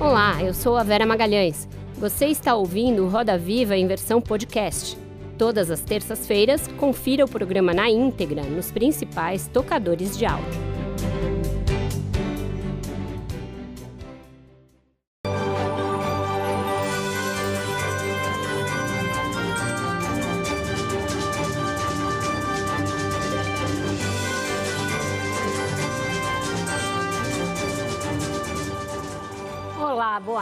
Olá, 0.00 0.42
eu 0.42 0.52
sou 0.52 0.76
a 0.76 0.82
Vera 0.82 1.06
Magalhães. 1.06 1.68
Você 1.94 2.26
está 2.26 2.54
ouvindo 2.54 3.06
Roda 3.06 3.38
Viva 3.38 3.76
em 3.76 3.86
versão 3.86 4.20
podcast. 4.20 4.98
Todas 5.38 5.70
as 5.70 5.80
terças-feiras, 5.80 6.68
confira 6.78 7.24
o 7.24 7.28
programa 7.28 7.72
na 7.72 7.88
íntegra 7.88 8.42
nos 8.42 8.72
principais 8.72 9.46
tocadores 9.46 10.18
de 10.18 10.26
áudio. 10.26 10.73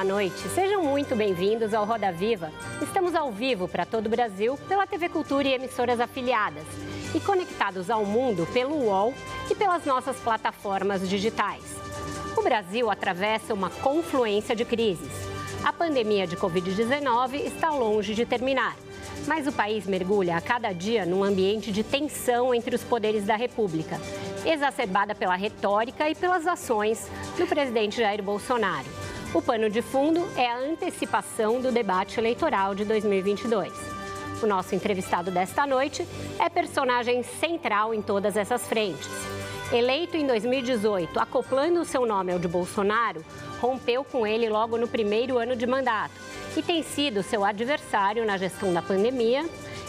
Boa 0.02 0.14
noite. 0.14 0.48
Sejam 0.48 0.82
muito 0.82 1.14
bem-vindos 1.14 1.72
ao 1.72 1.84
Roda 1.84 2.10
Viva. 2.10 2.50
Estamos 2.82 3.14
ao 3.14 3.30
vivo 3.30 3.68
para 3.68 3.86
todo 3.86 4.06
o 4.06 4.10
Brasil 4.10 4.58
pela 4.68 4.84
TV 4.84 5.08
Cultura 5.08 5.46
e 5.46 5.52
emissoras 5.52 6.00
afiliadas 6.00 6.64
e 7.14 7.20
conectados 7.20 7.88
ao 7.88 8.04
mundo 8.04 8.44
pelo 8.52 8.74
UOL 8.86 9.14
e 9.48 9.54
pelas 9.54 9.84
nossas 9.84 10.16
plataformas 10.16 11.08
digitais. 11.08 11.62
O 12.36 12.42
Brasil 12.42 12.90
atravessa 12.90 13.54
uma 13.54 13.70
confluência 13.70 14.56
de 14.56 14.64
crises. 14.64 15.12
A 15.62 15.72
pandemia 15.72 16.26
de 16.26 16.36
Covid-19 16.36 17.34
está 17.34 17.70
longe 17.70 18.12
de 18.12 18.26
terminar, 18.26 18.74
mas 19.28 19.46
o 19.46 19.52
país 19.52 19.86
mergulha 19.86 20.36
a 20.36 20.40
cada 20.40 20.72
dia 20.72 21.06
num 21.06 21.22
ambiente 21.22 21.70
de 21.70 21.84
tensão 21.84 22.52
entre 22.52 22.74
os 22.74 22.82
poderes 22.82 23.24
da 23.24 23.36
República, 23.36 24.00
exacerbada 24.44 25.14
pela 25.14 25.36
retórica 25.36 26.10
e 26.10 26.14
pelas 26.16 26.44
ações 26.44 27.08
do 27.38 27.46
presidente 27.46 27.98
Jair 27.98 28.20
Bolsonaro. 28.20 28.88
O 29.34 29.40
pano 29.40 29.70
de 29.70 29.80
fundo 29.80 30.28
é 30.36 30.46
a 30.46 30.58
antecipação 30.58 31.58
do 31.58 31.72
debate 31.72 32.20
eleitoral 32.20 32.74
de 32.74 32.84
2022. 32.84 33.72
O 34.42 34.46
nosso 34.46 34.74
entrevistado 34.74 35.30
desta 35.30 35.66
noite 35.66 36.06
é 36.38 36.50
personagem 36.50 37.22
central 37.22 37.94
em 37.94 38.02
todas 38.02 38.36
essas 38.36 38.66
frentes. 38.66 39.08
Eleito 39.72 40.18
em 40.18 40.26
2018, 40.26 41.18
acoplando 41.18 41.82
seu 41.82 42.04
nome 42.04 42.30
ao 42.30 42.38
de 42.38 42.46
Bolsonaro, 42.46 43.24
rompeu 43.58 44.04
com 44.04 44.26
ele 44.26 44.50
logo 44.50 44.76
no 44.76 44.86
primeiro 44.86 45.38
ano 45.38 45.56
de 45.56 45.66
mandato 45.66 46.12
e 46.54 46.62
tem 46.62 46.82
sido 46.82 47.22
seu 47.22 47.42
adversário 47.42 48.26
na 48.26 48.36
gestão 48.36 48.70
da 48.70 48.82
pandemia 48.82 49.48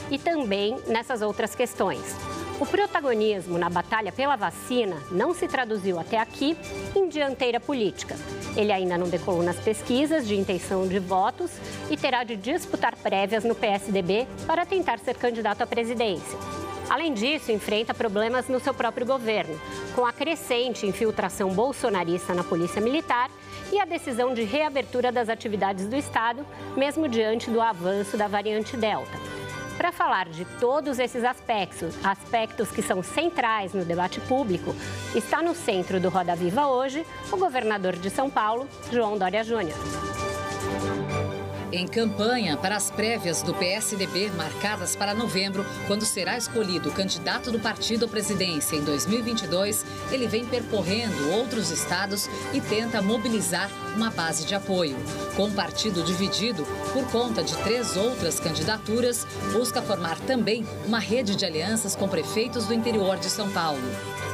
e 0.09 0.17
também 0.17 0.79
nessas 0.87 1.21
outras 1.21 1.53
questões. 1.53 2.15
O 2.59 2.65
protagonismo 2.65 3.57
na 3.57 3.69
batalha 3.69 4.11
pela 4.11 4.35
vacina 4.35 5.01
não 5.11 5.33
se 5.33 5.47
traduziu 5.47 5.99
até 5.99 6.19
aqui 6.19 6.55
em 6.95 7.09
dianteira 7.09 7.59
política. 7.59 8.15
Ele 8.55 8.71
ainda 8.71 8.97
não 8.97 9.09
decolou 9.09 9.41
nas 9.41 9.57
pesquisas 9.57 10.27
de 10.27 10.35
intenção 10.35 10.87
de 10.87 10.99
votos 10.99 11.51
e 11.89 11.97
terá 11.97 12.23
de 12.23 12.35
disputar 12.35 12.95
prévias 12.95 13.43
no 13.43 13.55
PSDB 13.55 14.27
para 14.45 14.65
tentar 14.65 14.99
ser 14.99 15.15
candidato 15.15 15.61
à 15.61 15.67
presidência. 15.67 16.37
Além 16.89 17.13
disso, 17.13 17.51
enfrenta 17.51 17.93
problemas 17.93 18.47
no 18.47 18.59
seu 18.59 18.73
próprio 18.73 19.05
governo, 19.05 19.59
com 19.95 20.05
a 20.05 20.13
crescente 20.13 20.85
infiltração 20.85 21.49
bolsonarista 21.49 22.33
na 22.35 22.43
Polícia 22.43 22.81
Militar 22.81 23.31
e 23.71 23.79
a 23.79 23.85
decisão 23.85 24.33
de 24.33 24.43
reabertura 24.43 25.11
das 25.11 25.27
atividades 25.27 25.87
do 25.87 25.95
Estado, 25.95 26.45
mesmo 26.77 27.07
diante 27.07 27.49
do 27.49 27.59
avanço 27.59 28.15
da 28.15 28.27
variante 28.27 28.77
Delta. 28.77 29.42
Para 29.77 29.91
falar 29.91 30.29
de 30.29 30.45
todos 30.59 30.99
esses 30.99 31.23
aspectos, 31.23 31.95
aspectos 32.03 32.69
que 32.69 32.81
são 32.81 33.01
centrais 33.01 33.73
no 33.73 33.83
debate 33.83 34.21
público, 34.21 34.75
está 35.15 35.41
no 35.41 35.55
centro 35.55 35.99
do 35.99 36.09
Roda 36.09 36.35
Viva 36.35 36.67
hoje 36.67 37.05
o 37.31 37.37
governador 37.37 37.95
de 37.95 38.09
São 38.09 38.29
Paulo, 38.29 38.67
João 38.91 39.17
Dória 39.17 39.43
Júnior. 39.43 39.77
Em 41.75 41.87
campanha 41.87 42.55
para 42.55 42.75
as 42.75 42.91
prévias 42.91 43.41
do 43.41 43.51
PSDB 43.51 44.29
marcadas 44.37 44.95
para 44.95 45.15
novembro, 45.15 45.65
quando 45.87 46.05
será 46.05 46.37
escolhido 46.37 46.89
o 46.89 46.93
candidato 46.93 47.51
do 47.51 47.59
partido 47.59 48.05
à 48.05 48.07
presidência 48.07 48.75
em 48.75 48.83
2022, 48.83 49.83
ele 50.11 50.27
vem 50.27 50.45
percorrendo 50.45 51.31
outros 51.31 51.71
estados 51.71 52.29
e 52.53 52.61
tenta 52.61 53.01
mobilizar 53.01 53.71
uma 53.95 54.11
base 54.11 54.45
de 54.45 54.53
apoio. 54.53 54.95
Com 55.35 55.47
o 55.47 55.51
partido 55.51 56.03
dividido 56.03 56.63
por 56.93 57.09
conta 57.09 57.43
de 57.43 57.57
três 57.63 57.97
outras 57.97 58.39
candidaturas, 58.39 59.25
busca 59.51 59.81
formar 59.81 60.19
também 60.19 60.63
uma 60.85 60.99
rede 60.99 61.35
de 61.35 61.43
alianças 61.43 61.95
com 61.95 62.07
prefeitos 62.07 62.67
do 62.67 62.73
interior 62.75 63.17
de 63.17 63.31
São 63.31 63.49
Paulo. 63.49 63.81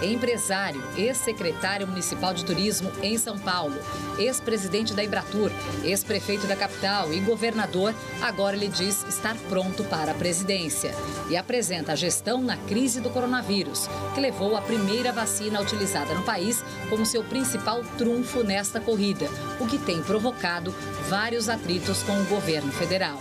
Empresário, 0.02 0.81
ex-secretário 0.97 1.86
municipal 1.86 2.34
de 2.34 2.46
turismo 2.46 2.90
em 3.02 3.18
São 3.18 3.38
Paulo, 3.38 3.75
ex-presidente 4.18 4.94
da 4.94 5.03
Ibratur, 5.03 5.52
ex-prefeito 5.84 6.47
da 6.47 6.56
capital 6.56 7.13
e 7.13 7.19
governador, 7.29 7.94
agora 8.22 8.56
ele 8.56 8.67
diz 8.67 9.03
estar 9.03 9.35
pronto 9.47 9.84
para 9.84 10.12
a 10.12 10.16
presidência. 10.16 10.95
E 11.29 11.38
apresenta 11.38 11.91
a 11.91 11.95
gestão 11.95 12.41
na 12.41 12.57
crise 12.57 13.00
do 13.00 13.09
coronavírus, 13.12 13.88
que 14.16 14.19
levou 14.19 14.57
a 14.57 14.62
primeira 14.62 15.12
vacina 15.12 15.62
utilizada 15.62 16.13
no 16.16 16.23
país 16.23 16.63
como 16.89 17.06
seu 17.06 17.23
principal 17.23 17.84
trunfo 17.97 18.44
nesta 18.44 18.79
corrida, 18.79 19.28
o 19.59 19.68
que 19.68 19.78
tem 19.78 20.01
provocado 20.01 20.73
vários 21.07 21.47
atritos 21.50 22.01
com 22.01 22.19
o 22.19 22.25
governo 22.25 22.72
federal. 22.72 23.19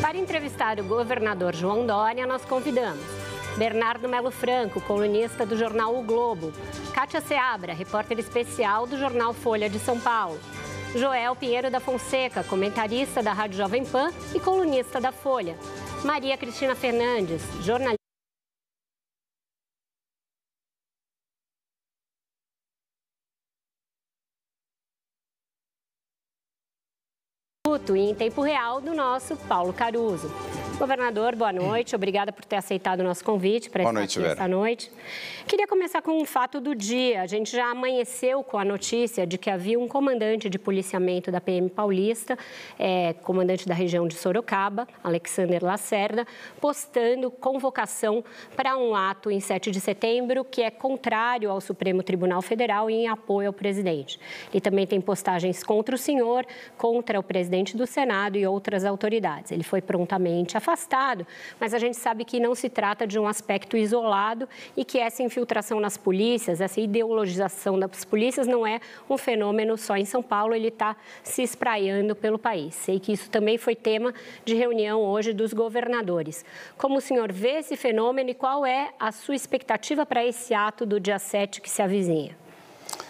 Para 0.00 0.18
entrevistar 0.18 0.80
o 0.80 0.84
governador 0.84 1.54
João 1.54 1.86
Dória, 1.86 2.26
nós 2.26 2.44
convidamos 2.44 3.04
Bernardo 3.56 4.08
Melo 4.08 4.30
Franco, 4.30 4.80
colunista 4.80 5.44
do 5.44 5.56
jornal 5.56 5.96
O 5.96 6.02
Globo, 6.02 6.52
Kátia 6.94 7.20
Seabra, 7.20 7.74
repórter 7.74 8.18
especial 8.18 8.86
do 8.86 8.96
jornal 8.96 9.34
Folha 9.34 9.68
de 9.68 9.80
São 9.80 9.98
Paulo, 9.98 10.38
Joel 10.94 11.36
Pinheiro 11.36 11.70
da 11.70 11.80
Fonseca, 11.80 12.42
comentarista 12.42 13.22
da 13.22 13.32
Rádio 13.32 13.58
Jovem 13.58 13.84
Pan 13.84 14.10
e 14.34 14.40
colunista 14.40 15.00
da 15.00 15.12
Folha, 15.12 15.56
Maria 16.04 16.36
Cristina 16.36 16.74
Fernandes, 16.74 17.42
jornalista 17.62 17.98
e 27.94 27.98
em 27.98 28.14
tempo 28.14 28.40
real 28.40 28.80
do 28.80 28.94
nosso 28.94 29.36
Paulo 29.36 29.72
Caruso. 29.72 30.28
Governador, 30.78 31.34
boa 31.34 31.52
noite. 31.52 31.96
Obrigada 31.96 32.30
por 32.30 32.44
ter 32.44 32.54
aceitado 32.54 33.00
o 33.00 33.02
nosso 33.02 33.24
convite 33.24 33.68
para 33.68 33.82
estar 33.82 33.92
noite, 33.92 34.20
aqui 34.20 34.28
esta 34.28 34.46
noite. 34.46 34.92
Queria 35.44 35.66
começar 35.66 36.00
com 36.00 36.22
um 36.22 36.24
fato 36.24 36.60
do 36.60 36.72
dia. 36.72 37.20
A 37.20 37.26
gente 37.26 37.50
já 37.50 37.68
amanheceu 37.68 38.44
com 38.44 38.56
a 38.56 38.64
notícia 38.64 39.26
de 39.26 39.36
que 39.36 39.50
havia 39.50 39.76
um 39.76 39.88
comandante 39.88 40.48
de 40.48 40.56
policiamento 40.56 41.32
da 41.32 41.40
PM 41.40 41.68
Paulista, 41.68 42.38
é, 42.78 43.12
comandante 43.24 43.66
da 43.66 43.74
região 43.74 44.06
de 44.06 44.14
Sorocaba, 44.14 44.86
Alexander 45.02 45.64
Lacerda, 45.64 46.24
postando 46.60 47.28
convocação 47.28 48.22
para 48.54 48.76
um 48.76 48.94
ato 48.94 49.32
em 49.32 49.40
7 49.40 49.72
de 49.72 49.80
setembro 49.80 50.44
que 50.44 50.62
é 50.62 50.70
contrário 50.70 51.50
ao 51.50 51.60
Supremo 51.60 52.04
Tribunal 52.04 52.40
Federal 52.40 52.88
e 52.88 52.94
em 52.94 53.08
apoio 53.08 53.48
ao 53.48 53.52
presidente. 53.52 54.20
Ele 54.52 54.60
também 54.60 54.86
tem 54.86 55.00
postagens 55.00 55.64
contra 55.64 55.96
o 55.96 55.98
senhor, 55.98 56.46
contra 56.76 57.18
o 57.18 57.22
presidente 57.22 57.76
do 57.76 57.84
Senado 57.84 58.38
e 58.38 58.46
outras 58.46 58.84
autoridades. 58.84 59.50
Ele 59.50 59.64
foi 59.64 59.82
prontamente 59.82 60.56
afastado 60.56 60.67
afastado, 60.68 61.26
mas 61.58 61.72
a 61.72 61.78
gente 61.78 61.96
sabe 61.96 62.24
que 62.24 62.38
não 62.38 62.54
se 62.54 62.68
trata 62.68 63.06
de 63.06 63.18
um 63.18 63.26
aspecto 63.26 63.76
isolado 63.76 64.46
e 64.76 64.84
que 64.84 64.98
essa 64.98 65.22
infiltração 65.22 65.80
nas 65.80 65.96
polícias, 65.96 66.60
essa 66.60 66.80
ideologização 66.80 67.78
das 67.78 68.04
polícias 68.04 68.46
não 68.46 68.66
é 68.66 68.80
um 69.08 69.16
fenômeno 69.16 69.78
só 69.78 69.96
em 69.96 70.04
São 70.04 70.22
Paulo, 70.22 70.54
ele 70.54 70.68
está 70.68 70.94
se 71.22 71.42
espraiando 71.42 72.14
pelo 72.14 72.38
país. 72.38 72.74
Sei 72.74 73.00
que 73.00 73.12
isso 73.12 73.30
também 73.30 73.56
foi 73.56 73.74
tema 73.74 74.12
de 74.44 74.54
reunião 74.54 75.00
hoje 75.00 75.32
dos 75.32 75.54
governadores. 75.54 76.44
Como 76.76 76.98
o 76.98 77.00
senhor 77.00 77.32
vê 77.32 77.58
esse 77.58 77.76
fenômeno 77.76 78.30
e 78.30 78.34
qual 78.34 78.66
é 78.66 78.90
a 79.00 79.10
sua 79.10 79.34
expectativa 79.34 80.04
para 80.04 80.24
esse 80.24 80.52
ato 80.52 80.84
do 80.84 81.00
dia 81.00 81.18
7 81.18 81.62
que 81.62 81.70
se 81.70 81.80
avizinha? 81.80 82.36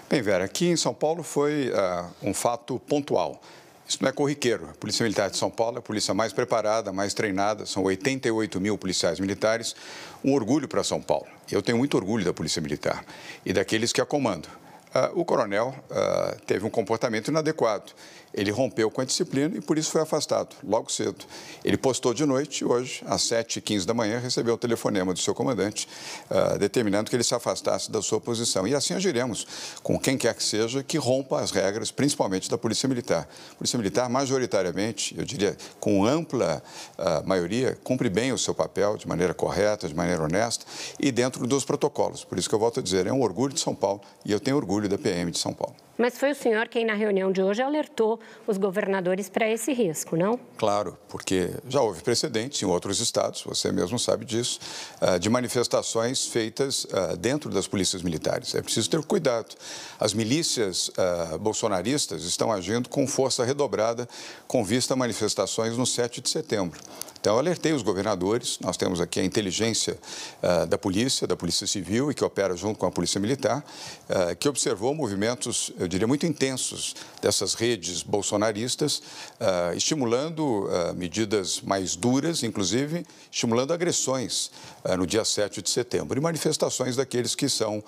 Bem, 0.08 0.22
Vera, 0.22 0.44
aqui 0.44 0.68
em 0.68 0.76
São 0.76 0.94
Paulo 0.94 1.22
foi 1.22 1.71
uh, 1.71 2.10
um 2.22 2.33
fato 2.33 2.78
pontual. 2.88 3.41
Isso 3.88 3.98
não 4.02 4.10
é 4.10 4.12
corriqueiro. 4.12 4.68
A 4.70 4.74
Polícia 4.74 5.02
Militar 5.02 5.30
de 5.30 5.38
São 5.38 5.50
Paulo 5.50 5.76
é 5.76 5.78
a 5.78 5.82
polícia 5.82 6.12
mais 6.12 6.30
preparada, 6.30 6.92
mais 6.92 7.14
treinada, 7.14 7.64
são 7.64 7.82
88 7.84 8.60
mil 8.60 8.76
policiais 8.76 9.18
militares. 9.18 9.74
Um 10.22 10.34
orgulho 10.34 10.68
para 10.68 10.84
São 10.84 11.00
Paulo. 11.00 11.26
Eu 11.50 11.62
tenho 11.62 11.78
muito 11.78 11.96
orgulho 11.96 12.22
da 12.22 12.34
Polícia 12.34 12.60
Militar 12.60 13.02
e 13.46 13.52
daqueles 13.54 13.90
que 13.90 14.00
a 14.02 14.04
comandam. 14.04 14.50
Uh, 14.88 15.20
o 15.20 15.24
coronel 15.24 15.74
uh, 15.90 16.38
teve 16.44 16.66
um 16.66 16.70
comportamento 16.70 17.28
inadequado 17.28 17.92
ele 18.33 18.51
rompeu 18.51 18.91
com 18.91 19.01
a 19.01 19.04
disciplina 19.04 19.57
e 19.57 19.60
por 19.60 19.78
isso 19.78 19.91
foi 19.91 20.01
afastado, 20.01 20.54
logo 20.63 20.91
cedo. 20.91 21.25
Ele 21.65 21.77
postou 21.77 22.13
de 22.13 22.25
noite, 22.25 22.65
hoje, 22.65 23.03
às 23.07 23.22
7h15 23.22 23.84
da 23.84 23.95
manhã, 23.95 24.19
recebeu 24.19 24.54
o 24.54 24.59
telefonema 24.59 25.13
do 25.13 25.19
seu 25.19 25.34
comandante, 25.34 25.89
uh, 26.30 26.59
determinando 26.59 27.10
que 27.10 27.16
ele 27.16 27.25
se 27.25 27.34
afastasse 27.34 27.91
da 27.91 28.03
sua 28.03 28.21
posição. 28.21 28.66
E 28.66 28.75
assim 28.75 28.95
agiremos 28.95 29.47
com 29.83 29.98
quem 29.98 30.16
quer 30.16 30.34
que 30.34 30.42
seja 30.42 30.83
que 30.83 30.98
rompa 30.98 31.41
as 31.41 31.51
regras, 31.51 31.91
principalmente 31.91 32.51
da 32.51 32.59
Polícia 32.59 32.89
Militar. 32.89 33.28
A 33.53 33.54
Polícia 33.54 33.77
Militar, 33.77 34.09
majoritariamente, 34.09 35.16
eu 35.19 35.24
diria, 35.24 35.57
com 35.81 36.04
ampla 36.04 36.63
uh, 36.98 37.27
maioria, 37.27 37.78
cumpre 37.83 38.09
bem 38.09 38.33
o 38.33 38.39
seu 38.39 38.54
papel 38.54 38.97
de 38.97 39.09
maneira 39.09 39.34
correta, 39.34 39.89
de 39.89 39.95
maneira 39.95 40.22
honesta 40.22 40.65
e 40.98 41.10
dentro 41.10 41.47
dos 41.47 41.65
protocolos. 41.65 42.24
Por 42.24 42.39
isso 42.39 42.48
que 42.48 42.54
eu 42.54 42.59
volto 42.59 42.81
a 42.81 42.83
dizer, 42.83 43.07
é 43.07 43.13
um 43.13 43.22
orgulho 43.22 43.53
de 43.53 43.60
São 43.60 43.74
Paulo 43.74 44.01
e 44.24 44.33
eu 44.33 44.41
tenho 44.41 44.57
orgulho 44.57 44.89
da 44.89 44.98
PM 44.98 45.31
de 45.31 45.39
São 45.39 45.53
Paulo. 45.53 45.87
Mas 45.98 46.16
foi 46.16 46.30
o 46.30 46.34
senhor 46.34 46.68
quem, 46.68 46.84
na 46.86 46.95
reunião 46.95 47.33
de 47.33 47.42
hoje, 47.42 47.60
alertou 47.60 48.21
os 48.47 48.56
governadores 48.56 49.28
para 49.28 49.50
esse 49.50 49.72
risco, 49.72 50.16
não? 50.16 50.39
Claro, 50.56 50.97
porque 51.09 51.50
já 51.68 51.80
houve 51.80 52.03
precedentes 52.03 52.62
em 52.62 52.66
outros 52.66 53.00
estados, 53.00 53.42
você 53.42 53.72
mesmo 53.72 53.98
sabe 53.98 54.24
disso, 54.24 54.60
ah, 55.00 55.18
de 55.18 55.28
manifestações 55.28 56.27
feitas 56.27 56.86
ah, 56.92 57.16
dentro 57.16 57.50
das 57.50 57.66
polícias 57.66 58.00
militares. 58.00 58.54
É 58.54 58.62
preciso 58.62 58.89
ter 58.89 59.03
cuidado. 59.03 59.56
As 59.98 60.15
milícias 60.15 60.89
ah, 60.97 61.36
bolsonaristas 61.36 62.22
estão 62.22 62.53
agindo 62.53 62.89
com 62.89 63.04
força 63.04 63.45
redobrada 63.45 64.09
com 64.47 64.65
vista 64.65 64.95
a 64.95 64.97
manifestações 64.97 65.77
no 65.77 65.84
7 65.84 66.21
de 66.21 66.30
setembro. 66.30 66.80
Então, 67.20 67.34
eu 67.34 67.41
alertei 67.41 67.72
os 67.72 67.82
governadores, 67.82 68.59
nós 68.60 68.76
temos 68.76 69.00
aqui 69.00 69.18
a 69.18 69.24
inteligência 69.24 69.98
uh, 70.41 70.66
da 70.66 70.78
polícia, 70.78 71.26
da 71.26 71.36
polícia 71.36 71.66
civil 71.66 72.12
e 72.12 72.15
que 72.15 72.24
opera 72.24 72.56
junto 72.56 72.78
com 72.78 72.86
a 72.86 72.92
polícia 72.92 73.20
militar, 73.20 73.65
uh, 74.09 74.36
que 74.36 74.48
observou 74.48 74.94
movimentos, 74.94 75.72
eu 75.80 75.88
diria, 75.88 76.06
muito 76.06 76.24
intensos 76.26 76.94
dessas 77.20 77.54
redes 77.54 78.04
bolsonaristas, 78.04 78.98
uh, 79.41 79.76
estimulando 79.76 80.68
medidas 80.97 81.60
mais 81.60 81.97
duras, 81.97 82.42
inclusive 82.42 83.04
estimulando 83.30 83.72
agressões 83.72 84.50
no 84.97 85.06
dia 85.06 85.24
7 85.24 85.60
de 85.62 85.71
setembro 85.71 86.18
e 86.18 86.21
manifestações 86.21 86.97
daqueles 86.97 87.34
que 87.34 87.48
são 87.48 87.82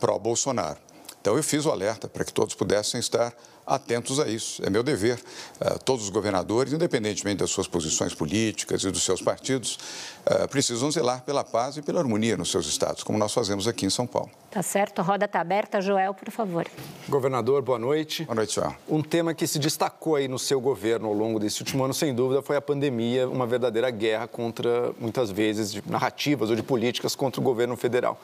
pró-Bolsonaro. 0.00 0.78
Então, 1.20 1.36
eu 1.36 1.42
fiz 1.42 1.64
o 1.64 1.70
alerta 1.70 2.08
para 2.08 2.24
que 2.24 2.32
todos 2.32 2.54
pudessem 2.54 3.00
estar 3.00 3.34
atentos 3.66 4.20
a 4.20 4.28
isso. 4.28 4.64
É 4.64 4.70
meu 4.70 4.82
dever. 4.82 5.18
Uh, 5.60 5.78
todos 5.84 6.04
os 6.04 6.10
governadores, 6.10 6.72
independentemente 6.72 7.38
das 7.38 7.50
suas 7.50 7.66
posições 7.66 8.14
políticas 8.14 8.84
e 8.84 8.90
dos 8.90 9.02
seus 9.02 9.22
partidos, 9.22 9.78
uh, 10.26 10.48
precisam 10.48 10.90
zelar 10.90 11.22
pela 11.22 11.44
paz 11.44 11.76
e 11.76 11.82
pela 11.82 12.00
harmonia 12.00 12.36
nos 12.36 12.50
seus 12.50 12.66
estados, 12.66 13.02
como 13.02 13.18
nós 13.18 13.32
fazemos 13.32 13.68
aqui 13.68 13.86
em 13.86 13.90
São 13.90 14.06
Paulo. 14.06 14.30
Tá 14.50 14.62
certo. 14.62 15.00
A 15.00 15.02
roda 15.02 15.24
está 15.24 15.40
aberta. 15.40 15.80
Joel, 15.80 16.14
por 16.14 16.30
favor. 16.30 16.64
Governador, 17.08 17.60
boa 17.60 17.78
noite. 17.78 18.24
Boa 18.24 18.36
noite, 18.36 18.54
Joel. 18.54 18.74
Um 18.88 19.02
tema 19.02 19.34
que 19.34 19.48
se 19.48 19.58
destacou 19.58 20.14
aí 20.14 20.28
no 20.28 20.38
seu 20.38 20.60
governo 20.60 21.08
ao 21.08 21.12
longo 21.12 21.40
desse 21.40 21.60
último 21.60 21.82
ano, 21.84 21.92
sem 21.92 22.14
dúvida, 22.14 22.40
foi 22.40 22.56
a 22.56 22.60
pandemia, 22.60 23.28
uma 23.28 23.46
verdadeira 23.46 23.90
guerra 23.90 24.28
contra, 24.28 24.92
muitas 25.00 25.30
vezes, 25.30 25.72
de 25.72 25.82
narrativas 25.90 26.50
ou 26.50 26.56
de 26.56 26.62
políticas 26.62 27.16
contra 27.16 27.40
o 27.40 27.44
governo 27.44 27.76
federal. 27.76 28.20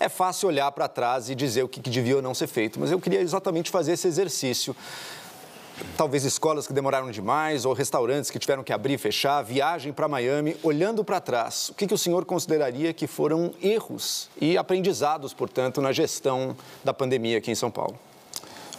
É 0.00 0.08
fácil 0.08 0.48
olhar 0.48 0.72
para 0.72 0.88
trás 0.88 1.28
e 1.28 1.34
dizer 1.34 1.62
o 1.62 1.68
que 1.68 1.80
devia 1.90 2.16
ou 2.16 2.22
não 2.22 2.34
ser 2.34 2.46
feito, 2.46 2.80
mas 2.80 2.90
eu 2.90 2.98
queria 2.98 3.20
exatamente 3.20 3.70
fazer 3.70 3.92
esse 3.92 4.08
exercício 4.08 4.74
talvez 5.96 6.24
escolas 6.24 6.66
que 6.66 6.72
demoraram 6.72 7.10
demais 7.10 7.64
ou 7.64 7.72
restaurantes 7.72 8.30
que 8.30 8.38
tiveram 8.38 8.62
que 8.62 8.72
abrir 8.72 8.94
e 8.94 8.98
fechar, 8.98 9.42
viagem 9.42 9.92
para 9.92 10.08
Miami, 10.08 10.56
olhando 10.62 11.04
para 11.04 11.20
trás, 11.20 11.70
o 11.70 11.74
que, 11.74 11.86
que, 11.86 11.94
o 11.94 11.98
senhor 11.98 12.24
consideraria 12.24 12.92
que 12.92 13.06
foram 13.06 13.52
erros 13.62 14.28
e 14.40 14.56
aprendizados, 14.56 15.32
portanto, 15.32 15.80
na 15.80 15.92
gestão 15.92 16.56
da 16.84 16.92
pandemia 16.92 17.38
aqui 17.38 17.50
em 17.50 17.54
São 17.54 17.70
Paulo? 17.70 17.98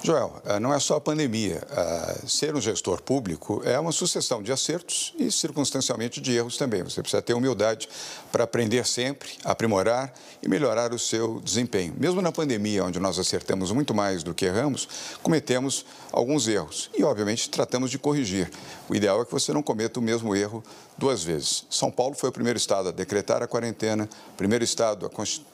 Joel, 0.04 0.42
eh, 0.46 0.60
não 0.60 0.74
é 0.74 0.80
só 0.80 0.96
a 0.96 1.02
pandemia. 1.02 1.62
Eh, 1.70 2.22
ser 2.28 2.56
um 2.56 2.62
gestor 2.62 3.02
público 3.02 3.62
é 3.66 3.80
uma 3.80 3.92
sucessão 3.92 4.44
de 4.44 4.52
acertos 4.52 5.14
e, 5.18 5.32
circunstancialmente, 5.32 6.22
de 6.22 6.36
erros 6.36 6.56
também. 6.56 6.84
Você 6.84 7.02
precisa 7.02 7.22
ter 7.22 7.34
humildade 7.34 7.90
para 8.32 8.44
aprender 8.44 8.86
sempre, 8.86 9.30
aprimorar 9.44 10.14
e 10.42 10.48
melhorar 10.48 10.94
o 10.94 11.00
seu 11.00 11.40
desempenho. 11.42 11.94
Mesmo 11.98 12.22
na 12.22 12.32
pandemia, 12.32 12.84
onde 12.84 13.00
nós 13.00 13.18
acertamos 13.20 13.72
muito 13.72 13.94
mais 13.94 14.24
do 14.24 14.34
que 14.34 14.46
erramos, 14.46 14.88
cometemos 15.22 15.86
alguns 16.12 16.48
erros 16.48 16.90
e, 16.98 17.04
obviamente, 17.04 17.50
tratamos 17.50 17.92
de 17.92 17.98
corrigir. 17.98 18.50
O 18.90 18.96
ideal 18.96 19.22
é 19.22 19.26
que 19.26 19.32
você 19.32 19.52
não 19.54 19.64
cometa 19.64 20.00
o 20.00 20.04
mesmo 20.04 20.36
erro 20.36 20.64
duas 20.98 21.24
vezes. 21.24 21.66
São 21.70 21.92
Paulo 21.92 22.16
foi 22.16 22.30
o 22.30 22.32
primeiro 22.32 22.58
estado 22.58 22.90
a 22.90 22.92
decretar 22.92 23.42
a 23.42 23.48
quarentena, 23.48 24.10
primeiro 24.36 24.64
estado 24.64 25.10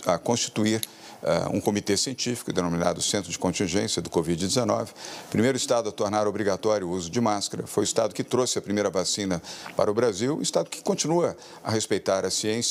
a 0.05 0.17
constituir 0.17 0.81
uh, 1.23 1.55
um 1.55 1.59
comitê 1.59 1.95
científico 1.97 2.51
denominado 2.51 3.01
Centro 3.01 3.31
de 3.31 3.39
Contingência 3.39 4.01
do 4.01 4.09
Covid-19. 4.09 4.89
Primeiro 5.29 5.57
estado 5.57 5.89
a 5.89 5.91
tornar 5.91 6.27
obrigatório 6.27 6.87
o 6.87 6.91
uso 6.91 7.09
de 7.09 7.19
máscara. 7.19 7.65
Foi 7.65 7.83
o 7.83 7.85
estado 7.85 8.13
que 8.13 8.23
trouxe 8.23 8.59
a 8.59 8.61
primeira 8.61 8.89
vacina 8.89 9.41
para 9.75 9.89
o 9.89 9.93
Brasil, 9.93 10.41
estado 10.41 10.69
que 10.69 10.81
continua 10.81 11.35
a 11.63 11.71
respeitar 11.71 12.25
a 12.25 12.29
ciência 12.29 12.62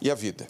e 0.00 0.10
a 0.10 0.14
vida. 0.14 0.46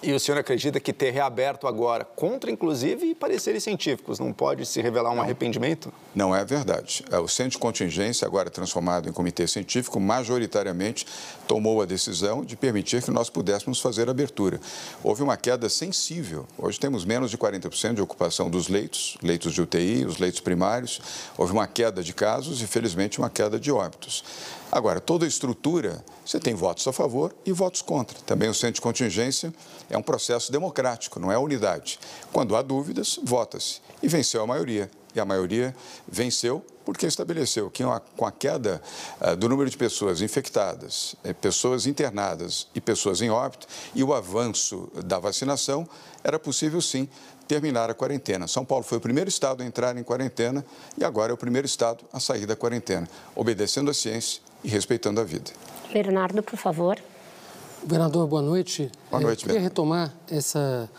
E 0.00 0.12
o 0.12 0.20
senhor 0.20 0.38
acredita 0.38 0.78
que 0.78 0.92
ter 0.92 1.10
reaberto 1.10 1.66
agora, 1.66 2.04
contra 2.04 2.50
inclusive 2.50 3.16
pareceres 3.16 3.64
científicos, 3.64 4.20
não 4.20 4.32
pode 4.32 4.64
se 4.64 4.80
revelar 4.80 5.10
um 5.10 5.16
não, 5.16 5.22
arrependimento? 5.22 5.92
Não 6.14 6.34
é 6.34 6.44
verdade. 6.44 7.04
É, 7.10 7.18
o 7.18 7.26
Centro 7.26 7.52
de 7.52 7.58
Contingência, 7.58 8.24
agora 8.24 8.48
transformado 8.48 9.08
em 9.08 9.12
comitê 9.12 9.48
científico, 9.48 9.98
majoritariamente 9.98 11.04
tomou 11.48 11.82
a 11.82 11.84
decisão 11.84 12.44
de 12.44 12.56
permitir 12.56 13.02
que 13.02 13.10
nós 13.10 13.28
pudéssemos 13.28 13.80
fazer 13.80 14.08
abertura. 14.08 14.60
Houve 15.02 15.24
uma 15.24 15.36
queda 15.36 15.68
sensível. 15.68 16.46
Hoje 16.56 16.78
temos 16.78 17.04
menos 17.04 17.28
de 17.28 17.36
40% 17.36 17.94
de 17.94 18.02
ocupação 18.02 18.48
dos 18.48 18.68
leitos, 18.68 19.18
leitos 19.20 19.52
de 19.52 19.60
UTI, 19.60 20.04
os 20.04 20.18
leitos 20.18 20.40
primários. 20.40 21.00
Houve 21.36 21.52
uma 21.52 21.66
queda 21.66 22.04
de 22.04 22.12
casos 22.12 22.62
e, 22.62 22.68
felizmente, 22.68 23.18
uma 23.18 23.28
queda 23.28 23.58
de 23.58 23.72
óbitos. 23.72 24.22
Agora, 24.70 25.00
toda 25.00 25.24
a 25.24 25.28
estrutura, 25.28 26.04
você 26.24 26.38
tem 26.38 26.54
votos 26.54 26.86
a 26.86 26.92
favor 26.92 27.34
e 27.44 27.52
votos 27.52 27.80
contra. 27.80 28.18
Também 28.20 28.50
o 28.50 28.54
centro 28.54 28.74
de 28.74 28.80
contingência 28.80 29.52
é 29.88 29.96
um 29.96 30.02
processo 30.02 30.52
democrático, 30.52 31.18
não 31.18 31.32
é 31.32 31.38
unidade. 31.38 31.98
Quando 32.32 32.54
há 32.54 32.60
dúvidas, 32.60 33.18
vota-se. 33.22 33.80
E 34.02 34.08
venceu 34.08 34.42
a 34.42 34.46
maioria. 34.46 34.90
E 35.14 35.20
a 35.20 35.24
maioria 35.24 35.74
venceu 36.06 36.62
porque 36.84 37.06
estabeleceu 37.06 37.70
que 37.70 37.82
com 38.16 38.26
a 38.26 38.32
queda 38.32 38.80
uh, 39.20 39.36
do 39.36 39.48
número 39.48 39.68
de 39.68 39.76
pessoas 39.76 40.22
infectadas, 40.22 41.14
eh, 41.22 41.34
pessoas 41.34 41.86
internadas 41.86 42.66
e 42.74 42.80
pessoas 42.80 43.20
em 43.20 43.28
óbito 43.28 43.66
e 43.94 44.02
o 44.02 44.14
avanço 44.14 44.88
da 45.04 45.18
vacinação, 45.18 45.86
era 46.24 46.38
possível 46.38 46.80
sim 46.80 47.06
terminar 47.46 47.90
a 47.90 47.94
quarentena. 47.94 48.46
São 48.46 48.64
Paulo 48.64 48.84
foi 48.84 48.98
o 48.98 49.00
primeiro 49.00 49.28
estado 49.28 49.62
a 49.62 49.66
entrar 49.66 49.96
em 49.96 50.02
quarentena 50.02 50.64
e 50.96 51.04
agora 51.04 51.32
é 51.32 51.34
o 51.34 51.38
primeiro 51.38 51.66
estado 51.66 52.04
a 52.12 52.20
sair 52.20 52.46
da 52.46 52.56
quarentena, 52.56 53.08
obedecendo 53.34 53.90
à 53.90 53.94
ciência 53.94 54.47
e 54.62 54.68
respeitando 54.68 55.20
a 55.20 55.24
vida. 55.24 55.50
Bernardo, 55.92 56.42
por 56.42 56.58
favor. 56.58 56.98
Governador, 57.82 58.26
boa 58.26 58.42
noite. 58.42 58.90
Boa 59.10 59.22
noite, 59.22 59.44
Eu 59.44 59.48
queria 59.48 59.60
retomar 59.60 60.12
essa 60.30 60.90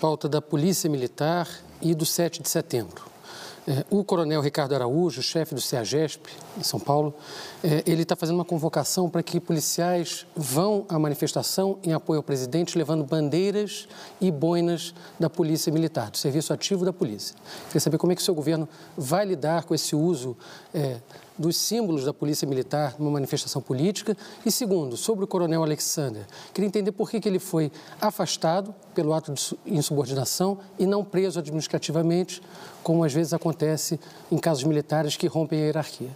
pauta 0.00 0.28
da 0.28 0.42
Polícia 0.42 0.90
Militar 0.90 1.48
e 1.80 1.94
do 1.94 2.04
7 2.04 2.42
de 2.42 2.48
setembro. 2.48 3.04
É, 3.68 3.84
o 3.90 4.04
coronel 4.04 4.40
Ricardo 4.40 4.76
Araújo, 4.76 5.20
chefe 5.20 5.52
do 5.52 5.60
CEAGESP, 5.60 6.30
em 6.56 6.62
São 6.62 6.78
Paulo, 6.78 7.12
é, 7.64 7.82
ele 7.84 8.02
está 8.02 8.14
fazendo 8.14 8.36
uma 8.36 8.44
convocação 8.44 9.10
para 9.10 9.24
que 9.24 9.40
policiais 9.40 10.24
vão 10.36 10.86
à 10.88 10.96
manifestação 11.00 11.76
em 11.82 11.92
apoio 11.92 12.18
ao 12.18 12.22
presidente, 12.22 12.78
levando 12.78 13.02
bandeiras 13.02 13.88
e 14.20 14.30
boinas 14.30 14.94
da 15.18 15.28
Polícia 15.28 15.72
Militar, 15.72 16.12
do 16.12 16.16
Serviço 16.16 16.52
Ativo 16.52 16.84
da 16.84 16.92
Polícia. 16.92 17.34
Queria 17.66 17.80
saber 17.80 17.98
como 17.98 18.12
é 18.12 18.14
que 18.14 18.22
o 18.22 18.24
seu 18.24 18.36
governo 18.36 18.68
vai 18.96 19.24
lidar 19.24 19.64
com 19.64 19.74
esse 19.74 19.96
uso 19.96 20.36
é, 20.72 20.98
dos 21.38 21.56
símbolos 21.56 22.04
da 22.04 22.12
Polícia 22.12 22.46
Militar 22.46 22.94
numa 22.98 23.10
manifestação 23.10 23.60
política. 23.60 24.16
E 24.44 24.50
segundo, 24.50 24.96
sobre 24.96 25.24
o 25.24 25.28
coronel 25.28 25.62
Alexander, 25.62 26.26
queria 26.52 26.68
entender 26.68 26.92
por 26.92 27.10
que, 27.10 27.20
que 27.20 27.28
ele 27.28 27.38
foi 27.38 27.70
afastado 28.00 28.74
pelo 28.94 29.12
ato 29.12 29.32
de 29.32 29.56
insubordinação 29.66 30.58
e 30.78 30.86
não 30.86 31.04
preso 31.04 31.38
administrativamente, 31.38 32.42
como 32.82 33.04
às 33.04 33.12
vezes 33.12 33.32
acontece 33.32 34.00
em 34.30 34.38
casos 34.38 34.64
militares 34.64 35.16
que 35.16 35.26
rompem 35.26 35.60
a 35.60 35.64
hierarquia. 35.66 36.10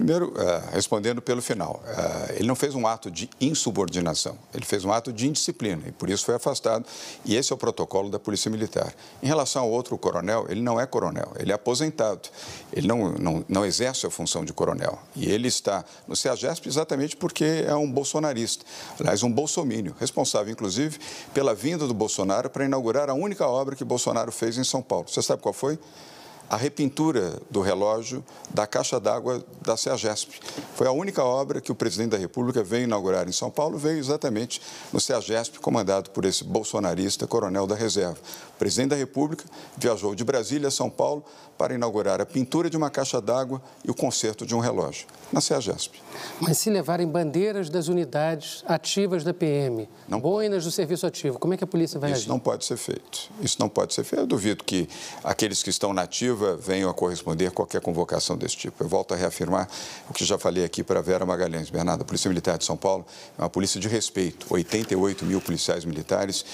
Primeiro, 0.00 0.28
uh, 0.28 0.72
respondendo 0.72 1.20
pelo 1.20 1.42
final, 1.42 1.82
uh, 1.84 2.32
ele 2.32 2.48
não 2.48 2.54
fez 2.54 2.74
um 2.74 2.86
ato 2.86 3.10
de 3.10 3.28
insubordinação, 3.38 4.34
ele 4.54 4.64
fez 4.64 4.82
um 4.82 4.90
ato 4.90 5.12
de 5.12 5.28
indisciplina 5.28 5.82
e 5.88 5.92
por 5.92 6.08
isso 6.08 6.24
foi 6.24 6.36
afastado. 6.36 6.86
E 7.22 7.36
esse 7.36 7.52
é 7.52 7.54
o 7.54 7.58
protocolo 7.58 8.08
da 8.08 8.18
Polícia 8.18 8.50
Militar. 8.50 8.94
Em 9.22 9.26
relação 9.26 9.64
ao 9.64 9.70
outro 9.70 9.98
coronel, 9.98 10.46
ele 10.48 10.62
não 10.62 10.80
é 10.80 10.86
coronel, 10.86 11.34
ele 11.38 11.52
é 11.52 11.54
aposentado. 11.54 12.30
Ele 12.72 12.88
não, 12.88 13.12
não, 13.12 13.44
não 13.46 13.66
exerce 13.66 14.06
a 14.06 14.10
função 14.10 14.42
de 14.42 14.54
coronel. 14.54 14.98
E 15.14 15.30
ele 15.30 15.48
está 15.48 15.84
no 16.08 16.16
CEAGESP 16.16 16.66
exatamente 16.66 17.14
porque 17.14 17.66
é 17.66 17.74
um 17.74 17.92
bolsonarista, 17.92 18.64
aliás, 18.98 19.22
um 19.22 19.30
bolsomínio, 19.30 19.94
responsável, 20.00 20.50
inclusive, 20.50 20.98
pela 21.34 21.54
vinda 21.54 21.86
do 21.86 21.92
Bolsonaro 21.92 22.48
para 22.48 22.64
inaugurar 22.64 23.10
a 23.10 23.12
única 23.14 23.46
obra 23.46 23.76
que 23.76 23.84
Bolsonaro 23.84 24.32
fez 24.32 24.56
em 24.56 24.64
São 24.64 24.80
Paulo. 24.80 25.04
Você 25.10 25.20
sabe 25.20 25.42
qual 25.42 25.52
foi? 25.52 25.78
A 26.50 26.56
repintura 26.56 27.40
do 27.48 27.60
relógio 27.60 28.24
da 28.52 28.66
caixa 28.66 28.98
d'água 28.98 29.44
da 29.62 29.76
CEAGESP. 29.76 30.40
Foi 30.74 30.88
a 30.88 30.90
única 30.90 31.22
obra 31.22 31.60
que 31.60 31.70
o 31.70 31.76
presidente 31.76 32.10
da 32.10 32.18
República 32.18 32.60
veio 32.64 32.84
inaugurar 32.84 33.28
em 33.28 33.32
São 33.32 33.52
Paulo, 33.52 33.78
veio 33.78 33.98
exatamente 33.98 34.60
no 34.92 35.00
CEAGESP, 35.00 35.60
comandado 35.60 36.10
por 36.10 36.24
esse 36.24 36.42
bolsonarista, 36.42 37.24
coronel 37.24 37.68
da 37.68 37.76
reserva. 37.76 38.18
O 38.56 38.58
presidente 38.58 38.90
da 38.90 38.96
República 38.96 39.44
viajou 39.78 40.12
de 40.12 40.24
Brasília 40.24 40.66
a 40.66 40.72
São 40.72 40.90
Paulo 40.90 41.24
para 41.60 41.74
inaugurar 41.74 42.22
a 42.22 42.24
pintura 42.24 42.70
de 42.70 42.76
uma 42.76 42.88
caixa 42.88 43.20
d'água 43.20 43.60
e 43.84 43.90
o 43.90 43.94
conserto 43.94 44.46
de 44.46 44.54
um 44.54 44.60
relógio, 44.60 45.06
na 45.30 45.42
CEAGESP. 45.42 46.00
Mas 46.40 46.56
se 46.56 46.70
levarem 46.70 47.06
bandeiras 47.06 47.68
das 47.68 47.88
unidades 47.88 48.64
ativas 48.66 49.24
da 49.24 49.34
PM, 49.34 49.86
não, 50.08 50.20
boinas 50.20 50.64
do 50.64 50.70
serviço 50.70 51.06
ativo, 51.06 51.38
como 51.38 51.52
é 51.52 51.58
que 51.58 51.64
a 51.64 51.66
polícia 51.66 52.00
vai 52.00 52.10
isso 52.10 52.16
agir? 52.16 52.22
Isso 52.22 52.30
não 52.30 52.38
pode 52.38 52.64
ser 52.64 52.78
feito. 52.78 53.30
Isso 53.42 53.56
não 53.60 53.68
pode 53.68 53.92
ser 53.92 54.04
feito. 54.04 54.22
Eu 54.22 54.26
duvido 54.26 54.64
que 54.64 54.88
aqueles 55.22 55.62
que 55.62 55.68
estão 55.68 55.92
nativos 55.92 56.30
efetiva 56.30 56.56
venham 56.56 56.90
a 56.90 56.94
corresponder 56.94 57.50
qualquer 57.50 57.80
convocação 57.80 58.36
desse 58.36 58.56
tipo. 58.56 58.82
Eu 58.82 58.88
volto 58.88 59.14
a 59.14 59.16
reafirmar 59.16 59.68
o 60.08 60.12
que 60.12 60.24
já 60.24 60.38
falei 60.38 60.64
aqui 60.64 60.82
para 60.82 61.00
Vera 61.00 61.26
Magalhães. 61.26 61.70
Bernardo, 61.70 62.02
a 62.02 62.04
Polícia 62.04 62.28
Militar 62.28 62.58
de 62.58 62.64
São 62.64 62.76
Paulo 62.76 63.04
é 63.38 63.42
uma 63.42 63.50
polícia 63.50 63.80
de 63.80 63.88
respeito. 63.88 64.46
88 64.50 65.24
mil 65.24 65.40
policiais 65.40 65.84
militares 65.84 66.44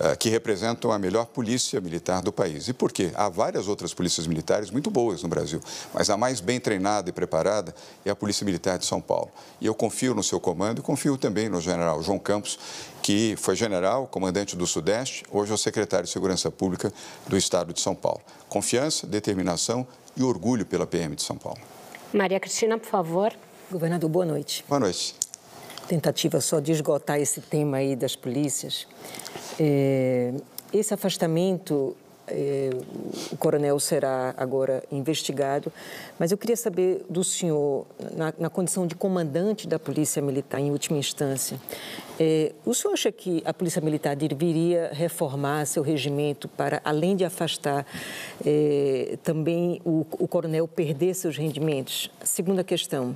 uh, 0.00 0.16
que 0.18 0.28
representam 0.28 0.92
a 0.92 0.98
melhor 0.98 1.26
polícia 1.26 1.80
militar 1.80 2.22
do 2.22 2.32
país. 2.32 2.68
E 2.68 2.72
por 2.72 2.92
quê? 2.92 3.10
Há 3.14 3.28
várias 3.28 3.68
outras 3.68 3.92
polícias 3.92 4.26
militares 4.26 4.55
muito 4.70 4.90
boas 4.90 5.22
no 5.22 5.28
Brasil, 5.28 5.60
mas 5.92 6.08
a 6.10 6.16
mais 6.16 6.40
bem 6.40 6.58
treinada 6.58 7.10
e 7.10 7.12
preparada 7.12 7.74
é 8.04 8.10
a 8.10 8.16
Polícia 8.16 8.44
Militar 8.44 8.78
de 8.78 8.86
São 8.86 9.00
Paulo. 9.00 9.30
E 9.60 9.66
eu 9.66 9.74
confio 9.74 10.14
no 10.14 10.22
seu 10.22 10.40
comando 10.40 10.78
e 10.78 10.82
confio 10.82 11.16
também 11.18 11.48
no 11.48 11.60
general 11.60 12.02
João 12.02 12.18
Campos, 12.18 12.58
que 13.02 13.36
foi 13.36 13.54
general, 13.54 14.06
comandante 14.06 14.56
do 14.56 14.66
Sudeste, 14.66 15.24
hoje 15.30 15.52
é 15.52 15.54
o 15.54 15.58
secretário 15.58 16.06
de 16.06 16.12
Segurança 16.12 16.50
Pública 16.50 16.92
do 17.26 17.36
Estado 17.36 17.72
de 17.72 17.80
São 17.80 17.94
Paulo. 17.94 18.20
Confiança, 18.48 19.06
determinação 19.06 19.86
e 20.16 20.22
orgulho 20.22 20.64
pela 20.64 20.86
PM 20.86 21.14
de 21.14 21.22
São 21.22 21.36
Paulo. 21.36 21.58
Maria 22.12 22.40
Cristina, 22.40 22.78
por 22.78 22.88
favor. 22.88 23.32
Governador, 23.70 24.08
boa 24.08 24.24
noite. 24.24 24.64
Boa 24.68 24.80
noite. 24.80 25.14
Tentativa 25.86 26.40
só 26.40 26.58
de 26.58 26.72
esgotar 26.72 27.20
esse 27.20 27.40
tema 27.40 27.76
aí 27.76 27.94
das 27.94 28.16
polícias. 28.16 28.86
É, 29.58 30.32
esse 30.72 30.92
afastamento 30.92 31.96
o 33.30 33.36
coronel 33.36 33.78
será 33.78 34.34
agora 34.36 34.82
investigado, 34.90 35.72
mas 36.18 36.32
eu 36.32 36.38
queria 36.38 36.56
saber 36.56 37.04
do 37.08 37.22
senhor, 37.22 37.86
na, 38.16 38.34
na 38.38 38.50
condição 38.50 38.86
de 38.86 38.94
comandante 38.94 39.68
da 39.68 39.78
Polícia 39.78 40.20
Militar, 40.20 40.60
em 40.60 40.70
última 40.70 40.98
instância, 40.98 41.58
é, 42.18 42.52
o 42.64 42.72
senhor 42.72 42.94
acha 42.94 43.12
que 43.12 43.42
a 43.44 43.52
Polícia 43.52 43.80
Militar 43.80 44.16
deveria 44.16 44.90
reformar 44.92 45.66
seu 45.66 45.82
regimento 45.82 46.48
para, 46.48 46.80
além 46.82 47.14
de 47.14 47.24
afastar, 47.24 47.86
é, 48.44 49.18
também 49.22 49.80
o, 49.84 50.06
o, 50.12 50.26
coronel 50.26 50.66
perder 50.66 51.14
seus 51.14 51.36
rendimentos? 51.36 52.10
Segunda 52.22 52.64
questão, 52.64 53.14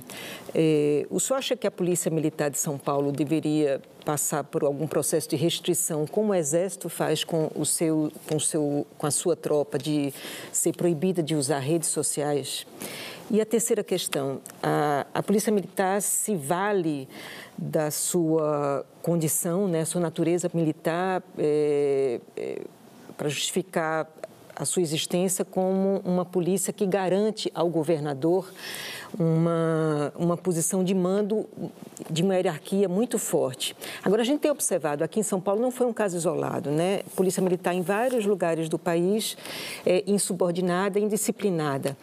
é, 0.53 1.07
o 1.09 1.19
senhor 1.19 1.39
acha 1.39 1.55
que 1.55 1.65
a 1.65 1.71
Polícia 1.71 2.11
Militar 2.11 2.51
de 2.51 2.59
São 2.59 2.77
Paulo 2.77 3.11
deveria 3.11 3.81
passar 4.03 4.43
por 4.43 4.63
algum 4.63 4.87
processo 4.87 5.29
de 5.29 5.35
restrição, 5.35 6.05
como 6.05 6.31
o 6.31 6.35
Exército 6.35 6.89
faz 6.89 7.23
com, 7.23 7.49
o 7.55 7.65
seu, 7.65 8.11
com, 8.27 8.35
o 8.35 8.39
seu, 8.39 8.87
com 8.97 9.07
a 9.07 9.11
sua 9.11 9.35
tropa, 9.35 9.77
de 9.77 10.13
ser 10.51 10.75
proibida 10.75 11.21
de 11.23 11.35
usar 11.35 11.59
redes 11.59 11.89
sociais? 11.89 12.65
E 13.29 13.39
a 13.39 13.45
terceira 13.45 13.83
questão, 13.83 14.41
a, 14.61 15.05
a 15.13 15.23
Polícia 15.23 15.53
Militar 15.53 16.01
se 16.01 16.35
vale 16.35 17.07
da 17.57 17.89
sua 17.89 18.85
condição, 19.01 19.67
né, 19.67 19.85
sua 19.85 20.01
natureza 20.01 20.51
militar, 20.53 21.23
é, 21.37 22.19
é, 22.35 22.61
para 23.15 23.29
justificar 23.29 24.05
a 24.55 24.65
sua 24.65 24.81
existência 24.81 25.45
como 25.45 26.01
uma 26.03 26.25
polícia 26.25 26.73
que 26.73 26.85
garante 26.85 27.49
ao 27.55 27.69
governador 27.69 28.51
uma, 29.19 30.13
uma 30.15 30.37
posição 30.37 30.83
de 30.83 30.93
mando 30.93 31.47
de 32.09 32.23
uma 32.23 32.35
hierarquia 32.35 32.87
muito 32.89 33.17
forte. 33.17 33.75
Agora, 34.03 34.21
a 34.21 34.25
gente 34.25 34.39
tem 34.39 34.51
observado, 34.51 35.03
aqui 35.03 35.19
em 35.19 35.23
São 35.23 35.39
Paulo 35.39 35.61
não 35.61 35.71
foi 35.71 35.87
um 35.87 35.93
caso 35.93 36.17
isolado, 36.17 36.71
né? 36.71 37.03
Polícia 37.15 37.41
Militar 37.41 37.73
em 37.73 37.81
vários 37.81 38.25
lugares 38.25 38.67
do 38.67 38.77
país 38.77 39.37
é 39.85 40.03
insubordinada, 40.07 40.99
indisciplinada. 40.99 41.97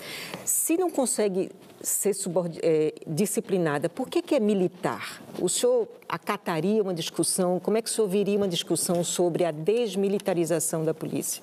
Se 0.45 0.77
não 0.77 0.91
consegue 0.91 1.51
ser 1.81 2.15
é, 2.63 2.95
disciplinada, 3.07 3.89
por 3.89 4.09
que, 4.09 4.23
que 4.23 4.35
é 4.35 4.41
militar? 4.41 5.23
O 5.41 5.49
senhor 5.49 5.87
acataria 6.09 6.83
uma 6.83 6.95
discussão, 6.95 7.61
como 7.61 7.77
é 7.77 7.83
que 7.83 7.89
o 7.89 7.93
senhor 7.93 8.09
viria 8.09 8.37
uma 8.37 8.49
discussão 8.49 9.05
sobre 9.05 9.45
a 9.45 9.51
desmilitarização 9.51 10.85
da 10.85 10.93
polícia? 10.93 11.43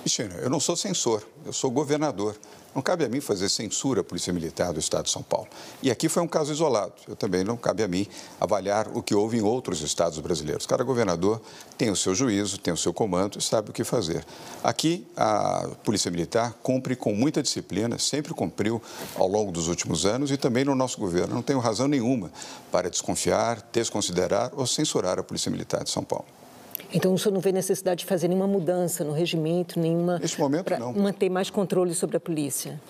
Cristina, 0.00 0.34
eu 0.36 0.48
não 0.48 0.60
sou 0.60 0.76
censor, 0.76 1.22
eu 1.44 1.52
sou 1.52 1.70
governador. 1.70 2.34
Não 2.74 2.82
cabe 2.82 3.04
a 3.04 3.08
mim 3.08 3.20
fazer 3.20 3.48
censura 3.48 4.00
à 4.00 4.04
Polícia 4.04 4.32
Militar 4.32 4.72
do 4.72 4.78
Estado 4.78 5.04
de 5.04 5.10
São 5.10 5.22
Paulo. 5.22 5.48
E 5.82 5.90
aqui 5.90 6.08
foi 6.08 6.22
um 6.22 6.28
caso 6.28 6.52
isolado. 6.52 6.92
Eu 7.08 7.16
também 7.16 7.42
não 7.42 7.56
cabe 7.56 7.82
a 7.82 7.88
mim 7.88 8.06
avaliar 8.40 8.88
o 8.94 9.02
que 9.02 9.14
houve 9.14 9.38
em 9.38 9.42
outros 9.42 9.82
estados 9.82 10.18
brasileiros. 10.20 10.66
Cada 10.66 10.84
governador 10.84 11.40
tem 11.76 11.90
o 11.90 11.96
seu 11.96 12.14
juízo, 12.14 12.58
tem 12.58 12.72
o 12.72 12.76
seu 12.76 12.92
comando 12.92 13.38
e 13.38 13.42
sabe 13.42 13.70
o 13.70 13.72
que 13.72 13.82
fazer. 13.82 14.24
Aqui, 14.62 15.06
a 15.16 15.68
Polícia 15.82 16.10
Militar 16.10 16.54
cumpre 16.62 16.94
com 16.94 17.12
muita 17.12 17.42
disciplina, 17.42 17.98
sempre 17.98 18.32
cumpriu 18.32 18.80
ao 19.16 19.26
longo 19.26 19.50
dos 19.50 19.66
últimos 19.66 20.06
anos 20.06 20.30
e 20.30 20.36
também 20.36 20.64
no 20.64 20.74
nosso 20.74 20.98
governo. 20.98 21.34
Não 21.34 21.42
tenho 21.42 21.58
razão 21.58 21.88
nenhuma 21.88 22.30
para 22.70 22.88
desconfiar, 22.88 23.68
desconsiderar 23.72 24.52
ou 24.54 24.66
censurar 24.66 25.18
a 25.18 25.22
Polícia 25.22 25.50
Militar 25.50 25.82
de 25.82 25.90
São 25.90 26.04
Paulo. 26.04 26.39
Então, 26.92 27.14
o 27.14 27.18
senhor 27.18 27.32
não 27.32 27.40
vê 27.40 27.52
necessidade 27.52 28.00
de 28.00 28.06
fazer 28.06 28.28
nenhuma 28.28 28.48
mudança 28.48 29.04
no 29.04 29.12
regimento, 29.12 29.78
nenhuma. 29.78 30.18
Neste 30.18 30.40
momento, 30.40 30.76
não. 30.78 30.92
Manter 30.92 31.28
mais 31.30 31.48
controle 31.48 31.94
sobre 31.94 32.16
a 32.16 32.20
polícia? 32.20 32.80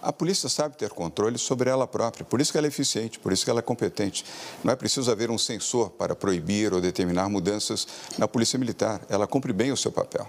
A 0.00 0.12
polícia 0.12 0.48
sabe 0.50 0.76
ter 0.76 0.90
controle 0.90 1.38
sobre 1.38 1.70
ela 1.70 1.86
própria, 1.86 2.26
por 2.26 2.38
isso 2.38 2.52
que 2.52 2.58
ela 2.58 2.66
é 2.66 2.68
eficiente, 2.68 3.18
por 3.18 3.32
isso 3.32 3.42
que 3.42 3.50
ela 3.50 3.60
é 3.60 3.62
competente. 3.62 4.22
Não 4.62 4.70
é 4.70 4.76
preciso 4.76 5.10
haver 5.10 5.30
um 5.30 5.38
censor 5.38 5.88
para 5.88 6.14
proibir 6.14 6.74
ou 6.74 6.80
determinar 6.80 7.26
mudanças 7.30 7.86
na 8.18 8.28
polícia 8.28 8.58
militar. 8.58 9.00
Ela 9.08 9.26
cumpre 9.26 9.50
bem 9.52 9.72
o 9.72 9.76
seu 9.76 9.90
papel. 9.90 10.26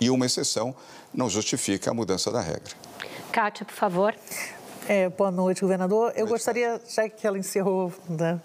E 0.00 0.10
uma 0.10 0.26
exceção 0.26 0.74
não 1.12 1.28
justifica 1.28 1.90
a 1.90 1.94
mudança 1.94 2.30
da 2.30 2.40
regra. 2.40 2.72
Kátia, 3.32 3.66
por 3.66 3.74
favor. 3.74 4.14
É, 4.88 5.08
boa 5.08 5.32
noite, 5.32 5.62
governador. 5.62 6.12
Eu 6.14 6.28
gostaria, 6.28 6.80
já 6.88 7.08
que 7.08 7.26
ela 7.26 7.36
encerrou, 7.36 7.92
né, 8.08 8.40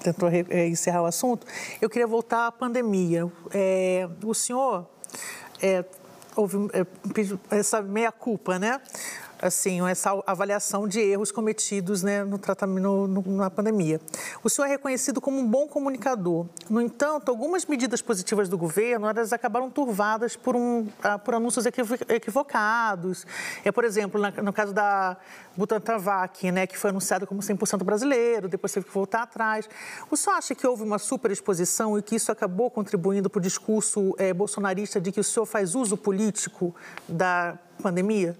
tentou 0.00 0.28
é, 0.28 0.68
encerrar 0.68 1.02
o 1.02 1.06
assunto, 1.06 1.44
eu 1.80 1.90
queria 1.90 2.06
voltar 2.06 2.46
à 2.46 2.52
pandemia. 2.52 3.28
É, 3.52 4.08
o 4.22 4.32
senhor 4.32 4.86
é, 5.60 5.84
houve 6.36 6.58
é, 6.72 6.86
essa 7.56 7.82
meia-culpa, 7.82 8.56
né? 8.56 8.80
Assim, 9.40 9.86
essa 9.88 10.22
avaliação 10.26 10.86
de 10.86 11.00
erros 11.00 11.32
cometidos 11.32 12.02
né, 12.02 12.24
no 12.24 12.38
tratamento 12.38 12.80
no, 12.82 13.06
no, 13.06 13.36
na 13.36 13.50
pandemia. 13.50 14.00
O 14.44 14.50
senhor 14.50 14.66
é 14.66 14.70
reconhecido 14.70 15.20
como 15.20 15.38
um 15.38 15.46
bom 15.46 15.66
comunicador. 15.66 16.46
No 16.68 16.80
entanto, 16.80 17.30
algumas 17.30 17.64
medidas 17.64 18.02
positivas 18.02 18.48
do 18.48 18.58
governo 18.58 19.08
elas 19.08 19.32
acabaram 19.32 19.70
turvadas 19.70 20.36
por, 20.36 20.54
um, 20.54 20.86
ah, 21.02 21.18
por 21.18 21.34
anúncios 21.34 21.64
equivocados. 21.66 23.26
É, 23.64 23.72
por 23.72 23.84
exemplo, 23.84 24.20
na, 24.20 24.30
no 24.30 24.52
caso 24.52 24.72
da 24.72 25.16
Butantan-Vac, 25.56 26.50
né, 26.50 26.66
que 26.66 26.76
foi 26.76 26.90
anunciado 26.90 27.26
como 27.26 27.40
100% 27.40 27.82
brasileiro, 27.82 28.48
depois 28.48 28.72
teve 28.72 28.86
que 28.86 28.92
voltar 28.92 29.22
atrás. 29.22 29.68
O 30.10 30.16
senhor 30.16 30.36
acha 30.36 30.54
que 30.54 30.66
houve 30.66 30.82
uma 30.82 30.98
superexposição 30.98 31.98
e 31.98 32.02
que 32.02 32.16
isso 32.16 32.30
acabou 32.30 32.70
contribuindo 32.70 33.30
para 33.30 33.38
o 33.38 33.42
discurso 33.42 34.14
é, 34.18 34.32
bolsonarista 34.32 35.00
de 35.00 35.10
que 35.10 35.20
o 35.20 35.24
senhor 35.24 35.46
faz 35.46 35.74
uso 35.74 35.96
político 35.96 36.74
da 37.08 37.58
pandemia? 37.82 38.36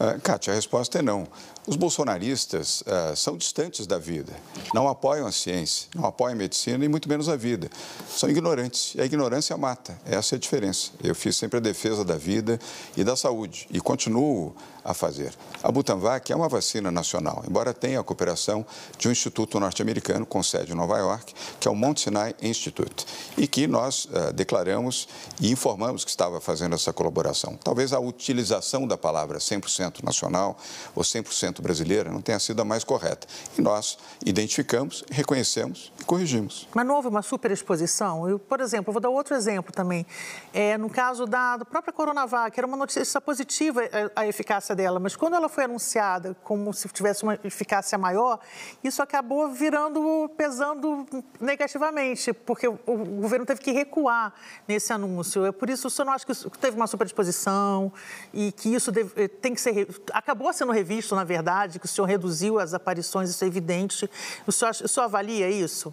Uh, 0.00 0.18
Kátia, 0.22 0.54
a 0.54 0.56
resposta 0.56 0.98
é 0.98 1.02
não. 1.02 1.28
Os 1.66 1.76
bolsonaristas 1.76 2.80
uh, 2.80 3.14
são 3.14 3.36
distantes 3.36 3.86
da 3.86 3.98
vida, 3.98 4.32
não 4.72 4.88
apoiam 4.88 5.26
a 5.26 5.30
ciência, 5.30 5.88
não 5.94 6.06
apoiam 6.06 6.32
a 6.32 6.36
medicina 6.36 6.82
e 6.82 6.88
muito 6.88 7.06
menos 7.06 7.28
a 7.28 7.36
vida. 7.36 7.68
São 8.08 8.30
ignorantes 8.30 8.94
e 8.94 9.02
a 9.02 9.04
ignorância 9.04 9.54
mata. 9.58 10.00
Essa 10.06 10.34
é 10.34 10.36
a 10.36 10.38
diferença. 10.38 10.92
Eu 11.04 11.14
fiz 11.14 11.36
sempre 11.36 11.58
a 11.58 11.60
defesa 11.60 12.02
da 12.02 12.16
vida 12.16 12.58
e 12.96 13.04
da 13.04 13.14
saúde 13.14 13.68
e 13.70 13.78
continuo 13.78 14.56
a 14.84 14.94
fazer. 14.94 15.34
A 15.62 15.70
Butanvac 15.70 16.32
é 16.32 16.36
uma 16.36 16.48
vacina 16.48 16.90
nacional, 16.90 17.44
embora 17.46 17.74
tenha 17.74 18.00
a 18.00 18.04
cooperação 18.04 18.64
de 18.98 19.08
um 19.08 19.10
instituto 19.10 19.60
norte-americano 19.60 20.24
com 20.24 20.42
sede 20.42 20.72
em 20.72 20.74
Nova 20.74 20.98
York, 20.98 21.34
que 21.58 21.68
é 21.68 21.70
o 21.70 21.74
Mount 21.74 21.98
Sinai 21.98 22.34
Institute, 22.42 23.06
e 23.36 23.46
que 23.46 23.66
nós 23.66 24.06
uh, 24.06 24.32
declaramos 24.32 25.08
e 25.40 25.50
informamos 25.50 26.04
que 26.04 26.10
estava 26.10 26.40
fazendo 26.40 26.74
essa 26.74 26.92
colaboração. 26.92 27.58
Talvez 27.62 27.92
a 27.92 27.98
utilização 27.98 28.86
da 28.86 28.96
palavra 28.96 29.38
100% 29.38 30.02
nacional 30.02 30.56
ou 30.94 31.02
100% 31.02 31.60
brasileira 31.60 32.10
não 32.10 32.20
tenha 32.20 32.38
sido 32.38 32.60
a 32.62 32.64
mais 32.64 32.84
correta. 32.84 33.26
E 33.58 33.62
nós 33.62 33.98
identificamos, 34.24 35.04
reconhecemos 35.10 35.92
e 36.00 36.04
corrigimos. 36.04 36.68
Mas 36.74 36.86
não 36.86 36.94
houve 36.96 37.08
uma 37.08 37.22
superexposição? 37.22 38.28
Eu, 38.28 38.38
por 38.38 38.60
exemplo, 38.60 38.92
vou 38.92 39.00
dar 39.00 39.10
outro 39.10 39.34
exemplo 39.34 39.72
também. 39.72 40.06
É, 40.52 40.76
no 40.78 40.88
caso 40.88 41.26
da, 41.26 41.58
da 41.58 41.64
própria 41.64 41.92
Coronavac, 41.92 42.58
era 42.58 42.66
uma 42.66 42.76
notícia 42.76 43.20
positiva 43.20 43.82
a, 44.14 44.22
a 44.22 44.26
eficácia 44.26 44.69
eficácia 44.70 44.74
dela, 44.74 45.00
mas 45.00 45.16
quando 45.16 45.34
ela 45.34 45.48
foi 45.48 45.64
anunciada 45.64 46.36
como 46.42 46.72
se 46.72 46.88
tivesse 46.88 47.22
uma 47.22 47.38
eficácia 47.44 47.98
maior, 47.98 48.38
isso 48.82 49.02
acabou 49.02 49.48
virando, 49.48 50.30
pesando 50.36 51.06
negativamente, 51.40 52.32
porque 52.32 52.68
o 52.68 52.76
governo 53.20 53.44
teve 53.44 53.60
que 53.60 53.72
recuar 53.72 54.32
nesse 54.66 54.92
anúncio. 54.92 55.44
É 55.44 55.52
por 55.52 55.68
isso, 55.68 55.88
o 55.88 55.90
senhor 55.90 56.06
não 56.06 56.12
acha 56.12 56.26
que 56.26 56.58
teve 56.58 56.76
uma 56.76 56.86
superdisposição 56.86 57.92
e 58.32 58.52
que 58.52 58.74
isso 58.74 58.92
deve, 58.92 59.12
eh, 59.16 59.28
tem 59.28 59.54
que 59.54 59.60
ser. 59.60 59.88
acabou 60.12 60.52
sendo 60.52 60.72
revisto, 60.72 61.14
na 61.14 61.24
verdade, 61.24 61.78
que 61.78 61.86
o 61.86 61.88
senhor 61.88 62.06
reduziu 62.06 62.58
as 62.58 62.74
aparições, 62.74 63.30
isso 63.30 63.44
é 63.44 63.46
evidente. 63.46 64.08
O 64.46 64.52
senhor, 64.52 64.70
o 64.70 64.88
senhor 64.88 65.04
avalia 65.04 65.50
isso? 65.50 65.92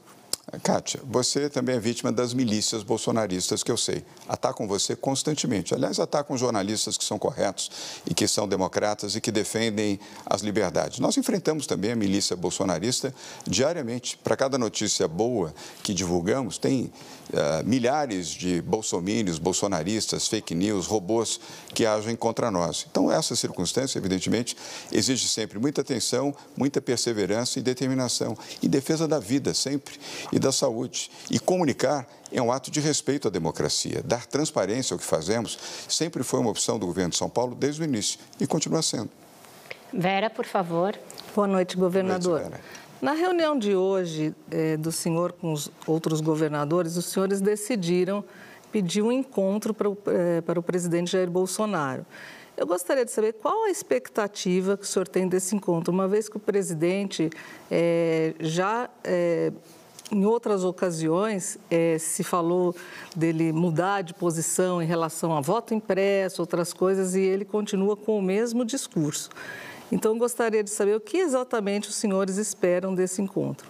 Kátia, 0.64 1.02
você 1.04 1.50
também 1.50 1.76
é 1.76 1.80
vítima 1.80 2.10
das 2.10 2.34
milícias 2.34 2.82
bolsonaristas 2.82 3.64
que 3.64 3.72
eu 3.72 3.76
sei. 3.76 4.06
Atacam 4.30 4.66
você 4.66 4.96
constantemente. 4.96 5.74
Aliás, 5.74 6.00
atacam 6.00 6.38
jornalistas 6.38 6.98
que 6.98 7.04
são 7.04 7.20
corretos 7.20 7.70
e 8.10 8.14
que 8.14 8.30
são 8.30 8.48
democratas 8.48 9.14
e 9.16 9.20
que 9.20 9.30
defendem 9.30 10.00
as 10.26 10.42
liberdades. 10.42 11.00
Nós 11.00 11.18
enfrentamos 11.18 11.68
também 11.68 11.92
a 11.92 11.98
milícia 11.98 12.34
bolsonarista 12.34 13.14
diariamente. 13.46 14.18
Para 14.24 14.38
cada 14.38 14.58
notícia 14.58 15.06
boa 15.06 15.54
que 15.84 15.94
divulgamos, 15.94 16.58
tem 16.58 16.94
uh, 17.34 17.66
milhares 17.66 18.30
de 18.30 18.62
bolsomínios, 18.62 19.40
bolsonaristas, 19.40 20.30
fake 20.30 20.56
news, 20.56 20.88
robôs 20.88 21.42
que 21.74 21.86
agem 21.86 22.16
contra 22.16 22.50
nós. 22.50 22.88
Então, 22.90 23.12
essa 23.12 23.36
circunstância, 23.36 24.00
evidentemente, 24.00 24.56
exige 24.94 25.28
sempre 25.28 25.60
muita 25.60 25.82
atenção, 25.82 26.34
muita 26.56 26.80
perseverança 26.80 27.60
e 27.60 27.62
determinação. 27.62 28.38
Em 28.64 28.70
defesa 28.70 29.06
da 29.10 29.20
vida, 29.20 29.54
sempre 29.54 30.00
e 30.37 30.37
da 30.40 30.52
saúde. 30.52 31.10
E 31.30 31.40
comunicar 31.40 32.08
é 32.32 32.42
um 32.42 32.52
ato 32.52 32.70
de 32.70 32.80
respeito 32.80 33.28
à 33.28 33.32
democracia. 33.32 34.02
Dar 34.04 34.26
transparência 34.26 34.94
ao 34.94 35.00
que 35.00 35.06
fazemos 35.06 35.58
sempre 35.88 36.24
foi 36.24 36.40
uma 36.40 36.50
opção 36.50 36.78
do 36.78 36.86
governo 36.86 37.12
de 37.12 37.18
São 37.18 37.30
Paulo 37.30 37.56
desde 37.56 37.82
o 37.82 37.84
início 37.84 38.20
e 38.40 38.48
continua 38.48 38.82
sendo. 38.82 39.10
Vera, 39.94 40.30
por 40.30 40.46
favor. 40.46 40.98
Boa 41.36 41.48
noite, 41.48 41.78
governador. 41.78 42.40
Boa 42.40 42.50
noite, 42.50 42.64
Na 43.02 43.14
reunião 43.14 43.58
de 43.58 43.76
hoje 43.76 44.36
eh, 44.52 44.76
do 44.76 44.92
senhor 44.92 45.32
com 45.32 45.54
os 45.54 45.72
outros 45.86 46.20
governadores, 46.20 46.98
os 46.98 47.06
senhores 47.06 47.40
decidiram 47.40 48.24
pedir 48.72 49.02
um 49.02 49.12
encontro 49.12 49.74
para 49.74 49.90
o, 49.90 49.98
eh, 50.08 50.42
para 50.42 50.60
o 50.60 50.64
presidente 50.64 51.12
Jair 51.12 51.30
Bolsonaro. 51.30 52.06
Eu 52.58 52.66
gostaria 52.66 53.06
de 53.06 53.12
saber 53.12 53.34
qual 53.34 53.66
a 53.66 53.70
expectativa 53.70 54.76
que 54.76 54.84
o 54.84 54.88
senhor 54.88 55.08
tem 55.08 55.28
desse 55.28 55.56
encontro, 55.56 55.94
uma 55.94 56.08
vez 56.08 56.28
que 56.28 56.38
o 56.38 56.40
presidente 56.40 57.30
eh, 57.70 58.34
já 58.40 58.90
em 60.12 60.26
outras 60.26 60.64
ocasiões, 60.64 61.58
é, 61.70 61.98
se 61.98 62.24
falou 62.24 62.76
dele 63.16 63.52
mudar 63.52 64.02
de 64.02 64.14
posição 64.14 64.82
em 64.82 64.86
relação 64.86 65.36
a 65.36 65.42
voto 65.42 65.74
impresso, 65.74 66.42
outras 66.42 66.74
coisas, 66.74 67.16
e 67.16 67.22
ele 67.22 67.44
continua 67.44 67.96
com 67.96 68.18
o 68.18 68.22
mesmo 68.22 68.64
discurso. 68.64 69.30
Então, 69.92 70.18
gostaria 70.18 70.64
de 70.64 70.70
saber 70.70 70.96
o 70.96 71.00
que 71.00 71.18
exatamente 71.18 71.90
os 71.90 71.96
senhores 71.96 72.38
esperam 72.38 72.94
desse 72.94 73.22
encontro. 73.22 73.68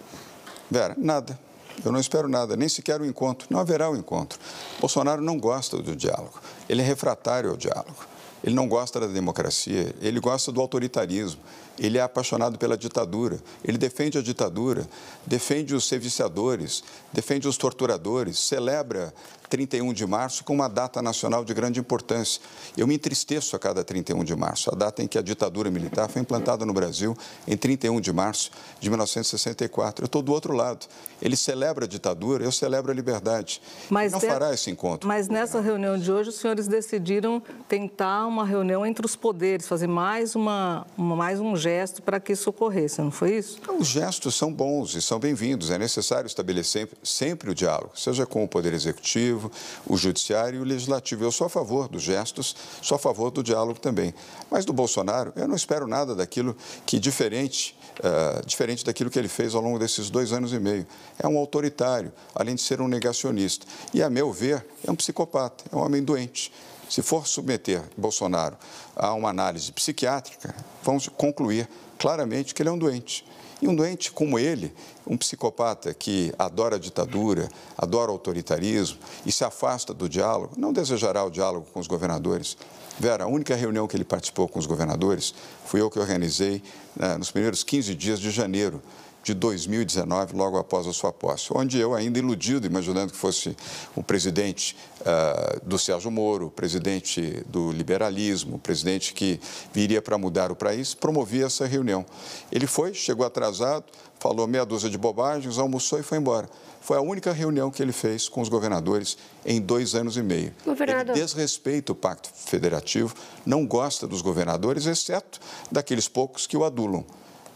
Vera, 0.70 0.94
nada. 0.96 1.38
Eu 1.84 1.92
não 1.92 2.00
espero 2.00 2.28
nada, 2.28 2.56
nem 2.56 2.68
sequer 2.68 3.00
o 3.00 3.04
um 3.04 3.06
encontro. 3.06 3.46
Não 3.50 3.60
haverá 3.60 3.88
o 3.88 3.92
um 3.92 3.96
encontro. 3.96 4.38
Bolsonaro 4.80 5.22
não 5.22 5.38
gosta 5.38 5.78
do 5.78 5.94
diálogo. 5.94 6.40
Ele 6.68 6.82
é 6.82 6.84
refratário 6.84 7.50
ao 7.50 7.56
diálogo. 7.56 8.06
Ele 8.42 8.54
não 8.54 8.68
gosta 8.68 9.00
da 9.00 9.06
democracia, 9.06 9.94
ele 10.00 10.20
gosta 10.20 10.52
do 10.52 10.60
autoritarismo, 10.60 11.40
ele 11.78 11.98
é 11.98 12.00
apaixonado 12.00 12.58
pela 12.58 12.76
ditadura, 12.76 13.38
ele 13.64 13.78
defende 13.78 14.18
a 14.18 14.22
ditadura, 14.22 14.88
defende 15.26 15.74
os 15.74 15.86
serviciadores, 15.86 16.82
defende 17.12 17.46
os 17.46 17.56
torturadores, 17.56 18.38
celebra 18.38 19.12
31 19.48 19.92
de 19.94 20.06
março 20.06 20.44
com 20.44 20.52
uma 20.52 20.68
data 20.68 21.00
nacional 21.00 21.44
de 21.44 21.54
grande 21.54 21.80
importância. 21.80 22.40
Eu 22.76 22.86
me 22.86 22.94
entristeço 22.94 23.56
a 23.56 23.58
cada 23.58 23.82
31 23.82 24.22
de 24.22 24.36
março, 24.36 24.70
a 24.70 24.76
data 24.76 25.02
em 25.02 25.08
que 25.08 25.16
a 25.16 25.22
ditadura 25.22 25.70
militar 25.70 26.08
foi 26.08 26.20
implantada 26.20 26.66
no 26.66 26.72
Brasil, 26.72 27.16
em 27.46 27.56
31 27.56 27.98
de 28.00 28.12
março 28.12 28.50
de 28.78 28.90
1964. 28.90 30.04
Eu 30.04 30.06
estou 30.06 30.20
do 30.20 30.32
outro 30.32 30.52
lado. 30.52 30.86
Ele 31.20 31.34
celebra 31.34 31.86
a 31.86 31.88
ditadura, 31.88 32.44
eu 32.44 32.52
celebro 32.52 32.92
a 32.92 32.94
liberdade. 32.94 33.62
Mas 33.88 34.12
não 34.12 34.20
fará 34.20 34.52
esse 34.52 34.70
encontro. 34.70 35.08
Mas 35.08 35.28
nessa 35.28 35.60
reunião 35.60 35.98
de 35.98 36.12
hoje, 36.12 36.28
os 36.28 36.36
senhores 36.36 36.68
decidiram 36.68 37.42
tentar 37.66 38.26
uma 38.26 38.44
reunião 38.44 38.84
entre 38.84 39.06
os 39.06 39.16
poderes, 39.16 39.66
fazer 39.66 39.86
mais, 39.86 40.34
uma, 40.36 40.86
mais 40.96 41.40
um 41.40 41.56
gesto 41.56 41.67
para 42.02 42.20
que 42.20 42.32
isso 42.32 42.50
ocorresse, 42.50 43.00
não 43.00 43.10
foi 43.10 43.36
isso? 43.36 43.58
Os 43.78 43.88
gestos 43.88 44.34
são 44.34 44.52
bons 44.52 44.94
e 44.94 45.02
são 45.02 45.18
bem-vindos. 45.18 45.70
É 45.70 45.78
necessário 45.78 46.26
estabelecer 46.26 46.88
sempre 47.02 47.50
o 47.50 47.54
diálogo, 47.54 47.92
seja 47.94 48.26
com 48.26 48.44
o 48.44 48.48
Poder 48.48 48.72
Executivo, 48.74 48.98
Executivo, 48.98 49.50
o 49.86 49.96
Judiciário 49.96 50.58
e 50.58 50.62
o 50.62 50.64
Legislativo. 50.64 51.24
Eu 51.24 51.32
sou 51.32 51.46
a 51.46 51.50
favor 51.50 51.88
dos 51.88 52.02
gestos, 52.02 52.54
sou 52.82 52.96
a 52.96 52.98
favor 52.98 53.30
do 53.30 53.42
diálogo 53.42 53.78
também. 53.78 54.14
Mas 54.50 54.64
do 54.64 54.72
Bolsonaro, 54.72 55.32
eu 55.36 55.46
não 55.46 55.56
espero 55.56 55.86
nada 55.86 56.14
daquilo 56.14 56.56
que 56.86 56.98
diferente, 56.98 57.76
uh, 58.00 58.44
diferente 58.46 58.84
daquilo 58.84 59.10
que 59.10 59.18
ele 59.18 59.28
fez 59.28 59.54
ao 59.54 59.62
longo 59.62 59.78
desses 59.78 60.10
dois 60.10 60.32
anos 60.32 60.52
e 60.52 60.58
meio. 60.58 60.86
É 61.18 61.26
um 61.26 61.38
autoritário, 61.38 62.12
além 62.34 62.54
de 62.54 62.62
ser 62.62 62.80
um 62.80 62.88
negacionista. 62.88 63.66
E, 63.92 64.02
a 64.02 64.10
meu 64.10 64.32
ver, 64.32 64.64
é 64.86 64.90
um 64.90 64.96
psicopata, 64.96 65.64
é 65.72 65.76
um 65.76 65.80
homem 65.80 66.02
doente. 66.02 66.52
Se 66.88 67.02
for 67.02 67.26
submeter 67.26 67.82
Bolsonaro 67.96 68.56
a 68.96 69.12
uma 69.12 69.28
análise 69.28 69.70
psiquiátrica, 69.72 70.54
vamos 70.82 71.08
concluir 71.08 71.68
claramente 71.98 72.54
que 72.54 72.62
ele 72.62 72.70
é 72.70 72.72
um 72.72 72.78
doente. 72.78 73.26
E 73.60 73.66
um 73.66 73.74
doente 73.74 74.12
como 74.12 74.38
ele, 74.38 74.72
um 75.06 75.16
psicopata 75.16 75.92
que 75.92 76.32
adora 76.38 76.76
a 76.76 76.78
ditadura, 76.78 77.48
adora 77.76 78.10
o 78.10 78.14
autoritarismo 78.14 78.98
e 79.26 79.32
se 79.32 79.44
afasta 79.44 79.92
do 79.92 80.08
diálogo, 80.08 80.54
não 80.56 80.72
desejará 80.72 81.24
o 81.24 81.30
diálogo 81.30 81.66
com 81.72 81.80
os 81.80 81.88
governadores. 81.88 82.56
Vera, 83.00 83.24
a 83.24 83.26
única 83.26 83.56
reunião 83.56 83.88
que 83.88 83.96
ele 83.96 84.04
participou 84.04 84.48
com 84.48 84.58
os 84.58 84.66
governadores 84.66 85.34
fui 85.64 85.80
eu 85.80 85.90
que 85.90 85.98
organizei 85.98 86.62
né, 86.96 87.16
nos 87.16 87.30
primeiros 87.30 87.64
15 87.64 87.94
dias 87.96 88.20
de 88.20 88.30
janeiro 88.30 88.80
de 89.28 89.34
2019, 89.34 90.34
logo 90.34 90.56
após 90.56 90.86
a 90.86 90.92
sua 90.92 91.12
posse, 91.12 91.48
onde 91.54 91.78
eu, 91.78 91.94
ainda 91.94 92.18
iludido, 92.18 92.66
imaginando 92.66 93.12
que 93.12 93.18
fosse 93.18 93.54
o 93.94 94.02
presidente 94.02 94.74
uh, 95.00 95.60
do 95.66 95.78
Sérgio 95.78 96.10
Moro, 96.10 96.50
presidente 96.50 97.44
do 97.46 97.70
liberalismo, 97.70 98.58
presidente 98.58 99.12
que 99.12 99.38
viria 99.72 100.00
para 100.00 100.16
mudar 100.16 100.50
o 100.50 100.56
país, 100.56 100.94
promovi 100.94 101.42
essa 101.42 101.66
reunião. 101.66 102.06
Ele 102.50 102.66
foi, 102.66 102.94
chegou 102.94 103.26
atrasado, 103.26 103.84
falou 104.18 104.46
meia 104.46 104.64
dúzia 104.64 104.88
de 104.88 104.96
bobagens, 104.96 105.58
almoçou 105.58 106.00
e 106.00 106.02
foi 106.02 106.16
embora. 106.16 106.48
Foi 106.80 106.96
a 106.96 107.02
única 107.02 107.30
reunião 107.32 107.70
que 107.70 107.82
ele 107.82 107.92
fez 107.92 108.30
com 108.30 108.40
os 108.40 108.48
governadores 108.48 109.18
em 109.44 109.60
dois 109.60 109.94
anos 109.94 110.16
e 110.16 110.22
meio. 110.22 110.54
Governador. 110.64 111.14
Ele 111.14 111.22
desrespeita 111.22 111.92
o 111.92 111.94
Pacto 111.94 112.30
Federativo, 112.32 113.14
não 113.44 113.66
gosta 113.66 114.06
dos 114.06 114.22
governadores, 114.22 114.86
exceto 114.86 115.38
daqueles 115.70 116.08
poucos 116.08 116.46
que 116.46 116.56
o 116.56 116.64
adulam. 116.64 117.04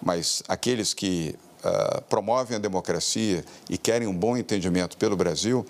Mas 0.03 0.43
aqueles 0.49 0.93
que 0.93 1.35
uh, 1.65 2.03
promovem 2.03 2.57
a 2.57 2.61
democracia 2.61 3.45
e 3.69 3.79
querem 3.79 4.09
um 4.09 4.17
bom 4.17 4.37
entendimento 4.37 4.97
pelo 4.97 5.17
Brasil, 5.17 5.67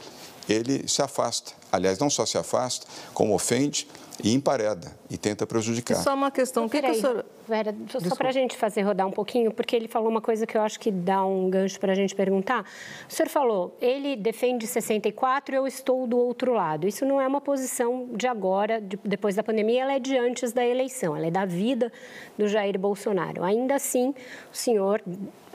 ele 0.49 0.87
se 0.89 1.03
afasta. 1.03 1.53
Aliás, 1.71 1.99
não 1.99 2.11
só 2.11 2.27
se 2.27 2.37
afasta, 2.37 2.87
como 3.15 3.35
ofende 3.35 3.87
e 4.23 4.33
empareda 4.33 5.02
e 5.13 5.19
tenta 5.19 5.47
prejudicar. 5.47 5.97
Só 5.97 6.15
uma 6.15 6.31
questão. 6.31 6.67
que, 6.67 6.81
que 6.81 6.91
o 6.91 6.95
senhor... 6.95 7.25
Vera, 7.47 7.75
só 7.89 8.17
para 8.17 8.31
a 8.31 8.33
gente 8.33 8.57
fazer 8.57 8.81
rodar 8.83 9.07
um 9.07 9.11
pouquinho, 9.11 9.53
porque 9.53 9.77
ele 9.77 9.89
falou 9.89 10.09
uma 10.09 10.23
coisa 10.23 10.47
que 10.47 10.57
eu 10.57 10.63
acho 10.63 10.81
que 10.81 10.91
dá 10.91 11.23
um 11.27 11.51
gancho 11.51 11.79
para 11.79 11.93
a 11.93 11.95
gente 11.95 12.15
perguntar. 12.15 12.65
O 13.07 13.13
senhor 13.13 13.29
falou, 13.29 13.77
ele 13.81 14.17
defende 14.17 14.67
64 14.67 15.55
e 15.55 15.59
eu 15.59 15.67
estou 15.67 16.07
do 16.07 16.17
outro 16.17 16.55
lado. 16.55 16.87
Isso 16.89 17.05
não 17.05 17.21
é 17.21 17.27
uma 17.27 17.41
posição 17.41 18.09
de 18.15 18.27
agora, 18.27 18.81
de, 18.81 18.99
depois 19.05 19.35
da 19.35 19.43
pandemia, 19.43 19.83
ela 19.83 19.93
é 19.93 19.99
de 19.99 20.17
antes 20.17 20.53
da 20.53 20.65
eleição, 20.65 21.15
ela 21.15 21.27
é 21.27 21.31
da 21.31 21.45
vida 21.45 21.93
do 22.39 22.49
Jair 22.49 22.79
Bolsonaro. 22.79 23.45
Ainda 23.45 23.75
assim, 23.75 24.15
o 24.51 24.57
senhor 24.57 25.03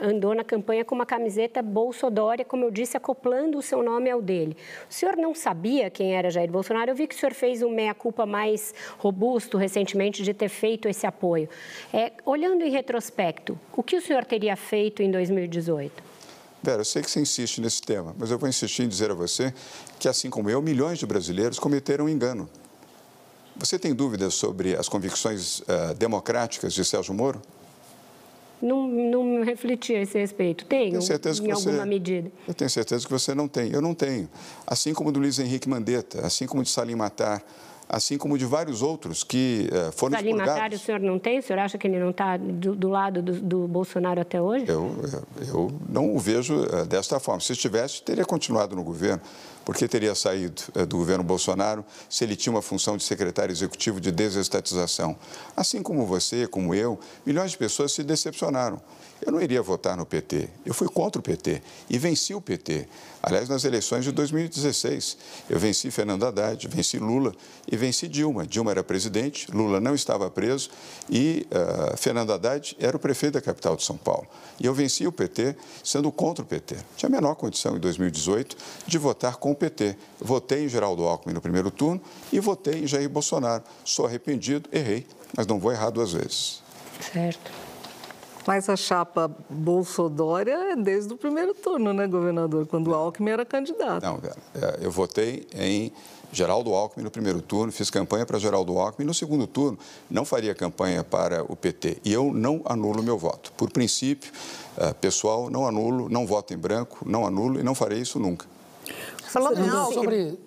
andou 0.00 0.34
na 0.34 0.44
campanha 0.44 0.84
com 0.84 0.94
uma 0.94 1.06
camiseta 1.06 1.60
Bolsodória, 1.62 2.44
como 2.44 2.64
eu 2.64 2.70
disse, 2.70 2.96
acoplando 2.96 3.58
o 3.58 3.62
seu 3.62 3.82
nome 3.82 4.10
ao 4.10 4.22
dele. 4.22 4.56
O 4.88 4.92
senhor 4.92 5.16
não 5.16 5.34
sabia 5.34 5.90
quem 5.90 6.14
era 6.14 6.30
Jair 6.30 6.50
Bolsonaro? 6.50 6.90
Eu 6.90 6.94
vi 6.94 7.06
que 7.06 7.14
o 7.14 7.18
senhor 7.18 7.34
fez 7.34 7.62
um 7.62 7.70
meia-culpa 7.70 8.24
mais 8.24 8.74
robusto 8.98 9.47
recentemente 9.56 10.22
de 10.22 10.34
ter 10.34 10.48
feito 10.48 10.88
esse 10.88 11.06
apoio. 11.06 11.48
É, 11.92 12.12
olhando 12.26 12.62
em 12.62 12.70
retrospecto, 12.70 13.58
o 13.76 13.82
que 13.82 13.96
o 13.96 14.02
senhor 14.02 14.24
teria 14.24 14.56
feito 14.56 15.02
em 15.02 15.10
2018? 15.10 16.02
Vera, 16.62 16.80
eu 16.80 16.84
sei 16.84 17.02
que 17.02 17.10
você 17.10 17.20
insiste 17.20 17.60
nesse 17.60 17.80
tema, 17.80 18.14
mas 18.18 18.30
eu 18.30 18.38
vou 18.38 18.48
insistir 18.48 18.82
em 18.82 18.88
dizer 18.88 19.10
a 19.10 19.14
você 19.14 19.54
que, 19.98 20.08
assim 20.08 20.28
como 20.28 20.50
eu, 20.50 20.60
milhões 20.60 20.98
de 20.98 21.06
brasileiros 21.06 21.58
cometeram 21.58 22.06
um 22.06 22.08
engano. 22.08 22.48
Você 23.56 23.78
tem 23.78 23.94
dúvidas 23.94 24.34
sobre 24.34 24.76
as 24.76 24.88
convicções 24.88 25.60
uh, 25.60 25.94
democráticas 25.96 26.72
de 26.72 26.84
Sérgio 26.84 27.14
Moro? 27.14 27.40
Não, 28.60 28.88
não 28.88 29.44
refleti 29.44 29.94
a 29.94 30.02
esse 30.02 30.18
respeito. 30.18 30.64
Tenho, 30.64 30.90
tenho 30.90 31.02
certeza 31.02 31.40
que 31.40 31.48
em 31.48 31.54
você, 31.54 31.68
alguma 31.68 31.86
medida. 31.86 32.30
Eu 32.46 32.54
tenho 32.54 32.68
certeza 32.68 33.04
que 33.04 33.10
você 33.10 33.34
não 33.34 33.46
tem. 33.46 33.72
Eu 33.72 33.80
não 33.80 33.94
tenho. 33.94 34.28
Assim 34.66 34.92
como 34.92 35.12
do 35.12 35.20
Luiz 35.20 35.38
Henrique 35.38 35.68
Mandetta, 35.68 36.26
assim 36.26 36.46
como 36.46 36.62
de 36.62 36.70
Salim 36.70 36.96
Matar, 36.96 37.42
assim 37.88 38.18
como 38.18 38.36
de 38.36 38.44
vários 38.44 38.82
outros 38.82 39.24
que 39.24 39.68
uh, 39.72 39.92
foram 39.92 40.16
Salim 40.16 40.30
expurgados. 40.30 40.62
Matar, 40.62 40.76
o 40.76 40.78
senhor 40.78 41.00
não 41.00 41.18
tem? 41.18 41.38
O 41.38 41.42
senhor 41.42 41.58
acha 41.60 41.78
que 41.78 41.86
ele 41.86 41.98
não 41.98 42.10
está 42.10 42.36
do, 42.36 42.74
do, 42.74 42.88
lado 42.88 43.22
do, 43.22 43.32
do, 43.40 43.68
Bolsonaro 43.68 44.20
até 44.20 44.40
hoje? 44.40 44.66
Eu, 44.68 44.94
eu 45.46 45.72
não 45.88 46.14
o 46.14 46.18
vejo 46.18 46.54
uh, 46.54 46.84
desta 46.84 47.18
forma. 47.18 47.40
Se 47.40 47.52
estivesse, 47.52 48.02
teria 48.02 48.24
continuado 48.24 48.76
no 48.76 48.84
governo, 48.84 49.22
porque 49.64 49.88
teria 49.88 50.14
saído 50.14 50.62
uh, 50.76 50.84
do 50.84 50.98
governo 50.98 51.24
Bolsonaro 51.24 51.84
se 52.08 52.24
ele 52.24 52.36
tinha 52.36 52.52
uma 52.52 52.62
função 52.62 52.96
de 52.96 53.04
secretário 53.04 53.52
executivo 53.52 54.00
de 54.00 54.12
desestatização. 54.12 55.16
Assim 55.56 55.82
como 55.82 56.04
você, 56.04 56.46
como 56.46 56.74
eu, 56.74 56.98
milhões 57.24 57.52
de 57.52 57.58
pessoas 57.58 57.92
se 57.92 58.02
decepcionaram. 58.02 58.80
Eu 59.24 59.32
não 59.32 59.40
iria 59.40 59.60
votar 59.60 59.96
no 59.96 60.06
PT. 60.06 60.48
Eu 60.64 60.72
fui 60.72 60.88
contra 60.88 61.20
o 61.20 61.22
PT 61.22 61.62
e 61.90 61.98
venci 61.98 62.34
o 62.34 62.40
PT. 62.40 62.86
Aliás, 63.22 63.48
nas 63.48 63.64
eleições 63.64 64.04
de 64.04 64.12
2016, 64.12 65.16
eu 65.50 65.58
venci 65.58 65.90
Fernando 65.90 66.24
Haddad, 66.24 66.68
venci 66.68 66.98
Lula 66.98 67.34
e 67.70 67.76
venci 67.76 68.06
Dilma. 68.06 68.46
Dilma 68.46 68.70
era 68.70 68.84
presidente, 68.84 69.50
Lula 69.50 69.80
não 69.80 69.94
estava 69.94 70.30
preso 70.30 70.70
e 71.10 71.46
uh, 71.50 71.96
Fernando 71.96 72.32
Haddad 72.32 72.76
era 72.78 72.96
o 72.96 73.00
prefeito 73.00 73.34
da 73.34 73.40
capital 73.40 73.74
de 73.74 73.82
São 73.82 73.96
Paulo. 73.96 74.26
E 74.60 74.66
eu 74.66 74.72
venci 74.72 75.06
o 75.06 75.12
PT 75.12 75.56
sendo 75.82 76.12
contra 76.12 76.44
o 76.44 76.46
PT. 76.46 76.76
Tinha 76.96 77.08
a 77.08 77.12
menor 77.12 77.34
condição 77.34 77.76
em 77.76 77.80
2018 77.80 78.56
de 78.86 78.98
votar 78.98 79.36
com 79.36 79.50
o 79.50 79.54
PT. 79.54 79.96
Votei 80.20 80.64
em 80.64 80.68
Geraldo 80.68 81.04
Alckmin 81.04 81.34
no 81.34 81.40
primeiro 81.40 81.70
turno 81.70 82.00
e 82.32 82.38
votei 82.38 82.84
em 82.84 82.86
Jair 82.86 83.08
Bolsonaro. 83.08 83.64
Sou 83.84 84.06
arrependido, 84.06 84.68
errei, 84.72 85.06
mas 85.36 85.46
não 85.46 85.58
vou 85.58 85.72
errar 85.72 85.90
duas 85.90 86.12
vezes. 86.12 86.62
Certo. 87.12 87.67
Mas 88.48 88.66
a 88.70 88.76
chapa 88.76 89.30
Bolsodória 89.50 90.72
é 90.72 90.74
desde 90.74 91.12
o 91.12 91.18
primeiro 91.18 91.52
turno, 91.52 91.92
né, 91.92 92.06
governador? 92.06 92.66
Quando 92.66 92.88
o 92.88 92.94
Alckmin 92.94 93.28
era 93.28 93.44
candidato. 93.44 94.02
Não, 94.02 94.18
é, 94.54 94.78
eu 94.80 94.90
votei 94.90 95.46
em 95.54 95.92
Geraldo 96.32 96.72
Alckmin 96.72 97.04
no 97.04 97.10
primeiro 97.10 97.42
turno, 97.42 97.70
fiz 97.70 97.90
campanha 97.90 98.24
para 98.24 98.38
Geraldo 98.38 98.78
Alckmin. 98.78 99.04
No 99.04 99.12
segundo 99.12 99.46
turno, 99.46 99.78
não 100.10 100.24
faria 100.24 100.54
campanha 100.54 101.04
para 101.04 101.44
o 101.44 101.54
PT. 101.54 101.98
E 102.02 102.10
eu 102.10 102.32
não 102.32 102.62
anulo 102.64 103.02
meu 103.02 103.18
voto. 103.18 103.52
Por 103.52 103.70
princípio, 103.70 104.32
é, 104.78 104.94
pessoal, 104.94 105.50
não 105.50 105.66
anulo, 105.66 106.08
não 106.08 106.26
voto 106.26 106.54
em 106.54 106.56
branco, 106.56 107.00
não 107.04 107.26
anulo 107.26 107.60
e 107.60 107.62
não 107.62 107.74
farei 107.74 108.00
isso 108.00 108.18
nunca. 108.18 108.46
Falando 109.24 109.60
em 109.60 109.92
sobre, 109.92 110.38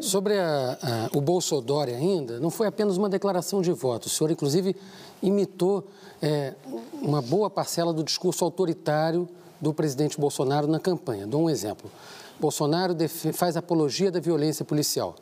sobre 0.00 0.38
a, 0.38 0.78
a, 0.82 1.10
o 1.14 1.20
Bolsodória 1.20 1.94
ainda, 1.94 2.40
não 2.40 2.48
foi 2.48 2.66
apenas 2.66 2.96
uma 2.96 3.10
declaração 3.10 3.60
de 3.60 3.70
voto. 3.70 4.06
O 4.06 4.08
senhor, 4.08 4.30
inclusive, 4.30 4.74
imitou 5.22 5.86
é, 6.22 6.54
uma 6.94 7.22
boa 7.22 7.48
parcela 7.48 7.92
do 7.92 8.02
discurso 8.02 8.44
autoritário 8.44 9.28
do 9.60 9.74
presidente 9.74 10.18
Bolsonaro 10.18 10.66
na 10.66 10.80
campanha. 10.80 11.26
Dou 11.26 11.42
um 11.42 11.50
exemplo. 11.50 11.90
Bolsonaro 12.38 12.96
faz 13.34 13.56
apologia 13.56 14.10
da 14.10 14.20
violência 14.20 14.64
policial. 14.64 15.14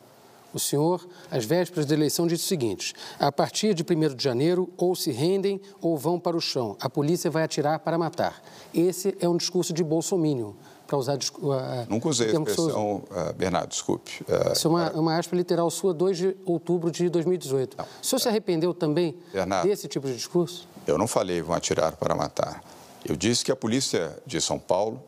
O 0.54 0.58
senhor, 0.58 1.06
às 1.30 1.44
vésperas 1.44 1.84
da 1.84 1.94
eleição, 1.94 2.26
disse 2.26 2.44
o 2.44 2.48
seguinte: 2.48 2.94
a 3.18 3.30
partir 3.30 3.74
de 3.74 3.82
1 3.82 4.14
de 4.14 4.24
janeiro, 4.24 4.70
ou 4.78 4.96
se 4.96 5.10
rendem 5.12 5.60
ou 5.80 5.96
vão 5.96 6.18
para 6.18 6.36
o 6.36 6.40
chão. 6.40 6.76
A 6.80 6.88
polícia 6.88 7.30
vai 7.30 7.42
atirar 7.42 7.78
para 7.80 7.98
matar. 7.98 8.42
Esse 8.72 9.16
é 9.20 9.28
um 9.28 9.36
discurso 9.36 9.74
de 9.74 9.84
bolsomínio, 9.84 10.56
para 10.86 10.96
usar 10.96 11.16
uh, 11.16 11.86
Nunca 11.86 12.08
usei 12.08 12.28
a 12.28 12.32
expressão, 12.32 13.02
uh, 13.10 13.32
Bernardo, 13.34 13.68
desculpe. 13.68 14.22
Uh, 14.22 14.52
Isso 14.52 14.66
é 14.66 14.70
uma, 14.70 14.90
uma 14.92 15.18
aspa 15.18 15.36
literal 15.36 15.70
sua, 15.70 15.92
2 15.92 16.16
de 16.16 16.36
outubro 16.46 16.90
de 16.90 17.10
2018. 17.10 17.76
Não, 17.76 17.84
o 17.84 18.06
senhor 18.06 18.18
se 18.18 18.28
arrependeu 18.28 18.72
também 18.72 19.14
Bernardo, 19.30 19.68
desse 19.68 19.86
tipo 19.86 20.06
de 20.06 20.14
discurso? 20.14 20.66
Eu 20.88 20.96
não 20.96 21.06
falei 21.06 21.42
vão 21.42 21.54
atirar 21.54 21.92
para 21.92 22.14
matar. 22.14 22.64
Eu 23.04 23.14
disse 23.14 23.44
que 23.44 23.52
a 23.52 23.56
polícia 23.56 24.16
de 24.26 24.40
São 24.40 24.58
Paulo 24.58 25.02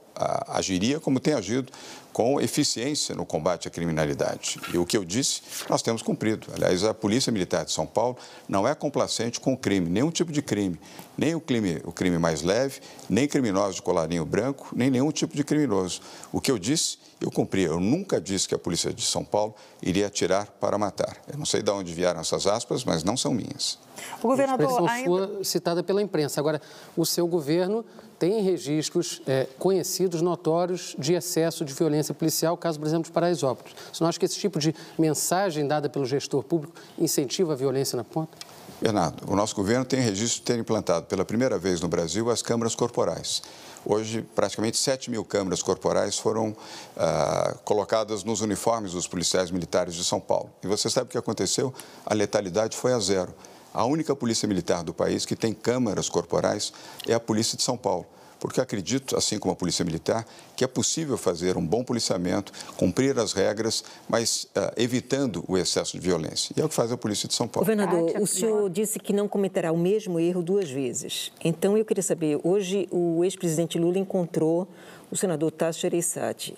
agiria 0.47 1.01
como 1.01 1.19
tem 1.19 1.33
agido 1.33 1.73
com 2.13 2.41
eficiência 2.41 3.15
no 3.15 3.25
combate 3.25 3.69
à 3.69 3.71
criminalidade. 3.71 4.61
E 4.73 4.79
o 4.79 4.87
que 4.87 4.97
eu 4.97 5.05
disse, 5.05 5.43
nós 5.69 5.83
temos 5.83 6.03
cumprido. 6.03 6.49
Aliás, 6.55 6.85
a 6.85 6.93
Polícia 6.93 7.33
Militar 7.33 7.65
de 7.65 7.73
São 7.73 7.87
Paulo 7.87 8.17
não 8.49 8.67
é 8.67 8.75
complacente 8.75 9.41
com 9.41 9.53
o 9.53 9.57
crime, 9.57 9.89
nenhum 9.89 10.11
tipo 10.11 10.33
de 10.33 10.43
crime, 10.43 10.79
nem 11.17 11.35
o 11.35 11.41
crime, 11.41 11.81
o 11.85 11.93
crime 11.93 12.19
mais 12.19 12.43
leve, 12.43 12.81
nem 13.09 13.29
criminosos 13.29 13.77
de 13.77 13.83
colarinho 13.83 14.25
branco, 14.25 14.69
nem 14.75 14.91
nenhum 14.91 15.11
tipo 15.11 15.37
de 15.37 15.45
criminoso. 15.45 16.01
O 16.33 16.41
que 16.41 16.51
eu 16.51 16.59
disse, 16.59 16.99
eu 17.21 17.31
cumpri. 17.31 17.63
Eu 17.63 17.79
nunca 17.79 18.21
disse 18.21 18.49
que 18.49 18.55
a 18.55 18.59
Polícia 18.59 18.93
de 18.93 19.05
São 19.05 19.25
Paulo 19.25 19.55
iria 19.83 20.07
atirar 20.07 20.47
para 20.59 20.79
matar. 20.79 21.17
Eu 21.31 21.39
não 21.39 21.45
sei 21.45 21.63
de 21.63 21.71
onde 21.71 21.93
vieram 21.93 22.21
essas 22.21 22.47
aspas, 22.47 22.85
mas 22.85 23.05
não 23.05 23.17
são 23.17 23.35
minhas. 23.35 23.79
O 24.23 24.29
governador 24.29 24.89
ainda... 24.89 25.05
sua 25.05 25.45
citada 25.45 25.83
pela 25.83 26.01
imprensa. 26.01 26.41
Agora, 26.41 26.61
o 26.97 27.05
seu 27.05 27.27
governo 27.27 27.85
tem 28.21 28.43
registros 28.43 29.23
é, 29.27 29.47
conhecidos, 29.59 30.21
notórios, 30.21 30.95
de 30.99 31.15
excesso 31.15 31.65
de 31.65 31.73
violência 31.73 32.13
policial, 32.13 32.55
caso, 32.55 32.79
por 32.79 32.87
exemplo, 32.87 33.05
de 33.05 33.13
Paraisópolis. 33.13 33.75
Você 33.91 34.05
não 34.05 34.09
acha 34.11 34.19
que 34.19 34.27
esse 34.27 34.39
tipo 34.39 34.59
de 34.59 34.75
mensagem 34.99 35.67
dada 35.67 35.89
pelo 35.89 36.05
gestor 36.05 36.43
público 36.45 36.75
incentiva 36.99 37.55
a 37.55 37.57
violência 37.57 37.97
na 37.97 38.05
ponta? 38.05 38.37
Bernardo, 38.79 39.25
o 39.27 39.35
nosso 39.35 39.57
governo 39.57 39.87
tem 39.87 40.01
registro 40.01 40.41
de 40.41 40.43
ter 40.43 40.59
implantado 40.59 41.07
pela 41.07 41.25
primeira 41.25 41.59
vez 41.59 41.81
no 41.81 41.89
Brasil 41.89 42.31
as 42.31 42.43
câmaras 42.43 42.75
corporais. 42.75 43.43
Hoje, 43.87 44.21
praticamente 44.35 44.77
7 44.77 45.11
mil 45.11 45.25
câmaras 45.25 45.63
corporais 45.63 46.19
foram 46.19 46.55
ah, 46.99 47.57
colocadas 47.65 48.23
nos 48.23 48.43
uniformes 48.43 48.93
dos 48.93 49.09
policiais 49.09 49.51
militares 49.51 49.95
de 49.95 50.05
São 50.05 50.21
Paulo. 50.21 50.51
E 50.63 50.67
você 50.67 50.91
sabe 50.91 51.07
o 51.07 51.11
que 51.11 51.17
aconteceu? 51.17 51.73
A 52.05 52.13
letalidade 52.13 52.77
foi 52.77 52.93
a 52.93 52.99
zero. 52.99 53.35
A 53.73 53.85
única 53.85 54.15
polícia 54.17 54.49
militar 54.49 54.83
do 54.83 54.93
país 54.93 55.25
que 55.25 55.37
tem 55.37 55.53
câmaras 55.53 56.09
corporais 56.09 56.73
é 57.07 57.15
a 57.15 57.21
Polícia 57.21 57.57
de 57.57 57.63
São 57.63 57.77
Paulo 57.77 58.07
porque 58.41 58.61
acredito, 58.61 59.17
assim 59.17 59.39
como 59.39 59.53
a 59.53 59.57
Polícia 59.57 59.85
Militar, 59.85 60.27
que 60.57 60.65
é 60.65 60.67
possível 60.67 61.17
fazer 61.19 61.57
um 61.57 61.65
bom 61.65 61.85
policiamento, 61.85 62.53
cumprir 62.77 63.17
as 63.19 63.35
regras, 63.35 63.85
mas 64.09 64.45
uh, 64.57 64.73
evitando 64.77 65.45
o 65.47 65.57
excesso 65.59 65.93
de 65.93 66.01
violência. 66.01 66.53
E 66.57 66.61
é 66.61 66.65
o 66.65 66.69
que 66.69 66.75
faz 66.75 66.91
a 66.91 66.97
Polícia 66.97 67.29
de 67.29 67.35
São 67.35 67.47
Paulo. 67.47 67.67
Governador, 67.67 68.19
o 68.19 68.27
senhor 68.27 68.69
disse 68.71 68.99
que 68.99 69.13
não 69.13 69.29
cometerá 69.29 69.71
o 69.71 69.79
mesmo 69.79 70.19
erro 70.19 70.43
duas 70.43 70.71
vezes. 70.71 71.31
Então, 71.45 71.77
eu 71.77 71.85
queria 71.85 72.03
saber, 72.03 72.41
hoje 72.43 72.89
o 72.91 73.23
ex-presidente 73.23 73.79
Lula 73.79 73.99
encontrou 73.99 74.67
o 75.11 75.17
senador 75.17 75.51
Tasso 75.51 75.81
Gereissati. 75.81 76.55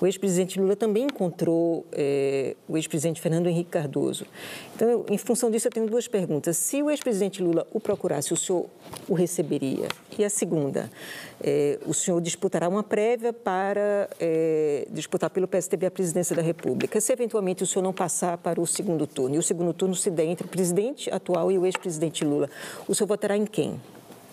O 0.00 0.06
ex-presidente 0.06 0.60
Lula 0.60 0.76
também 0.76 1.04
encontrou 1.04 1.84
é, 1.92 2.54
o 2.68 2.76
ex-presidente 2.76 3.20
Fernando 3.20 3.48
Henrique 3.48 3.70
Cardoso. 3.70 4.26
Então, 4.74 4.88
eu, 4.88 5.06
em 5.10 5.18
função 5.18 5.50
disso, 5.50 5.66
eu 5.66 5.72
tenho 5.72 5.86
duas 5.86 6.06
perguntas. 6.06 6.56
Se 6.56 6.82
o 6.82 6.90
ex-presidente 6.90 7.42
Lula 7.42 7.66
o 7.72 7.80
procurasse, 7.80 8.32
o 8.32 8.36
senhor 8.36 8.66
o 9.08 9.14
receberia? 9.14 9.88
E 10.18 10.24
a 10.24 10.30
segunda, 10.30 10.90
é, 11.42 11.78
o 11.84 11.92
senhor 11.92 12.20
disputará 12.20 12.68
uma 12.68 12.82
prévia 12.82 13.32
para 13.32 14.08
é, 14.18 14.86
disputar 14.90 15.28
pelo 15.30 15.46
PSTB 15.48 15.86
a 15.86 15.90
presidência 15.90 16.34
da 16.34 16.42
República. 16.42 17.00
Se 17.00 17.12
eventualmente 17.12 17.62
o 17.62 17.66
senhor 17.66 17.82
não 17.82 17.92
passar 17.92 18.38
para 18.38 18.60
o 18.60 18.66
segundo 18.66 19.06
turno, 19.06 19.34
e 19.34 19.38
o 19.38 19.42
segundo 19.42 19.72
turno 19.72 19.94
se 19.94 20.10
der 20.10 20.24
entre 20.24 20.46
o 20.46 20.48
presidente 20.48 21.10
atual 21.10 21.50
e 21.50 21.58
o 21.58 21.66
ex-presidente 21.66 22.24
Lula, 22.24 22.48
o 22.86 22.94
senhor 22.94 23.08
votará 23.08 23.36
em 23.36 23.44
quem? 23.44 23.80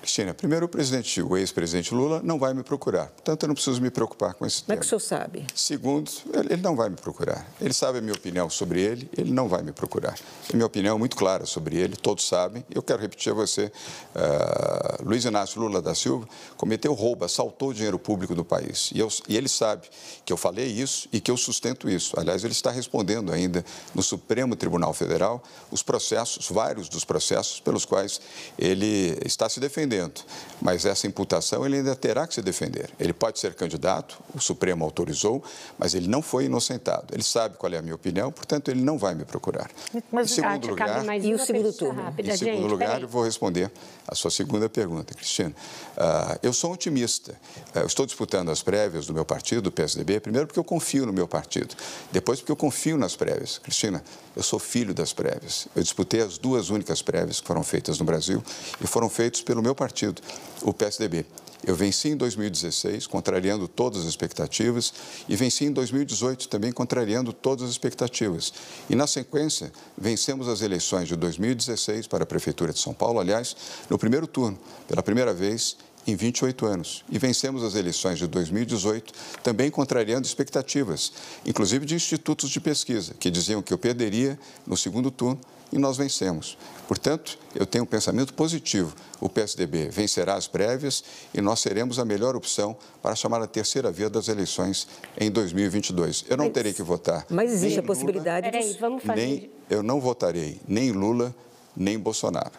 Cristina, 0.03 0.33
primeiro 0.33 0.65
o 0.65 0.69
presidente, 0.69 1.21
o 1.21 1.37
ex-presidente 1.37 1.93
Lula 1.93 2.21
não 2.21 2.37
vai 2.37 2.53
me 2.53 2.61
procurar. 2.61 3.07
Portanto, 3.07 3.43
eu 3.43 3.47
não 3.47 3.55
preciso 3.55 3.81
me 3.81 3.89
preocupar 3.89 4.33
com 4.33 4.45
esse 4.45 4.57
Como 4.57 4.67
tema. 4.67 4.75
Como 4.75 4.79
é 4.79 4.79
que 4.81 4.85
o 4.85 4.99
senhor 4.99 4.99
sabe? 4.99 5.47
Segundo, 5.55 6.11
ele 6.49 6.61
não 6.61 6.75
vai 6.75 6.89
me 6.89 6.97
procurar. 6.97 7.47
Ele 7.61 7.73
sabe 7.73 7.99
a 7.99 8.01
minha 8.01 8.13
opinião 8.13 8.49
sobre 8.49 8.81
ele, 8.81 9.09
ele 9.17 9.31
não 9.31 9.47
vai 9.47 9.63
me 9.63 9.71
procurar. 9.71 10.19
A 10.51 10.53
minha 10.53 10.65
opinião 10.65 10.97
é 10.97 10.99
muito 10.99 11.15
clara 11.15 11.45
sobre 11.45 11.77
ele, 11.77 11.95
todos 11.95 12.27
sabem. 12.27 12.65
Eu 12.69 12.83
quero 12.83 13.01
repetir 13.01 13.31
a 13.31 13.35
você, 13.35 13.71
uh, 14.13 15.07
Luiz 15.07 15.23
Inácio 15.23 15.61
Lula 15.61 15.81
da 15.81 15.95
Silva 15.95 16.27
cometeu 16.57 16.93
roubo, 16.93 17.23
assaltou 17.23 17.69
o 17.69 17.73
dinheiro 17.73 17.97
público 17.97 18.35
do 18.35 18.43
país. 18.43 18.91
E, 18.93 18.99
eu, 18.99 19.07
e 19.29 19.37
ele 19.37 19.47
sabe 19.47 19.87
que 20.25 20.33
eu 20.33 20.37
falei 20.37 20.67
isso 20.67 21.07
e 21.13 21.21
que 21.21 21.31
eu 21.31 21.37
sustento 21.37 21.89
isso. 21.89 22.19
Aliás, 22.19 22.43
ele 22.43 22.51
está 22.51 22.71
respondendo 22.71 23.31
ainda 23.31 23.63
no 23.95 24.03
Supremo 24.03 24.53
Tribunal 24.53 24.93
Federal 24.93 25.41
os 25.71 25.81
processos, 25.81 26.49
vários 26.49 26.89
dos 26.89 27.05
processos 27.05 27.61
pelos 27.61 27.85
quais 27.85 28.19
ele 28.59 29.17
está 29.23 29.47
se 29.47 29.61
defendendo 29.61 29.92
defendendo, 29.93 30.25
mas 30.61 30.85
essa 30.85 31.05
imputação 31.07 31.65
ele 31.65 31.77
ainda 31.77 31.95
terá 31.95 32.25
que 32.25 32.33
se 32.33 32.41
defender. 32.41 32.89
Ele 32.99 33.13
pode 33.13 33.39
ser 33.39 33.53
candidato, 33.53 34.17
o 34.33 34.39
Supremo 34.39 34.83
autorizou, 34.83 35.43
mas 35.77 35.93
ele 35.93 36.07
não 36.07 36.21
foi 36.21 36.45
inocentado. 36.45 37.07
Ele 37.11 37.23
sabe 37.23 37.57
qual 37.57 37.71
é 37.71 37.77
a 37.77 37.81
minha 37.81 37.95
opinião, 37.95 38.31
portanto, 38.31 38.69
ele 38.71 38.81
não 38.81 38.97
vai 38.97 39.13
me 39.13 39.25
procurar. 39.25 39.69
Mas, 40.11 40.31
em 40.31 40.35
segundo 40.35 40.67
lugar, 40.67 41.23
e 41.23 41.33
o 41.33 41.39
segundo 41.39 41.73
turno? 41.73 42.01
Rápida, 42.01 42.33
em 42.33 42.37
segundo 42.37 42.61
gente, 42.61 42.69
lugar, 42.69 43.01
eu 43.01 43.07
vou 43.07 43.23
responder 43.23 43.71
a 44.07 44.15
sua 44.15 44.31
segunda 44.31 44.69
pergunta, 44.69 45.13
Cristina. 45.13 45.53
Uh, 45.95 46.39
eu 46.41 46.53
sou 46.53 46.73
otimista. 46.73 47.39
Uh, 47.75 47.85
estou 47.85 48.05
disputando 48.05 48.49
as 48.49 48.61
prévias 48.61 49.05
do 49.05 49.13
meu 49.13 49.25
partido, 49.25 49.63
do 49.63 49.71
PSDB, 49.71 50.19
primeiro 50.19 50.47
porque 50.47 50.59
eu 50.59 50.63
confio 50.63 51.05
no 51.05 51.13
meu 51.13 51.27
partido, 51.27 51.75
depois 52.11 52.39
porque 52.39 52.51
eu 52.51 52.55
confio 52.55 52.97
nas 52.97 53.15
prévias. 53.15 53.57
Cristina, 53.57 54.03
eu 54.35 54.43
sou 54.43 54.59
filho 54.59 54.93
das 54.93 55.13
prévias. 55.13 55.67
Eu 55.75 55.83
disputei 55.83 56.21
as 56.21 56.37
duas 56.37 56.69
únicas 56.69 57.01
prévias 57.01 57.39
que 57.39 57.47
foram 57.47 57.63
feitas 57.63 57.99
no 57.99 58.05
Brasil 58.05 58.43
e 58.81 58.87
foram 58.87 59.09
feitas 59.09 59.41
pelo 59.41 59.61
meu 59.61 59.75
partido, 59.75 60.21
o 60.61 60.73
PSDB. 60.73 61.25
Eu 61.65 61.75
venci 61.75 62.09
em 62.09 62.17
2016, 62.17 63.07
contrariando 63.07 63.67
todas 63.67 64.01
as 64.01 64.07
expectativas, 64.07 64.93
e 65.29 65.35
venci 65.35 65.65
em 65.65 65.71
2018 65.71 66.49
também 66.49 66.71
contrariando 66.71 67.31
todas 67.31 67.65
as 67.65 67.71
expectativas. 67.71 68.53
E, 68.89 68.95
na 68.95 69.07
sequência, 69.07 69.71
vencemos 69.97 70.47
as 70.47 70.61
eleições 70.61 71.07
de 71.07 71.15
2016 71.15 72.07
para 72.07 72.23
a 72.23 72.27
Prefeitura 72.27 72.73
de 72.73 72.79
São 72.79 72.93
Paulo, 72.93 73.19
aliás, 73.19 73.55
no 73.89 73.97
primeiro 73.97 74.27
turno, 74.27 74.57
pela 74.87 75.01
primeira 75.01 75.33
vez 75.33 75.77
em 76.05 76.15
28 76.15 76.65
anos. 76.65 77.03
E 77.09 77.17
vencemos 77.17 77.63
as 77.63 77.75
eleições 77.75 78.19
de 78.19 78.27
2018, 78.27 79.13
também 79.41 79.69
contrariando 79.71 80.27
expectativas, 80.27 81.13
inclusive 81.45 81.85
de 81.85 81.95
institutos 81.95 82.49
de 82.49 82.59
pesquisa, 82.59 83.13
que 83.19 83.29
diziam 83.29 83.61
que 83.61 83.73
eu 83.73 83.77
perderia 83.77 84.39
no 84.65 84.77
segundo 84.77 85.09
turno 85.09 85.39
e 85.73 85.79
nós 85.79 85.97
vencemos. 85.97 86.55
Portanto, 86.87 87.39
eu 87.55 87.65
tenho 87.65 87.83
um 87.83 87.87
pensamento 87.87 88.33
positivo. 88.35 88.93
O 89.19 89.27
PSDB 89.27 89.89
vencerá 89.89 90.35
as 90.35 90.47
prévias 90.47 91.03
e 91.33 91.41
nós 91.41 91.59
seremos 91.59 91.97
a 91.97 92.05
melhor 92.05 92.35
opção 92.35 92.77
para 93.01 93.15
chamar 93.15 93.41
a 93.41 93.47
terceira 93.47 93.91
via 93.91 94.09
das 94.09 94.27
eleições 94.27 94.87
em 95.19 95.31
2022. 95.31 96.25
Eu 96.29 96.37
não 96.37 96.45
mas, 96.45 96.53
terei 96.53 96.73
que 96.73 96.83
votar. 96.83 97.25
Mas 97.29 97.51
existe 97.51 97.79
a 97.79 97.83
possibilidade 97.83 98.51
Lula, 98.51 98.63
de... 98.63 98.79
vamos 98.79 99.03
fazer... 99.03 99.25
Nem, 99.25 99.51
eu 99.69 99.81
não 99.81 99.99
votarei 99.99 100.61
nem 100.67 100.91
Lula, 100.91 101.33
nem 101.75 101.97
Bolsonaro. 101.97 102.51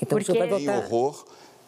Então, 0.00 0.18
Porque... 0.18 0.32
Nem 0.32 0.68
horror 0.68 1.25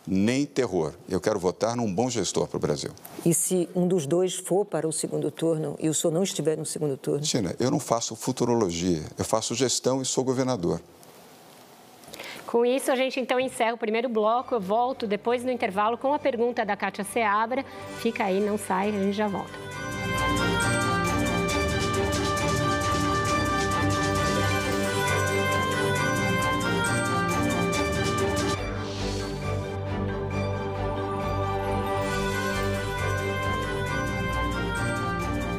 nem 0.09 0.47
terror. 0.47 0.95
Eu 1.09 1.21
quero 1.21 1.39
votar 1.39 1.77
num 1.77 1.93
bom 1.93 2.09
gestor 2.09 2.49
para 2.49 2.57
o 2.57 2.61
Brasil. 2.61 2.91
E 3.25 3.35
se 3.35 3.69
um 3.75 3.87
dos 3.87 4.07
dois 4.07 4.35
for 4.35 4.65
para 4.65 4.89
o 4.89 4.93
segundo 4.93 5.31
turno 5.31 5.77
e 5.79 5.89
o 5.89 5.95
senhor 5.95 6.13
não 6.13 6.23
estiver 6.23 6.57
no 6.57 6.65
segundo 6.65 6.97
turno? 6.97 7.21
Tina, 7.21 7.55
eu 7.61 7.71
não 7.71 7.79
faço 7.79 8.17
futurologia, 8.17 9.03
eu 9.19 9.25
faço 9.25 9.55
gestão 9.55 10.01
e 10.01 10.05
sou 10.05 10.25
governador. 10.25 10.81
Com 12.47 12.65
isso, 12.65 12.91
a 12.91 12.97
gente 12.97 13.21
então 13.21 13.39
encerra 13.39 13.75
o 13.75 13.79
primeiro 13.79 14.09
bloco. 14.09 14.55
Eu 14.55 14.61
volto 14.61 15.07
depois 15.07 15.45
no 15.45 15.51
intervalo 15.51 15.99
com 15.99 16.15
a 16.15 16.19
pergunta 16.19 16.65
da 16.65 16.75
Kátia 16.75 17.05
Seabra. 17.05 17.63
Fica 17.99 18.25
aí, 18.25 18.41
não 18.41 18.57
sai, 18.57 18.89
a 18.89 18.93
gente 18.93 19.13
já 19.13 19.29
volta. 19.29 19.68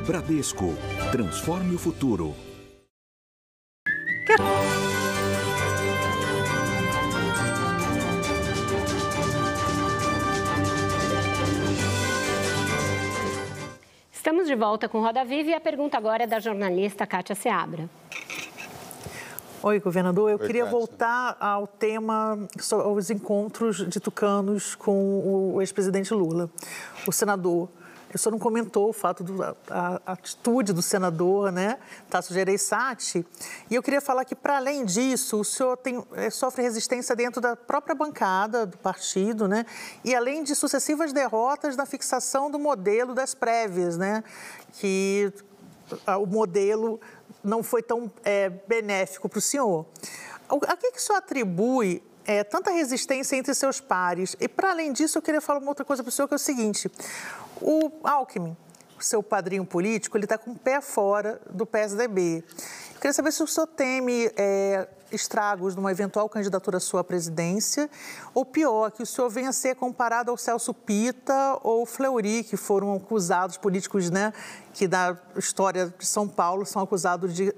Bradesco. 0.10 0.74
Transforme 1.12 1.76
o 1.76 1.78
futuro. 1.78 2.34
Estamos 14.12 14.48
de 14.48 14.56
volta 14.56 14.90
com 14.90 15.00
Roda 15.00 15.24
Viva 15.24 15.52
e 15.52 15.54
a 15.54 15.60
pergunta 15.60 15.96
agora 15.96 16.24
é 16.24 16.28
da 16.28 16.40
jornalista 16.40 17.06
Kátia 17.06 17.36
Seabra. 17.36 17.88
Oi, 19.62 19.80
governador. 19.80 20.32
Eu 20.32 20.40
Oi, 20.40 20.48
queria 20.48 20.64
Kátia. 20.64 20.80
voltar 20.80 21.38
ao 21.40 21.68
tema, 21.68 22.48
aos 22.72 23.12
encontros 23.12 23.88
de 23.88 24.00
tucanos 24.00 24.74
com 24.74 25.54
o 25.54 25.62
ex-presidente 25.62 26.12
Lula. 26.16 26.50
O 27.06 27.12
senador 27.12 27.70
o 28.16 28.18
senhor 28.18 28.32
não 28.32 28.40
comentou 28.40 28.90
o 28.90 28.94
fato 28.94 29.24
da 29.24 29.56
atitude 30.06 30.74
do 30.74 30.82
senador, 30.82 31.52
né, 31.52 31.78
Tasso 32.10 32.34
Gereissati. 32.34 33.26
E 33.70 33.76
eu 33.76 33.84
queria 33.84 34.02
falar 34.02 34.26
que, 34.26 34.36
para 34.36 34.58
além 34.58 34.84
disso, 34.84 35.40
o 35.40 35.46
senhor 35.46 35.78
tem, 35.78 36.04
é, 36.14 36.30
sofre 36.30 36.64
resistência 36.64 37.16
dentro 37.16 37.40
da 37.40 37.56
própria 37.56 37.94
bancada 37.94 38.66
do 38.66 38.78
partido, 38.78 39.48
né? 39.48 39.66
E 40.04 40.16
além 40.16 40.44
de 40.44 40.56
sucessivas 40.56 41.14
derrotas 41.14 41.76
na 41.76 41.86
fixação 41.86 42.50
do 42.50 42.58
modelo 42.58 43.14
das 43.14 43.34
prévias, 43.34 43.98
né? 43.98 44.24
Que 44.74 45.32
o 46.20 46.26
modelo 46.26 47.00
não 47.44 47.64
foi 47.64 47.82
tão 47.82 48.12
é, 48.24 48.50
benéfico 48.50 49.30
para 49.30 49.40
o 49.40 49.42
senhor. 49.42 49.86
A 50.50 50.76
que, 50.76 50.92
que 50.92 50.98
o 50.98 51.02
senhor 51.02 51.18
atribui 51.20 52.02
é, 52.30 52.44
tanta 52.44 52.70
resistência 52.70 53.36
entre 53.36 53.56
seus 53.56 53.82
pares? 53.82 54.36
E, 54.40 54.48
para 54.48 54.70
além 54.70 54.94
disso, 54.94 55.18
eu 55.18 55.22
queria 55.22 55.42
falar 55.42 55.58
uma 55.58 55.70
outra 55.70 55.84
coisa 55.84 56.04
para 56.04 56.10
o 56.10 56.12
senhor, 56.12 56.28
que 56.28 56.36
é 56.36 56.38
o 56.38 56.40
seguinte: 56.40 56.92
o 57.60 57.92
Alckmin, 58.04 58.56
seu 59.00 59.24
padrinho 59.24 59.66
político, 59.66 60.16
ele 60.16 60.26
está 60.26 60.38
com 60.38 60.52
o 60.52 60.56
pé 60.56 60.80
fora 60.80 61.42
do 61.50 61.66
PSDB. 61.66 62.44
Eu 62.94 63.02
queria 63.02 63.14
saber 63.14 63.32
se 63.32 63.42
o 63.42 63.48
senhor 63.48 63.66
teme 63.66 64.32
é, 64.38 64.88
estragos 65.12 65.76
numa 65.76 65.90
eventual 65.92 66.30
candidatura 66.30 66.78
à 66.78 66.80
sua 66.80 67.04
presidência, 67.04 67.90
ou 68.32 68.46
pior, 68.46 68.92
que 68.92 69.02
o 69.02 69.08
senhor 69.08 69.28
venha 69.30 69.50
a 69.50 69.54
ser 69.54 69.76
comparado 69.76 70.30
ao 70.30 70.38
Celso 70.38 70.72
Pita 70.72 71.58
ou 71.64 71.84
Fleury, 71.84 72.44
que 72.44 72.56
foram 72.56 72.94
acusados, 72.94 73.58
políticos 73.58 74.12
né, 74.12 74.32
que 74.72 74.88
da 74.88 75.18
história 75.36 75.92
de 75.98 76.06
São 76.06 76.28
Paulo 76.28 76.64
são 76.64 76.80
acusados 76.80 77.34
de 77.34 77.52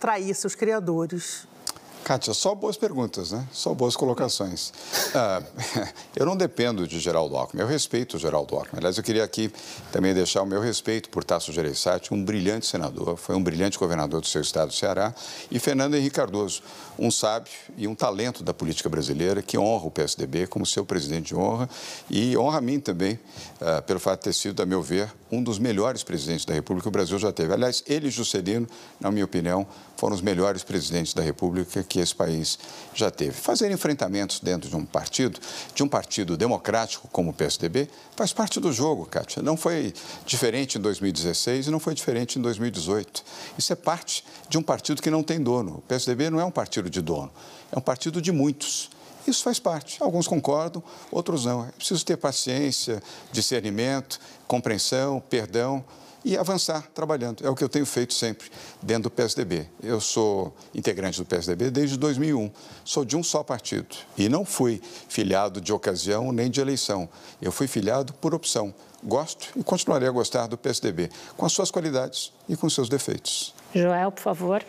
trair 0.00 0.34
seus 0.34 0.54
criadores. 0.54 1.46
Kátia, 2.06 2.32
só 2.32 2.54
boas 2.54 2.76
perguntas, 2.76 3.32
né? 3.32 3.44
Só 3.50 3.74
boas 3.74 3.96
colocações. 3.96 4.72
Ah, 5.18 5.42
eu 6.14 6.26
não 6.26 6.36
dependo 6.36 6.86
de 6.86 7.00
Geraldo 7.00 7.36
Alckmin, 7.36 7.62
eu 7.62 7.66
respeito 7.66 8.16
o 8.16 8.18
Geraldo 8.18 8.54
Alckmin. 8.54 8.78
Aliás, 8.78 8.98
eu 8.98 9.02
queria 9.02 9.24
aqui 9.24 9.50
também 9.90 10.12
deixar 10.12 10.42
o 10.42 10.46
meu 10.46 10.60
respeito 10.60 11.08
por 11.08 11.24
Tasso 11.24 11.52
Gereissati, 11.52 12.12
um 12.12 12.22
brilhante 12.22 12.66
senador, 12.66 13.16
foi 13.16 13.34
um 13.34 13.42
brilhante 13.42 13.78
governador 13.78 14.20
do 14.20 14.26
seu 14.26 14.42
estado, 14.42 14.68
do 14.68 14.74
Ceará, 14.74 15.14
e 15.50 15.58
Fernando 15.58 15.94
Henrique 15.94 16.16
Cardoso, 16.16 16.60
um 16.98 17.10
sábio 17.10 17.50
e 17.78 17.88
um 17.88 17.94
talento 17.94 18.42
da 18.42 18.52
política 18.52 18.90
brasileira 18.90 19.40
que 19.40 19.56
honra 19.56 19.86
o 19.86 19.90
PSDB 19.90 20.46
como 20.48 20.66
seu 20.66 20.84
presidente 20.84 21.28
de 21.28 21.36
honra 21.36 21.66
e 22.10 22.36
honra 22.36 22.58
a 22.58 22.60
mim 22.60 22.78
também, 22.78 23.14
uh, 23.14 23.80
pelo 23.86 24.00
fato 24.00 24.20
de 24.20 24.24
ter 24.24 24.32
sido, 24.34 24.62
a 24.62 24.66
meu 24.66 24.82
ver, 24.82 25.10
um 25.32 25.42
dos 25.42 25.58
melhores 25.58 26.02
presidentes 26.02 26.44
da 26.44 26.52
República 26.52 26.82
que 26.82 26.88
o 26.88 26.92
Brasil 26.92 27.18
já 27.18 27.32
teve. 27.32 27.54
Aliás, 27.54 27.82
ele 27.86 28.08
e 28.08 28.10
Juscelino, 28.10 28.66
na 29.00 29.10
minha 29.10 29.24
opinião, 29.24 29.66
foram 29.96 30.14
os 30.14 30.20
melhores 30.20 30.62
presidentes 30.62 31.14
da 31.14 31.22
República 31.22 31.82
que 31.82 31.98
esse 31.98 32.14
país 32.14 32.58
já 32.94 33.10
teve. 33.10 33.32
Fazer 33.32 33.70
enfrentamentos 33.70 34.40
dentro 34.40 34.68
de 34.68 34.76
um 34.76 34.84
partido, 34.84 35.40
de 35.74 35.82
um 35.82 35.88
partido 35.88 36.36
democrático 36.36 37.08
como 37.08 37.30
o 37.30 37.32
PSDB, 37.32 37.88
faz 38.14 38.32
parte 38.32 38.60
do 38.60 38.72
jogo, 38.72 39.06
Kátia. 39.06 39.42
Não 39.42 39.56
foi 39.56 39.92
diferente 40.24 40.78
em 40.78 40.80
2016 40.80 41.66
e 41.66 41.70
não 41.70 41.80
foi 41.80 41.94
diferente 41.94 42.38
em 42.38 42.42
2018. 42.42 43.24
Isso 43.58 43.72
é 43.72 43.76
parte 43.76 44.24
de 44.48 44.58
um 44.58 44.62
partido 44.62 45.02
que 45.02 45.10
não 45.10 45.22
tem 45.22 45.42
dono. 45.42 45.76
O 45.78 45.82
PSDB 45.82 46.30
não 46.30 46.40
é 46.40 46.44
um 46.44 46.50
partido 46.50 46.90
de 46.90 47.00
dono, 47.00 47.30
é 47.72 47.78
um 47.78 47.82
partido 47.82 48.20
de 48.20 48.30
muitos. 48.32 48.90
Isso 49.26 49.42
faz 49.42 49.58
parte. 49.58 50.00
Alguns 50.00 50.28
concordam, 50.28 50.82
outros 51.10 51.44
não. 51.46 51.64
É 51.64 51.72
preciso 51.72 52.04
ter 52.04 52.16
paciência, 52.16 53.02
discernimento, 53.32 54.20
compreensão, 54.46 55.20
perdão 55.28 55.84
e 56.26 56.36
avançar 56.36 56.88
trabalhando. 56.92 57.46
É 57.46 57.48
o 57.48 57.54
que 57.54 57.62
eu 57.62 57.68
tenho 57.68 57.86
feito 57.86 58.12
sempre 58.12 58.50
dentro 58.82 59.04
do 59.04 59.10
PSDB. 59.10 59.68
Eu 59.80 60.00
sou 60.00 60.52
integrante 60.74 61.20
do 61.20 61.24
PSDB 61.24 61.70
desde 61.70 61.96
2001. 61.96 62.50
Sou 62.84 63.04
de 63.04 63.16
um 63.16 63.22
só 63.22 63.44
partido 63.44 63.94
e 64.18 64.28
não 64.28 64.44
fui 64.44 64.82
filiado 65.08 65.60
de 65.60 65.72
ocasião 65.72 66.32
nem 66.32 66.50
de 66.50 66.60
eleição. 66.60 67.08
Eu 67.40 67.52
fui 67.52 67.68
filiado 67.68 68.12
por 68.14 68.34
opção. 68.34 68.74
Gosto 69.04 69.56
e 69.56 69.62
continuarei 69.62 70.08
a 70.08 70.10
gostar 70.10 70.48
do 70.48 70.58
PSDB, 70.58 71.10
com 71.36 71.46
as 71.46 71.52
suas 71.52 71.70
qualidades 71.70 72.32
e 72.48 72.56
com 72.56 72.66
os 72.66 72.74
seus 72.74 72.88
defeitos. 72.88 73.54
Joel, 73.72 74.10
por 74.10 74.22
favor. 74.22 74.64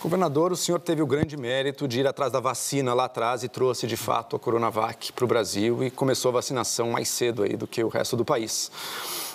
Governador, 0.00 0.52
o 0.52 0.56
senhor 0.56 0.78
teve 0.78 1.02
o 1.02 1.06
grande 1.06 1.36
mérito 1.36 1.86
de 1.86 2.00
ir 2.00 2.06
atrás 2.06 2.32
da 2.32 2.40
vacina 2.40 2.94
lá 2.94 3.04
atrás 3.04 3.42
e 3.42 3.48
trouxe 3.48 3.86
de 3.86 3.96
fato 3.96 4.36
a 4.36 4.38
Coronavac 4.38 5.12
para 5.12 5.24
o 5.24 5.28
Brasil 5.28 5.84
e 5.84 5.90
começou 5.90 6.30
a 6.30 6.32
vacinação 6.32 6.92
mais 6.92 7.08
cedo 7.08 7.42
aí 7.42 7.56
do 7.56 7.66
que 7.66 7.82
o 7.84 7.88
resto 7.88 8.16
do 8.16 8.24
país. 8.24 8.70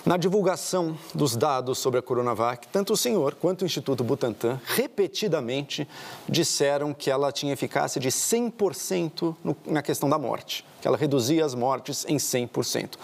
Na 0.04 0.16
divulgação 0.16 0.98
dos 1.14 1.36
dados 1.36 1.78
sobre 1.78 2.00
a 2.00 2.02
Coronavac, 2.02 2.66
tanto 2.72 2.92
o 2.92 2.96
senhor 2.96 3.36
quanto 3.36 3.62
o 3.62 3.64
Instituto 3.64 4.02
Butantan 4.02 4.60
repetidamente 4.64 5.86
disseram 6.28 6.92
que 6.92 7.08
ela 7.08 7.30
tinha 7.30 7.52
eficácia 7.52 8.00
de 8.00 8.08
100% 8.08 9.36
no, 9.44 9.56
na 9.64 9.80
questão 9.80 10.10
da 10.10 10.18
morte, 10.18 10.64
que 10.80 10.88
ela 10.88 10.96
reduzia 10.96 11.44
as 11.44 11.54
mortes 11.54 12.04
em 12.08 12.16
100%. 12.16 12.94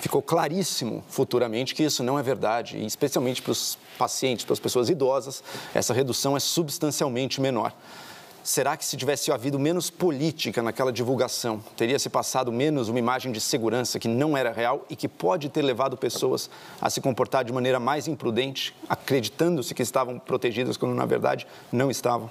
Ficou 0.00 0.22
claríssimo 0.22 1.04
futuramente 1.10 1.74
que 1.74 1.82
isso 1.82 2.02
não 2.02 2.18
é 2.18 2.22
verdade, 2.22 2.78
e 2.78 2.86
especialmente 2.86 3.42
para 3.42 3.52
os 3.52 3.76
pacientes, 3.98 4.46
para 4.46 4.54
as 4.54 4.60
pessoas 4.60 4.88
idosas, 4.88 5.44
essa 5.74 5.92
redução 5.92 6.38
é 6.38 6.40
substancialmente 6.40 7.38
menor. 7.38 7.74
Será 8.46 8.76
que 8.76 8.84
se 8.84 8.96
tivesse 8.96 9.32
havido 9.32 9.58
menos 9.58 9.90
política 9.90 10.62
naquela 10.62 10.92
divulgação, 10.92 11.60
teria 11.76 11.98
se 11.98 12.08
passado 12.08 12.52
menos 12.52 12.88
uma 12.88 12.96
imagem 13.00 13.32
de 13.32 13.40
segurança 13.40 13.98
que 13.98 14.06
não 14.06 14.36
era 14.36 14.52
real 14.52 14.86
e 14.88 14.94
que 14.94 15.08
pode 15.08 15.48
ter 15.48 15.62
levado 15.62 15.96
pessoas 15.96 16.48
a 16.80 16.88
se 16.88 17.00
comportar 17.00 17.44
de 17.44 17.52
maneira 17.52 17.80
mais 17.80 18.06
imprudente, 18.06 18.72
acreditando-se 18.88 19.74
que 19.74 19.82
estavam 19.82 20.20
protegidas 20.20 20.76
quando 20.76 20.94
na 20.94 21.04
verdade 21.04 21.44
não 21.72 21.90
estavam? 21.90 22.30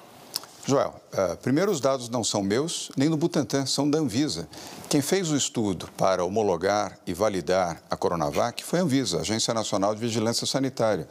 Joel, 0.66 0.96
uh, 1.14 1.36
primeiro 1.44 1.70
os 1.70 1.82
dados 1.82 2.08
não 2.08 2.24
são 2.24 2.42
meus, 2.42 2.90
nem 2.96 3.10
do 3.10 3.18
Butantan, 3.18 3.66
são 3.66 3.90
da 3.90 4.00
Anvisa. 4.00 4.48
Quem 4.88 5.02
fez 5.02 5.30
o 5.30 5.36
estudo 5.36 5.90
para 5.98 6.24
homologar 6.24 6.98
e 7.06 7.14
validar 7.14 7.84
a 7.92 7.98
Coronavac 7.98 8.64
foi 8.64 8.80
a 8.80 8.84
Anvisa, 8.84 9.20
Agência 9.20 9.54
Nacional 9.54 9.94
de 9.94 10.00
Vigilância 10.00 10.48
Sanitária. 10.48 11.10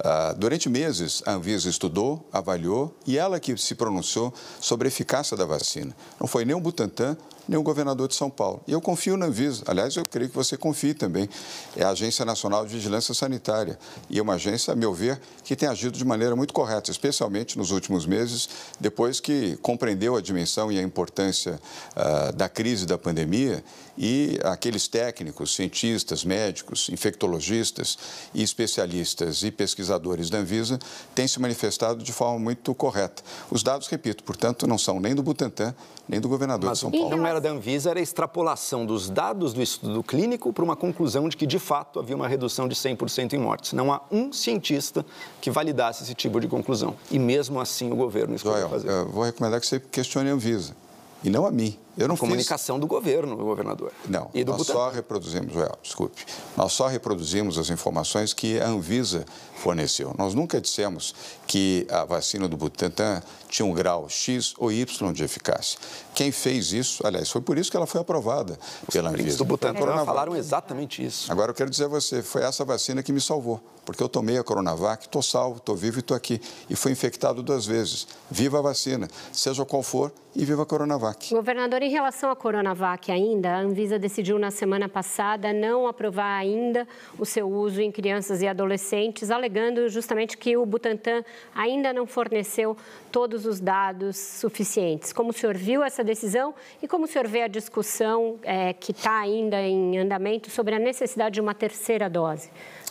Uh, 0.00 0.34
durante 0.38 0.66
meses, 0.68 1.22
a 1.26 1.32
Anvisa 1.32 1.68
estudou, 1.68 2.26
avaliou 2.32 2.94
e 3.06 3.18
ela 3.18 3.38
que 3.38 3.54
se 3.58 3.74
pronunciou 3.74 4.32
sobre 4.58 4.88
a 4.88 4.90
eficácia 4.90 5.36
da 5.36 5.44
vacina. 5.44 5.94
Não 6.18 6.26
foi 6.26 6.46
nem 6.46 6.56
o 6.56 6.60
Butantan, 6.60 7.18
nem 7.48 7.58
o 7.58 7.62
governador 7.62 8.08
de 8.08 8.14
São 8.14 8.30
Paulo. 8.30 8.62
E 8.66 8.72
eu 8.72 8.80
confio 8.80 9.16
na 9.16 9.26
Anvisa. 9.26 9.62
Aliás, 9.66 9.96
eu 9.96 10.04
creio 10.04 10.28
que 10.28 10.36
você 10.36 10.56
confie 10.56 10.94
também. 10.94 11.28
É 11.76 11.82
a 11.84 11.90
Agência 11.90 12.24
Nacional 12.24 12.64
de 12.64 12.74
Vigilância 12.74 13.14
Sanitária. 13.14 13.78
E 14.08 14.18
é 14.18 14.22
uma 14.22 14.34
agência, 14.34 14.72
a 14.72 14.76
meu 14.76 14.92
ver, 14.94 15.20
que 15.44 15.56
tem 15.56 15.68
agido 15.68 15.96
de 15.96 16.04
maneira 16.04 16.36
muito 16.36 16.54
correta, 16.54 16.90
especialmente 16.90 17.58
nos 17.58 17.70
últimos 17.70 18.06
meses, 18.06 18.48
depois 18.78 19.20
que 19.20 19.56
compreendeu 19.62 20.16
a 20.16 20.20
dimensão 20.20 20.70
e 20.70 20.78
a 20.78 20.82
importância 20.82 21.60
uh, 21.96 22.32
da 22.34 22.48
crise 22.48 22.86
da 22.86 22.96
pandemia 22.96 23.62
e 23.98 24.38
aqueles 24.44 24.88
técnicos, 24.88 25.54
cientistas, 25.54 26.24
médicos, 26.24 26.88
infectologistas 26.88 27.98
e 28.32 28.42
especialistas 28.42 29.42
e 29.42 29.50
pesquisadores 29.50 30.30
da 30.30 30.38
Anvisa 30.38 30.78
têm 31.14 31.28
se 31.28 31.38
manifestado 31.38 32.02
de 32.02 32.12
forma 32.12 32.38
muito 32.38 32.74
correta. 32.74 33.22
Os 33.50 33.62
dados, 33.62 33.88
repito, 33.88 34.24
portanto, 34.24 34.66
não 34.66 34.78
são 34.78 34.98
nem 34.98 35.14
do 35.14 35.22
Butantan, 35.22 35.74
nem 36.08 36.18
do 36.18 36.28
governador 36.28 36.70
Mas 36.70 36.78
de 36.78 36.80
São 36.82 36.90
Paulo. 36.90 37.10
Era 37.30 37.40
da 37.40 37.48
Anvisa, 37.48 37.90
era 37.90 38.00
a 38.00 38.02
extrapolação 38.02 38.84
dos 38.84 39.08
dados 39.08 39.52
do 39.52 39.62
estudo 39.62 40.02
clínico 40.02 40.52
para 40.52 40.64
uma 40.64 40.74
conclusão 40.74 41.28
de 41.28 41.36
que, 41.36 41.46
de 41.46 41.60
fato, 41.60 42.00
havia 42.00 42.16
uma 42.16 42.26
redução 42.26 42.66
de 42.66 42.74
100% 42.74 43.34
em 43.34 43.38
mortes. 43.38 43.72
Não 43.72 43.92
há 43.92 44.00
um 44.10 44.32
cientista 44.32 45.06
que 45.40 45.48
validasse 45.48 46.02
esse 46.02 46.12
tipo 46.12 46.40
de 46.40 46.48
conclusão. 46.48 46.96
E 47.08 47.20
mesmo 47.20 47.60
assim 47.60 47.92
o 47.92 47.94
governo 47.94 48.34
escolheu 48.34 48.68
fazer. 48.68 48.90
Eu 48.90 49.08
vou 49.08 49.22
recomendar 49.22 49.60
que 49.60 49.66
você 49.68 49.78
questione 49.78 50.28
a 50.28 50.32
Anvisa 50.32 50.74
e 51.22 51.30
não 51.30 51.46
a 51.46 51.52
mim. 51.52 51.78
Eu 52.00 52.08
não 52.08 52.16
comunicação 52.16 52.76
fiz... 52.76 52.80
do 52.80 52.86
governo, 52.86 53.36
governador. 53.36 53.92
Não, 54.08 54.30
e 54.32 54.42
do 54.42 54.52
nós 54.52 54.62
Butantan. 54.62 54.78
só 54.78 54.90
reproduzimos, 54.90 55.54
well, 55.54 55.78
desculpe, 55.82 56.24
nós 56.56 56.72
só 56.72 56.86
reproduzimos 56.86 57.58
as 57.58 57.70
informações 57.70 58.32
que 58.32 58.58
a 58.58 58.66
Anvisa 58.66 59.24
forneceu. 59.56 60.14
Nós 60.16 60.34
nunca 60.34 60.60
dissemos 60.60 61.14
que 61.46 61.86
a 61.90 62.04
vacina 62.04 62.48
do 62.48 62.56
Butantan 62.56 63.22
tinha 63.48 63.66
um 63.66 63.72
grau 63.74 64.08
X 64.08 64.54
ou 64.58 64.72
Y 64.72 65.12
de 65.12 65.22
eficácia. 65.22 65.78
Quem 66.14 66.32
fez 66.32 66.72
isso, 66.72 67.06
aliás, 67.06 67.30
foi 67.30 67.40
por 67.40 67.58
isso 67.58 67.70
que 67.70 67.76
ela 67.76 67.86
foi 67.86 68.00
aprovada 68.00 68.58
Os 68.86 68.92
pela 68.92 69.10
Anvisa. 69.10 69.36
do 69.36 69.44
Butantan 69.44 70.04
falaram 70.04 70.34
exatamente 70.34 71.04
isso. 71.04 71.30
Agora 71.30 71.50
eu 71.50 71.54
quero 71.54 71.68
dizer 71.70 71.84
a 71.84 71.88
você, 71.88 72.22
foi 72.22 72.42
essa 72.42 72.64
vacina 72.64 73.02
que 73.02 73.12
me 73.12 73.20
salvou, 73.20 73.60
porque 73.84 74.02
eu 74.02 74.08
tomei 74.08 74.38
a 74.38 74.44
Coronavac, 74.44 75.04
estou 75.04 75.22
salvo, 75.22 75.58
estou 75.58 75.76
vivo 75.76 75.98
e 75.98 76.00
estou 76.00 76.16
aqui. 76.16 76.40
E 76.68 76.76
fui 76.76 76.92
infectado 76.92 77.42
duas 77.42 77.66
vezes. 77.66 78.06
Viva 78.30 78.58
a 78.58 78.62
vacina, 78.62 79.08
seja 79.32 79.64
qual 79.64 79.82
for, 79.82 80.12
e 80.34 80.44
viva 80.44 80.62
a 80.62 80.66
Coronavac. 80.66 81.34
Governador, 81.34 81.82
em 81.90 81.92
relação 81.92 82.30
à 82.30 82.36
Coronavac 82.36 83.10
ainda, 83.10 83.50
a 83.50 83.58
Anvisa 83.58 83.98
decidiu 83.98 84.38
na 84.38 84.52
semana 84.52 84.88
passada 84.88 85.52
não 85.52 85.88
aprovar 85.88 86.38
ainda 86.38 86.86
o 87.18 87.26
seu 87.26 87.50
uso 87.50 87.80
em 87.80 87.90
crianças 87.90 88.40
e 88.42 88.46
adolescentes, 88.46 89.28
alegando 89.28 89.88
justamente 89.88 90.38
que 90.38 90.56
o 90.56 90.64
Butantan 90.64 91.24
ainda 91.52 91.92
não 91.92 92.06
forneceu 92.06 92.76
todos 93.10 93.44
os 93.44 93.58
dados 93.58 94.16
suficientes. 94.16 95.12
Como 95.12 95.30
o 95.30 95.32
senhor 95.32 95.56
viu 95.56 95.82
essa 95.82 96.04
decisão 96.04 96.54
e 96.80 96.86
como 96.86 97.06
o 97.06 97.08
senhor 97.08 97.26
vê 97.26 97.42
a 97.42 97.48
discussão 97.48 98.38
é, 98.44 98.72
que 98.72 98.92
está 98.92 99.18
ainda 99.18 99.60
em 99.60 99.98
andamento 99.98 100.48
sobre 100.48 100.76
a 100.76 100.78
necessidade 100.78 101.34
de 101.34 101.40
uma 101.40 101.54
terceira 101.54 102.08
dose? 102.08 102.50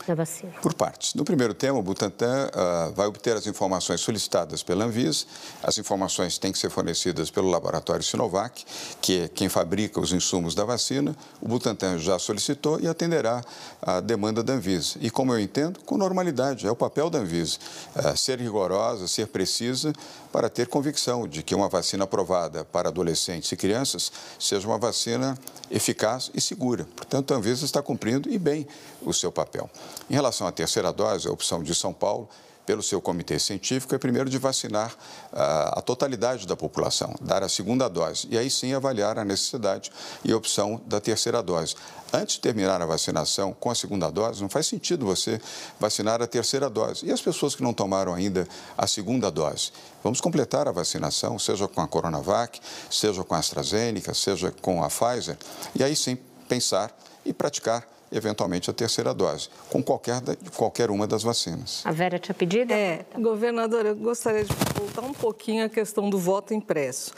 da 0.09 0.15
vacina? 0.15 0.51
Por 0.61 0.73
partes. 0.73 1.13
No 1.13 1.23
primeiro 1.23 1.53
tema, 1.53 1.77
o 1.77 1.81
Butantan 1.81 2.49
uh, 2.49 2.93
vai 2.93 3.07
obter 3.07 3.35
as 3.35 3.47
informações 3.47 4.01
solicitadas 4.01 4.63
pela 4.63 4.85
Anvisa. 4.85 5.25
As 5.63 5.77
informações 5.77 6.37
têm 6.37 6.51
que 6.51 6.57
ser 6.57 6.69
fornecidas 6.69 7.29
pelo 7.29 7.49
laboratório 7.49 8.03
Sinovac, 8.03 8.65
que 9.01 9.21
é 9.21 9.27
quem 9.27 9.49
fabrica 9.49 9.99
os 9.99 10.11
insumos 10.11 10.53
da 10.53 10.63
vacina. 10.63 11.15
O 11.41 11.47
Butantan 11.47 11.97
já 11.97 12.19
solicitou 12.19 12.79
e 12.79 12.87
atenderá 12.87 13.43
a 13.81 13.99
demanda 13.99 14.43
da 14.43 14.53
Anvisa. 14.53 14.97
E, 15.01 15.09
como 15.09 15.33
eu 15.33 15.39
entendo, 15.39 15.79
com 15.85 15.97
normalidade. 15.97 16.67
É 16.67 16.71
o 16.71 16.75
papel 16.75 17.09
da 17.09 17.19
Anvisa 17.19 17.57
uh, 17.95 18.17
ser 18.17 18.39
rigorosa, 18.39 19.07
ser 19.07 19.27
precisa, 19.27 19.93
para 20.31 20.49
ter 20.49 20.67
convicção 20.67 21.27
de 21.27 21.41
que 21.41 21.55
uma 21.55 21.69
vacina 21.69 22.03
aprovada 22.03 22.63
para 22.65 22.89
adolescentes 22.89 23.51
e 23.51 23.55
crianças 23.55 24.11
seja 24.39 24.67
uma 24.67 24.77
vacina 24.77 25.37
eficaz 25.71 26.29
e 26.33 26.41
segura. 26.41 26.87
Portanto, 26.95 27.33
a 27.33 27.37
Anvisa 27.37 27.65
está 27.65 27.81
cumprindo 27.81 28.29
e 28.29 28.37
bem 28.37 28.67
o 29.01 29.13
seu 29.13 29.31
papel. 29.31 29.69
Em 30.09 30.13
relação 30.13 30.45
à 30.45 30.51
terceira 30.51 30.91
dose, 30.91 31.27
a 31.27 31.31
opção 31.31 31.63
de 31.63 31.73
São 31.73 31.93
Paulo 31.93 32.29
pelo 32.69 32.83
seu 32.83 33.01
comitê 33.01 33.39
científico 33.39 33.95
é 33.95 33.97
primeiro 33.97 34.29
de 34.29 34.37
vacinar 34.37 34.91
uh, 35.33 35.79
a 35.79 35.81
totalidade 35.81 36.45
da 36.45 36.55
população, 36.55 37.15
dar 37.19 37.41
a 37.41 37.49
segunda 37.49 37.87
dose 37.87 38.27
e 38.29 38.37
aí 38.37 38.47
sim 38.47 38.75
avaliar 38.75 39.17
a 39.17 39.25
necessidade 39.25 39.91
e 40.23 40.31
opção 40.35 40.79
da 40.85 41.01
terceira 41.01 41.41
dose. 41.41 41.73
Antes 42.13 42.35
de 42.35 42.41
terminar 42.41 42.79
a 42.79 42.85
vacinação 42.85 43.53
com 43.53 43.71
a 43.71 43.75
segunda 43.75 44.11
dose, 44.11 44.43
não 44.43 44.49
faz 44.49 44.67
sentido 44.67 45.03
você 45.03 45.41
vacinar 45.79 46.21
a 46.21 46.27
terceira 46.27 46.69
dose. 46.69 47.07
E 47.07 47.11
as 47.11 47.19
pessoas 47.19 47.55
que 47.55 47.63
não 47.63 47.73
tomaram 47.73 48.13
ainda 48.13 48.47
a 48.77 48.85
segunda 48.85 49.31
dose? 49.31 49.71
Vamos 50.03 50.21
completar 50.21 50.67
a 50.67 50.71
vacinação, 50.71 51.39
seja 51.39 51.67
com 51.67 51.81
a 51.81 51.87
Coronavac, 51.87 52.61
seja 52.91 53.23
com 53.23 53.33
a 53.33 53.39
AstraZeneca, 53.39 54.13
seja 54.13 54.53
com 54.61 54.83
a 54.83 54.89
Pfizer, 54.89 55.39
e 55.73 55.83
aí 55.83 55.95
sim 55.95 56.19
pensar 56.47 56.95
e 57.25 57.33
praticar 57.33 57.83
eventualmente 58.11 58.69
a 58.69 58.73
terceira 58.73 59.13
dose, 59.13 59.49
com 59.69 59.81
qualquer, 59.83 60.21
qualquer 60.55 60.89
uma 60.89 61.07
das 61.07 61.23
vacinas. 61.23 61.81
A 61.85 61.91
Vera 61.91 62.17
tinha 62.19 62.33
pedido? 62.33 62.71
É, 62.71 63.05
governadora, 63.17 63.89
eu 63.89 63.95
gostaria 63.95 64.43
de 64.43 64.53
voltar 64.75 65.01
um 65.01 65.13
pouquinho 65.13 65.65
à 65.65 65.69
questão 65.69 66.09
do 66.09 66.17
voto 66.17 66.53
impresso. 66.53 67.13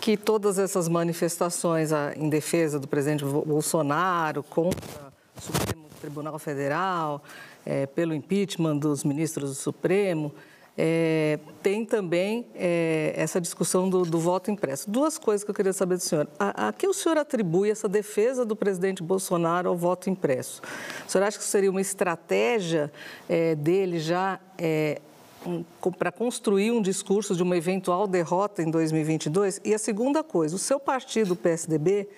Que 0.00 0.16
todas 0.16 0.58
essas 0.58 0.88
manifestações 0.88 1.90
em 2.16 2.28
defesa 2.28 2.78
do 2.78 2.86
presidente 2.86 3.24
Bolsonaro, 3.24 4.42
contra 4.42 5.12
o 5.36 5.40
Supremo 5.40 5.86
Tribunal 6.00 6.38
Federal, 6.38 7.22
é, 7.64 7.86
pelo 7.86 8.14
impeachment 8.14 8.76
dos 8.76 9.04
ministros 9.04 9.50
do 9.50 9.56
Supremo, 9.56 10.34
é, 10.76 11.38
tem 11.62 11.84
também 11.84 12.46
é, 12.54 13.12
essa 13.16 13.40
discussão 13.40 13.88
do, 13.88 14.02
do, 14.02 14.18
voto 14.18 14.50
impresso. 14.50 14.90
Duas 14.90 15.16
coisas 15.16 15.44
que 15.44 15.50
eu 15.50 15.54
queria 15.54 15.72
saber 15.72 15.96
do 15.96 16.02
senhor. 16.02 16.28
A, 16.38 16.68
a, 16.68 16.72
que 16.72 16.86
o 16.86 16.92
senhor 16.92 17.16
atribui 17.16 17.70
essa 17.70 17.88
defesa 17.88 18.44
do 18.44 18.56
presidente 18.56 19.02
Bolsonaro 19.02 19.68
ao 19.68 19.76
voto 19.76 20.10
impresso? 20.10 20.60
O 21.06 21.10
senhor 21.10 21.24
acha 21.24 21.38
que 21.38 21.44
seria 21.44 21.70
uma 21.70 21.80
estratégia 21.80 22.92
é, 23.28 23.54
dele 23.54 24.00
já 24.00 24.40
é, 24.58 25.00
um, 25.46 25.64
para 25.92 26.10
construir 26.10 26.72
um 26.72 26.82
discurso 26.82 27.36
de 27.36 27.42
uma 27.42 27.56
eventual 27.56 28.08
derrota 28.08 28.60
em 28.60 28.70
2022? 28.70 29.60
E 29.64 29.72
a 29.72 29.78
segunda 29.78 30.24
coisa, 30.24 30.56
o 30.56 30.58
seu 30.58 30.80
partido, 30.80 31.34
o 31.34 31.36
PSDB, 31.36 32.08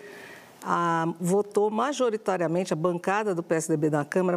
a, 0.69 1.07
votou 1.21 1.71
majoritariamente, 1.71 2.73
a 2.73 2.77
bancada 2.77 3.33
do 3.33 3.43
PSDB 3.43 3.89
na 3.89 4.05
Câmara, 4.05 4.37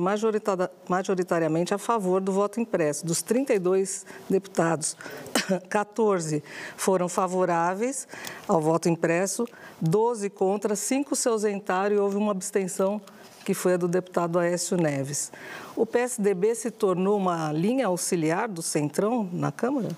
majoritariamente 0.88 1.74
a 1.74 1.80
favor 1.80 2.22
do 2.22 2.32
voto 2.32 2.60
impresso. 2.60 3.04
Dos 3.04 3.24
32 3.24 4.06
deputados, 4.30 4.96
14 5.68 6.44
foram 6.78 7.10
favoráveis 7.10 8.08
ao 8.48 8.62
voto 8.62 8.88
impresso, 8.88 9.48
12 9.82 10.30
contra, 10.30 10.76
5 10.76 11.16
se 11.16 11.28
ausentaram 11.28 11.96
e 11.96 12.00
houve 12.00 12.18
uma 12.18 12.32
abstenção 12.32 13.02
que 13.44 13.56
foi 13.56 13.74
a 13.74 13.78
do 13.78 13.88
deputado 13.88 14.38
Aécio 14.38 14.78
Neves. 14.78 15.32
O 15.76 15.84
PSDB 15.84 16.54
se 16.54 16.70
tornou 16.70 17.18
uma 17.18 17.52
linha 17.52 17.88
auxiliar 17.88 18.48
do 18.48 18.62
Centrão 18.62 19.28
na 19.34 19.52
Câmara? 19.52 19.90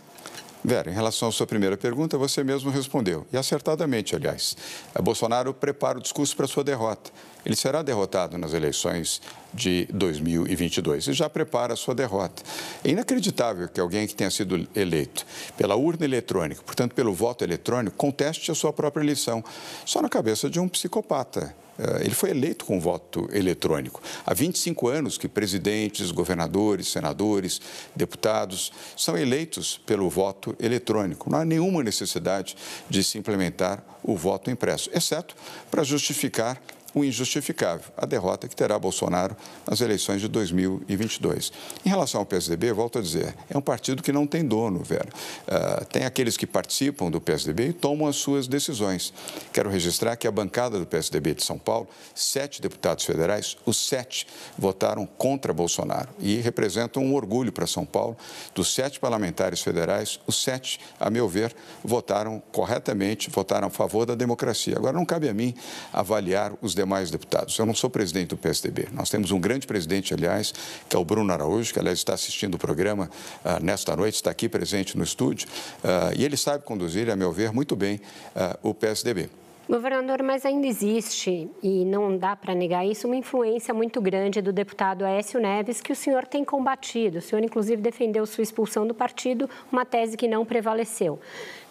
Vera, 0.63 0.91
em 0.91 0.93
relação 0.93 1.27
à 1.27 1.31
sua 1.31 1.47
primeira 1.47 1.75
pergunta, 1.75 2.17
você 2.17 2.43
mesmo 2.43 2.69
respondeu, 2.69 3.25
e 3.33 3.37
acertadamente, 3.37 4.15
aliás. 4.15 4.55
Bolsonaro 5.01 5.53
prepara 5.53 5.97
o 5.97 6.01
discurso 6.01 6.35
para 6.35 6.45
sua 6.45 6.63
derrota. 6.63 7.09
Ele 7.43 7.55
será 7.55 7.81
derrotado 7.81 8.37
nas 8.37 8.53
eleições 8.53 9.19
de 9.51 9.87
2022 9.91 11.07
e 11.07 11.13
já 11.13 11.27
prepara 11.27 11.73
a 11.73 11.75
sua 11.75 11.95
derrota. 11.95 12.43
É 12.83 12.89
inacreditável 12.89 13.67
que 13.67 13.79
alguém 13.79 14.05
que 14.05 14.13
tenha 14.13 14.29
sido 14.29 14.67
eleito 14.75 15.25
pela 15.57 15.75
urna 15.75 16.05
eletrônica, 16.05 16.61
portanto, 16.61 16.93
pelo 16.93 17.11
voto 17.11 17.43
eletrônico, 17.43 17.97
conteste 17.97 18.51
a 18.51 18.55
sua 18.55 18.71
própria 18.71 19.03
eleição. 19.03 19.43
Só 19.83 19.99
na 20.01 20.09
cabeça 20.09 20.47
de 20.47 20.59
um 20.59 20.69
psicopata. 20.69 21.55
Eh, 21.77 22.01
ele 22.05 22.15
foi 22.15 22.29
eleito 22.31 22.65
com 22.65 22.79
voto 22.79 23.29
eletrônico. 23.31 24.01
Há 24.25 24.33
25 24.33 24.87
anos 24.87 25.17
que 25.17 25.27
presidentes, 25.27 26.11
governadores, 26.11 26.87
senadores, 26.89 27.61
deputados 27.95 28.71
são 28.95 29.17
eleitos 29.17 29.79
pelo 29.85 30.09
voto 30.09 30.55
eletrônico. 30.59 31.29
Não 31.29 31.39
há 31.39 31.45
nenhuma 31.45 31.83
necessidade 31.83 32.55
de 32.89 33.03
se 33.03 33.17
implementar 33.17 33.83
o 34.03 34.15
voto 34.15 34.49
impresso, 34.49 34.89
exceto 34.93 35.35
para 35.69 35.83
justificar 35.83 36.61
o 36.93 37.03
injustificável, 37.03 37.91
a 37.97 38.05
derrota 38.05 38.47
que 38.47 38.55
terá 38.55 38.77
Bolsonaro 38.77 39.35
nas 39.67 39.81
eleições 39.81 40.21
de 40.21 40.27
2022. 40.27 41.51
Em 41.85 41.89
relação 41.89 42.19
ao 42.19 42.25
PSDB, 42.25 42.73
volto 42.73 42.99
a 42.99 43.01
dizer, 43.01 43.35
é 43.49 43.57
um 43.57 43.61
partido 43.61 44.03
que 44.03 44.11
não 44.11 44.27
tem 44.27 44.45
dono, 44.45 44.79
Vera. 44.83 45.09
Uh, 45.47 45.85
tem 45.85 46.05
aqueles 46.05 46.35
que 46.37 46.45
participam 46.45 47.09
do 47.09 47.21
PSDB 47.21 47.69
e 47.69 47.73
tomam 47.73 48.07
as 48.07 48.17
suas 48.17 48.47
decisões. 48.47 49.13
Quero 49.53 49.69
registrar 49.69 50.15
que 50.15 50.27
a 50.27 50.31
bancada 50.31 50.77
do 50.77 50.85
PSDB 50.85 51.35
de 51.35 51.43
São 51.43 51.57
Paulo, 51.57 51.87
sete 52.13 52.61
deputados 52.61 53.05
federais, 53.05 53.57
os 53.65 53.77
sete 53.77 54.27
votaram 54.57 55.05
contra 55.05 55.53
Bolsonaro 55.53 56.09
e 56.19 56.37
representam 56.37 57.03
um 57.03 57.15
orgulho 57.15 57.51
para 57.51 57.67
São 57.67 57.85
Paulo. 57.85 58.17
Dos 58.53 58.73
sete 58.73 58.99
parlamentares 58.99 59.61
federais, 59.61 60.19
os 60.27 60.41
sete, 60.41 60.79
a 60.99 61.09
meu 61.09 61.27
ver, 61.27 61.55
votaram 61.83 62.41
corretamente, 62.51 63.29
votaram 63.29 63.67
a 63.67 63.71
favor 63.71 64.05
da 64.05 64.15
democracia. 64.15 64.75
Agora, 64.75 64.93
não 64.93 65.05
cabe 65.05 65.29
a 65.29 65.33
mim 65.33 65.53
avaliar 65.93 66.53
os 66.61 66.75
demais 66.81 67.11
deputados. 67.11 67.57
Eu 67.57 67.65
não 67.65 67.73
sou 67.73 67.89
presidente 67.89 68.29
do 68.29 68.37
PSDB. 68.37 68.87
Nós 68.91 69.09
temos 69.09 69.31
um 69.31 69.39
grande 69.39 69.67
presidente, 69.67 70.13
aliás, 70.13 70.53
que 70.89 70.95
é 70.95 70.99
o 70.99 71.05
Bruno 71.05 71.31
Araújo, 71.31 71.71
que, 71.71 71.79
aliás, 71.79 71.99
está 71.99 72.13
assistindo 72.13 72.55
o 72.55 72.57
programa 72.57 73.09
uh, 73.45 73.63
nesta 73.63 73.95
noite, 73.95 74.15
está 74.15 74.31
aqui 74.31 74.49
presente 74.49 74.97
no 74.97 75.03
estúdio, 75.03 75.47
uh, 75.83 76.13
e 76.17 76.25
ele 76.25 76.37
sabe 76.37 76.63
conduzir, 76.63 77.09
a 77.09 77.15
meu 77.15 77.31
ver, 77.31 77.51
muito 77.51 77.75
bem 77.75 78.01
uh, 78.35 78.69
o 78.69 78.73
PSDB. 78.73 79.29
Governador, 79.69 80.21
mas 80.21 80.45
ainda 80.45 80.67
existe, 80.67 81.49
e 81.63 81.85
não 81.85 82.17
dá 82.17 82.35
para 82.35 82.53
negar 82.53 82.85
isso, 82.85 83.07
uma 83.07 83.15
influência 83.15 83.73
muito 83.73 84.01
grande 84.01 84.41
do 84.41 84.51
deputado 84.51 85.05
Aécio 85.05 85.39
Neves, 85.39 85.79
que 85.79 85.93
o 85.93 85.95
senhor 85.95 86.27
tem 86.27 86.43
combatido. 86.43 87.19
O 87.19 87.21
senhor, 87.21 87.41
inclusive, 87.41 87.81
defendeu 87.81 88.25
sua 88.25 88.41
expulsão 88.41 88.85
do 88.85 88.93
partido, 88.93 89.49
uma 89.71 89.85
tese 89.85 90.17
que 90.17 90.27
não 90.27 90.43
prevaleceu. 90.43 91.19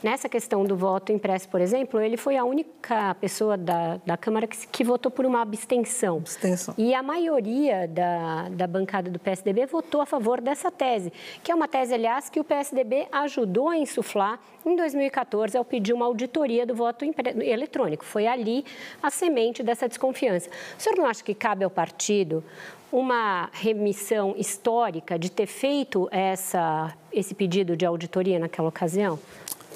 Nessa 0.02 0.30
questão 0.30 0.64
do 0.64 0.74
voto 0.74 1.12
impresso, 1.12 1.46
por 1.48 1.60
exemplo, 1.60 2.00
ele 2.00 2.16
foi 2.16 2.36
a 2.36 2.44
única 2.44 3.14
pessoa 3.20 3.58
da, 3.58 4.00
da 4.06 4.16
Câmara 4.16 4.46
que, 4.46 4.66
que 4.66 4.82
votou 4.82 5.12
por 5.12 5.26
uma 5.26 5.42
abstenção. 5.42 6.16
abstenção. 6.18 6.74
E 6.78 6.94
a 6.94 7.02
maioria 7.02 7.86
da, 7.86 8.48
da 8.48 8.66
bancada 8.66 9.10
do 9.10 9.18
PSDB 9.18 9.66
votou 9.66 10.00
a 10.00 10.06
favor 10.06 10.40
dessa 10.40 10.70
tese, 10.70 11.12
que 11.42 11.52
é 11.52 11.54
uma 11.54 11.68
tese, 11.68 11.92
aliás, 11.92 12.30
que 12.30 12.40
o 12.40 12.44
PSDB 12.44 13.08
ajudou 13.12 13.68
a 13.68 13.76
insuflar 13.76 14.40
em 14.64 14.74
2014 14.74 15.58
ao 15.58 15.64
pedir 15.66 15.92
uma 15.92 16.06
auditoria 16.06 16.64
do 16.64 16.74
voto 16.74 17.04
eletrônico. 17.42 18.02
Foi 18.02 18.26
ali 18.26 18.64
a 19.02 19.10
semente 19.10 19.62
dessa 19.62 19.86
desconfiança. 19.86 20.48
O 20.78 20.82
senhor 20.82 20.96
não 20.96 21.04
acha 21.04 21.22
que 21.22 21.34
cabe 21.34 21.62
ao 21.62 21.70
partido 21.70 22.42
uma 22.90 23.50
remissão 23.52 24.34
histórica 24.36 25.18
de 25.18 25.30
ter 25.30 25.46
feito 25.46 26.08
essa, 26.10 26.94
esse 27.12 27.34
pedido 27.34 27.76
de 27.76 27.84
auditoria 27.84 28.38
naquela 28.38 28.68
ocasião? 28.68 29.18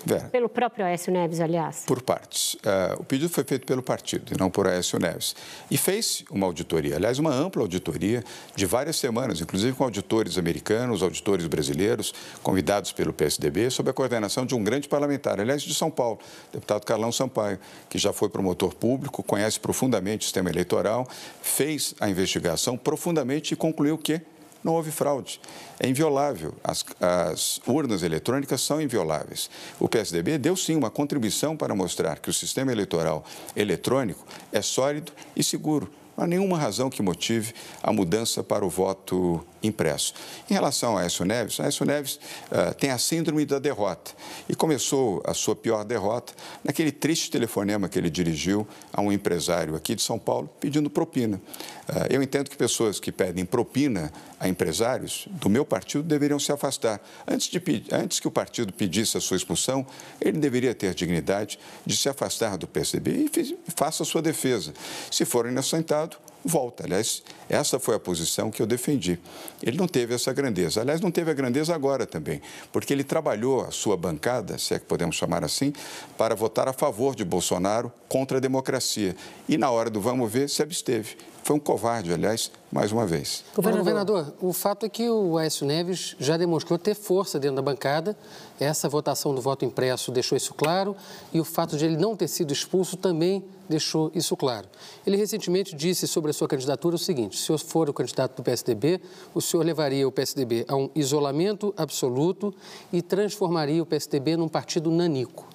Vera. 0.05 0.29
Pelo 0.29 0.49
próprio 0.49 0.85
Aécio 0.85 1.13
Neves, 1.13 1.41
aliás? 1.41 1.85
Por 1.87 2.03
partes. 2.03 2.55
Uh, 2.55 3.01
o 3.01 3.05
pedido 3.05 3.31
foi 3.31 3.45
feito 3.45 3.67
pelo 3.67 3.83
partido 3.83 4.33
e 4.35 4.39
não 4.39 4.51
por 4.51 4.67
Aécio 4.67 4.99
Neves. 4.99 5.35
E 5.71 5.77
fez 5.77 6.25
uma 6.31 6.47
auditoria, 6.47 6.97
aliás, 6.97 7.19
uma 7.19 7.33
ampla 7.33 7.63
auditoria 7.63 8.23
de 8.55 8.67
várias 8.67 8.97
semanas, 8.97 9.41
inclusive 9.41 9.77
com 9.77 9.85
auditores 9.85 10.37
americanos, 10.37 11.03
auditores 11.03 11.47
brasileiros, 11.47 12.13
convidados 12.43 12.93
pelo 12.93 13.13
PSDB, 13.13 13.71
sob 13.71 13.91
a 13.91 13.93
coordenação 13.93 14.45
de 14.45 14.55
um 14.55 14.63
grande 14.63 14.89
parlamentar, 14.89 15.41
aliás, 15.41 15.63
de 15.63 15.75
São 15.75 15.91
Paulo, 15.91 16.19
deputado 16.53 16.85
Carlão 16.85 17.11
Sampaio, 17.11 17.59
que 17.89 17.99
já 17.99 18.13
foi 18.13 18.29
promotor 18.29 18.75
público, 18.75 19.23
conhece 19.23 19.59
profundamente 19.59 20.23
o 20.23 20.25
sistema 20.25 20.51
eleitoral, 20.51 21.09
fez 21.41 21.95
a 22.01 22.09
investigação 22.09 22.77
profundamente 22.77 23.55
e 23.55 23.57
concluiu 23.57 23.97
que 23.97 24.21
não 24.65 24.73
houve 24.73 24.91
fraude. 24.91 25.39
É 25.79 25.87
inviolável. 25.87 26.55
As, 26.65 26.85
as, 26.99 27.61
urnas 27.67 28.03
eletrônicas 28.03 28.63
são 28.63 28.81
invioláveis. 28.81 29.51
O 29.79 29.89
PSDB 29.89 30.39
deu 30.39 30.57
sim 30.57 30.75
uma 30.75 30.91
contribuição 30.91 31.55
para 31.57 31.75
mostrar 31.75 32.19
que 32.19 32.31
o 32.31 32.33
sistema 32.33 32.73
eleitoral 32.73 33.23
eletrônico 33.55 34.27
é 34.51 34.63
sólido 34.63 35.13
e 35.37 35.43
seguro. 35.45 35.91
Não 36.17 36.25
há 36.25 36.27
nenhuma 36.27 36.57
razão 36.57 36.89
que 36.89 37.03
motive 37.03 37.53
a 37.83 37.93
mudança 37.93 38.43
para 38.43 38.65
o 38.65 38.71
voto 38.71 39.45
impresso. 39.67 40.15
Em 40.49 40.55
relação 40.55 40.97
a 40.97 41.03
Aécio 41.03 41.25
Neves, 41.25 41.59
Aécio 41.59 41.85
Neves 41.85 42.15
uh, 42.51 42.75
tem 42.75 42.91
a 42.91 42.99
síndrome 42.99 43.45
da 43.45 43.59
derrota 43.59 44.13
e 44.49 44.55
começou 44.55 45.23
a 45.25 45.35
sua 45.35 45.57
pior 45.57 45.85
derrota 45.85 46.33
naquele 46.63 46.93
triste 46.93 47.31
telefonema 47.31 47.89
que 47.89 47.99
ele 47.99 48.11
dirigiu 48.11 48.67
a 48.93 49.01
um 49.01 49.13
empresário 49.13 49.75
aqui 49.75 49.95
de 49.95 50.03
São 50.03 50.19
Paulo 50.19 50.49
pedindo 50.61 50.89
propina. 50.91 51.41
Uh, 51.89 52.07
eu 52.11 52.23
entendo 52.23 52.51
que 52.51 52.57
pessoas 52.57 53.01
que 53.01 53.11
pedem 53.11 53.45
propina 53.45 54.13
a 54.39 54.49
empresários 54.49 55.27
do 55.31 55.49
meu 55.49 55.65
partido 55.65 56.05
deveriam 56.05 56.39
se 56.39 56.53
afastar. 56.53 57.01
Antes, 57.27 57.49
de, 57.49 57.63
antes 57.93 58.21
que 58.21 58.29
o 58.29 58.31
partido 58.31 58.73
pedisse 58.73 59.17
a 59.17 59.21
sua 59.21 59.37
expulsão, 59.37 59.87
ele 60.21 60.39
deveria 60.39 60.75
ter 60.75 60.95
dignidade 60.95 61.59
de 61.85 61.97
se 61.97 62.09
afastar 62.09 62.57
do 62.57 62.67
PSDB 62.67 63.31
e 63.35 63.73
faça 63.75 64.03
a 64.03 64.07
sua 64.07 64.21
defesa. 64.21 64.73
Se 65.11 65.25
for 65.25 65.47
inocentado, 65.47 66.17
volta. 66.45 66.85
Aliás, 66.85 67.23
essa 67.49 67.79
foi 67.79 67.95
a 67.95 68.01
posição 68.01 68.51
que 68.51 68.61
eu 68.63 68.67
defendi. 68.67 69.19
Ele 69.63 69.77
não 69.77 69.87
teve 69.87 70.15
essa 70.15 70.33
grandeza. 70.33 70.81
Aliás, 70.81 71.01
não 71.01 71.11
teve 71.11 71.31
a 71.31 71.35
grandeza 71.35 71.75
agora 71.75 72.07
também, 72.07 72.41
porque 72.73 72.93
ele 72.93 73.05
trabalhou 73.05 73.63
a 73.63 73.71
sua 73.71 73.97
bancada, 73.97 74.59
se 74.59 74.75
é 74.75 74.79
que 74.79 74.87
podemos 74.87 75.17
chamar 75.17 75.45
assim, 75.45 75.73
para 76.17 76.35
votar 76.35 76.69
a 76.69 76.73
favor 76.73 77.15
de 77.15 77.25
Bolsonaro 77.25 77.93
contra 78.09 78.39
a 78.39 78.41
democracia. 78.41 79.17
E 79.49 79.59
na 79.59 79.71
hora 79.71 79.91
do 79.91 80.01
vamos 80.01 80.31
ver, 80.31 80.49
se 80.49 80.63
absteve. 80.63 81.17
Foi 81.45 81.57
um 81.57 81.61
covarde, 81.61 82.11
aliás, 82.11 82.51
mais 82.73 82.91
uma 82.91 83.07
vez. 83.07 83.45
Governador, 83.55 83.85
governador 83.85 84.35
o 84.41 84.51
fato 84.51 84.87
é 84.87 84.89
que 84.89 85.11
o 85.11 85.37
Aécio 85.37 85.67
Neves 85.67 86.17
já 86.19 86.39
demonstrou 86.39 86.79
ter 86.79 86.95
força 86.95 87.39
dentro 87.39 87.57
da 87.57 87.63
bancada. 87.63 88.17
Essa 88.59 88.89
votação 88.89 89.35
do 89.35 89.43
voto 89.43 89.63
impresso 89.63 90.11
deixou 90.11 90.37
isso 90.37 90.55
claro 90.55 90.97
e 91.35 91.39
o 91.39 91.45
fato 91.45 91.77
de 91.77 91.85
ele 91.85 91.99
não 91.99 92.17
ter 92.17 92.29
sido 92.29 92.51
expulso 92.51 92.97
também 92.97 93.45
deixou 93.69 94.11
isso 94.15 94.35
claro. 94.37 94.67
Ele 95.07 95.19
recentemente 95.19 95.77
disse 95.77 96.09
sobre 96.09 96.31
a 96.31 96.35
sua 96.35 96.49
candidatura 96.49 96.97
o 96.97 96.99
seguinte: 96.99 97.34
se 97.37 97.51
eu 97.51 97.59
for 97.59 97.89
o 97.89 97.93
candidato 97.93 98.37
do 98.37 98.43
PSDB, 98.43 99.01
o 99.35 99.41
senhor 99.41 99.65
levaria 99.65 100.07
o 100.07 100.13
PSDB 100.13 100.65
a 100.69 100.77
um 100.77 100.91
isolamento 100.95 101.75
absoluto 101.77 102.55
e 102.93 103.03
transformaria 103.03 103.83
o 103.83 103.87
PSDB 103.87 104.37
num 104.37 104.49
partido 104.49 104.91
nanico. 104.91 105.49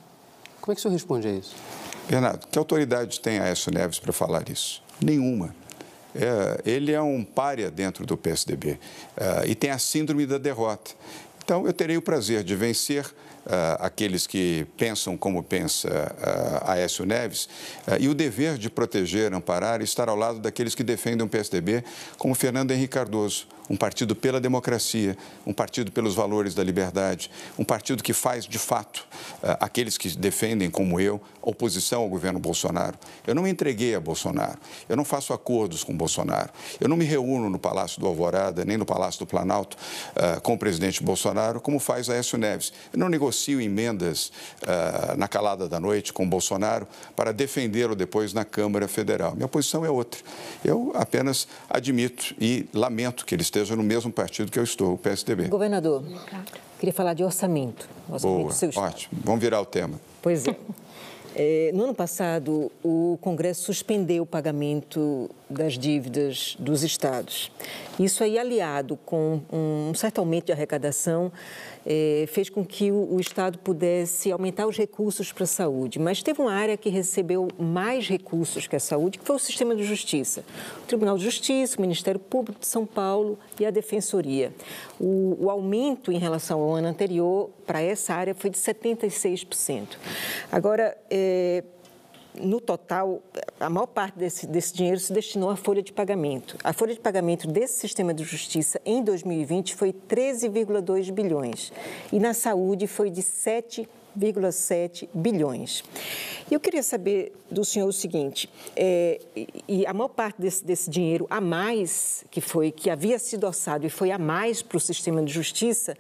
Como 0.62 0.72
é 0.72 0.76
que 0.76 0.80
o 0.80 0.82
senhor 0.82 0.94
responde 0.94 1.28
a 1.28 1.32
isso? 1.32 1.56
Bernardo, 2.10 2.48
que 2.48 2.58
autoridade 2.58 3.20
tem 3.20 3.40
Aécio 3.40 3.72
Neves 3.72 4.00
para 4.00 4.12
falar 4.12 4.50
isso? 4.50 4.82
Nenhuma. 5.02 5.56
É, 6.16 6.62
ele 6.66 6.92
é 6.92 7.02
um 7.02 7.24
párea 7.24 7.70
dentro 7.70 8.06
do 8.06 8.18
PSDB 8.18 8.80
é, 9.16 9.48
e 9.48 9.56
tem 9.56 9.70
a 9.70 9.78
síndrome 9.78 10.26
da 10.26 10.38
derrota. 10.38 10.92
Então, 11.44 11.66
eu 11.66 11.74
terei 11.74 11.98
o 11.98 12.02
prazer 12.02 12.44
de 12.44 12.56
vencer 12.56 13.06
aqueles 13.80 14.28
que 14.28 14.66
pensam 14.78 15.18
como 15.18 15.42
pensa 15.42 15.90
uh, 15.90 16.72
Aécio 16.72 17.06
Neves 17.06 17.50
uh, 17.88 17.96
e 18.00 18.08
o 18.08 18.14
dever 18.14 18.58
de 18.58 18.70
proteger, 18.70 19.34
amparar 19.34 19.82
e 19.82 19.84
estar 19.84 20.08
ao 20.08 20.16
lado 20.16 20.40
daqueles 20.40 20.76
que 20.76 20.84
defendem 20.84 21.26
o 21.26 21.30
PSDB, 21.30 21.84
como 22.18 22.36
Fernando 22.36 22.72
Henrique 22.72 22.94
Cardoso 22.94 23.48
um 23.70 23.78
partido 23.78 24.16
pela 24.16 24.42
democracia, 24.42 25.16
um 25.46 25.54
partido 25.54 25.92
pelos 25.92 26.16
valores 26.16 26.56
da 26.56 26.64
liberdade, 26.64 27.30
um 27.58 27.64
partido 27.64 28.02
que 28.02 28.14
faz, 28.14 28.46
de 28.46 28.58
fato, 28.58 29.08
aqueles 29.60 29.96
que 29.96 30.10
defendem, 30.18 30.72
como 30.72 31.00
eu, 31.00 31.22
oposição 31.40 32.02
ao 32.02 32.10
governo 32.10 32.40
Bolsonaro. 32.40 32.98
Eu 33.28 33.36
não 33.36 33.44
me 33.44 33.50
entreguei 33.52 33.94
a 33.94 34.00
Bolsonaro, 34.00 34.58
eu 34.88 34.98
não 34.98 35.06
faço 35.06 35.34
acordos 35.34 35.84
com 35.84 35.96
Bolsonaro, 35.96 36.50
eu 36.82 36.90
não 36.90 36.98
me 36.98 37.06
reúno 37.06 37.48
no 37.48 37.60
Palácio 37.60 38.00
do 38.00 38.08
Alvorada, 38.08 38.66
nem 38.66 38.76
no 38.76 38.88
Palácio 38.88 39.20
do 39.20 39.28
Planalto 39.28 39.78
com 40.42 40.56
o 40.56 40.58
presidente 40.58 41.04
Bolsonaro, 41.04 41.62
como 41.62 41.80
faz 41.80 42.10
Aécio 42.10 42.40
Neves. 42.40 42.74
Eu 42.92 42.98
não 42.98 43.08
negocio 43.08 43.39
negocio 43.40 43.62
emendas 43.62 44.32
uh, 44.64 45.18
na 45.18 45.28
calada 45.28 45.68
da 45.70 45.80
noite 45.80 46.12
com 46.12 46.28
Bolsonaro 46.28 46.86
para 47.16 47.32
defendê-lo 47.32 47.96
depois 47.96 48.34
na 48.34 48.44
Câmara 48.44 48.88
Federal. 48.88 49.36
Minha 49.36 49.48
posição 49.48 49.86
é 49.86 49.90
outra. 49.90 50.20
Eu 50.64 50.92
apenas 50.96 51.48
admito 51.70 52.36
e 52.40 52.68
lamento 52.74 53.26
que 53.26 53.34
ele 53.34 53.42
esteja 53.42 53.76
no 53.76 53.84
mesmo 53.84 54.12
partido 54.12 54.52
que 54.52 54.60
eu 54.60 54.64
estou, 54.64 54.94
o 54.94 54.98
PSDB. 54.98 55.48
Governador, 55.48 56.04
queria 56.78 56.94
falar 56.94 57.14
de 57.14 57.24
orçamento. 57.24 57.88
orçamento 58.10 58.74
Boa, 58.74 58.88
ótimo. 58.88 59.20
Vamos 59.24 59.42
virar 59.42 59.62
o 59.62 59.66
tema. 59.66 60.00
Pois 60.22 60.46
é. 60.46 60.56
É, 61.36 61.72
no 61.74 61.86
ano 61.86 61.96
passado, 61.96 62.72
o 62.84 63.18
Congresso 63.22 63.64
suspendeu 63.64 64.24
o 64.24 64.26
pagamento 64.26 65.30
das 65.50 65.78
dívidas 65.78 66.58
dos 66.60 66.84
estados. 66.84 67.52
Isso 67.98 68.24
aí, 68.24 68.38
aliado 68.38 68.98
com 69.06 69.42
um 69.52 69.94
certo 69.94 70.20
aumento 70.20 70.48
de 70.48 70.52
arrecadação, 70.52 71.32
é, 71.92 72.26
fez 72.28 72.52
com 72.52 72.64
que 72.64 72.92
o, 72.92 73.20
Estado 73.20 73.58
pudesse 73.58 74.32
aumentar 74.32 74.68
os 74.68 74.78
recursos 74.78 75.32
para 75.32 75.46
a 75.46 75.48
saúde. 75.48 75.98
Mas 75.98 76.22
teve 76.22 76.40
uma 76.40 76.54
área 76.54 76.78
que 76.78 76.88
recebeu 76.88 77.48
mais 77.58 78.08
recursos 78.08 78.68
que 78.68 78.76
a 78.76 78.80
saúde, 78.80 79.18
que 79.18 79.26
foi 79.26 79.36
o 79.36 79.40
sistema 79.40 79.76
de 79.76 79.84
justiça. 79.84 80.46
O 80.84 80.86
Tribunal 80.86 81.18
de 81.18 81.24
Justiça, 81.24 81.80
o 81.80 81.82
Ministério 81.82 82.20
Público 82.20 82.60
de 82.60 82.68
São 82.68 82.86
Paulo 82.86 83.40
e 83.60 83.66
a 83.66 83.72
Defensoria. 83.72 84.54
O, 85.00 85.46
o 85.46 85.50
aumento 85.50 86.12
em 86.12 86.20
relação 86.20 86.60
ao 86.60 86.76
ano 86.76 86.88
anterior 86.88 87.50
para 87.66 87.82
essa 87.82 88.14
área 88.14 88.36
foi 88.36 88.52
de 88.52 88.58
76%. 88.60 89.98
Agora, 90.52 90.96
é, 91.10 91.64
no 92.34 92.62
total, 92.62 93.22
a 93.60 93.70
maior 93.70 93.88
parte 93.88 94.18
desse, 94.18 94.48
desse 94.48 94.74
dinheiro 94.74 95.00
se 95.00 95.12
destinou 95.12 95.50
à 95.50 95.56
folha 95.56 95.82
de 95.82 95.92
pagamento. 95.92 96.58
A 96.64 96.74
folha 96.74 96.94
de 96.94 97.00
pagamento 97.00 97.48
desse 97.48 97.80
sistema 97.80 98.14
de 98.14 98.24
justiça 98.24 98.80
em 98.86 99.04
2020 99.04 99.76
foi 99.76 99.92
13,2 99.94 101.12
bilhões 101.12 101.72
e 102.12 102.20
na 102.20 102.34
saúde 102.34 102.88
foi 102.88 103.10
de 103.10 103.22
7,7 104.20 105.10
bilhões. 105.14 105.84
E 106.50 106.54
eu 106.54 106.60
queria 106.60 106.82
saber 106.82 107.32
do 107.50 107.64
senhor 107.64 107.88
o 107.88 107.94
seguinte: 107.94 108.50
é, 108.76 109.22
e 109.68 109.86
a 109.86 109.94
maior 109.94 110.10
parte 110.10 110.42
desse, 110.42 110.66
desse, 110.66 110.90
dinheiro 110.90 111.28
a 111.30 111.40
mais 111.40 112.26
que 112.32 112.42
foi 112.42 112.72
que 112.72 112.90
havia 112.90 113.20
sido 113.20 113.46
orçado 113.46 113.86
e 113.86 113.90
foi 113.90 114.12
a 114.12 114.18
mais 114.18 114.62
para 114.62 114.78
o 114.78 114.80
sistema 114.80 115.22
de 115.22 115.32
justiça, 115.32 115.96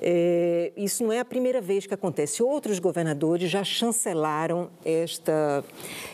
é, 0.00 0.70
isso 0.76 1.02
não 1.02 1.12
é 1.12 1.20
a 1.20 1.24
primeira 1.24 1.60
vez 1.60 1.86
que 1.86 1.94
acontece. 1.94 2.42
Outros 2.42 2.78
governadores 2.78 3.50
já 3.50 3.64
chancelaram 3.64 4.70
esta, 4.84 5.64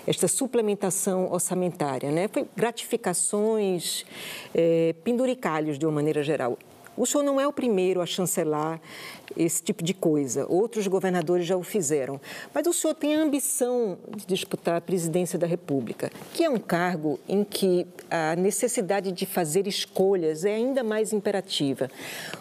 esta 0.07 0.29
suplementação 0.29 1.33
orçamentária, 1.33 2.11
né? 2.11 2.29
Foi 2.29 2.47
gratificações, 2.57 4.05
é, 4.55 4.95
penduricalhos 5.03 5.79
de 5.79 5.85
uma 5.85 5.93
maneira 5.93 6.23
geral. 6.23 6.57
O 6.97 7.05
senhor 7.05 7.23
não 7.23 7.39
é 7.39 7.47
o 7.47 7.53
primeiro 7.53 8.01
a 8.01 8.07
chancelar 8.07 8.81
esse 9.37 9.63
tipo 9.63 9.83
de 9.83 9.95
coisa. 9.95 10.47
Outros 10.49 10.87
governadores 10.87 11.47
já 11.47 11.57
o 11.57 11.63
fizeram. 11.63 12.21
Mas 12.53 12.67
o 12.67 12.73
senhor 12.73 12.95
tem 12.95 13.17
a 13.17 13.21
ambição 13.21 13.99
de 14.17 14.27
disputar 14.27 14.77
a 14.77 14.81
presidência 14.81 15.39
da 15.39 15.47
República, 15.47 16.11
que 16.33 16.45
é 16.45 16.51
um 16.51 16.59
cargo 16.59 17.19
em 17.29 17.45
que 17.45 17.87
a 18.11 18.37
necessidade 18.37 19.13
de 19.13 19.27
fazer 19.27 19.67
escolhas 19.67 20.45
é 20.45 20.55
ainda 20.55 20.83
mais 20.83 21.13
imperativa. 21.13 21.91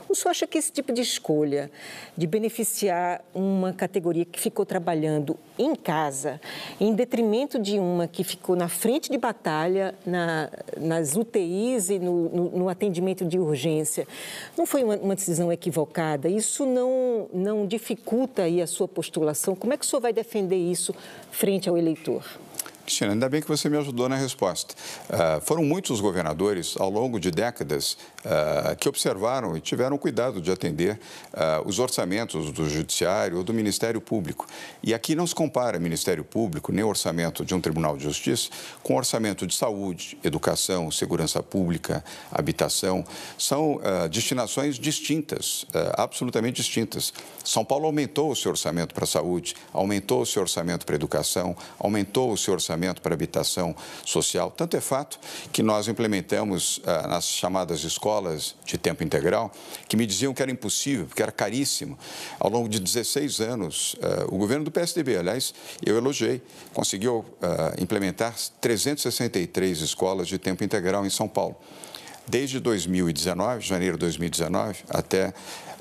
O 0.07 0.15
senhor 0.15 0.31
acha 0.31 0.47
que 0.47 0.57
esse 0.57 0.71
tipo 0.71 0.93
de 0.93 1.01
escolha, 1.01 1.69
de 2.15 2.27
beneficiar 2.27 3.21
uma 3.33 3.73
categoria 3.73 4.23
que 4.23 4.39
ficou 4.39 4.65
trabalhando 4.65 5.37
em 5.57 5.75
casa, 5.75 6.39
em 6.79 6.93
detrimento 6.93 7.59
de 7.59 7.79
uma 7.79 8.07
que 8.07 8.23
ficou 8.23 8.55
na 8.55 8.67
frente 8.67 9.09
de 9.09 9.17
batalha, 9.17 9.95
na, 10.05 10.49
nas 10.77 11.15
UTIs 11.15 11.89
e 11.89 11.99
no, 11.99 12.29
no, 12.29 12.51
no, 12.51 12.69
atendimento 12.69 13.25
de 13.25 13.39
urgência, 13.39 14.07
não 14.57 14.65
foi 14.65 14.83
uma, 14.83 14.95
uma, 14.97 15.15
decisão 15.15 15.51
equivocada? 15.51 16.29
Isso 16.29 16.65
não, 16.75 17.29
não 17.33 17.65
dificulta 17.65 18.43
aí 18.43 18.61
a 18.61 18.67
sua 18.67 18.87
postulação? 18.87 19.55
Como 19.55 19.73
é 19.73 19.77
que 19.77 19.85
o 19.85 19.87
senhor 19.87 20.01
vai 20.01 20.11
defender 20.11 20.57
isso 20.57 20.93
frente 21.31 21.69
ao 21.69 21.77
eleitor? 21.77 22.23
Cristina, 22.85 23.13
ainda 23.13 23.27
bem 23.27 23.41
que 23.41 23.47
você 23.47 23.67
me 23.67 23.77
ajudou 23.77 24.07
na 24.07 24.15
resposta. 24.15 24.75
Uh, 25.09 25.41
foram 25.41 25.63
muitos 25.63 25.91
os 25.91 25.99
governadores, 25.99 26.75
ao 26.77 26.89
longo 26.89 27.19
de 27.19 27.31
décadas, 27.31 27.97
uh, 28.23 28.75
que 28.77 28.87
observaram 28.87 29.57
e 29.57 29.61
tiveram 29.61 29.97
cuidado 29.97 30.39
de 30.39 30.51
atender 30.51 30.99
uh, 31.33 31.67
os 31.67 31.79
orçamentos 31.79 32.51
do 32.51 32.69
Judiciário 32.69 33.37
ou 33.37 33.43
do 33.43 33.53
Ministério 33.53 33.99
Público. 33.99 34.45
E 34.83 34.93
aqui 34.93 35.15
não 35.15 35.25
se 35.25 35.33
compara 35.33 35.79
Ministério 35.79 36.23
Público, 36.23 36.71
nem 36.71 36.83
orçamento 36.83 37.43
de 37.43 37.55
um 37.55 37.59
Tribunal 37.59 37.97
de 37.97 38.03
Justiça, 38.03 38.49
com 38.83 38.95
orçamento 38.95 39.47
de 39.47 39.55
saúde, 39.55 40.17
educação, 40.23 40.91
segurança 40.91 41.41
pública, 41.41 42.03
habitação. 42.31 43.03
São 43.37 43.79
destinações 44.11 44.77
distintas, 44.77 45.65
absolutamente 45.93 46.57
distintas. 46.57 47.13
São 47.43 47.65
Paulo 47.65 47.85
aumentou 47.85 48.31
o 48.31 48.35
seu 48.35 48.51
orçamento 48.51 48.93
para 48.93 49.05
a 49.05 49.07
saúde, 49.07 49.55
aumentou 49.73 50.21
o 50.21 50.25
seu 50.25 50.41
orçamento 50.43 50.85
para 50.85 50.95
a 50.95 50.97
educação, 50.97 51.55
aumentou 51.79 52.31
o 52.31 52.37
seu 52.37 52.53
orçamento 52.53 52.74
orçamento 52.75 53.01
para 53.01 53.13
habitação 53.13 53.75
social. 54.05 54.51
Tanto 54.51 54.75
é 54.75 54.81
fato 54.81 55.17
que 55.51 55.63
nós 55.63 55.87
implementamos 55.87 56.81
ah, 56.85 57.07
nas 57.07 57.25
chamadas 57.25 57.83
escolas 57.83 58.55
de 58.65 58.77
tempo 58.77 59.03
integral, 59.03 59.51
que 59.87 59.95
me 59.95 60.05
diziam 60.05 60.33
que 60.33 60.41
era 60.41 60.51
impossível, 60.51 61.05
porque 61.05 61.23
era 61.23 61.31
caríssimo. 61.31 61.97
Ao 62.37 62.49
longo 62.49 62.67
de 62.67 62.79
16 62.79 63.39
anos, 63.39 63.95
ah, 64.01 64.25
o 64.27 64.37
governo 64.37 64.65
do 64.65 64.71
PSDB, 64.71 65.17
aliás, 65.17 65.53
eu 65.83 65.95
elogiei, 65.97 66.41
conseguiu 66.73 67.25
ah, 67.41 67.73
implementar 67.79 68.35
363 68.59 69.81
escolas 69.81 70.27
de 70.27 70.37
tempo 70.37 70.63
integral 70.63 71.05
em 71.05 71.09
São 71.09 71.27
Paulo. 71.27 71.55
Desde 72.27 72.59
2019, 72.59 73.61
janeiro 73.61 73.97
de 73.97 73.99
2019, 73.99 74.79
até 74.89 75.31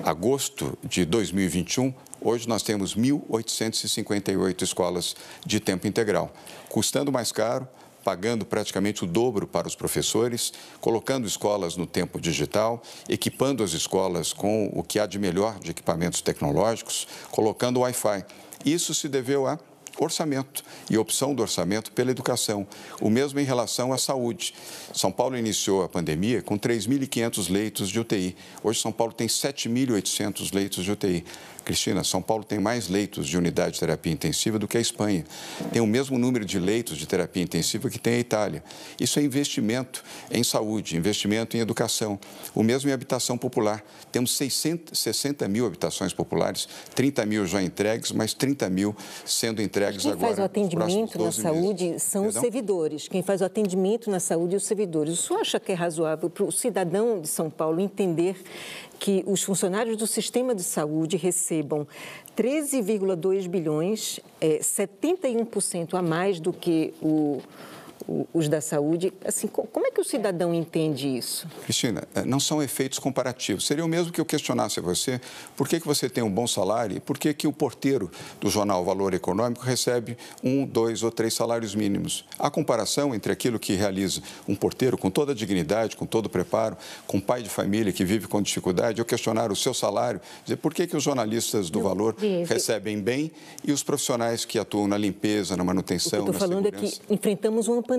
agosto 0.03 0.77
de 0.83 1.03
2021, 1.03 1.91
Hoje 2.27 2.49
nós 2.49 2.63
temos 2.63 2.95
1.858 2.95 4.63
escolas 4.63 5.15
de 5.45 5.59
tempo 5.59 5.85
integral, 5.85 6.33
custando 6.67 7.11
mais 7.11 7.31
caro, 7.31 7.67
pagando 8.03 8.43
praticamente 8.43 9.03
o 9.03 9.07
dobro 9.07 9.45
para 9.45 9.67
os 9.67 9.75
professores, 9.75 10.51
colocando 10.81 11.27
escolas 11.27 11.77
no 11.77 11.85
tempo 11.85 12.19
digital, 12.19 12.81
equipando 13.07 13.63
as 13.63 13.73
escolas 13.73 14.33
com 14.33 14.71
o 14.73 14.81
que 14.81 14.97
há 14.97 15.05
de 15.05 15.19
melhor 15.19 15.59
de 15.59 15.69
equipamentos 15.69 16.19
tecnológicos, 16.19 17.07
colocando 17.29 17.81
Wi-Fi. 17.81 18.25
Isso 18.65 18.95
se 18.95 19.07
deveu 19.07 19.45
a 19.45 19.59
orçamento 19.99 20.63
e 20.89 20.97
opção 20.97 21.33
do 21.33 21.41
orçamento 21.41 21.91
pela 21.91 22.11
educação. 22.11 22.67
O 22.99 23.09
mesmo 23.09 23.39
em 23.39 23.43
relação 23.43 23.93
à 23.93 23.97
saúde. 23.97 24.53
São 24.93 25.11
Paulo 25.11 25.37
iniciou 25.37 25.83
a 25.83 25.89
pandemia 25.89 26.41
com 26.41 26.57
3.500 26.57 27.51
leitos 27.51 27.89
de 27.89 27.99
UTI. 27.99 28.35
Hoje, 28.63 28.81
São 28.81 28.91
Paulo 28.91 29.13
tem 29.13 29.27
7.800 29.27 30.53
leitos 30.53 30.83
de 30.83 30.91
UTI. 30.91 31.23
Cristina, 31.65 32.03
São 32.03 32.21
Paulo 32.21 32.43
tem 32.43 32.59
mais 32.59 32.87
leitos 32.87 33.27
de 33.27 33.37
unidade 33.37 33.73
de 33.73 33.79
terapia 33.79 34.13
intensiva 34.13 34.59
do 34.59 34.67
que 34.67 34.77
a 34.77 34.79
Espanha. 34.79 35.25
Tem 35.73 35.81
o 35.81 35.87
mesmo 35.87 36.17
número 36.17 36.45
de 36.45 36.59
leitos 36.59 36.97
de 36.97 37.07
terapia 37.07 37.41
intensiva 37.41 37.89
que 37.89 37.97
tem 37.99 38.13
a 38.13 38.19
Itália. 38.19 38.63
Isso 38.99 39.19
é 39.19 39.23
investimento 39.23 40.03
em 40.31 40.43
saúde, 40.43 40.95
investimento 40.95 41.57
em 41.57 41.59
educação. 41.59 42.19
O 42.53 42.61
mesmo 42.61 42.89
em 42.89 42.93
habitação 42.93 43.37
popular. 43.37 43.83
Temos 44.11 44.37
660 44.37 45.47
mil 45.47 45.65
habitações 45.65 46.13
populares, 46.13 46.69
30 46.93 47.25
mil 47.25 47.45
já 47.45 47.61
entregues, 47.61 48.11
mais 48.11 48.33
30 48.33 48.69
mil 48.69 48.95
sendo 49.25 49.61
entregues 49.61 50.03
Quem 50.03 50.11
agora. 50.11 50.27
Quem 50.27 50.35
faz 50.35 50.39
o 50.39 50.43
atendimento 50.43 51.19
na 51.19 51.31
saúde 51.31 51.85
meses. 51.85 52.03
são 52.03 52.21
Perdão? 52.23 52.39
os 52.39 52.43
servidores. 52.43 53.07
Quem 53.07 53.23
faz 53.23 53.41
o 53.41 53.45
atendimento 53.45 54.11
na 54.11 54.19
saúde, 54.19 54.55
os 54.55 54.65
servidores. 54.65 55.13
O 55.13 55.17
senhor 55.17 55.39
acha 55.41 55.59
que 55.59 55.71
é 55.71 55.75
razoável 55.75 56.29
para 56.29 56.43
o 56.43 56.51
cidadão 56.51 57.19
de 57.19 57.27
São 57.27 57.49
Paulo 57.49 57.79
entender 57.79 58.35
que 58.99 59.23
os 59.25 59.43
funcionários 59.43 59.97
do 59.97 60.07
sistema 60.07 60.55
de 60.55 60.63
saúde 60.63 61.17
recebam 61.17 61.87
13,2 62.35 63.47
bilhões, 63.47 64.19
é, 64.41 64.59
71% 64.59 65.93
a 65.93 66.01
mais 66.01 66.39
do 66.39 66.51
que 66.51 66.93
o 67.01 67.41
os 68.33 68.47
da 68.47 68.61
saúde. 68.61 69.13
Assim, 69.25 69.47
como 69.47 69.87
é 69.87 69.91
que 69.91 69.99
o 69.99 70.03
cidadão 70.03 70.53
entende 70.53 71.07
isso? 71.07 71.47
Cristina, 71.63 72.03
eh, 72.13 72.23
não 72.23 72.39
são 72.39 72.61
efeitos 72.61 72.99
comparativos. 72.99 73.65
Seria 73.65 73.83
o 73.83 73.87
mesmo 73.87 74.11
que 74.11 74.21
eu 74.21 74.25
questionasse 74.25 74.79
a 74.79 74.83
você 74.83 75.19
por 75.55 75.67
que, 75.67 75.79
que 75.79 75.87
você 75.87 76.09
tem 76.09 76.23
um 76.23 76.29
bom 76.29 76.47
salário 76.47 76.97
e 76.97 76.99
por 76.99 77.17
que, 77.17 77.33
que 77.33 77.47
o 77.47 77.53
porteiro 77.53 78.11
do 78.39 78.49
jornal 78.49 78.83
Valor 78.83 79.13
Econômico 79.13 79.63
recebe 79.63 80.17
um, 80.43 80.65
dois 80.65 81.03
ou 81.03 81.11
três 81.11 81.33
salários 81.33 81.75
mínimos. 81.75 82.25
A 82.37 82.49
comparação 82.49 83.15
entre 83.15 83.31
aquilo 83.31 83.59
que 83.59 83.73
realiza 83.73 84.21
um 84.47 84.55
porteiro 84.55 84.97
com 84.97 85.09
toda 85.09 85.31
a 85.31 85.35
dignidade, 85.35 85.95
com 85.95 86.05
todo 86.05 86.27
o 86.27 86.29
preparo, 86.29 86.77
com 87.07 87.17
um 87.17 87.21
pai 87.21 87.41
de 87.41 87.49
família 87.49 87.91
que 87.91 88.05
vive 88.05 88.27
com 88.27 88.41
dificuldade, 88.41 88.99
eu 88.99 89.05
questionar 89.05 89.51
o 89.51 89.55
seu 89.55 89.73
salário, 89.73 90.21
dizer 90.43 90.57
por 90.57 90.73
que, 90.73 90.87
que 90.87 90.95
os 90.95 91.03
jornalistas 91.03 91.69
do 91.69 91.81
Valor 91.81 92.15
recebem 92.47 92.99
bem 92.99 93.31
e 93.63 93.71
os 93.71 93.83
profissionais 93.83 94.45
que 94.45 94.59
atuam 94.59 94.87
na 94.87 94.97
limpeza, 94.97 95.55
na 95.57 95.63
manutenção, 95.63 96.19
o 96.19 96.23
que 96.23 96.29
eu 96.29 96.33
estou 96.33 96.47
falando 96.47 96.65
segurança. 96.65 97.01
é 97.01 97.05
que 97.07 97.13
enfrentamos 97.13 97.67
uma 97.67 97.81
pandemia, 97.81 97.94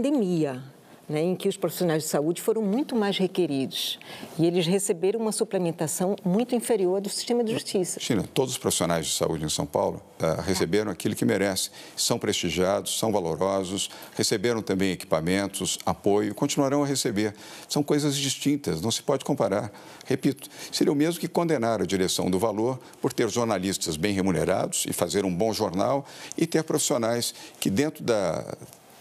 né, 1.08 1.22
em 1.22 1.36
que 1.36 1.48
os 1.48 1.56
profissionais 1.56 2.02
de 2.02 2.08
saúde 2.08 2.42
foram 2.42 2.62
muito 2.62 2.96
mais 2.96 3.16
requeridos 3.16 3.98
e 4.38 4.44
eles 4.44 4.66
receberam 4.66 5.20
uma 5.20 5.32
suplementação 5.32 6.16
muito 6.24 6.54
inferior 6.54 7.00
do 7.00 7.08
sistema 7.08 7.44
de 7.44 7.52
justiça. 7.52 8.00
China, 8.00 8.24
todos 8.34 8.52
os 8.52 8.58
profissionais 8.58 9.06
de 9.06 9.12
saúde 9.12 9.44
em 9.44 9.48
São 9.48 9.66
Paulo 9.66 10.02
uh, 10.20 10.40
receberam 10.42 10.90
aquilo 10.90 11.14
que 11.14 11.24
merecem, 11.24 11.70
são 11.96 12.18
prestigiados, 12.18 12.98
são 12.98 13.12
valorosos, 13.12 13.88
receberam 14.16 14.60
também 14.62 14.90
equipamentos, 14.90 15.78
apoio, 15.86 16.34
continuarão 16.34 16.82
a 16.82 16.86
receber. 16.86 17.34
São 17.68 17.82
coisas 17.82 18.16
distintas, 18.16 18.80
não 18.80 18.90
se 18.90 19.02
pode 19.02 19.24
comparar. 19.24 19.72
Repito, 20.04 20.48
seria 20.72 20.92
o 20.92 20.96
mesmo 20.96 21.20
que 21.20 21.28
condenar 21.28 21.80
a 21.80 21.86
direção 21.86 22.30
do 22.30 22.38
valor 22.38 22.78
por 23.00 23.12
ter 23.12 23.28
jornalistas 23.28 23.96
bem 23.96 24.12
remunerados 24.12 24.84
e 24.88 24.92
fazer 24.92 25.24
um 25.24 25.34
bom 25.34 25.52
jornal 25.52 26.04
e 26.36 26.46
ter 26.46 26.64
profissionais 26.64 27.34
que 27.60 27.70
dentro 27.70 28.02
da 28.02 28.56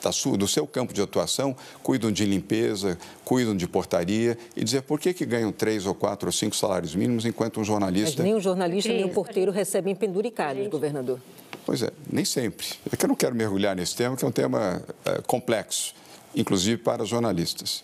da 0.06 0.12
sua, 0.12 0.38
do 0.38 0.48
seu 0.48 0.68
campo 0.68 0.94
de 0.94 1.02
atuação, 1.02 1.56
cuidam 1.82 2.12
de 2.12 2.26
limpeza, 2.26 2.96
cuidam 3.24 3.56
de 3.58 3.68
portaria 3.68 4.38
e 4.56 4.64
dizer 4.64 4.84
por 4.84 5.00
que, 5.00 5.14
que 5.14 5.26
ganham 5.26 5.52
três 5.52 5.88
ou 5.88 5.96
quatro 5.96 6.28
ou 6.28 6.32
cinco 6.32 6.56
salários 6.56 6.94
mínimos 6.94 7.26
enquanto 7.26 7.60
um 7.60 7.64
jornalista... 7.64 8.22
Mas 8.22 8.26
nem 8.26 8.36
o 8.36 8.40
jornalista 8.40 8.94
nem 8.94 9.04
o 9.04 9.10
porteiro 9.10 9.52
recebem 9.52 9.96
penduricados, 9.96 10.68
governador. 10.68 11.20
Pois 11.66 11.82
é, 11.82 11.90
nem 12.12 12.24
sempre. 12.24 12.68
É 12.92 12.96
que 12.96 13.04
eu 13.04 13.08
não 13.08 13.16
quero 13.16 13.34
mergulhar 13.34 13.76
nesse 13.76 13.96
tema, 13.96 14.16
que 14.16 14.24
é 14.24 14.28
um 14.28 14.32
tema 14.32 14.80
é, 15.04 15.22
complexo 15.26 15.96
inclusive 16.36 16.82
para 16.82 17.06
jornalistas. 17.06 17.84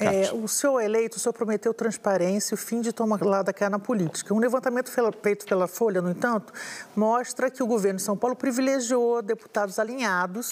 É, 0.00 0.28
é, 0.28 0.32
o 0.32 0.48
senhor 0.48 0.80
eleito, 0.80 1.18
o 1.18 1.20
senhor 1.20 1.34
prometeu 1.34 1.74
transparência 1.74 2.54
e 2.54 2.56
o 2.56 2.56
fim 2.56 2.80
de 2.80 2.92
tomar 2.92 3.20
lá 3.22 3.42
da 3.42 3.52
cá 3.52 3.68
na 3.68 3.78
política. 3.78 4.32
Um 4.32 4.38
levantamento 4.38 4.90
feito 5.22 5.46
pela 5.46 5.66
Folha, 5.66 6.00
no 6.00 6.10
entanto, 6.10 6.52
mostra 6.94 7.50
que 7.50 7.62
o 7.62 7.66
governo 7.66 7.98
de 7.98 8.02
São 8.02 8.16
Paulo 8.16 8.34
privilegiou 8.34 9.20
deputados 9.20 9.78
alinhados 9.78 10.48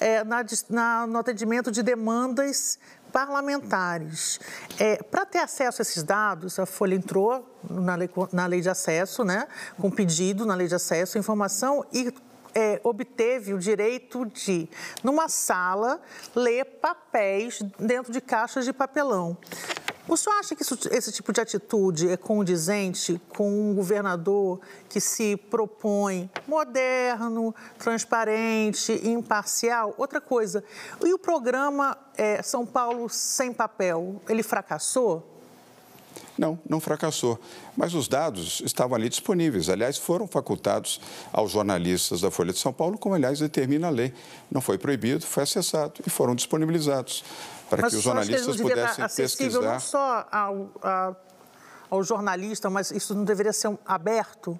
é, 0.00 0.24
na, 0.24 0.44
na, 0.68 1.06
no 1.06 1.18
atendimento 1.18 1.70
de 1.70 1.82
demandas 1.82 2.78
parlamentares. 3.12 4.40
É, 4.76 4.96
Para 4.96 5.24
ter 5.24 5.38
acesso 5.38 5.80
a 5.80 5.82
esses 5.82 6.02
dados, 6.02 6.58
a 6.58 6.66
Folha 6.66 6.96
entrou 6.96 7.48
na 7.70 7.94
lei, 7.94 8.10
na 8.32 8.46
lei 8.46 8.60
de 8.60 8.68
acesso, 8.68 9.22
né, 9.22 9.46
com 9.78 9.88
pedido 9.88 10.44
na 10.44 10.56
lei 10.56 10.66
de 10.66 10.74
acesso, 10.74 11.16
informação 11.16 11.86
e 11.92 12.12
é, 12.54 12.80
obteve 12.84 13.52
o 13.52 13.58
direito 13.58 14.24
de, 14.26 14.68
numa 15.02 15.28
sala, 15.28 16.00
ler 16.34 16.64
papéis 16.64 17.60
dentro 17.78 18.12
de 18.12 18.20
caixas 18.20 18.64
de 18.64 18.72
papelão. 18.72 19.36
O 20.06 20.18
senhor 20.18 20.38
acha 20.38 20.54
que 20.54 20.62
isso, 20.62 20.78
esse 20.90 21.10
tipo 21.10 21.32
de 21.32 21.40
atitude 21.40 22.10
é 22.10 22.16
condizente 22.16 23.18
com 23.30 23.70
um 23.70 23.74
governador 23.74 24.60
que 24.86 25.00
se 25.00 25.34
propõe 25.34 26.30
moderno, 26.46 27.54
transparente, 27.78 28.92
imparcial? 29.08 29.94
Outra 29.96 30.20
coisa, 30.20 30.62
e 31.02 31.14
o 31.14 31.18
programa 31.18 31.96
é, 32.18 32.42
São 32.42 32.66
Paulo 32.66 33.08
Sem 33.08 33.50
Papel, 33.50 34.20
ele 34.28 34.42
fracassou? 34.42 35.33
Não, 36.36 36.58
não 36.68 36.80
fracassou. 36.80 37.38
Mas 37.76 37.94
os 37.94 38.08
dados 38.08 38.60
estavam 38.64 38.96
ali 38.96 39.08
disponíveis. 39.08 39.68
Aliás, 39.68 39.96
foram 39.96 40.26
facultados 40.26 41.00
aos 41.32 41.52
jornalistas 41.52 42.20
da 42.20 42.30
Folha 42.30 42.52
de 42.52 42.58
São 42.58 42.72
Paulo, 42.72 42.98
como, 42.98 43.14
aliás, 43.14 43.38
determina 43.38 43.86
a 43.86 43.90
lei. 43.90 44.12
Não 44.50 44.60
foi 44.60 44.76
proibido, 44.76 45.24
foi 45.24 45.44
acessado 45.44 45.94
e 46.04 46.10
foram 46.10 46.34
disponibilizados 46.34 47.24
para 47.70 47.82
mas 47.82 47.92
que 47.92 47.98
os 47.98 48.04
jornalistas 48.04 48.56
pudessem 48.56 49.06
pesquisar. 49.16 49.60
Não 49.60 49.80
só 49.80 50.26
ao, 50.30 50.70
ao, 50.82 51.16
ao 51.90 52.02
jornalista, 52.02 52.68
mas 52.68 52.90
isso 52.90 53.14
não 53.14 53.24
deveria 53.24 53.52
ser 53.52 53.76
aberto 53.86 54.58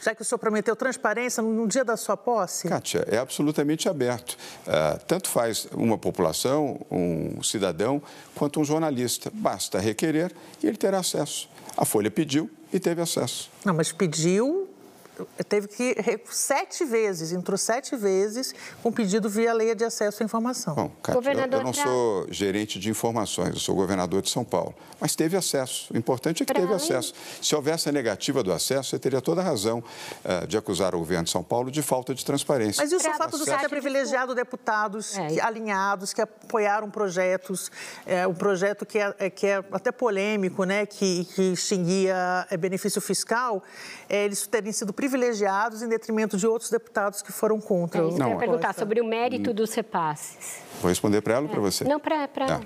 já 0.00 0.14
que 0.14 0.22
o 0.22 0.24
senhor 0.24 0.38
prometeu 0.38 0.76
transparência 0.76 1.42
no 1.42 1.66
dia 1.66 1.84
da 1.84 1.96
sua 1.96 2.16
posse? 2.16 2.68
Kátia, 2.68 3.04
é 3.08 3.18
absolutamente 3.18 3.88
aberto. 3.88 4.36
Uh, 4.66 4.98
tanto 5.06 5.28
faz 5.28 5.66
uma 5.72 5.98
população, 5.98 6.80
um 6.90 7.42
cidadão, 7.42 8.02
quanto 8.34 8.60
um 8.60 8.64
jornalista. 8.64 9.30
Basta 9.32 9.78
requerer 9.78 10.32
e 10.62 10.66
ele 10.66 10.76
terá 10.76 10.98
acesso. 10.98 11.48
A 11.76 11.84
Folha 11.84 12.10
pediu 12.10 12.50
e 12.72 12.78
teve 12.78 13.00
acesso. 13.00 13.50
Não, 13.64 13.74
mas 13.74 13.92
pediu 13.92 14.67
teve 15.48 15.68
que 15.68 15.96
sete 16.30 16.84
vezes, 16.84 17.32
entrou 17.32 17.56
sete 17.56 17.96
vezes 17.96 18.54
com 18.82 18.90
pedido 18.92 19.28
via 19.28 19.52
lei 19.52 19.74
de 19.74 19.84
acesso 19.84 20.22
à 20.22 20.24
informação. 20.24 20.74
Bom, 20.74 20.90
Cátia, 21.02 21.32
eu, 21.32 21.58
eu, 21.58 21.64
não 21.64 21.72
sou 21.72 22.26
gerente 22.30 22.78
de 22.78 22.90
informações, 22.90 23.54
eu 23.54 23.60
sou 23.60 23.74
governador 23.74 24.22
de 24.22 24.30
São 24.30 24.44
Paulo, 24.44 24.74
mas 25.00 25.14
teve 25.14 25.36
acesso. 25.36 25.92
O 25.92 25.96
importante 25.96 26.42
é 26.42 26.46
que 26.46 26.52
pra 26.52 26.60
teve 26.60 26.72
além... 26.72 26.84
acesso. 26.84 27.14
Se 27.40 27.54
houvesse 27.54 27.88
a 27.88 27.92
negativa 27.92 28.42
do 28.42 28.52
acesso, 28.52 28.90
você 28.90 28.98
teria 28.98 29.20
toda 29.20 29.40
a 29.40 29.44
razão 29.44 29.78
uh, 30.24 30.46
de 30.46 30.56
acusar 30.56 30.94
o 30.94 30.98
governo 30.98 31.24
de 31.24 31.30
São 31.30 31.42
Paulo 31.42 31.70
de 31.70 31.82
falta 31.82 32.14
de 32.14 32.24
transparência. 32.24 32.82
Mas 32.82 32.92
isso 32.92 33.06
é 33.06 33.10
o 33.10 33.14
fato 33.14 33.36
do 33.38 33.44
Senado 33.44 33.60
ter 33.60 33.68
privilegiado 33.68 34.34
deputados 34.34 35.16
é. 35.16 35.26
que, 35.26 35.40
alinhados, 35.40 36.12
que 36.12 36.20
apoiaram 36.20 36.90
projetos, 36.90 37.70
é, 38.06 38.26
um 38.26 38.34
projeto 38.34 38.86
que 38.86 38.98
é, 38.98 39.14
é, 39.18 39.30
que 39.30 39.46
é 39.46 39.64
até 39.72 39.92
polêmico, 39.92 40.64
né, 40.64 40.86
que, 40.86 41.24
que 41.26 41.52
extinguia 41.52 42.46
é, 42.50 42.56
benefício 42.56 43.00
fiscal, 43.00 43.62
é, 44.08 44.24
eles 44.24 44.46
terem 44.46 44.72
sido 44.72 44.92
privilegiados 44.92 45.07
em 45.82 45.88
detrimento 45.88 46.36
de 46.36 46.46
outros 46.46 46.70
deputados 46.70 47.22
que 47.22 47.32
foram 47.32 47.60
contra. 47.60 48.02
É, 48.02 48.08
isso 48.08 48.22
eu 48.22 48.28
ia 48.28 48.36
perguntar 48.36 48.74
sobre 48.74 49.00
o 49.00 49.04
mérito 49.04 49.52
dos 49.52 49.72
repasses. 49.74 50.60
Vou 50.80 50.88
responder 50.88 51.20
para 51.20 51.34
ela 51.34 51.42
ou 51.44 51.48
para 51.48 51.60
você? 51.60 51.84
Não, 51.84 51.98
para... 51.98 52.28
Tá. 52.28 52.60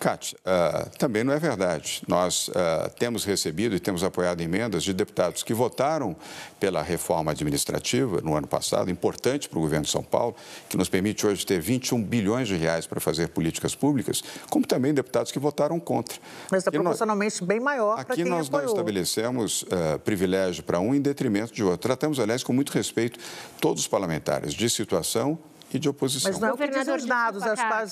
Cátia, 0.00 0.38
uh, 0.46 0.88
também 0.96 1.22
não 1.22 1.30
é 1.30 1.38
verdade. 1.38 2.02
Nós 2.08 2.48
uh, 2.48 2.52
temos 2.98 3.22
recebido 3.22 3.76
e 3.76 3.78
temos 3.78 4.02
apoiado 4.02 4.40
emendas 4.40 4.82
de 4.82 4.94
deputados 4.94 5.42
que 5.42 5.52
votaram 5.52 6.16
pela 6.58 6.82
reforma 6.82 7.32
administrativa 7.32 8.22
no 8.22 8.34
ano 8.34 8.46
passado, 8.46 8.90
importante 8.90 9.46
para 9.46 9.58
o 9.58 9.60
governo 9.60 9.84
de 9.84 9.90
São 9.90 10.02
Paulo, 10.02 10.34
que 10.70 10.76
nos 10.78 10.88
permite 10.88 11.26
hoje 11.26 11.44
ter 11.44 11.60
21 11.60 12.02
bilhões 12.02 12.48
de 12.48 12.56
reais 12.56 12.86
para 12.86 12.98
fazer 12.98 13.28
políticas 13.28 13.74
públicas, 13.74 14.24
como 14.48 14.66
também 14.66 14.94
deputados 14.94 15.30
que 15.30 15.38
votaram 15.38 15.78
contra. 15.78 16.16
Mas 16.50 16.60
está 16.60 16.70
proporcionalmente 16.70 17.44
bem 17.44 17.60
maior 17.60 17.96
para 17.96 18.14
quem 18.14 18.22
Aqui 18.22 18.30
nós 18.30 18.46
apoiou. 18.46 18.68
não 18.68 18.72
estabelecemos 18.72 19.62
uh, 19.64 19.98
privilégio 19.98 20.64
para 20.64 20.80
um 20.80 20.94
em 20.94 21.00
detrimento 21.02 21.52
de 21.52 21.62
outro. 21.62 21.80
Tratamos, 21.80 22.18
aliás, 22.18 22.42
com 22.42 22.54
muito 22.54 22.70
respeito 22.70 23.20
todos 23.60 23.82
os 23.82 23.86
parlamentares 23.86 24.54
de 24.54 24.70
situação 24.70 25.38
e 25.74 25.78
de 25.78 25.90
oposição. 25.90 26.30
Mas 26.32 26.40
não 26.40 26.48
é 26.48 26.52
o 26.54 26.56
que 26.56 26.68
dizem 26.68 26.94
os 26.94 27.04
dados, 27.04 27.42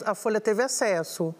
a 0.06 0.14
Folha 0.14 0.40
teve 0.40 0.62
acesso. 0.62 1.34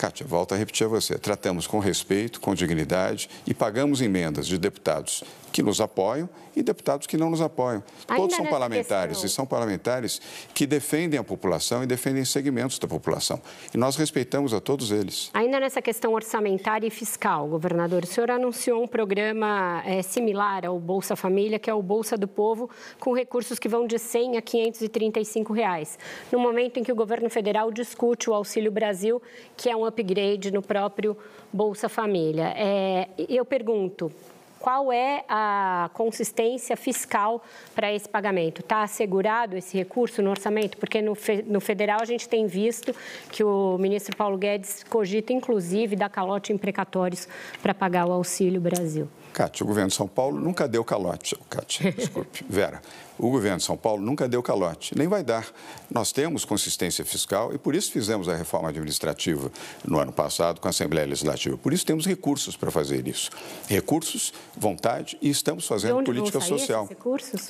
Kátia, 0.00 0.26
volto 0.26 0.54
a 0.54 0.56
repetir 0.56 0.86
a 0.86 0.88
você. 0.88 1.18
Tratamos 1.18 1.66
com 1.66 1.78
respeito, 1.78 2.40
com 2.40 2.54
dignidade 2.54 3.28
e 3.46 3.52
pagamos 3.52 4.00
emendas 4.00 4.46
de 4.46 4.56
deputados 4.56 5.22
que 5.52 5.62
nos 5.62 5.78
apoiam 5.78 6.26
e 6.54 6.62
deputados 6.62 7.06
que 7.06 7.16
não 7.16 7.30
nos 7.30 7.40
apoiam. 7.40 7.82
Ainda 8.08 8.22
Todos 8.22 8.36
são 8.36 8.46
parlamentares 8.46 9.18
questão... 9.18 9.26
e 9.26 9.30
são 9.30 9.46
parlamentares 9.46 10.20
que 10.54 10.66
defendem 10.66 11.18
a 11.18 11.24
população 11.24 11.82
e 11.82 11.86
defendem 11.86 12.24
segmentos 12.24 12.78
da 12.78 12.88
população. 12.88 13.40
E 13.72 13.78
nós 13.78 13.96
respeitamos 13.96 14.52
a 14.52 14.60
todos 14.60 14.90
eles. 14.90 15.30
Ainda 15.32 15.60
nessa 15.60 15.80
questão 15.80 16.12
orçamentária 16.12 16.86
e 16.86 16.90
fiscal, 16.90 17.46
governador, 17.46 18.04
o 18.04 18.06
senhor 18.06 18.30
anunciou 18.30 18.82
um 18.82 18.88
programa 18.88 19.82
é, 19.86 20.02
similar 20.02 20.66
ao 20.66 20.78
Bolsa 20.78 21.14
Família, 21.14 21.58
que 21.58 21.70
é 21.70 21.74
o 21.74 21.82
Bolsa 21.82 22.16
do 22.16 22.26
Povo, 22.26 22.68
com 22.98 23.14
recursos 23.14 23.58
que 23.58 23.68
vão 23.68 23.86
de 23.86 23.98
100 23.98 24.36
a 24.36 24.42
535 24.42 25.52
reais. 25.52 25.98
No 26.32 26.38
momento 26.38 26.78
em 26.78 26.84
que 26.84 26.92
o 26.92 26.96
governo 26.96 27.30
federal 27.30 27.70
discute 27.70 28.28
o 28.28 28.34
Auxílio 28.34 28.72
Brasil, 28.72 29.22
que 29.56 29.68
é 29.68 29.76
um 29.76 29.84
upgrade 29.90 30.50
no 30.50 30.62
próprio 30.62 31.16
Bolsa 31.52 31.88
Família. 31.88 32.54
É, 32.56 33.08
eu 33.28 33.44
pergunto, 33.44 34.10
qual 34.60 34.92
é 34.92 35.24
a 35.26 35.90
consistência 35.94 36.76
fiscal 36.76 37.42
para 37.74 37.92
esse 37.92 38.08
pagamento? 38.08 38.60
Está 38.60 38.82
assegurado 38.82 39.56
esse 39.56 39.76
recurso 39.76 40.20
no 40.20 40.30
orçamento? 40.30 40.76
Porque 40.76 41.00
no, 41.00 41.16
no, 41.46 41.60
federal 41.60 42.00
a 42.02 42.04
gente 42.04 42.28
tem 42.28 42.46
visto 42.46 42.94
que 43.32 43.42
o 43.42 43.78
ministro 43.78 44.14
Paulo 44.14 44.36
Guedes 44.36 44.84
cogita, 44.84 45.32
inclusive, 45.32 45.96
dar 45.96 46.10
calote 46.10 46.52
em 46.52 46.58
precatórios 46.58 47.26
para 47.62 47.72
pagar 47.72 48.06
o 48.06 48.12
Auxílio 48.12 48.60
Brasil. 48.60 49.08
Cátia, 49.32 49.64
o 49.64 49.66
governo 49.66 49.88
de 49.88 49.94
São 49.94 50.08
Paulo 50.08 50.38
nunca 50.40 50.68
deu 50.68 50.84
calote. 50.84 51.36
Cátia, 51.48 51.92
desculpe. 51.96 52.44
Vera, 52.48 52.82
o 53.20 53.30
governo 53.30 53.58
de 53.58 53.64
São 53.64 53.76
Paulo 53.76 54.02
nunca 54.02 54.26
deu 54.26 54.42
calote, 54.42 54.96
nem 54.96 55.06
vai 55.06 55.22
dar. 55.22 55.46
Nós 55.90 56.10
temos 56.10 56.44
consistência 56.44 57.04
fiscal 57.04 57.52
e 57.52 57.58
por 57.58 57.74
isso 57.74 57.92
fizemos 57.92 58.30
a 58.30 58.34
reforma 58.34 58.70
administrativa 58.70 59.52
no 59.84 59.98
ano 59.98 60.10
passado 60.10 60.58
com 60.58 60.66
a 60.66 60.70
Assembleia 60.70 61.06
Legislativa. 61.06 61.58
Por 61.58 61.74
isso 61.74 61.84
temos 61.84 62.06
recursos 62.06 62.56
para 62.56 62.70
fazer 62.70 63.06
isso. 63.06 63.30
Recursos, 63.68 64.32
vontade 64.56 65.18
e 65.20 65.28
estamos 65.28 65.66
fazendo 65.66 66.02
política 66.02 66.40
social. 66.40 66.88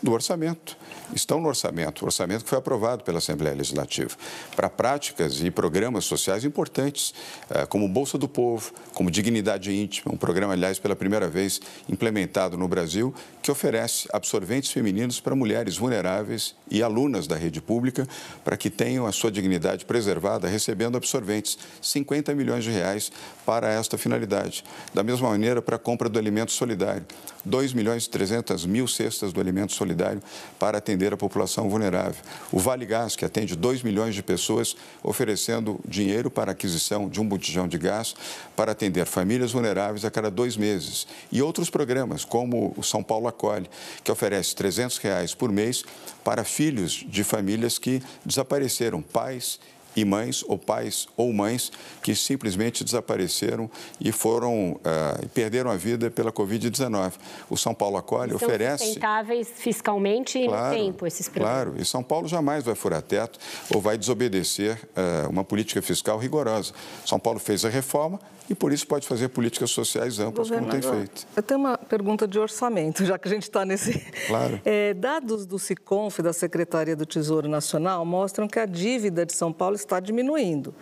Do 0.02 0.12
orçamento. 0.12 0.76
Estão 1.14 1.40
no 1.40 1.48
orçamento, 1.48 2.02
o 2.02 2.06
orçamento 2.06 2.42
que 2.42 2.50
foi 2.50 2.58
aprovado 2.58 3.04
pela 3.04 3.18
Assembleia 3.18 3.54
Legislativa. 3.54 4.10
Para 4.56 4.68
práticas 4.68 5.40
e 5.40 5.52
programas 5.52 6.04
sociais 6.04 6.44
importantes, 6.44 7.14
eh, 7.48 7.64
como 7.66 7.88
Bolsa 7.88 8.18
do 8.18 8.28
Povo, 8.28 8.72
como 8.92 9.08
Dignidade 9.08 9.72
Íntima, 9.72 10.12
um 10.12 10.16
programa, 10.16 10.52
aliás, 10.52 10.80
pela 10.80 10.96
primeira 10.96 11.28
vez 11.28 11.60
implementado 11.88 12.56
no 12.56 12.68
Brasil, 12.68 13.14
que 13.42 13.50
oferece 13.50 14.08
absorventes 14.12 14.70
femininos 14.70 15.20
para 15.20 15.34
mulheres 15.34 15.76
vulneráveis 15.76 16.54
e 16.70 16.82
alunas 16.82 17.26
da 17.26 17.36
rede 17.36 17.60
pública 17.60 18.06
para 18.44 18.56
que 18.56 18.70
tenham 18.70 19.06
a 19.06 19.12
sua 19.12 19.30
dignidade 19.30 19.84
preservada 19.84 20.48
recebendo 20.48 20.96
absorventes, 20.96 21.58
50 21.80 22.34
milhões 22.34 22.64
de 22.64 22.70
reais 22.70 23.10
para 23.44 23.70
esta 23.70 23.96
finalidade. 23.98 24.64
Da 24.94 25.02
mesma 25.02 25.30
maneira, 25.30 25.62
para 25.62 25.76
a 25.76 25.78
compra 25.78 26.08
do 26.08 26.18
alimento 26.18 26.52
solidário, 26.52 27.04
2 27.44 27.72
milhões 27.72 28.04
e 28.04 28.10
300 28.10 28.66
mil 28.66 28.86
cestas 28.86 29.32
do 29.32 29.40
alimento 29.40 29.72
solidário 29.72 30.22
para 30.58 30.78
atender 30.78 31.12
a 31.12 31.16
população 31.16 31.68
vulnerável. 31.68 32.22
O 32.52 32.58
Vale 32.58 32.86
Gás, 32.86 33.16
que 33.16 33.24
atende 33.24 33.56
2 33.56 33.82
milhões 33.82 34.14
de 34.14 34.22
pessoas, 34.22 34.76
oferecendo 35.02 35.80
dinheiro 35.86 36.30
para 36.30 36.52
aquisição 36.52 37.08
de 37.08 37.20
um 37.20 37.26
botijão 37.26 37.66
de 37.66 37.78
gás 37.78 38.14
para 38.54 38.72
atender 38.72 39.06
famílias 39.06 39.52
vulneráveis 39.52 40.04
a 40.04 40.10
cada 40.10 40.30
dois 40.30 40.56
meses. 40.56 41.06
E 41.32 41.40
outros 41.42 41.70
programas, 41.70 42.24
como 42.24 42.74
o 42.76 42.82
São 42.82 43.02
Paulo 43.02 43.28
Acolhe, 43.28 43.68
que 44.04 44.12
oferece 44.12 44.54
300 44.54 44.98
reais 44.98 45.34
por 45.34 45.50
mês 45.50 45.84
para 46.22 46.44
filhos 46.44 47.04
de 47.08 47.24
famílias 47.24 47.78
que 47.78 48.02
desapareceram, 48.24 49.00
pais 49.00 49.58
e 49.94 50.04
mães 50.04 50.44
ou 50.46 50.58
pais 50.58 51.08
ou 51.16 51.32
mães 51.32 51.72
que 52.02 52.14
simplesmente 52.14 52.84
desapareceram 52.84 53.70
e 54.00 54.12
foram 54.12 54.72
uh, 54.72 55.28
perderam 55.34 55.70
a 55.70 55.76
vida 55.76 56.10
pela 56.10 56.32
Covid-19. 56.32 57.12
O 57.48 57.56
São 57.56 57.74
Paulo 57.74 57.96
acolhe, 57.96 58.38
São 58.38 58.48
oferece 58.48 58.84
sustentáveis 58.84 59.48
fiscalmente 59.56 60.38
e 60.38 60.46
claro, 60.46 60.76
no 60.76 60.84
tempo 60.84 61.06
esses 61.06 61.28
programas. 61.28 61.62
Claro, 61.64 61.80
e 61.80 61.84
São 61.84 62.02
Paulo 62.02 62.28
jamais 62.28 62.64
vai 62.64 62.74
furar 62.74 63.02
teto 63.02 63.38
ou 63.74 63.80
vai 63.80 63.98
desobedecer 63.98 64.78
uh, 64.96 65.30
uma 65.30 65.44
política 65.44 65.82
fiscal 65.82 66.18
rigorosa. 66.18 66.72
São 67.04 67.18
Paulo 67.18 67.38
fez 67.38 67.64
a 67.64 67.68
reforma 67.68 68.18
e 68.50 68.54
por 68.54 68.72
isso 68.72 68.84
pode 68.84 69.06
fazer 69.06 69.28
políticas 69.28 69.70
sociais 69.70 70.18
amplas, 70.18 70.50
como 70.50 70.68
tem 70.68 70.82
feito. 70.82 71.24
Eu 71.36 71.42
tenho 71.42 71.60
uma 71.60 71.78
pergunta 71.78 72.26
de 72.26 72.36
orçamento, 72.36 73.04
já 73.04 73.16
que 73.16 73.28
a 73.28 73.30
gente 73.30 73.44
está 73.44 73.64
nesse. 73.64 74.00
Claro. 74.26 74.60
É, 74.64 74.92
dados 74.92 75.46
do 75.46 75.56
SICONF, 75.58 76.20
da 76.22 76.32
Secretaria 76.32 76.96
do 76.96 77.06
Tesouro 77.06 77.48
Nacional, 77.48 78.04
mostram 78.04 78.48
que 78.48 78.58
a 78.58 78.66
dívida 78.66 79.24
de 79.24 79.32
São 79.32 79.52
Paulo 79.52 79.76
está 79.76 80.00
diminuindo. 80.00 80.74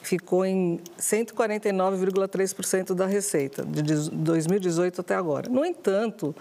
Ficou 0.00 0.46
em 0.46 0.78
149,3% 0.98 2.94
da 2.94 3.06
receita, 3.06 3.64
de 3.64 3.82
2018 4.10 5.00
até 5.00 5.16
agora. 5.16 5.48
No 5.50 5.64
entanto, 5.64 6.32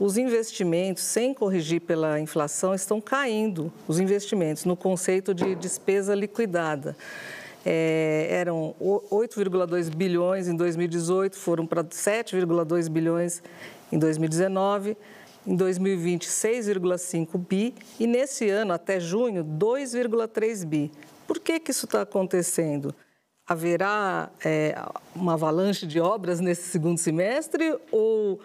os 0.00 0.16
investimentos, 0.16 1.04
sem 1.04 1.32
corrigir 1.32 1.80
pela 1.80 2.18
inflação, 2.18 2.74
estão 2.74 3.00
caindo, 3.00 3.72
os 3.86 4.00
investimentos, 4.00 4.64
no 4.64 4.76
conceito 4.76 5.32
de 5.32 5.54
despesa 5.54 6.12
liquidada 6.14 6.96
é, 7.64 8.28
eram 8.30 8.74
8,2 8.80 9.94
bilhões 9.94 10.48
em 10.48 10.56
2018, 10.56 11.36
foram 11.36 11.66
para 11.66 11.82
7,2 11.82 12.88
bilhões 12.88 13.42
em 13.90 13.98
2019, 13.98 14.96
em 15.46 15.56
2020 15.56 16.28
6,5 16.28 17.38
bi 17.38 17.74
e 17.98 18.06
nesse 18.06 18.48
ano, 18.50 18.72
até 18.72 19.00
junho, 19.00 19.44
2,3 19.44 20.66
bi. 20.66 20.92
Por 21.26 21.38
que, 21.38 21.58
que 21.58 21.70
isso 21.70 21.86
está 21.86 22.02
acontecendo? 22.02 22.94
Haverá 23.46 24.30
é, 24.42 24.74
uma 25.14 25.34
avalanche 25.34 25.86
de 25.86 26.00
obras 26.00 26.40
nesse 26.40 26.70
segundo 26.70 26.96
semestre 26.96 27.78
ou 27.92 28.40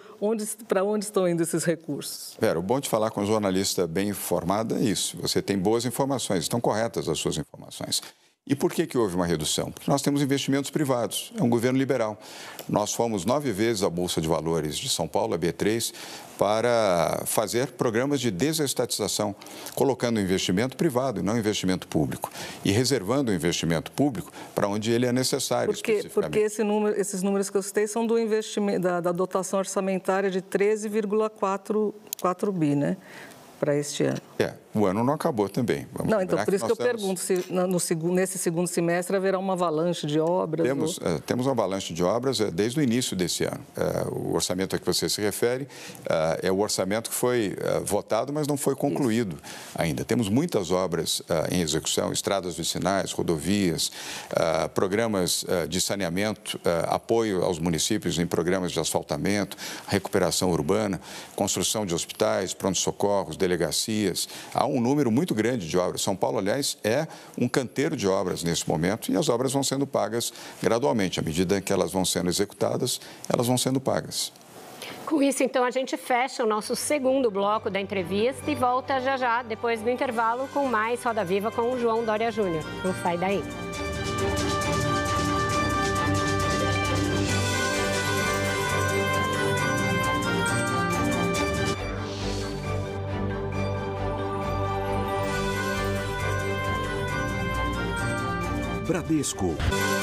para 0.67 0.83
onde 0.83 1.05
estão 1.05 1.25
indo 1.25 1.41
esses 1.41 1.63
recursos? 1.63 2.35
Vera, 2.37 2.59
o 2.59 2.61
bom 2.61 2.81
de 2.81 2.89
falar 2.89 3.09
com 3.09 3.21
um 3.21 3.25
jornalista 3.25 3.87
bem 3.87 4.09
informado 4.09 4.75
é 4.75 4.81
isso. 4.81 5.17
Você 5.21 5.41
tem 5.41 5.57
boas 5.57 5.85
informações, 5.85 6.43
estão 6.43 6.59
corretas 6.59 7.07
as 7.07 7.17
suas 7.17 7.37
informações. 7.37 8.01
E 8.47 8.55
por 8.55 8.73
que, 8.73 8.87
que 8.87 8.97
houve 8.97 9.15
uma 9.15 9.27
redução? 9.27 9.71
Porque 9.71 9.91
nós 9.91 10.01
temos 10.01 10.23
investimentos 10.23 10.71
privados, 10.71 11.31
é 11.37 11.43
um 11.43 11.49
governo 11.49 11.77
liberal. 11.77 12.19
Nós 12.67 12.91
fomos 12.91 13.23
nove 13.23 13.51
vezes 13.51 13.83
à 13.83 13.89
Bolsa 13.89 14.19
de 14.19 14.27
Valores 14.27 14.75
de 14.75 14.89
São 14.89 15.07
Paulo, 15.07 15.35
a 15.35 15.37
B3, 15.37 15.93
para 16.35 17.21
fazer 17.27 17.73
programas 17.73 18.19
de 18.19 18.31
desestatização, 18.31 19.35
colocando 19.75 20.19
investimento 20.19 20.75
privado 20.75 21.19
e 21.19 21.23
não 21.23 21.37
investimento 21.37 21.87
público, 21.87 22.31
e 22.65 22.71
reservando 22.71 23.31
o 23.31 23.35
investimento 23.35 23.91
público 23.91 24.31
para 24.55 24.67
onde 24.67 24.91
ele 24.91 25.05
é 25.05 25.11
necessário. 25.11 25.71
Porque, 25.71 26.09
porque 26.11 26.39
esse 26.39 26.63
número, 26.63 26.99
esses 26.99 27.21
números 27.21 27.51
que 27.51 27.57
eu 27.57 27.61
citei 27.61 27.85
são 27.85 28.07
do 28.07 28.17
investimento, 28.17 28.79
da, 28.79 28.99
da 28.99 29.11
dotação 29.11 29.59
orçamentária 29.59 30.31
de 30.31 30.41
13,4 30.41 32.51
bi, 32.51 32.73
né? 32.73 32.97
Para 33.59 33.75
este 33.75 34.03
ano. 34.03 34.21
É, 34.39 34.53
o 34.73 34.85
ano 34.85 35.03
não 35.03 35.13
acabou 35.13 35.49
também. 35.49 35.87
Vamos 35.93 36.11
não, 36.11 36.21
então 36.21 36.43
por 36.43 36.53
isso 36.53 36.65
que, 36.65 36.73
que 36.73 36.81
eu 36.81 36.85
temos... 36.85 37.01
pergunto 37.01 37.19
se 37.19 37.45
no, 37.51 37.79
segundo, 37.79 38.13
nesse 38.13 38.37
segundo 38.37 38.67
semestre 38.67 39.15
haverá 39.15 39.37
uma 39.37 39.53
avalanche 39.53 40.07
de 40.07 40.19
obras? 40.19 40.65
Temos, 40.65 40.99
ou... 40.99 41.07
é, 41.07 41.19
temos 41.19 41.45
uma 41.45 41.51
avalanche 41.51 41.93
de 41.93 42.03
obras 42.03 42.39
é, 42.39 42.49
desde 42.51 42.79
o 42.79 42.83
início 42.83 43.15
desse 43.15 43.43
ano. 43.43 43.59
É, 43.75 44.07
o 44.09 44.33
orçamento 44.33 44.75
a 44.75 44.79
que 44.79 44.85
você 44.85 45.09
se 45.09 45.21
refere 45.21 45.67
é, 46.07 46.47
é 46.47 46.51
o 46.51 46.59
orçamento 46.59 47.09
que 47.09 47.15
foi 47.15 47.57
é, 47.59 47.79
votado, 47.79 48.31
mas 48.31 48.47
não 48.47 48.57
foi 48.57 48.75
concluído 48.75 49.35
isso. 49.43 49.73
ainda. 49.75 50.05
Temos 50.05 50.29
muitas 50.29 50.71
obras 50.71 51.21
é, 51.27 51.55
em 51.55 51.61
execução, 51.61 52.13
estradas 52.13 52.55
vicinais, 52.55 53.11
rodovias, 53.11 53.91
programas 54.73 55.45
de 55.67 55.81
saneamento, 55.81 56.59
apoio 56.87 57.43
aos 57.43 57.59
municípios 57.59 58.19
em 58.19 58.25
programas 58.25 58.71
de 58.71 58.79
asfaltamento, 58.79 59.57
recuperação 59.87 60.51
urbana, 60.51 61.01
construção 61.35 61.85
de 61.85 61.93
hospitais, 61.93 62.53
pronto-socorros, 62.53 63.37
delegacias, 63.49 64.29
há 64.53 64.65
um 64.65 64.79
número 64.79 65.11
muito 65.11 65.33
grande 65.33 65.67
de 65.67 65.77
obras. 65.77 66.01
São 66.01 66.15
Paulo, 66.15 66.37
aliás, 66.37 66.77
é 66.83 67.07
um 67.37 67.47
canteiro 67.47 67.97
de 67.97 68.07
obras 68.07 68.43
nesse 68.43 68.69
momento 68.69 69.11
e 69.11 69.17
as 69.17 69.27
obras 69.27 69.51
vão 69.51 69.63
sendo 69.63 69.87
pagas 69.87 70.31
gradualmente. 70.61 71.19
À 71.19 71.23
medida 71.23 71.59
que 71.59 71.73
elas 71.73 71.91
vão 71.91 72.05
sendo 72.05 72.29
executadas, 72.29 73.01
elas 73.31 73.47
vão 73.47 73.57
sendo 73.57 73.79
pagas. 73.79 74.31
Com 75.05 75.23
isso, 75.23 75.43
então, 75.43 75.63
a 75.63 75.71
gente 75.71 75.97
fecha 75.97 76.43
o 76.43 76.47
nosso 76.47 76.75
segundo 76.75 77.31
bloco 77.31 77.69
da 77.69 77.81
entrevista 77.81 78.49
e 78.49 78.53
volta 78.53 78.99
já 79.01 79.17
já, 79.17 79.41
depois 79.41 79.81
do 79.81 79.89
intervalo, 79.89 80.47
com 80.53 80.67
mais 80.67 81.03
Roda 81.03 81.25
Viva 81.25 81.51
com 81.51 81.71
o 81.71 81.79
João 81.79 82.05
Dória 82.05 82.31
Júnior. 82.31 82.63
Não 82.85 82.93
sai 83.01 83.17
daí. 83.17 83.43
Bradesco. 98.89 99.98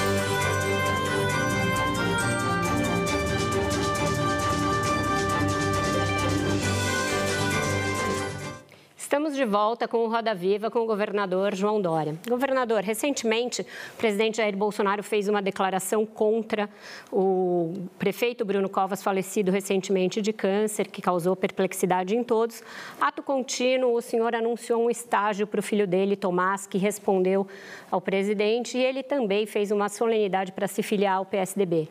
Estamos 9.07 9.37
de 9.37 9.45
volta 9.45 9.87
com 9.87 9.99
o 9.99 10.09
Roda 10.09 10.35
Viva 10.35 10.69
com 10.69 10.81
o 10.81 10.85
governador 10.85 11.55
João 11.55 11.81
Dória. 11.81 12.19
Governador, 12.29 12.83
recentemente 12.83 13.63
o 13.63 13.97
presidente 13.97 14.39
Jair 14.39 14.57
Bolsonaro 14.57 15.01
fez 15.01 15.29
uma 15.29 15.41
declaração 15.41 16.05
contra 16.05 16.69
o 17.13 17.73
prefeito 18.01 18.45
Bruno 18.45 18.69
Covas, 18.69 19.05
falecido 19.05 19.53
recentemente 19.53 20.21
de 20.21 20.33
câncer, 20.33 20.89
que 20.89 21.01
causou 21.01 21.37
perplexidade 21.37 22.17
em 22.17 22.25
todos. 22.25 22.65
Ato 23.01 23.23
contínuo, 23.23 23.95
o 23.95 24.03
senhor 24.03 24.35
anunciou 24.35 24.85
um 24.85 24.91
estágio 24.91 25.47
para 25.47 25.61
o 25.61 25.63
filho 25.63 25.87
dele, 25.87 26.17
Tomás, 26.17 26.67
que 26.67 26.77
respondeu 26.77 27.47
ao 27.89 28.01
presidente, 28.01 28.77
e 28.77 28.83
ele 28.83 29.05
também 29.05 29.47
fez 29.47 29.71
uma 29.71 29.89
solenidade 29.89 30.51
para 30.51 30.67
se 30.67 30.83
filiar 30.83 31.19
ao 31.19 31.25
PSDB. 31.25 31.89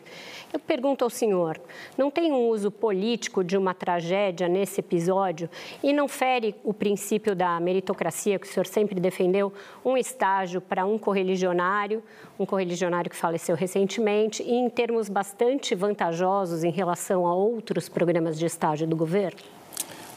Eu 0.52 0.60
pergunto 0.60 1.02
ao 1.02 1.08
senhor: 1.08 1.58
não 1.96 2.10
tem 2.10 2.30
um 2.30 2.46
uso 2.48 2.70
político 2.70 3.42
de 3.42 3.56
uma 3.56 3.72
tragédia 3.72 4.48
nesse 4.48 4.80
episódio 4.80 5.48
e 5.82 5.94
não 5.94 6.06
fere 6.06 6.54
o 6.62 6.74
princípio 6.74 7.05
da 7.34 7.60
meritocracia 7.60 8.38
que 8.38 8.46
o 8.46 8.50
senhor 8.50 8.66
sempre 8.66 8.98
defendeu, 9.00 9.52
um 9.84 9.96
estágio 9.96 10.60
para 10.60 10.84
um 10.84 10.98
correligionário, 10.98 12.02
um 12.38 12.44
correligionário 12.44 13.10
que 13.10 13.16
faleceu 13.16 13.54
recentemente, 13.54 14.42
e 14.42 14.54
em 14.54 14.68
termos 14.68 15.08
bastante 15.08 15.74
vantajosos 15.74 16.64
em 16.64 16.70
relação 16.70 17.26
a 17.26 17.34
outros 17.34 17.88
programas 17.88 18.38
de 18.38 18.46
estágio 18.46 18.86
do 18.86 18.96
governo? 18.96 19.38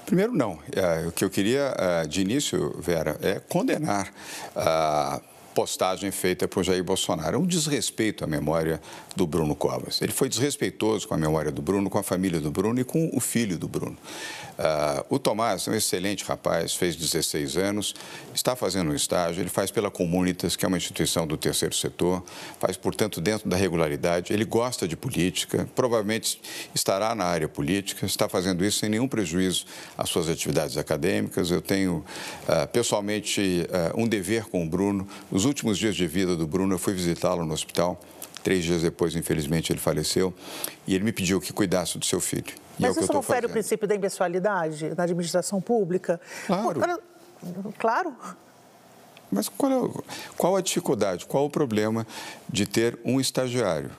Primeiro, 0.06 0.34
não. 0.34 0.58
É, 0.76 1.08
o 1.08 1.12
que 1.12 1.24
eu 1.24 1.30
queria, 1.30 1.74
é, 1.78 2.08
de 2.08 2.22
início, 2.22 2.74
Vera, 2.80 3.16
é 3.22 3.40
condenar 3.40 4.12
a 4.56 5.22
postagem 5.60 6.10
feita 6.10 6.47
por 6.47 6.64
Jair 6.64 6.82
Bolsonaro. 6.82 7.36
É 7.36 7.38
um 7.38 7.45
desrespeito 7.45 8.24
à 8.24 8.28
memória 8.28 8.80
do 9.14 9.28
Bruno 9.28 9.53
Covas. 9.53 10.01
Ele 10.01 10.14
foi 10.14 10.30
desrespeitoso 10.30 11.05
com 11.05 11.16
a 11.16 11.18
memória 11.18 11.51
do 11.51 11.62
Bruno, 11.62 11.89
com 11.89 11.97
a 11.97 12.03
família 12.03 12.39
do 12.39 12.49
Bruno 12.49 12.80
e 12.80 12.86
com 12.86 13.10
o 13.14 13.20
filho 13.20 13.60
do 13.60 13.68
Bruno. 13.68 13.97
Uh, 14.60 15.16
o 15.16 15.20
Tomás 15.20 15.68
é 15.68 15.72
um 15.72 15.74
excelente 15.74 16.24
rapaz, 16.26 16.76
fez 16.76 16.95
16 16.95 17.57
anos, 17.57 17.95
está 18.34 18.55
fazendo 18.57 18.91
um 18.91 18.95
estágio, 18.95 19.41
ele 19.41 19.49
faz 19.49 19.72
pela 19.72 19.89
Comunitas, 19.89 20.55
que 20.55 20.64
é 20.64 20.68
uma 20.68 20.76
instituição 20.78 21.26
do 21.26 21.38
terceiro 21.38 21.74
setor, 21.74 22.24
faz, 22.60 22.76
portanto, 22.76 23.20
dentro 23.20 23.49
da 23.49 23.55
regularidade. 23.55 24.34
Ele 24.34 24.43
gosta 24.43 24.86
de 24.88 24.97
política, 24.97 25.68
provavelmente 25.76 26.41
estará 26.76 27.16
na 27.16 27.24
área 27.26 27.47
política, 27.47 28.05
está 28.05 28.28
fazendo 28.28 28.64
isso 28.66 28.80
sem 28.80 28.89
nenhum 28.89 29.07
prejuízo 29.07 29.66
às 29.97 30.10
suas 30.10 30.30
atividades 30.30 30.78
acadêmicas. 30.78 31.51
Eu 31.51 31.62
tenho, 31.62 32.05
uh, 32.43 32.68
pessoalmente, 32.68 33.66
uh, 33.70 34.01
um 34.01 34.07
dever 34.07 34.45
com 34.45 34.66
o 34.66 34.70
Bruno. 34.70 35.07
Os 35.32 35.45
últimos 35.50 35.78
dias 35.78 35.95
de 35.95 36.08
vida 36.08 36.36
do 36.36 36.47
Bruno, 36.47 36.76
eu 36.76 36.80
fui 36.80 36.93
visitá-lo 36.93 37.45
no 37.45 37.54
hospital. 37.54 38.00
Três 38.41 38.64
dias 38.64 38.82
depois, 38.82 39.16
infelizmente, 39.16 39.72
ele 39.74 39.80
faleceu 39.80 40.34
e 40.88 40.95
ele 40.95 41.04
me 41.04 41.12
pediu 41.12 41.41
que 41.41 41.52
cuidasse 41.52 41.97
do 41.97 42.06
seu 42.06 42.22
filho. 42.22 42.54
E 42.80 42.84
Mas 42.84 42.95
é 42.95 43.02
isso 43.02 43.12
não 43.12 43.22
fere 43.22 43.45
o 43.47 43.50
princípio 43.50 43.86
da 43.86 43.93
impessoalidade 43.93 44.93
na 44.95 45.04
administração 45.04 45.60
pública? 45.60 46.22
Claro. 46.47 47.02
Claro. 47.78 48.16
Mas 49.32 49.47
qual, 49.47 49.72
é, 49.72 50.02
qual 50.38 50.56
a 50.56 50.62
dificuldade, 50.62 51.26
qual 51.26 51.45
o 51.45 51.50
problema 51.50 52.08
de 52.52 52.68
ter 52.68 53.00
um 53.06 53.20
estagiário? 53.20 53.91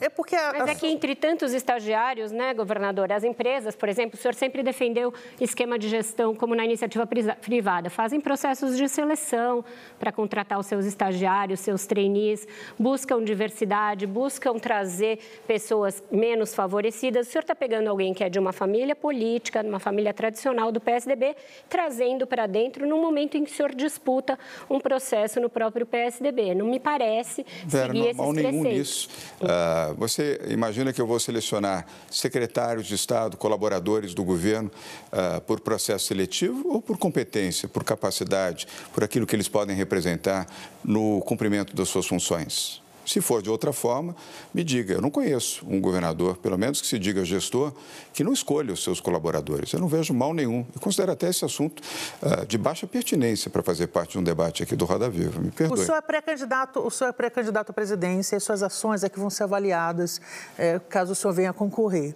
É, 0.00 0.06
é 0.06 0.08
porque 0.08 0.34
a... 0.34 0.52
Mas 0.52 0.68
é 0.68 0.74
que 0.74 0.86
entre 0.86 1.14
tantos 1.14 1.52
estagiários, 1.52 2.32
né, 2.32 2.52
governador, 2.52 3.12
as 3.12 3.22
empresas, 3.22 3.76
por 3.76 3.88
exemplo, 3.88 4.18
o 4.18 4.22
senhor 4.22 4.34
sempre 4.34 4.62
defendeu 4.62 5.14
esquema 5.40 5.78
de 5.78 5.88
gestão 5.88 6.34
como 6.34 6.54
na 6.54 6.64
iniciativa 6.64 7.06
privada, 7.06 7.88
fazem 7.88 8.20
processos 8.20 8.76
de 8.76 8.88
seleção 8.88 9.64
para 9.98 10.10
contratar 10.10 10.58
os 10.58 10.66
seus 10.66 10.84
estagiários, 10.86 11.60
seus 11.60 11.86
trainees, 11.86 12.46
buscam 12.78 13.22
diversidade, 13.22 14.06
buscam 14.06 14.58
trazer 14.58 15.20
pessoas 15.46 16.02
menos 16.10 16.54
favorecidas. 16.54 17.28
O 17.28 17.30
senhor 17.30 17.42
está 17.42 17.54
pegando 17.54 17.88
alguém 17.88 18.12
que 18.12 18.24
é 18.24 18.28
de 18.28 18.38
uma 18.38 18.52
família 18.52 18.96
política, 18.96 19.62
de 19.62 19.68
uma 19.68 19.80
família 19.80 20.12
tradicional 20.12 20.72
do 20.72 20.80
PSDB, 20.80 21.36
trazendo 21.68 22.26
para 22.26 22.46
dentro 22.46 22.86
no 22.86 22.98
momento 23.00 23.36
em 23.36 23.44
que 23.44 23.52
o 23.52 23.54
senhor 23.54 23.74
disputa 23.74 24.38
um 24.68 24.80
processo 24.80 25.40
no 25.40 25.48
próprio 25.48 25.86
PSDB. 25.86 26.54
Não 26.54 26.66
me 26.66 26.80
parece 26.80 27.44
Vera, 27.66 27.83
seguir 27.86 28.08
esses 28.08 28.32
nenhum 28.32 28.62
nisso. 28.62 29.08
Uh, 29.40 29.94
você 29.96 30.40
imagina 30.48 30.92
que 30.92 31.00
eu 31.00 31.06
vou 31.06 31.18
selecionar 31.18 31.86
secretários 32.10 32.86
de 32.86 32.94
Estado, 32.94 33.36
colaboradores 33.36 34.14
do 34.14 34.22
governo, 34.22 34.70
uh, 35.12 35.40
por 35.42 35.60
processo 35.60 36.06
seletivo 36.06 36.72
ou 36.72 36.82
por 36.82 36.98
competência, 36.98 37.68
por 37.68 37.84
capacidade, 37.84 38.66
por 38.92 39.02
aquilo 39.04 39.26
que 39.26 39.34
eles 39.34 39.48
podem 39.48 39.76
representar 39.76 40.46
no 40.84 41.20
cumprimento 41.22 41.74
das 41.74 41.88
suas 41.88 42.06
funções? 42.06 42.83
Se 43.04 43.20
for 43.20 43.42
de 43.42 43.50
outra 43.50 43.72
forma, 43.72 44.14
me 44.52 44.64
diga. 44.64 44.94
Eu 44.94 45.00
não 45.00 45.10
conheço 45.10 45.64
um 45.68 45.80
governador, 45.80 46.36
pelo 46.38 46.58
menos 46.58 46.80
que 46.80 46.86
se 46.86 46.98
diga 46.98 47.24
gestor, 47.24 47.72
que 48.12 48.24
não 48.24 48.32
escolha 48.32 48.72
os 48.72 48.82
seus 48.82 49.00
colaboradores. 49.00 49.72
Eu 49.72 49.80
não 49.80 49.88
vejo 49.88 50.14
mal 50.14 50.32
nenhum. 50.32 50.64
E 50.74 50.78
considero 50.78 51.12
até 51.12 51.28
esse 51.28 51.44
assunto 51.44 51.82
uh, 52.22 52.46
de 52.46 52.56
baixa 52.56 52.86
pertinência 52.86 53.50
para 53.50 53.62
fazer 53.62 53.88
parte 53.88 54.12
de 54.12 54.18
um 54.18 54.22
debate 54.22 54.62
aqui 54.62 54.74
do 54.74 54.84
Roda 54.84 55.08
Viva. 55.08 55.40
Me 55.40 55.50
perdoe. 55.50 55.80
O 55.80 55.84
senhor 55.84 55.98
é 55.98 56.00
pré-candidato, 56.00 56.80
o 56.80 57.04
é 57.04 57.12
pré-candidato 57.12 57.70
à 57.70 57.72
presidência 57.72 58.36
e 58.36 58.40
suas 58.40 58.62
ações 58.62 59.04
é 59.04 59.08
que 59.08 59.18
vão 59.18 59.30
ser 59.30 59.44
avaliadas 59.44 60.20
é, 60.56 60.78
caso 60.78 61.12
o 61.12 61.14
senhor 61.14 61.32
venha 61.32 61.52
concorrer. 61.52 62.14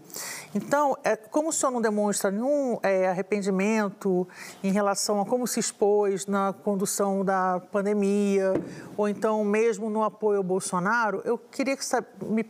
Então, 0.55 0.97
é, 1.05 1.17
como 1.17 1.51
o 1.51 1.53
senhor 1.53 1.71
não 1.71 1.81
demonstra 1.81 2.31
nenhum 2.31 2.79
é, 2.83 3.09
arrependimento 3.09 4.27
em 4.63 4.73
relação 4.73 5.21
a 5.21 5.27
como 5.27 5.47
se 5.47 5.61
expôs 5.61 6.27
na 6.27 6.53
condução 6.53 7.25
da 7.25 7.61
pandemia, 7.73 8.55
ou 8.97 9.09
então 9.09 9.45
mesmo 9.45 9.91
no 9.91 10.03
apoio 10.03 10.39
ao 10.39 10.45
Bolsonaro, 10.45 10.78
eu 11.25 11.39
queria 11.39 11.77
que 11.77 11.85
me 12.25 12.45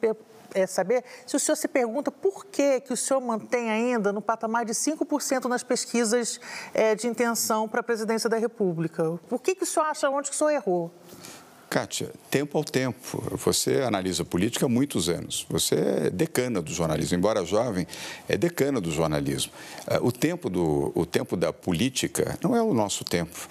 é, 0.54 0.66
saber 0.66 1.04
se 1.26 1.36
o 1.36 1.38
senhor 1.38 1.56
se 1.56 1.68
pergunta 1.68 2.10
por 2.10 2.46
que, 2.46 2.80
que 2.80 2.92
o 2.92 2.96
senhor 2.96 3.20
mantém 3.20 3.70
ainda 3.70 4.12
no 4.12 4.20
patamar 4.20 4.64
de 4.64 4.72
5% 4.72 5.44
nas 5.44 5.62
pesquisas 5.62 6.40
é, 6.72 6.94
de 6.94 7.06
intenção 7.06 7.68
para 7.68 7.80
a 7.80 7.82
presidência 7.82 8.28
da 8.28 8.38
República. 8.38 9.18
Por 9.28 9.40
que, 9.40 9.54
que 9.54 9.64
o 9.64 9.66
senhor 9.66 9.86
acha 9.86 10.08
onde 10.08 10.30
que 10.30 10.34
o 10.34 10.38
senhor 10.38 10.50
errou? 10.50 10.90
Kátia, 11.68 12.10
tempo 12.30 12.56
ao 12.56 12.64
tempo. 12.64 13.22
Você 13.36 13.82
analisa 13.82 14.24
política 14.24 14.64
há 14.64 14.68
muitos 14.70 15.10
anos. 15.10 15.46
Você 15.50 15.74
é 15.74 16.10
decana 16.10 16.62
do 16.62 16.72
jornalismo. 16.72 17.18
Embora 17.18 17.44
jovem, 17.44 17.86
é 18.26 18.38
decana 18.38 18.80
do 18.80 18.90
jornalismo. 18.90 19.52
Ah, 19.86 19.98
o 20.00 20.10
tempo, 20.10 20.48
do, 20.48 20.90
o 20.94 21.04
tempo 21.04 21.36
da 21.36 21.52
política 21.52 22.38
não 22.42 22.56
é 22.56 22.62
o 22.62 22.72
nosso 22.72 23.04
tempo. 23.04 23.46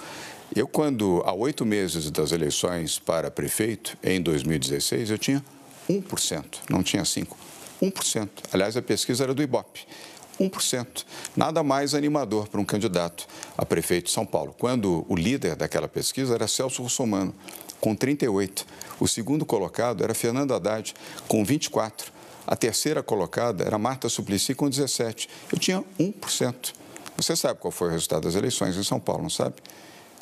Eu, 0.56 0.68
quando, 0.68 1.22
há 1.26 1.34
oito 1.34 1.66
meses 1.66 2.10
das 2.10 2.32
eleições 2.32 3.00
para 3.00 3.30
prefeito, 3.30 3.98
em 4.04 4.22
2016, 4.22 5.10
eu 5.10 5.18
tinha 5.18 5.44
1%, 5.90 6.44
não 6.70 6.82
tinha 6.82 7.04
5%. 7.04 7.28
1%. 7.82 8.30
Aliás, 8.52 8.76
a 8.76 8.82
pesquisa 8.82 9.24
era 9.24 9.34
do 9.34 9.44
Ibope. 9.44 9.86
1%. 10.40 11.06
Nada 11.36 11.64
mais 11.64 11.94
animador 11.94 12.48
para 12.48 12.60
um 12.60 12.66
candidato 12.66 13.28
a 13.58 13.66
prefeito 13.66 14.06
de 14.06 14.12
São 14.12 14.26
Paulo. 14.26 14.56
Quando 14.58 15.06
o 15.08 15.16
líder 15.16 15.56
daquela 15.56 15.88
pesquisa 15.88 16.34
era 16.36 16.48
Celso 16.48 16.82
Russomano, 16.82 17.34
com 17.80 17.96
38. 17.96 18.66
O 19.00 19.08
segundo 19.08 19.46
colocado 19.46 20.04
era 20.04 20.14
Fernando 20.14 20.54
Haddad, 20.54 20.94
com 21.28 21.44
24. 21.44 22.12
A 22.46 22.56
terceira 22.56 23.04
colocada 23.04 23.64
era 23.64 23.78
Marta 23.78 24.10
Suplicy, 24.10 24.56
com 24.56 24.70
17. 24.70 25.30
Eu 25.52 25.60
tinha 25.60 25.84
1%. 26.00 26.74
Você 27.18 27.36
sabe 27.36 27.60
qual 27.60 27.72
foi 27.72 27.90
o 27.90 27.92
resultado 27.92 28.24
das 28.24 28.36
eleições 28.36 28.78
em 28.78 28.84
São 28.84 29.00
Paulo, 29.00 29.24
não 29.24 29.30
sabe? 29.30 29.56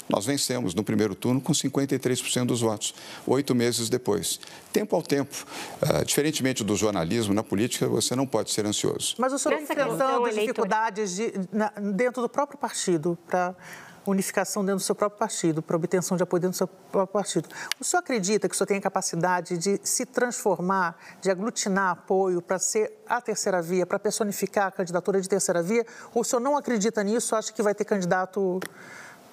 Nós 0.08 0.26
vencemos 0.26 0.74
no 0.74 0.84
primeiro 0.84 1.16
turno 1.16 1.42
com 1.42 1.52
53% 1.52 2.46
dos 2.46 2.62
votos, 2.62 2.94
oito 3.26 3.56
meses 3.56 3.90
depois. 3.90 4.40
Tempo 4.72 4.96
ao 4.96 5.02
tempo. 5.02 5.36
Uh, 5.82 6.06
diferentemente 6.06 6.64
do 6.64 6.76
jornalismo, 6.76 7.34
na 7.34 7.44
política 7.44 7.88
você 7.88 8.16
não 8.16 8.28
pode 8.28 8.52
ser 8.52 8.66
ansioso. 8.66 9.16
Mas 9.18 9.34
o 9.34 9.40
senhor 9.40 9.60
enfrentando 9.60 10.30
dificuldades 10.30 11.16
de, 11.16 11.34
na, 11.52 11.70
dentro 11.94 12.22
do 12.22 12.30
próprio 12.30 12.58
partido 12.58 13.18
para 13.28 13.56
unificação 14.12 14.64
dentro 14.64 14.80
do 14.80 14.84
seu 14.84 14.96
próprio 14.96 15.18
partido, 15.18 15.62
para 15.62 15.76
obtenção 15.76 16.16
de 16.16 16.24
apoio 16.24 16.42
dentro 16.42 16.54
do 16.54 16.58
seu 16.58 16.68
próprio 16.68 17.14
partido. 17.14 17.50
O 17.80 17.84
senhor 17.84 18.02
acredita 18.02 18.48
que 18.48 18.54
o 18.54 18.58
senhor 18.58 18.68
tem 18.68 18.78
a 18.78 18.82
capacidade 18.82 19.58
de 19.58 19.80
se 19.84 20.06
transformar, 20.06 20.98
de 21.22 21.32
aglutinar 21.32 21.92
apoio 21.92 22.42
para 22.42 22.60
ser 22.60 22.94
a 23.08 23.20
terceira 23.20 23.62
via, 23.62 23.86
para 23.86 23.98
personificar 23.98 24.68
a 24.68 24.72
candidatura 24.72 25.20
de 25.20 25.28
terceira 25.28 25.62
via? 25.62 25.86
Ou 26.14 26.22
o 26.22 26.26
senhor 26.26 26.40
não 26.40 26.56
acredita 26.56 27.04
nisso, 27.04 27.36
acha 27.36 27.52
que 27.52 27.62
vai 27.62 27.74
ter 27.74 27.86
candidato 27.86 28.60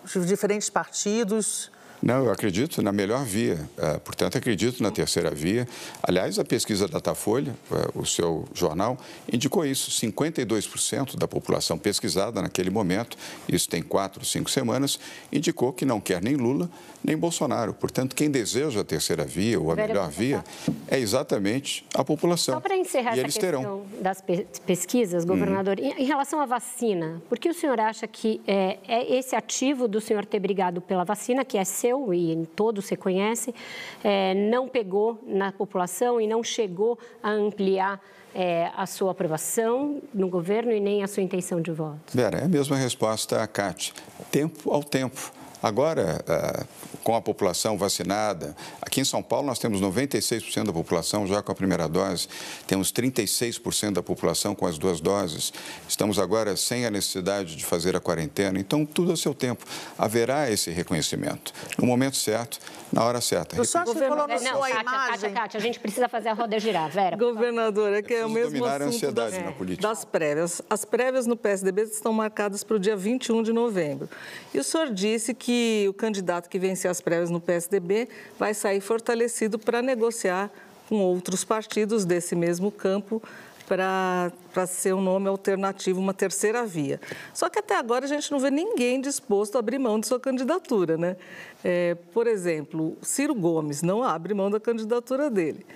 de 0.05 0.27
diferentes 0.27 0.71
partidos? 0.71 1.72
Não, 2.03 2.25
eu 2.25 2.33
acredito 2.33 2.83
na 2.83 2.91
melhor 2.91 3.25
via. 3.25 3.55
Uh, 3.79 4.01
portanto, 4.01 4.37
acredito 4.37 4.83
na 4.83 4.91
terceira 4.91 5.31
via. 5.31 5.69
Aliás, 6.03 6.37
a 6.37 6.45
pesquisa 6.45 6.89
Datafolha, 6.89 7.55
uh, 7.71 8.01
o 8.01 8.05
seu 8.05 8.49
jornal, 8.53 8.99
indicou 9.33 9.65
isso. 9.65 9.91
52% 9.91 11.17
da 11.17 11.29
população 11.29 11.79
pesquisada 11.79 12.43
naquele 12.43 12.71
momento, 12.71 13.17
isso 13.49 13.69
tem 13.69 13.83
quatro, 13.83 14.25
cinco 14.25 14.51
semanas, 14.51 14.99
indicou 15.33 15.73
que 15.73 15.85
não 15.85 16.01
quer 16.01 16.21
nem 16.21 16.35
Lula 16.35 16.69
nem 17.05 17.17
Bolsonaro. 17.17 17.75
Portanto, 17.75 18.15
quem 18.15 18.31
deseja 18.31 18.81
a 18.81 18.85
terceira 18.85 19.25
via 19.25 19.59
ou 19.59 19.73
a 19.73 19.77
melhor 19.77 20.09
via 20.09 20.45
é 20.89 20.99
exatamente 20.99 21.85
a 21.95 22.05
população. 22.05 22.55
Só 22.55 22.61
para 22.61 22.77
encerrar 22.77 23.17
e 23.17 23.21
essa 23.21 23.25
questão 23.25 23.51
terão. 23.51 23.87
das 24.01 24.23
pesquisas, 24.65 25.25
governador, 25.25 25.79
hum. 25.81 25.95
em 25.99 26.05
relação 26.05 26.41
à 26.41 26.47
vacina, 26.47 27.21
por 27.29 27.39
que 27.39 27.49
o 27.49 27.55
senhor 27.55 27.81
acha 27.81 28.07
que 28.07 28.41
é, 28.47 28.79
é 28.87 29.17
esse 29.17 29.35
ativo 29.35 29.89
do 29.89 30.01
senhor 30.01 30.25
ter 30.25 30.39
brigado 30.39 30.81
pela 30.81 31.05
vacina, 31.05 31.45
que 31.45 31.59
é 31.59 31.65
seu 31.65 31.92
e 32.13 32.33
em 32.33 32.45
todos 32.45 32.85
você 32.85 32.97
conhece, 32.97 33.55
é, 34.03 34.35
não 34.35 34.69
pegou 34.69 35.19
na 35.27 35.53
população 35.53 36.21
e 36.21 36.27
não 36.27 36.43
chegou 36.43 36.99
a 37.23 37.31
ampliar 37.31 38.01
é, 38.35 38.71
a 38.77 38.87
sua 38.87 39.13
aprovação 39.13 40.01
no 40.13 40.29
governo 40.29 40.73
e 40.73 40.81
nem 40.81 41.03
a 41.03 41.07
sua 41.07 41.23
intenção 41.23 41.61
de 41.61 41.71
voto? 41.71 41.99
Vera, 42.13 42.39
é 42.39 42.45
a 42.45 42.49
mesma 42.49 42.77
resposta 42.77 43.43
a 43.43 43.47
Cátia. 43.47 43.95
Tempo 44.31 44.71
ao 44.71 44.83
tempo. 44.83 45.33
Agora, 45.63 46.25
ah, 46.27 46.65
com 47.05 47.15
a 47.15 47.21
população 47.21 47.79
vacinada, 47.79 48.57
aqui 48.81 49.01
em 49.01 49.05
São 49.05 49.23
Paulo 49.23 49.47
nós 49.47 49.59
temos 49.59 49.81
96% 49.81 50.65
da 50.65 50.73
população 50.73 51.27
já 51.27 51.43
com 51.43 51.53
a 51.53 51.55
primeira 51.55 51.89
dose, 51.89 52.29
temos 52.67 52.93
36% 52.93 53.93
da 53.93 54.03
população 54.03 54.55
com 54.55 54.67
as 54.67 54.79
duas 54.79 55.01
doses, 55.01 55.53
estamos 55.89 56.19
agora 56.19 56.57
sem 56.57 56.85
a 56.85 56.91
necessidade 56.91 57.55
de 57.55 57.65
fazer 57.65 57.95
a 57.95 58.01
quarentena, 58.01 58.59
então 58.59 58.85
tudo 58.85 59.13
a 59.13 59.17
seu 59.17 59.35
tempo. 59.35 59.65
Haverá 59.97 60.51
esse 60.51 60.71
reconhecimento. 60.71 61.53
No 61.79 61.87
momento 61.87 62.17
certo, 62.17 62.59
na 62.93 63.05
hora 63.05 63.21
certa. 63.21 63.61
O 63.61 63.65
senhor 63.65 63.87
falou 63.87 64.27
na 64.27 64.39
sua 64.39 64.69
Kátia, 64.69 64.81
imagem... 64.81 65.11
Kátia, 65.11 65.31
Kátia, 65.31 65.59
a 65.59 65.63
gente 65.63 65.81
precisa 65.81 66.09
fazer 66.09 66.31
a 66.31 66.35
roda 66.35 66.59
girar, 66.59 66.91
Vera. 66.91 67.17
Governador, 67.17 67.93
é 67.93 68.03
que 68.03 68.15
é 68.15 68.27
o 68.27 68.29
mesmo 68.29 68.51
dominar 68.51 68.83
assunto 68.83 68.83
a 68.83 68.97
ansiedade 68.97 69.37
das, 69.37 69.45
na 69.45 69.53
política. 69.53 69.89
das 69.89 70.05
prévias. 70.05 70.63
As 70.69 70.85
prévias 70.85 71.27
no 71.27 71.37
PSDB 71.37 71.83
estão 71.83 72.13
marcadas 72.13 72.65
para 72.65 72.77
o 72.77 72.79
dia 72.79 72.97
21 72.97 73.43
de 73.43 73.53
novembro. 73.53 74.09
E 74.53 74.59
o 74.59 74.65
senhor 74.65 74.91
disse 74.91 75.33
que 75.33 75.52
que 75.53 75.87
o 75.87 75.93
candidato 75.93 76.49
que 76.49 76.59
vencer 76.59 76.91
as 76.91 76.99
prévias 76.99 77.29
no 77.29 77.39
PSDB 77.39 78.09
vai 78.39 78.55
sair 78.55 78.81
fortalecido 78.81 79.59
para 79.59 79.83
negociar 79.83 80.51
com 80.89 80.97
outros 80.97 81.45
partidos 81.45 82.07
desse 82.07 82.35
mesmo 82.35 82.73
campo 82.73 83.23
para 83.69 84.33
ser 84.67 84.95
um 84.95 85.03
nome 85.03 85.29
alternativo, 85.29 86.01
uma 86.01 86.15
terceira 86.15 86.65
via. 86.65 86.99
Só 87.35 87.51
que 87.51 87.59
até 87.59 87.77
agora 87.77 88.07
a 88.07 88.09
gente 88.09 88.33
não 88.33 88.39
vê 88.39 88.51
ninguém 88.51 88.99
disposto 88.99 89.57
a 89.57 89.59
abrir 89.59 89.79
mão 89.79 90.01
de 90.01 90.07
sua 90.07 90.19
candidatura. 90.19 90.97
Né? 90.97 91.17
É, 91.63 91.97
por 92.15 92.27
exemplo, 92.27 92.97
Ciro 93.03 93.35
Gomes 93.35 93.83
não 93.83 94.03
abre 94.03 94.33
mão 94.33 94.51
da 94.51 94.59
candidatura 94.59 95.29
dele. 95.29 95.67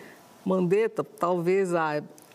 Mandetta 0.42 1.04
talvez 1.04 1.70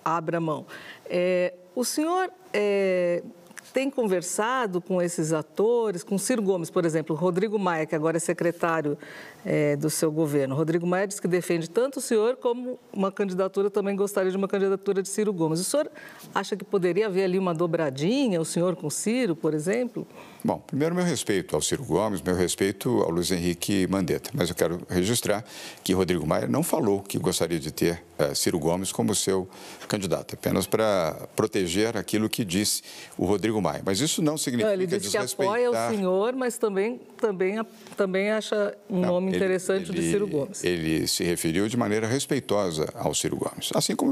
abra 0.06 0.40
mão. 0.40 0.68
É, 1.06 1.56
o 1.74 1.84
senhor 1.84 2.32
é, 2.54 3.24
tem 3.72 3.90
conversado 3.90 4.82
com 4.82 5.02
esses 5.02 5.34
atores, 5.34 6.04
com 6.04 6.18
Ciro 6.18 6.42
Gomes, 6.42 6.70
por 6.70 6.86
exemplo, 6.86 7.16
Rodrigo 7.16 7.58
Maia, 7.58 7.86
que 7.86 7.96
agora 7.96 8.18
é 8.18 8.20
secretário 8.20 8.98
é, 9.46 9.76
do 9.76 9.90
seu 9.90 10.12
governo. 10.12 10.56
Rodrigo 10.56 10.86
Maia 10.86 11.08
diz 11.08 11.20
que 11.20 11.28
defende 11.28 11.70
tanto 11.70 11.98
o 11.98 12.02
senhor 12.02 12.36
como 12.36 12.80
uma 12.94 13.12
candidatura, 13.12 13.70
também 13.70 13.96
gostaria 13.96 14.32
de 14.32 14.38
uma 14.38 14.48
candidatura 14.48 15.02
de 15.02 15.10
Ciro 15.10 15.34
Gomes. 15.34 15.60
O 15.60 15.64
senhor 15.64 15.90
acha 16.34 16.56
que 16.56 16.64
poderia 16.64 17.08
haver 17.08 17.24
ali 17.24 17.40
uma 17.40 17.54
dobradinha, 17.54 18.40
o 18.40 18.46
senhor 18.46 18.76
com 18.76 18.90
Ciro, 18.90 19.36
por 19.36 19.54
exemplo? 19.54 20.08
Bom, 20.44 20.60
primeiro, 20.60 20.96
meu 20.96 21.04
respeito 21.04 21.56
ao 21.56 21.62
Ciro 21.62 21.84
Gomes, 21.84 22.22
meu 22.22 22.36
respeito 22.36 23.02
ao 23.02 23.12
Luiz 23.12 23.32
Henrique 23.32 23.88
Mandetta. 23.88 24.32
Mas 24.34 24.50
eu 24.50 24.56
quero 24.56 24.82
registrar 24.90 25.44
que 25.84 25.94
Rodrigo 25.94 26.26
Maia 26.26 26.48
não 26.48 26.64
falou 26.64 27.02
que 27.02 27.20
gostaria 27.20 27.60
de 27.60 27.72
ter 27.72 28.04
uh, 28.18 28.36
Ciro 28.36 28.58
Gomes 28.58 28.92
como 28.92 29.14
seu 29.14 29.48
candidato, 29.88 30.34
apenas 30.34 30.66
para 30.66 31.28
proteger 31.36 31.96
aquilo 31.96 32.28
que 32.28 32.44
disse 32.44 32.82
o 33.18 33.26
Rodrigo 33.26 33.62
Maia. 33.62 33.82
Mas 33.86 34.00
isso 34.00 34.22
não 34.22 34.38
significa 34.38 34.68
não, 34.68 34.74
ele 34.74 34.88
disse 34.88 35.10
que 35.10 35.18
apoia 35.18 35.70
o 35.70 35.90
senhor, 35.90 36.34
mas 36.34 36.58
também, 36.58 37.00
também, 37.20 37.60
também 37.96 38.32
acha 38.32 38.76
um 38.90 39.00
não, 39.00 39.10
nome 39.10 39.31
interessante 39.36 39.92
ele, 39.92 40.02
de 40.02 40.10
Ciro 40.10 40.28
Gomes. 40.28 40.64
Ele 40.64 41.08
se 41.08 41.24
referiu 41.24 41.68
de 41.68 41.78
maneira 41.78 42.08
respeitosa 42.08 42.90
ao 42.96 43.14
Ciro 43.14 43.36
Gomes. 43.36 43.70
Assim 43.74 43.96
como 43.96 44.12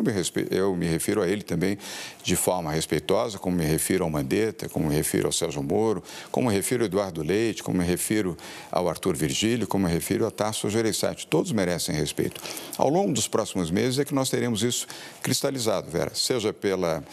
eu 0.52 0.76
me, 0.76 0.88
refiro 0.88 1.22
a 1.22 1.28
ele 1.28 1.42
também 1.42 1.78
de 2.24 2.36
forma 2.36 2.72
respeitosa, 2.72 3.38
como 3.38 3.58
me 3.58 3.66
refiro 3.66 4.04
ao 4.04 4.10
Mandetta, 4.10 4.70
como 4.70 4.88
me 4.88 4.96
refiro 4.96 5.28
ao 5.28 5.32
Sérgio 5.32 5.62
Moro, 5.64 6.04
como 6.32 6.50
me 6.50 6.56
refiro 6.56 6.84
ao 6.84 6.88
Eduardo 6.88 7.24
Leite, 7.24 7.64
como 7.64 7.80
me 7.80 7.86
refiro 7.86 8.38
ao 8.72 8.88
Arthur 8.88 9.16
Virgílio, 9.16 9.68
como 9.68 9.88
me 9.88 9.94
refiro 9.94 10.26
a 10.26 10.32
Tasso 10.32 10.70
Gereissati. 10.70 11.28
Todos 11.28 11.52
merecem 11.52 11.94
respeito. 11.94 12.42
Ao 12.78 12.90
longo 12.90 13.12
dos 13.12 13.28
próximos 13.28 13.70
meses 13.70 14.00
é 14.00 14.06
que 14.06 14.14
nós 14.14 14.30
teremos 14.30 14.64
isso 14.64 14.88
cristalizado, 15.22 15.90
Vera, 15.90 16.12
seja 16.14 16.54
pela, 16.54 17.04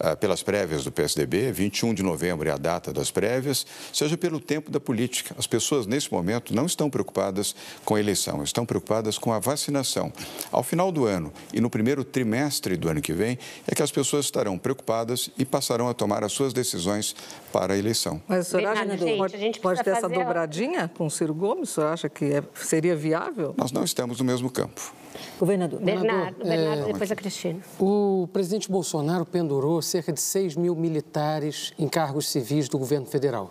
uh, 0.00 0.16
pelas 0.16 0.42
prévias 0.42 0.84
do 0.84 0.92
PSDB, 0.92 1.50
21 1.50 1.94
de 1.94 2.02
novembro 2.02 2.48
é 2.48 2.52
a 2.52 2.56
data 2.56 2.92
das 2.92 3.10
prévias, 3.10 3.66
seja 3.92 4.16
pelo 4.16 4.38
tempo 4.38 4.70
da 4.70 4.78
política. 4.78 5.34
As 5.38 5.46
pessoas, 5.46 5.86
nesse 5.86 6.12
momento, 6.12 6.54
não 6.54 6.66
estão 6.66 6.88
preocupadas 6.88 7.55
com 7.84 7.94
a 7.94 8.00
eleição, 8.00 8.42
estão 8.42 8.66
preocupadas 8.66 9.18
com 9.18 9.32
a 9.32 9.38
vacinação. 9.38 10.12
Ao 10.50 10.62
final 10.62 10.90
do 10.90 11.04
ano 11.04 11.32
e 11.52 11.60
no 11.60 11.70
primeiro 11.70 12.04
trimestre 12.04 12.76
do 12.76 12.88
ano 12.88 13.00
que 13.00 13.12
vem, 13.12 13.38
é 13.66 13.74
que 13.74 13.82
as 13.82 13.90
pessoas 13.90 14.24
estarão 14.24 14.58
preocupadas 14.58 15.30
e 15.38 15.44
passarão 15.44 15.88
a 15.88 15.94
tomar 15.94 16.24
as 16.24 16.32
suas 16.32 16.52
decisões 16.52 17.14
para 17.52 17.74
a 17.74 17.78
eleição. 17.78 18.20
Mas 18.26 18.46
senhor 18.46 18.66
acha 18.72 18.96
que 18.96 19.16
pode, 19.16 19.60
pode 19.60 19.84
ter 19.84 19.90
essa 19.90 20.08
dobradinha 20.08 20.90
com 20.96 21.06
o 21.06 21.10
Ciro 21.10 21.34
Gomes? 21.34 21.70
O 21.70 21.74
senhor 21.74 21.92
acha 21.92 22.08
que 22.08 22.24
é, 22.26 22.42
seria 22.54 22.96
viável? 22.96 23.54
Nós 23.56 23.72
não 23.72 23.84
estamos 23.84 24.18
no 24.18 24.24
mesmo 24.24 24.50
campo. 24.50 24.92
Governador. 25.38 25.80
Bernardo, 25.80 26.44
Bernardo 26.44 26.82
é, 26.82 26.92
depois 26.92 27.10
a 27.10 27.16
Cristina. 27.16 27.60
O 27.78 28.28
presidente 28.32 28.70
Bolsonaro 28.70 29.24
pendurou 29.24 29.80
cerca 29.80 30.12
de 30.12 30.20
6 30.20 30.56
mil 30.56 30.74
militares 30.74 31.72
em 31.78 31.88
cargos 31.88 32.28
civis 32.28 32.68
do 32.68 32.78
governo 32.78 33.06
federal. 33.06 33.50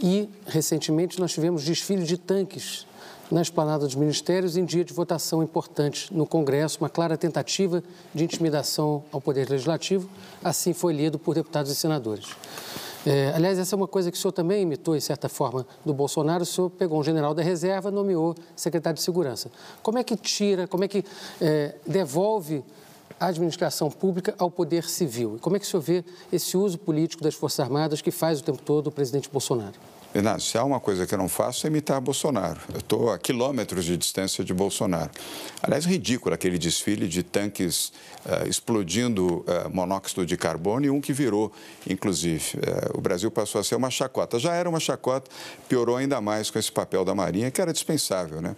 E, 0.00 0.28
recentemente, 0.46 1.18
nós 1.18 1.32
tivemos 1.32 1.64
desfile 1.64 2.04
de 2.04 2.18
tanques 2.18 2.85
na 3.30 3.42
esplanada 3.42 3.84
dos 3.84 3.94
ministérios 3.94 4.56
em 4.56 4.64
dia 4.64 4.84
de 4.84 4.92
votação 4.92 5.42
importante 5.42 6.14
no 6.14 6.26
Congresso, 6.26 6.78
uma 6.80 6.88
clara 6.88 7.16
tentativa 7.16 7.82
de 8.14 8.24
intimidação 8.24 9.02
ao 9.10 9.20
Poder 9.20 9.48
Legislativo, 9.48 10.08
assim 10.42 10.72
foi 10.72 10.92
lido 10.92 11.18
por 11.18 11.34
deputados 11.34 11.70
e 11.70 11.74
senadores. 11.74 12.26
É, 13.06 13.32
aliás, 13.36 13.56
essa 13.56 13.74
é 13.74 13.76
uma 13.76 13.86
coisa 13.86 14.10
que 14.10 14.18
o 14.18 14.20
senhor 14.20 14.32
também 14.32 14.62
imitou, 14.62 14.96
em 14.96 15.00
certa 15.00 15.28
forma, 15.28 15.64
do 15.84 15.94
Bolsonaro. 15.94 16.42
O 16.42 16.46
senhor 16.46 16.68
pegou 16.70 16.98
um 16.98 17.04
general 17.04 17.32
da 17.34 17.42
reserva, 17.42 17.88
nomeou 17.88 18.34
secretário 18.56 18.96
de 18.96 19.02
Segurança. 19.02 19.48
Como 19.80 19.96
é 19.96 20.02
que 20.02 20.16
tira, 20.16 20.66
como 20.66 20.82
é 20.82 20.88
que 20.88 21.04
é, 21.40 21.76
devolve 21.86 22.64
a 23.20 23.26
administração 23.26 23.90
pública 23.92 24.34
ao 24.38 24.50
poder 24.50 24.88
civil? 24.88 25.38
Como 25.40 25.54
é 25.56 25.60
que 25.60 25.64
o 25.64 25.68
senhor 25.68 25.82
vê 25.82 26.04
esse 26.32 26.56
uso 26.56 26.78
político 26.78 27.22
das 27.22 27.34
Forças 27.34 27.60
Armadas 27.60 28.02
que 28.02 28.10
faz 28.10 28.40
o 28.40 28.42
tempo 28.42 28.60
todo 28.60 28.88
o 28.88 28.90
presidente 28.90 29.30
Bolsonaro? 29.30 29.74
Bernardo, 30.16 30.40
se 30.40 30.56
há 30.56 30.64
uma 30.64 30.80
coisa 30.80 31.06
que 31.06 31.12
eu 31.12 31.18
não 31.18 31.28
faço 31.28 31.66
é 31.66 31.68
imitar 31.68 32.00
Bolsonaro. 32.00 32.58
Eu 32.72 32.78
estou 32.78 33.12
a 33.12 33.18
quilômetros 33.18 33.84
de 33.84 33.98
distância 33.98 34.42
de 34.42 34.54
Bolsonaro. 34.54 35.10
Aliás, 35.62 35.84
ridículo 35.84 36.34
aquele 36.34 36.56
desfile 36.56 37.06
de 37.06 37.22
tanques 37.22 37.92
uh, 38.24 38.48
explodindo 38.48 39.40
uh, 39.40 39.68
monóxido 39.70 40.24
de 40.24 40.34
carbono 40.34 40.86
e 40.86 40.88
um 40.88 41.02
que 41.02 41.12
virou, 41.12 41.52
inclusive. 41.86 42.56
Uh, 42.56 42.96
o 42.96 43.00
Brasil 43.02 43.30
passou 43.30 43.60
a 43.60 43.64
ser 43.64 43.74
uma 43.74 43.90
chacota. 43.90 44.38
Já 44.38 44.54
era 44.54 44.66
uma 44.66 44.80
chacota, 44.80 45.30
piorou 45.68 45.96
ainda 45.96 46.18
mais 46.18 46.50
com 46.50 46.58
esse 46.58 46.72
papel 46.72 47.04
da 47.04 47.14
Marinha, 47.14 47.50
que 47.50 47.60
era 47.60 47.70
dispensável. 47.70 48.40
Né? 48.40 48.56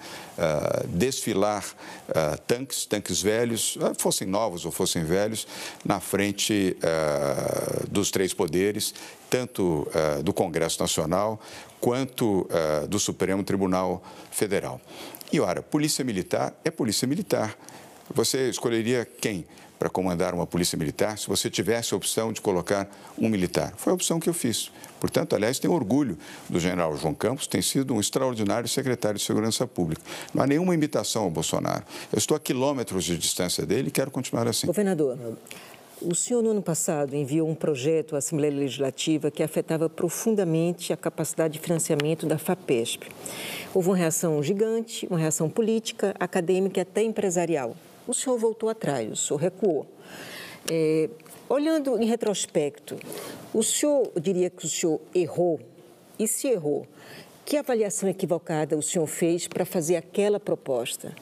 desfilar 0.86 1.64
tanques, 2.46 2.86
tanques 2.86 3.20
velhos, 3.20 3.76
fossem 3.98 4.28
novos 4.28 4.64
ou 4.64 4.70
fossem 4.70 5.02
velhos, 5.04 5.46
na 5.84 5.98
frente 5.98 6.76
dos 7.90 8.10
três 8.10 8.32
poderes 8.32 8.94
tanto 9.28 9.88
uh, 9.88 10.22
do 10.22 10.32
Congresso 10.32 10.80
Nacional 10.80 11.40
quanto 11.80 12.42
uh, 12.42 12.86
do 12.88 12.98
Supremo 12.98 13.42
Tribunal 13.42 14.02
Federal. 14.30 14.80
E, 15.32 15.40
ora, 15.40 15.62
polícia 15.62 16.04
militar 16.04 16.54
é 16.64 16.70
polícia 16.70 17.06
militar. 17.06 17.56
Você 18.14 18.48
escolheria 18.48 19.04
quem 19.04 19.44
para 19.78 19.88
comandar 19.88 20.34
uma 20.34 20.46
polícia 20.46 20.76
militar 20.76 21.16
se 21.18 21.28
você 21.28 21.48
tivesse 21.48 21.94
a 21.94 21.96
opção 21.96 22.32
de 22.32 22.40
colocar 22.40 22.88
um 23.16 23.28
militar. 23.28 23.74
Foi 23.76 23.92
a 23.92 23.94
opção 23.94 24.18
que 24.18 24.28
eu 24.28 24.34
fiz. 24.34 24.72
Portanto, 24.98 25.36
aliás, 25.36 25.58
tenho 25.58 25.72
orgulho 25.72 26.18
do 26.48 26.58
general 26.58 26.96
João 26.96 27.14
Campos, 27.14 27.46
tem 27.46 27.62
sido 27.62 27.94
um 27.94 28.00
extraordinário 28.00 28.68
secretário 28.68 29.18
de 29.18 29.24
Segurança 29.24 29.66
Pública. 29.66 30.02
Não 30.34 30.42
há 30.42 30.46
nenhuma 30.46 30.74
imitação 30.74 31.24
ao 31.24 31.30
Bolsonaro. 31.30 31.84
Eu 32.12 32.18
estou 32.18 32.36
a 32.36 32.40
quilômetros 32.40 33.04
de 33.04 33.16
distância 33.16 33.64
dele 33.64 33.88
e 33.88 33.90
quero 33.92 34.10
continuar 34.10 34.48
assim. 34.48 34.66
Governador, 34.66 35.16
o 36.00 36.14
senhor, 36.14 36.42
no 36.42 36.50
ano 36.50 36.62
passado, 36.62 37.14
enviou 37.14 37.48
um 37.48 37.54
projeto 37.54 38.14
à 38.14 38.18
Assembleia 38.18 38.54
Legislativa 38.54 39.30
que 39.30 39.42
afetava 39.42 39.88
profundamente 39.88 40.92
a 40.92 40.96
capacidade 40.96 41.54
de 41.54 41.60
financiamento 41.60 42.26
da 42.26 42.38
FAPESP. 42.38 43.08
Houve 43.74 43.88
uma 43.88 43.96
reação 43.96 44.42
gigante, 44.42 45.06
uma 45.08 45.18
reação 45.18 45.50
política, 45.50 46.14
acadêmica 46.18 46.80
e 46.80 46.82
até 46.82 47.02
empresarial. 47.02 47.74
O 48.06 48.14
senhor 48.14 48.38
voltou 48.38 48.68
atrás, 48.68 49.10
o 49.10 49.16
senhor 49.16 49.38
recuou. 49.40 49.86
É, 50.70 51.08
olhando 51.48 52.00
em 52.00 52.06
retrospecto, 52.06 52.96
o 53.52 53.62
senhor 53.62 54.10
diria 54.20 54.50
que 54.50 54.64
o 54.64 54.68
senhor 54.68 55.00
errou? 55.14 55.58
E 56.18 56.26
se 56.26 56.48
errou, 56.48 56.86
que 57.44 57.56
avaliação 57.56 58.08
equivocada 58.08 58.76
o 58.76 58.82
senhor 58.82 59.06
fez 59.06 59.48
para 59.48 59.64
fazer 59.64 59.96
aquela 59.96 60.38
proposta? 60.38 61.14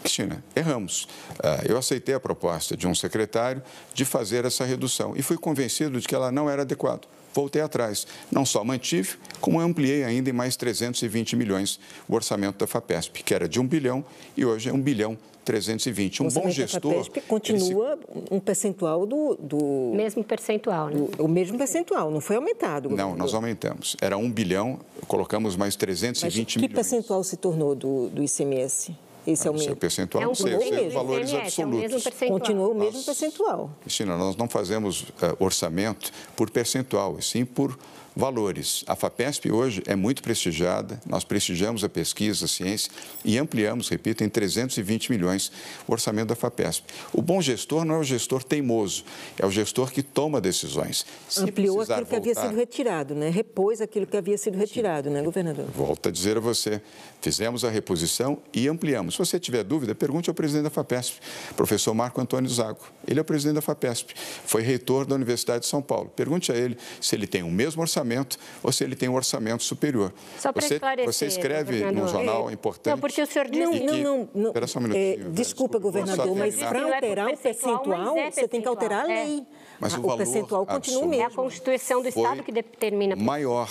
Cristina, 0.00 0.42
erramos. 0.56 1.06
Ah, 1.42 1.60
eu 1.68 1.76
aceitei 1.76 2.14
a 2.14 2.20
proposta 2.20 2.76
de 2.76 2.86
um 2.86 2.94
secretário 2.94 3.62
de 3.94 4.04
fazer 4.04 4.44
essa 4.44 4.64
redução 4.64 5.14
e 5.16 5.22
fui 5.22 5.36
convencido 5.36 6.00
de 6.00 6.06
que 6.06 6.14
ela 6.14 6.32
não 6.32 6.48
era 6.48 6.62
adequada. 6.62 7.02
Voltei 7.32 7.62
atrás. 7.62 8.06
Não 8.30 8.44
só 8.44 8.64
mantive, 8.64 9.16
como 9.40 9.60
ampliei 9.60 10.02
ainda 10.02 10.30
em 10.30 10.32
mais 10.32 10.56
320 10.56 11.36
milhões 11.36 11.78
o 12.08 12.14
orçamento 12.14 12.58
da 12.58 12.66
FAPESP, 12.66 13.22
que 13.22 13.32
era 13.32 13.48
de 13.48 13.60
1 13.60 13.66
bilhão 13.66 14.04
e 14.36 14.44
hoje 14.44 14.68
é 14.68 14.72
1 14.72 14.80
bilhão 14.80 15.16
320. 15.44 16.22
Um 16.22 16.26
o 16.26 16.30
bom 16.30 16.50
gestor. 16.50 16.80
Da 16.80 16.98
FAPESP 16.98 17.20
continua 17.22 17.96
se... 17.96 18.34
um 18.34 18.40
percentual 18.40 19.06
do, 19.06 19.36
do. 19.36 19.92
Mesmo 19.94 20.24
percentual, 20.24 20.88
né? 20.88 20.96
Do, 20.96 21.24
o 21.24 21.28
mesmo 21.28 21.56
percentual, 21.56 22.10
não 22.10 22.20
foi 22.20 22.36
aumentado. 22.36 22.90
Não, 22.90 23.14
nós 23.14 23.32
aumentamos. 23.32 23.96
Era 24.00 24.16
1 24.16 24.30
bilhão, 24.30 24.80
colocamos 25.06 25.56
mais 25.56 25.76
320 25.76 26.24
Mas 26.24 26.52
que 26.52 26.58
milhões. 26.58 26.68
Que 26.68 26.74
percentual 26.74 27.22
se 27.22 27.36
tornou 27.36 27.74
do, 27.74 28.08
do 28.08 28.22
ICMS? 28.22 28.92
Esse 29.26 29.46
aumento? 29.46 29.64
Seu 29.64 29.76
percentual, 29.76 30.22
é 30.22 30.26
um 30.26 30.28
não 30.28 30.34
sei, 30.34 30.54
eu 30.54 30.60
sei 30.60 30.88
os 30.88 30.94
valores 30.94 31.34
absolutos. 31.34 32.06
É 32.06 32.24
o 32.26 32.28
Continua 32.28 32.68
o 32.68 32.74
mesmo 32.74 32.98
nós, 32.98 33.04
percentual. 33.04 33.70
Cristina, 33.82 34.16
nós 34.16 34.36
não 34.36 34.48
fazemos 34.48 35.02
uh, 35.02 35.36
orçamento 35.38 36.12
por 36.36 36.50
percentual, 36.50 37.18
e 37.18 37.22
sim 37.22 37.44
por 37.44 37.78
valores. 38.14 38.84
A 38.86 38.96
FAPESP 38.96 39.50
hoje 39.50 39.82
é 39.86 39.94
muito 39.94 40.22
prestigiada, 40.22 41.00
nós 41.06 41.24
prestigiamos 41.24 41.84
a 41.84 41.88
pesquisa, 41.88 42.44
a 42.44 42.48
ciência 42.48 42.90
e 43.24 43.38
ampliamos, 43.38 43.88
repito, 43.88 44.24
em 44.24 44.28
320 44.28 45.10
milhões 45.10 45.52
o 45.86 45.92
orçamento 45.92 46.28
da 46.28 46.34
FAPESP. 46.34 46.86
O 47.12 47.22
bom 47.22 47.40
gestor 47.40 47.84
não 47.84 47.96
é 47.96 47.98
o 47.98 48.04
gestor 48.04 48.42
teimoso, 48.42 49.04
é 49.38 49.46
o 49.46 49.50
gestor 49.50 49.92
que 49.92 50.02
toma 50.02 50.40
decisões. 50.40 51.06
Se 51.28 51.40
Ampliou 51.40 51.80
aquilo 51.80 51.96
voltar, 51.96 52.04
que 52.04 52.16
havia 52.16 52.34
sido 52.34 52.56
retirado, 52.56 53.14
né? 53.14 53.30
repôs 53.30 53.80
aquilo 53.80 54.06
que 54.06 54.16
havia 54.16 54.36
sido 54.36 54.58
retirado, 54.58 55.08
sim. 55.08 55.14
né, 55.14 55.22
governador? 55.22 55.66
Volto 55.66 56.08
a 56.08 56.12
dizer 56.12 56.36
a 56.36 56.40
você, 56.40 56.82
fizemos 57.20 57.64
a 57.64 57.70
reposição 57.70 58.38
e 58.52 58.68
ampliamos. 58.68 59.14
Se 59.14 59.18
você 59.18 59.38
tiver 59.38 59.62
dúvida, 59.62 59.94
pergunte 59.94 60.28
ao 60.28 60.34
presidente 60.34 60.64
da 60.64 60.70
FAPESP, 60.70 61.20
professor 61.56 61.94
Marco 61.94 62.20
Antônio 62.20 62.50
Zago. 62.50 62.80
Ele 63.06 63.18
é 63.18 63.22
o 63.22 63.24
presidente 63.24 63.54
da 63.54 63.62
FAPESP, 63.62 64.14
foi 64.44 64.62
reitor 64.62 65.06
da 65.06 65.14
Universidade 65.14 65.60
de 65.60 65.66
São 65.66 65.80
Paulo. 65.80 66.10
Pergunte 66.14 66.50
a 66.50 66.56
ele 66.56 66.76
se 67.00 67.14
ele 67.14 67.26
tem 67.26 67.42
o 67.42 67.50
mesmo 67.50 67.82
orçamento 67.82 67.99
orçamento 68.00 68.38
ou 68.62 68.72
se 68.72 68.84
ele 68.84 68.96
tem 68.96 69.08
um 69.08 69.14
orçamento 69.14 69.62
superior. 69.62 70.12
Só 70.38 70.52
para 70.52 70.62
você, 70.62 70.74
esclarecer, 70.74 71.12
você 71.12 71.26
escreve 71.26 71.84
num 71.92 72.08
jornal 72.08 72.50
é, 72.50 72.52
importante. 72.52 72.94
Não, 72.94 73.00
porque 73.00 73.22
o 73.22 73.26
senhor 73.26 73.48
disse... 73.48 73.60
Não, 73.60 73.72
não, 73.72 73.98
não. 73.98 74.28
não 74.34 74.46
Espera 74.48 74.66
só 74.66 74.78
um 74.78 74.82
minutinho. 74.82 75.28
É, 75.28 75.30
desculpa, 75.30 75.78
governador, 75.78 76.36
mas 76.36 76.56
para 76.56 76.82
alterar 76.82 77.28
o 77.28 77.36
percentual, 77.36 78.16
é 78.16 78.30
você 78.30 78.48
tem 78.48 78.60
que 78.60 78.68
alterar 78.68 79.04
a 79.04 79.12
é. 79.12 79.24
lei. 79.24 79.46
Mas 79.78 79.94
o, 79.94 80.06
o 80.06 80.16
percentual 80.16 80.66
continua 80.66 81.02
o 81.02 81.08
mesmo. 81.08 81.22
É 81.22 81.26
a 81.26 81.30
Constituição 81.30 82.02
do 82.02 82.08
Estado 82.08 82.42
que 82.42 82.52
determina. 82.52 83.16
Maior. 83.16 83.70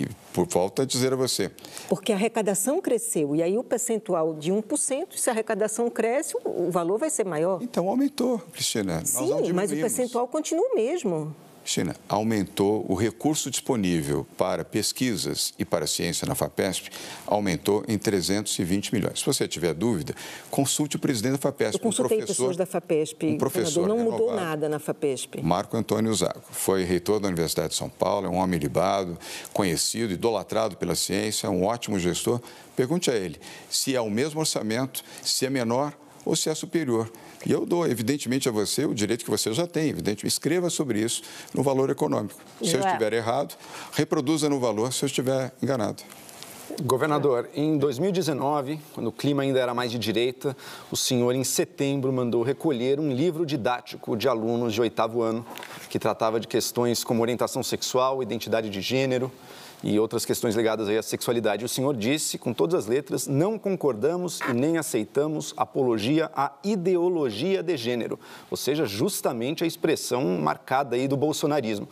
E 0.00 0.06
por 0.32 0.46
volta 0.46 0.82
a 0.82 0.84
dizer 0.84 1.12
a 1.12 1.16
você. 1.16 1.50
Porque 1.88 2.12
a 2.12 2.14
arrecadação 2.14 2.80
cresceu 2.80 3.34
e 3.34 3.42
aí 3.42 3.56
o 3.56 3.64
percentual 3.64 4.34
de 4.34 4.52
1%, 4.52 5.16
se 5.16 5.30
a 5.30 5.32
arrecadação 5.32 5.88
cresce, 5.88 6.34
o 6.44 6.70
valor 6.70 6.98
vai 6.98 7.08
ser 7.08 7.24
maior. 7.24 7.62
Então 7.62 7.88
aumentou, 7.88 8.38
Cristina. 8.52 9.04
Sim, 9.04 9.52
mas 9.54 9.72
o 9.72 9.76
percentual 9.76 10.26
continua 10.26 10.64
o 10.72 10.74
mesmo. 10.74 11.34
China 11.68 11.96
aumentou 12.08 12.84
o 12.88 12.94
recurso 12.94 13.50
disponível 13.50 14.26
para 14.36 14.64
pesquisas 14.64 15.52
e 15.58 15.64
para 15.64 15.86
ciência 15.86 16.26
na 16.26 16.34
FAPESP, 16.34 16.90
aumentou 17.26 17.84
em 17.88 17.98
320 17.98 18.94
milhões. 18.94 19.18
Se 19.18 19.26
você 19.26 19.48
tiver 19.48 19.74
dúvida, 19.74 20.14
consulte 20.50 20.96
o 20.96 20.98
presidente 20.98 21.32
da 21.32 21.38
FAPESP. 21.38 21.76
Eu 21.76 21.80
consultei 21.80 22.18
um 22.18 22.20
professor, 22.20 22.34
pessoas 22.34 22.56
da 22.56 22.66
FAPESP, 22.66 23.26
um 23.26 23.38
professor 23.38 23.88
não 23.88 23.96
renovado, 23.96 24.22
mudou 24.22 24.36
nada 24.36 24.68
na 24.68 24.78
FAPESP. 24.78 25.42
Marco 25.42 25.76
Antônio 25.76 26.14
Zago, 26.14 26.42
foi 26.50 26.84
reitor 26.84 27.20
da 27.20 27.28
Universidade 27.28 27.70
de 27.70 27.74
São 27.74 27.88
Paulo, 27.88 28.26
é 28.26 28.30
um 28.30 28.36
homem 28.36 28.58
libado, 28.58 29.18
conhecido, 29.52 30.12
idolatrado 30.12 30.76
pela 30.76 30.94
ciência, 30.94 31.50
um 31.50 31.64
ótimo 31.64 31.98
gestor. 31.98 32.40
Pergunte 32.74 33.10
a 33.10 33.14
ele 33.14 33.40
se 33.68 33.94
é 33.94 34.00
o 34.00 34.10
mesmo 34.10 34.40
orçamento, 34.40 35.02
se 35.22 35.46
é 35.46 35.50
menor 35.50 35.92
ou 36.24 36.34
se 36.36 36.48
é 36.48 36.54
superior. 36.54 37.10
E 37.44 37.52
eu 37.52 37.66
dou, 37.66 37.86
evidentemente, 37.86 38.48
a 38.48 38.52
você 38.52 38.84
o 38.84 38.94
direito 38.94 39.24
que 39.24 39.30
você 39.30 39.52
já 39.52 39.66
tem, 39.66 39.90
evidentemente, 39.90 40.26
escreva 40.26 40.70
sobre 40.70 41.00
isso 41.00 41.22
no 41.54 41.62
valor 41.62 41.90
econômico. 41.90 42.40
Se 42.62 42.74
eu 42.74 42.80
estiver 42.80 43.12
errado, 43.12 43.56
reproduza 43.92 44.48
no 44.48 44.58
valor 44.58 44.92
se 44.92 45.04
eu 45.04 45.06
estiver 45.06 45.52
enganado. 45.62 46.02
Governador, 46.82 47.48
em 47.54 47.78
2019, 47.78 48.80
quando 48.92 49.06
o 49.06 49.12
clima 49.12 49.42
ainda 49.42 49.58
era 49.58 49.72
mais 49.72 49.90
de 49.90 49.98
direita, 49.98 50.54
o 50.90 50.96
senhor, 50.96 51.34
em 51.34 51.44
setembro, 51.44 52.12
mandou 52.12 52.42
recolher 52.42 53.00
um 53.00 53.12
livro 53.12 53.46
didático 53.46 54.16
de 54.16 54.28
alunos 54.28 54.74
de 54.74 54.80
oitavo 54.80 55.22
ano, 55.22 55.46
que 55.88 55.98
tratava 55.98 56.38
de 56.38 56.46
questões 56.46 57.02
como 57.02 57.22
orientação 57.22 57.62
sexual, 57.62 58.22
identidade 58.22 58.68
de 58.68 58.80
gênero, 58.80 59.32
e 59.82 59.98
outras 59.98 60.24
questões 60.24 60.54
ligadas 60.54 60.88
à 60.88 61.02
sexualidade. 61.02 61.64
O 61.64 61.68
senhor 61.68 61.94
disse, 61.96 62.38
com 62.38 62.52
todas 62.52 62.74
as 62.74 62.86
letras, 62.86 63.26
não 63.26 63.58
concordamos 63.58 64.40
e 64.48 64.52
nem 64.52 64.78
aceitamos 64.78 65.54
apologia 65.56 66.30
à 66.34 66.52
ideologia 66.64 67.62
de 67.62 67.76
gênero, 67.76 68.18
ou 68.50 68.56
seja, 68.56 68.86
justamente 68.86 69.64
a 69.64 69.66
expressão 69.66 70.38
marcada 70.38 70.96
aí 70.96 71.06
do 71.06 71.16
bolsonarismo. 71.16 71.88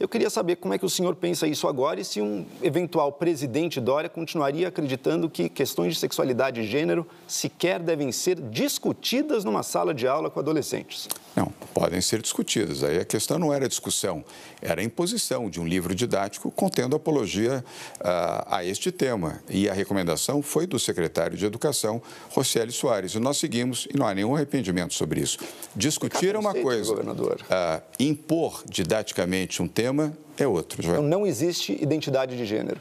Eu 0.00 0.08
queria 0.08 0.30
saber 0.30 0.56
como 0.56 0.72
é 0.74 0.78
que 0.78 0.86
o 0.86 0.90
senhor 0.90 1.16
pensa 1.16 1.46
isso 1.46 1.66
agora 1.66 2.00
e 2.00 2.04
se 2.04 2.20
um 2.20 2.46
eventual 2.62 3.10
presidente 3.10 3.80
Dória 3.80 4.08
continuaria 4.08 4.68
acreditando 4.68 5.28
que 5.28 5.48
questões 5.48 5.94
de 5.94 5.98
sexualidade 5.98 6.60
e 6.60 6.64
gênero 6.64 7.04
sequer 7.26 7.80
devem 7.80 8.12
ser 8.12 8.40
discutidas 8.40 9.44
numa 9.44 9.64
sala 9.64 9.92
de 9.92 10.06
aula 10.06 10.30
com 10.30 10.38
adolescentes. 10.38 11.08
Não, 11.38 11.52
podem 11.72 12.00
ser 12.00 12.20
discutidas. 12.20 12.82
Aí 12.82 12.98
a 12.98 13.04
questão 13.04 13.38
não 13.38 13.54
era 13.54 13.68
discussão, 13.68 14.24
era 14.60 14.80
a 14.80 14.84
imposição 14.84 15.48
de 15.48 15.60
um 15.60 15.66
livro 15.68 15.94
didático 15.94 16.50
contendo 16.50 16.96
apologia 16.96 17.64
uh, 18.00 18.44
a 18.48 18.64
este 18.64 18.90
tema. 18.90 19.40
E 19.48 19.68
a 19.68 19.72
recomendação 19.72 20.42
foi 20.42 20.66
do 20.66 20.80
secretário 20.80 21.36
de 21.36 21.46
Educação, 21.46 22.02
Rocieli 22.30 22.72
Soares. 22.72 23.14
E 23.14 23.20
nós 23.20 23.36
seguimos 23.36 23.86
e 23.88 23.96
não 23.96 24.04
há 24.04 24.12
nenhum 24.12 24.34
arrependimento 24.34 24.94
sobre 24.94 25.20
isso. 25.20 25.38
Discutir 25.76 26.34
é 26.34 26.38
uma 26.38 26.54
coisa, 26.54 26.94
uh, 26.94 27.82
impor 28.00 28.64
didaticamente 28.68 29.62
um 29.62 29.68
tema 29.68 30.12
é 30.36 30.46
outro. 30.46 30.82
Joel. 30.82 30.96
Então 30.96 31.08
não 31.08 31.24
existe 31.24 31.72
identidade 31.80 32.36
de 32.36 32.44
gênero 32.44 32.80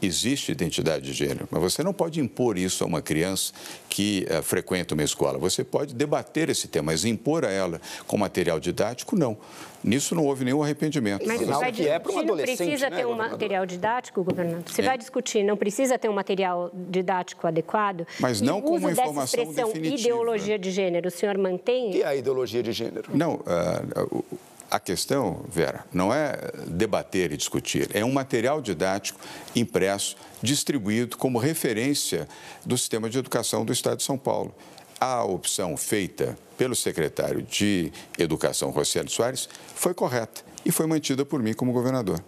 existe 0.00 0.52
identidade 0.52 1.04
de 1.04 1.12
gênero, 1.12 1.48
mas 1.50 1.60
você 1.60 1.82
não 1.82 1.92
pode 1.92 2.20
impor 2.20 2.58
isso 2.58 2.84
a 2.84 2.86
uma 2.86 3.02
criança 3.02 3.52
que 3.88 4.26
uh, 4.30 4.42
frequenta 4.42 4.94
uma 4.94 5.02
escola. 5.02 5.38
Você 5.38 5.64
pode 5.64 5.94
debater 5.94 6.48
esse 6.48 6.68
tema, 6.68 6.92
mas 6.92 7.04
impor 7.04 7.44
a 7.44 7.50
ela 7.50 7.80
com 8.06 8.16
material 8.16 8.60
didático, 8.60 9.16
não. 9.16 9.36
Nisso 9.82 10.14
não 10.14 10.24
houve 10.24 10.44
nenhum 10.44 10.62
arrependimento. 10.62 11.26
Mas 11.26 11.40
você 11.40 11.46
vai 11.46 11.70
discutir, 11.70 11.88
é 11.88 11.98
para 11.98 12.12
um 12.12 12.18
adolescente, 12.18 12.58
não 12.58 12.66
precisa 12.66 12.90
né, 12.90 12.96
ter 12.96 13.06
um 13.06 13.14
material 13.14 13.66
didático, 13.66 14.24
governador? 14.24 14.62
Você 14.66 14.82
é. 14.82 14.84
vai 14.84 14.98
discutir, 14.98 15.44
não 15.44 15.56
precisa 15.56 15.98
ter 15.98 16.08
um 16.08 16.12
material 16.12 16.70
didático 16.74 17.46
adequado? 17.46 18.06
Mas 18.18 18.40
não 18.40 18.60
com 18.60 18.76
uma 18.76 18.90
informação 18.90 19.52
definitiva. 19.52 20.00
ideologia 20.00 20.58
de 20.58 20.70
gênero, 20.70 21.08
o 21.08 21.10
senhor 21.10 21.38
mantém? 21.38 21.90
O 21.90 21.92
que 21.92 22.02
é 22.02 22.06
a 22.06 22.16
ideologia 22.16 22.62
de 22.62 22.72
gênero? 22.72 23.08
Não, 23.14 23.34
uh, 23.34 24.24
a 24.70 24.78
questão, 24.78 25.44
Vera, 25.48 25.84
não 25.92 26.12
é 26.12 26.36
debater 26.66 27.32
e 27.32 27.36
discutir, 27.36 27.88
é 27.94 28.04
um 28.04 28.12
material 28.12 28.60
didático 28.60 29.18
impresso, 29.56 30.16
distribuído 30.42 31.16
como 31.16 31.38
referência 31.38 32.28
do 32.64 32.76
sistema 32.76 33.08
de 33.08 33.18
educação 33.18 33.64
do 33.64 33.72
Estado 33.72 33.98
de 33.98 34.02
São 34.02 34.18
Paulo. 34.18 34.54
A 35.00 35.24
opção 35.24 35.76
feita 35.76 36.36
pelo 36.56 36.74
secretário 36.74 37.40
de 37.42 37.92
Educação, 38.18 38.70
Rocieli 38.70 39.08
Soares, 39.08 39.48
foi 39.74 39.94
correta 39.94 40.42
e 40.64 40.72
foi 40.72 40.86
mantida 40.86 41.24
por 41.24 41.40
mim 41.42 41.54
como 41.54 41.72
governador. 41.72 42.22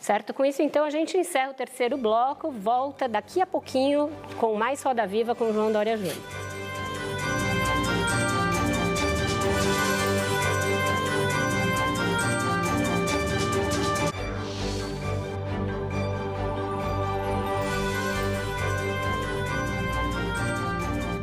Certo, 0.00 0.34
com 0.34 0.44
isso 0.44 0.60
então 0.60 0.84
a 0.84 0.90
gente 0.90 1.16
encerra 1.16 1.52
o 1.52 1.54
terceiro 1.54 1.96
bloco, 1.96 2.50
volta 2.50 3.08
daqui 3.08 3.40
a 3.40 3.46
pouquinho 3.46 4.10
com 4.38 4.54
mais 4.54 4.82
Roda 4.82 5.06
Viva 5.06 5.34
com 5.34 5.52
João 5.52 5.72
Dória 5.72 5.96
Júnior. 5.96 6.51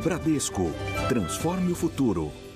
Bradesco. 0.00 0.72
Transforme 1.08 1.72
o 1.72 1.74
futuro. 1.74 2.49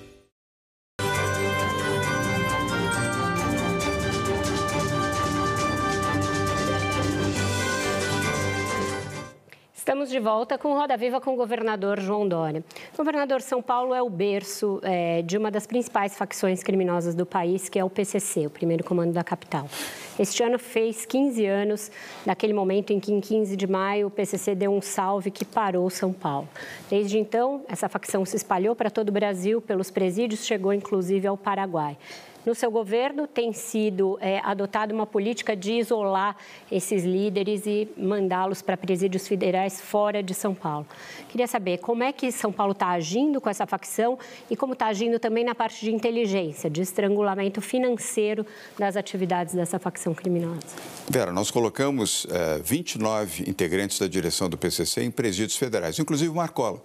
Estamos 9.85 10.09
de 10.09 10.19
volta 10.19 10.57
com 10.57 10.73
Roda 10.73 10.97
Viva 10.97 11.21
com 11.21 11.35
o 11.35 11.35
governador 11.35 11.99
João 11.99 12.27
Dória. 12.27 12.63
Governador 12.97 13.39
São 13.39 13.61
Paulo 13.61 13.93
é 13.93 14.01
o 14.01 14.09
berço 14.09 14.79
é, 14.81 15.21
de 15.21 15.37
uma 15.37 15.51
das 15.51 15.67
principais 15.67 16.17
facções 16.17 16.63
criminosas 16.63 17.13
do 17.13 17.23
país, 17.23 17.69
que 17.69 17.77
é 17.77 17.83
o 17.83 17.89
PCC, 17.89 18.47
o 18.47 18.49
primeiro 18.49 18.83
comando 18.83 19.13
da 19.13 19.23
capital. 19.23 19.69
Este 20.17 20.41
ano 20.41 20.57
fez 20.57 21.05
15 21.05 21.45
anos 21.45 21.91
daquele 22.25 22.51
momento 22.51 22.93
em 22.93 22.99
que, 22.99 23.13
em 23.13 23.21
15 23.21 23.55
de 23.55 23.67
maio, 23.67 24.07
o 24.07 24.09
PCC 24.09 24.55
deu 24.55 24.73
um 24.73 24.81
salve 24.81 25.29
que 25.29 25.45
parou 25.45 25.87
São 25.91 26.11
Paulo. 26.11 26.49
Desde 26.89 27.19
então, 27.19 27.63
essa 27.67 27.87
facção 27.87 28.25
se 28.25 28.35
espalhou 28.37 28.75
para 28.75 28.89
todo 28.89 29.09
o 29.09 29.11
Brasil, 29.11 29.61
pelos 29.61 29.91
presídios, 29.91 30.47
chegou 30.47 30.73
inclusive 30.73 31.27
ao 31.27 31.37
Paraguai. 31.37 31.95
No 32.45 32.53
seu 32.53 32.69
governo 32.69 33.25
tem 33.25 33.51
sido 33.53 34.19
é, 34.21 34.39
adotada 34.43 34.93
uma 34.93 35.07
política 35.07 35.55
de 35.55 35.73
isolar 35.73 36.37
esses 36.71 37.03
líderes 37.03 37.65
e 37.65 37.87
mandá-los 37.97 38.61
para 38.61 38.77
presídios 38.77 39.27
federais 39.27 39.81
fora 39.81 40.21
de 40.21 40.33
São 40.35 40.53
Paulo. 40.53 40.85
Queria 41.29 41.47
saber 41.47 41.79
como 41.79 42.03
é 42.03 42.13
que 42.13 42.31
São 42.31 42.51
Paulo 42.51 42.73
está 42.73 42.89
agindo 42.89 43.41
com 43.41 43.49
essa 43.49 43.65
facção 43.65 44.19
e 44.49 44.55
como 44.55 44.73
está 44.73 44.85
agindo 44.85 45.17
também 45.17 45.43
na 45.43 45.55
parte 45.55 45.83
de 45.83 45.91
inteligência, 45.91 46.69
de 46.69 46.81
estrangulamento 46.81 47.61
financeiro 47.61 48.45
das 48.77 48.95
atividades 48.95 49.55
dessa 49.55 49.79
facção 49.79 50.13
criminosa. 50.13 50.61
Vera, 51.09 51.31
nós 51.31 51.49
colocamos 51.49 52.27
é, 52.29 52.59
29 52.59 53.49
integrantes 53.49 53.97
da 53.97 54.07
direção 54.07 54.47
do 54.49 54.57
PCC 54.57 55.03
em 55.03 55.09
presídios 55.09 55.57
federais, 55.57 55.97
inclusive 55.97 56.29
o 56.29 56.35
Marcola. 56.35 56.79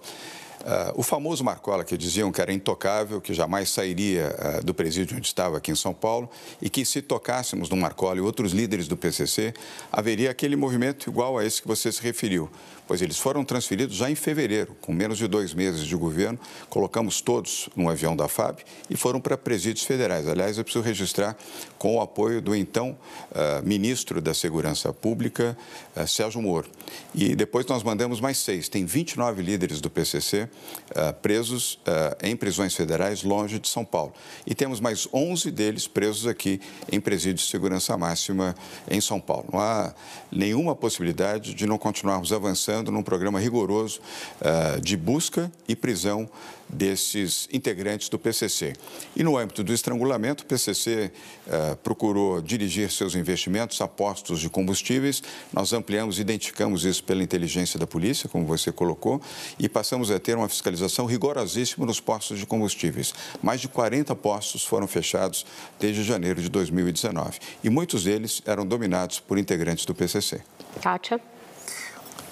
Uh, 0.61 0.99
o 0.99 1.03
famoso 1.03 1.43
Marcola, 1.43 1.83
que 1.83 1.97
diziam 1.97 2.31
que 2.31 2.39
era 2.39 2.53
intocável, 2.53 3.19
que 3.19 3.33
jamais 3.33 3.69
sairia 3.69 4.35
uh, 4.59 4.63
do 4.63 4.73
presídio 4.73 5.17
onde 5.17 5.25
estava 5.25 5.57
aqui 5.57 5.71
em 5.71 5.75
São 5.75 5.93
Paulo, 5.93 6.29
e 6.61 6.69
que 6.69 6.85
se 6.85 7.01
tocássemos 7.01 7.69
no 7.69 7.75
Marcola 7.75 8.17
e 8.17 8.21
outros 8.21 8.51
líderes 8.51 8.87
do 8.87 8.95
PCC, 8.95 9.53
haveria 9.91 10.29
aquele 10.29 10.55
movimento 10.55 11.09
igual 11.09 11.37
a 11.37 11.45
esse 11.45 11.61
que 11.61 11.67
você 11.67 11.91
se 11.91 12.01
referiu 12.01 12.49
pois 12.91 13.01
eles 13.01 13.17
foram 13.17 13.45
transferidos 13.45 13.95
já 13.95 14.11
em 14.11 14.15
fevereiro, 14.15 14.75
com 14.81 14.91
menos 14.91 15.17
de 15.17 15.25
dois 15.25 15.53
meses 15.53 15.85
de 15.85 15.95
governo. 15.95 16.37
Colocamos 16.69 17.21
todos 17.21 17.69
num 17.73 17.87
avião 17.87 18.17
da 18.17 18.27
FAB 18.27 18.59
e 18.89 18.97
foram 18.97 19.21
para 19.21 19.37
presídios 19.37 19.85
federais. 19.85 20.27
Aliás, 20.27 20.57
eu 20.57 20.63
preciso 20.65 20.83
registrar 20.83 21.37
com 21.77 21.95
o 21.95 22.01
apoio 22.01 22.41
do 22.41 22.53
então 22.53 22.97
uh, 23.31 23.65
ministro 23.65 24.19
da 24.19 24.33
Segurança 24.33 24.91
Pública, 24.91 25.57
uh, 25.95 26.05
Sérgio 26.05 26.41
Moro. 26.41 26.69
E 27.15 27.33
depois 27.33 27.65
nós 27.65 27.81
mandamos 27.81 28.19
mais 28.19 28.37
seis. 28.39 28.67
Tem 28.67 28.83
29 28.83 29.41
líderes 29.41 29.79
do 29.79 29.89
PCC 29.89 30.43
uh, 30.43 30.49
eh, 30.93 31.11
presos 31.13 31.79
em 32.21 32.35
prisões 32.35 32.75
federais 32.75 33.23
longe 33.23 33.57
de 33.57 33.69
São 33.69 33.85
Paulo. 33.85 34.13
E 34.45 34.53
temos 34.53 34.81
mais 34.81 35.07
11 35.13 35.49
deles 35.49 35.87
presos 35.87 36.27
aqui 36.27 36.59
em 36.91 36.99
presídios 36.99 37.45
de 37.45 37.51
segurança 37.51 37.95
máxima 37.95 38.53
em 38.89 38.99
São 38.99 39.21
Paulo. 39.21 39.45
Não 39.53 39.59
há 39.61 39.93
nenhuma 40.29 40.75
possibilidade 40.75 41.53
de 41.53 41.65
não 41.65 41.77
continuarmos 41.77 42.33
avançando 42.33 42.80
num 42.89 43.03
programa 43.03 43.39
rigoroso 43.39 43.99
uh, 44.39 44.79
de 44.79 44.95
busca 44.95 45.51
e 45.67 45.75
prisão 45.75 46.29
desses 46.71 47.49
integrantes 47.51 48.07
do 48.07 48.17
PCC. 48.17 48.73
E 49.15 49.23
no 49.23 49.37
âmbito 49.37 49.63
do 49.63 49.73
estrangulamento, 49.73 50.43
o 50.43 50.45
PCC 50.47 51.11
uh, 51.11 51.51
eh, 51.51 51.77
procurou 51.83 52.41
dirigir 52.41 52.89
seus 52.89 53.13
investimentos 53.13 53.81
a 53.81 53.87
postos 53.87 54.39
de 54.39 54.49
combustíveis. 54.49 55.21
Nós 55.51 55.73
ampliamos, 55.73 56.17
identificamos 56.17 56.85
isso 56.85 57.03
pela 57.03 57.21
inteligência 57.21 57.77
da 57.77 57.85
polícia, 57.85 58.29
como 58.29 58.45
você 58.45 58.71
colocou, 58.71 59.21
e 59.59 59.67
passamos 59.67 60.09
a 60.09 60.19
ter 60.19 60.37
uma 60.37 60.47
fiscalização 60.47 61.05
rigorosíssima 61.05 61.85
nos 61.85 61.99
postos 61.99 62.39
de 62.39 62.45
combustíveis. 62.45 63.13
Mais 63.43 63.59
de 63.59 63.67
40 63.67 64.15
postos 64.15 64.63
foram 64.63 64.87
fechados 64.87 65.45
desde 65.79 66.03
janeiro 66.03 66.41
de 66.41 66.49
2019 66.49 67.39
e 67.63 67.69
muitos 67.69 68.05
deles 68.05 68.41
eram 68.45 68.65
dominados 68.65 69.19
por 69.19 69.37
integrantes 69.37 69.85
do 69.85 69.93
PCC. 69.93 70.41
Kátia? 70.81 71.19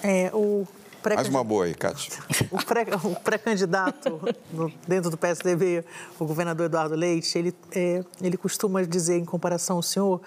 É, 0.04 0.32
o 0.34 0.68
Mais 1.16 1.30
uma 1.30 1.44
boa 1.44 1.66
aí, 1.66 1.74
Cátia. 1.74 2.12
O 2.52 3.20
pré-candidato 3.22 4.20
pré 4.20 4.74
dentro 4.88 5.10
do 5.10 5.18
PSDB, 5.18 5.86
o 6.20 6.26
governador 6.26 6.66
Eduardo 6.66 6.96
Leite, 6.96 7.38
ele, 7.38 7.56
é, 7.72 8.04
ele 8.22 8.38
costuma 8.38 8.82
dizer, 8.84 9.18
em 9.18 9.26
comparação 9.26 9.78
ao 9.78 9.82
senhor, 9.82 10.22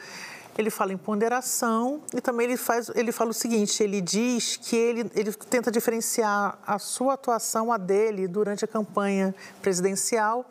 ele 0.56 0.70
fala 0.70 0.92
em 0.92 0.96
ponderação 0.96 2.02
e 2.14 2.20
também 2.20 2.46
ele, 2.46 2.56
faz, 2.56 2.90
ele 2.94 3.12
fala 3.12 3.30
o 3.30 3.34
seguinte, 3.34 3.82
ele 3.82 4.00
diz 4.00 4.56
que 4.56 4.76
ele, 4.76 5.10
ele 5.14 5.32
tenta 5.32 5.70
diferenciar 5.70 6.58
a 6.66 6.78
sua 6.78 7.14
atuação, 7.14 7.72
a 7.72 7.78
dele, 7.78 8.28
durante 8.28 8.64
a 8.64 8.68
campanha 8.68 9.34
presidencial, 9.60 10.44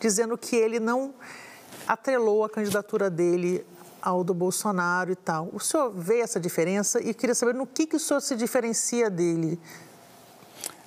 dizendo 0.00 0.36
que 0.36 0.56
ele 0.56 0.78
não 0.78 1.14
atrelou 1.86 2.44
a 2.44 2.50
candidatura 2.50 3.08
dele 3.08 3.64
ao 4.06 4.22
do 4.22 4.32
Bolsonaro 4.32 5.10
e 5.10 5.16
tal. 5.16 5.50
O 5.52 5.58
senhor 5.58 5.90
vê 5.90 6.20
essa 6.20 6.38
diferença 6.38 7.00
e 7.02 7.12
queria 7.12 7.34
saber 7.34 7.54
no 7.54 7.66
que, 7.66 7.88
que 7.88 7.96
o 7.96 7.98
senhor 7.98 8.20
se 8.20 8.36
diferencia 8.36 9.10
dele 9.10 9.58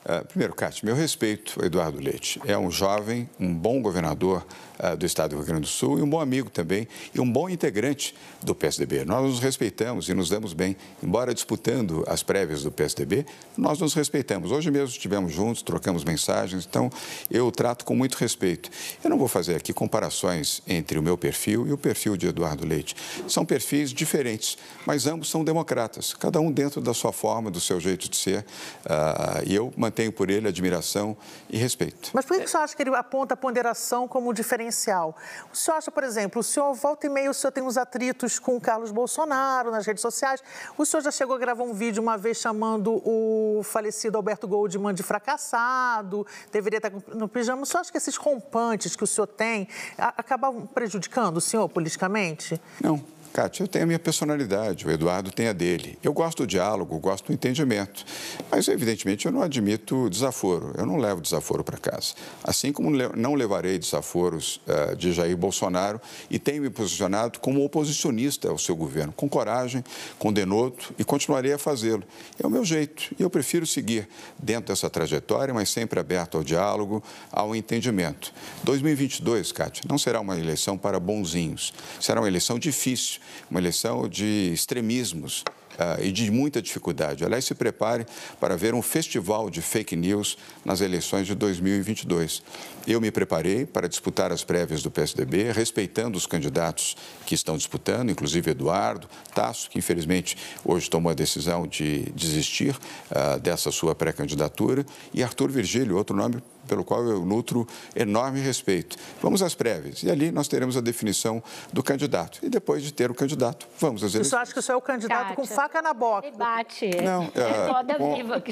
Uh, 0.06 0.26
primeiro, 0.28 0.56
Cátia, 0.56 0.86
meu 0.86 0.96
respeito 0.96 1.60
ao 1.60 1.66
Eduardo 1.66 2.00
Leite. 2.00 2.40
É 2.46 2.58
um 2.58 2.72
jovem, 2.72 3.30
um 3.40 3.54
bom 3.54 3.82
governador 3.82 4.46
uh, 4.80 4.96
do 4.96 5.06
Estado 5.06 5.32
do 5.32 5.38
Rio 5.38 5.46
Grande 5.46 5.62
do 5.62 5.68
Sul 5.68 6.00
e 6.00 6.02
um 6.02 6.10
bom 6.10 6.22
amigo 6.22 6.50
também 6.50 6.88
e 7.14 7.20
um 7.20 7.30
bom 7.30 7.50
integrante 7.50 8.16
do 8.42 8.56
PSDB. 8.56 9.04
Nós 9.04 9.24
nos 9.24 9.40
respeitamos 9.40 10.08
e 10.08 10.14
nos 10.14 10.30
damos 10.30 10.54
bem. 10.54 10.78
Embora 11.04 11.34
disputando 11.34 12.04
as 12.08 12.24
prévias 12.24 12.64
do 12.64 12.72
PSDB, 12.72 13.26
nós 13.58 13.80
nos 13.80 13.94
respeitamos. 13.94 14.52
Hoje 14.52 14.72
mesmo 14.72 14.90
estivemos 14.90 15.34
juntos, 15.34 15.62
trocamos 15.62 16.04
mensagens, 16.04 16.66
então 16.66 16.90
eu 17.30 17.52
trato 17.52 17.84
com 17.84 17.96
muito 17.96 18.16
respeito. 18.16 18.70
Eu 19.04 19.10
não 19.10 19.18
vou 19.18 19.28
fazer 19.28 19.56
aqui 19.56 19.74
comparações 19.74 20.62
entre 20.68 20.98
o 20.98 21.04
meu 21.04 21.18
perfil 21.18 21.68
e 21.68 21.74
o 21.74 21.78
perfil 21.78 22.16
de 22.16 22.28
Eduardo 22.28 22.66
Leite. 22.66 22.96
São 23.28 23.46
perfis 23.46 23.92
diferentes, 23.92 24.58
mas 24.86 25.06
ambos 25.08 25.30
são 25.30 25.44
democratas, 25.44 26.14
cada 26.14 26.40
um 26.40 26.52
dentro 26.52 26.80
da 26.80 26.94
sua 26.94 27.12
forma, 27.12 27.52
do 27.52 27.60
seu 27.60 27.80
jeito 27.80 28.10
de 28.10 28.16
ser. 28.16 28.46
Uh, 28.86 29.44
e 29.46 29.56
eu 29.56 29.74
mantenho 29.76 29.99
por 30.12 30.30
ele 30.30 30.48
admiração 30.48 31.18
e 31.50 31.58
respeito. 31.58 32.12
Mas 32.14 32.26
por 32.26 32.38
que 32.38 32.44
o 32.44 32.48
senhor 32.48 32.64
acha 32.64 32.76
que 32.76 32.84
ele 32.84 32.96
aponta 32.96 33.34
a 33.34 33.38
ponderação 33.38 34.08
como 34.08 34.32
diferencial? 34.32 35.16
O 35.52 35.58
senhor 35.58 35.78
acha, 35.78 35.90
por 35.90 36.04
exemplo, 36.04 36.42
o 36.42 36.44
senhor 36.44 36.72
volta 36.76 37.08
e 37.08 37.10
meia, 37.10 37.32
o 37.32 37.34
senhor 37.34 37.52
tem 37.52 37.64
uns 37.64 37.76
atritos 37.76 38.38
com 38.38 38.56
o 38.56 38.62
Carlos 38.62 38.92
Bolsonaro 38.92 39.72
nas 39.72 39.86
redes 39.86 40.02
sociais. 40.02 40.44
O 40.78 40.86
senhor 40.86 41.02
já 41.02 41.10
chegou 41.10 41.36
a 41.36 41.40
gravar 41.40 41.64
um 41.64 41.74
vídeo 41.74 42.02
uma 42.04 42.18
vez 42.18 42.38
chamando 42.38 43.02
o 43.04 43.62
falecido 43.64 44.18
Alberto 44.18 44.48
Goldman 44.48 44.94
de 44.94 45.02
fracassado, 45.02 46.26
deveria 46.52 46.78
estar 46.78 46.92
no 47.16 47.28
pijama. 47.28 47.64
O 47.64 47.66
senhor 47.66 47.82
acha 47.82 47.92
que 47.92 47.98
esses 47.98 48.16
rompantes 48.16 48.96
que 48.96 49.04
o 49.04 49.08
senhor 49.08 49.28
tem 49.28 49.68
acabam 49.98 50.68
prejudicando 50.68 51.38
o 51.38 51.42
senhor 51.42 51.68
politicamente? 51.70 52.62
Não. 52.82 53.04
Cátia, 53.32 53.64
eu 53.64 53.68
tenho 53.68 53.84
a 53.84 53.88
minha 53.88 54.00
personalidade, 54.00 54.88
o 54.88 54.92
Eduardo 54.92 55.32
tem 55.32 55.48
a 55.48 55.54
dele. 55.54 55.98
Eu 56.04 56.12
gosto 56.14 56.40
do 56.40 56.48
diálogo, 56.48 56.98
gosto 57.00 57.28
do 57.28 57.34
entendimento. 57.34 58.04
Mas, 58.50 58.68
evidentemente, 58.68 59.26
eu 59.26 59.32
não 59.32 59.42
admito 59.42 60.10
desaforo. 60.10 60.74
Eu 60.76 60.86
não 60.86 60.98
levo 60.98 61.22
desaforo 61.22 61.64
para 61.64 61.78
casa. 61.78 62.16
Assim 62.44 62.74
como 62.74 62.90
não 62.90 63.36
levarei 63.36 63.78
desaforos 63.78 64.60
uh, 64.68 64.96
de 64.96 65.14
Jair 65.14 65.38
Bolsonaro 65.38 66.02
e 66.30 66.40
tenho 66.40 66.64
me 66.64 66.70
posicionado 66.70 67.40
como 67.40 67.64
oposicionista 67.64 68.50
ao 68.50 68.58
seu 68.58 68.76
governo, 68.76 69.14
com 69.14 69.30
coragem, 69.30 69.84
com 70.18 70.34
denoto 70.34 70.94
e 70.98 71.04
continuarei 71.04 71.54
a 71.54 71.58
fazê-lo. 71.58 72.04
É 72.42 72.48
o 72.48 72.50
meu 72.50 72.66
jeito 72.66 73.14
e 73.18 73.22
eu 73.22 73.30
prefiro 73.30 73.66
seguir 73.66 74.08
dentro 74.38 74.74
dessa 74.74 74.90
trajetória, 74.90 75.54
mas 75.54 75.70
sempre 75.70 76.00
aberto 76.00 76.38
ao 76.38 76.44
diálogo, 76.44 77.04
ao 77.32 77.56
entendimento. 77.56 78.34
2022, 78.64 79.52
Cátia, 79.52 79.84
não 79.88 79.98
será 79.98 80.20
uma 80.20 80.38
eleição 80.38 80.78
para 80.78 81.00
bonzinhos. 81.00 81.74
Será 82.00 82.22
uma 82.22 82.28
eleição 82.28 82.58
difícil 82.58 83.19
uma 83.50 83.60
eleição 83.60 84.08
de 84.08 84.52
extremismos. 84.54 85.44
Uh, 85.80 86.04
e 86.04 86.12
de 86.12 86.30
muita 86.30 86.62
dificuldade. 86.62 87.24
Aliás, 87.24 87.46
se 87.46 87.56
prepare 87.56 88.06
para 88.38 88.58
ver 88.58 88.74
um 88.74 88.82
festival 88.82 89.50
de 89.50 89.62
fake 89.62 89.96
news 89.96 90.38
nas 90.66 90.82
eleições 90.82 91.26
de 91.26 91.34
2022. 91.34 92.44
Eu 92.88 93.00
me 93.00 93.12
preparei 93.12 93.66
para 93.66 93.88
disputar 93.88 94.32
as 94.32 94.44
prévias 94.44 94.82
do 94.82 94.90
PSDB, 94.90 95.52
respeitando 95.52 96.18
os 96.18 96.26
candidatos 96.26 96.96
que 97.26 97.36
estão 97.36 97.58
disputando, 97.58 98.10
inclusive 98.10 98.52
Eduardo, 98.52 99.08
Tasso, 99.34 99.70
que 99.70 99.78
infelizmente 99.78 100.38
hoje 100.66 100.90
tomou 100.90 101.12
a 101.12 101.16
decisão 101.16 101.68
de 101.68 102.12
desistir 102.12 102.76
uh, 102.76 103.40
dessa 103.40 103.72
sua 103.72 103.94
pré-candidatura, 103.94 104.86
e 105.14 105.24
Arthur 105.24 105.52
Virgílio, 105.52 105.98
outro 105.98 106.16
nome 106.16 106.42
pelo 106.68 106.84
qual 106.84 107.04
eu 107.04 107.26
nutro 107.26 107.68
enorme 107.96 108.40
respeito. 108.40 108.96
Vamos 109.22 109.42
às 109.42 109.56
prévias 109.56 110.04
e 110.04 110.12
ali 110.12 110.32
nós 110.32 110.48
teremos 110.48 110.78
a 110.78 110.82
definição 110.82 111.42
do 111.74 111.82
candidato. 111.82 112.40
E 112.44 112.50
depois 112.50 112.84
de 112.84 112.94
ter 112.94 113.10
o 113.10 113.16
candidato, 113.16 113.68
vamos 113.80 114.04
às 114.04 114.14
eleições. 114.14 114.30
Você 114.30 114.36
acha 114.36 114.54
que 114.54 114.60
o 114.60 114.62
senhor 114.62 114.76
é 114.76 114.78
o 114.78 114.82
candidato 114.82 115.30
Kátia, 115.30 115.36
com 115.36 115.46
faca 115.46 115.82
na 115.82 115.94
boca? 115.94 116.30
Debate. 116.30 116.92
Não, 117.04 117.24
é, 117.36 117.98
com, 117.98 118.16
viva. 118.16 118.44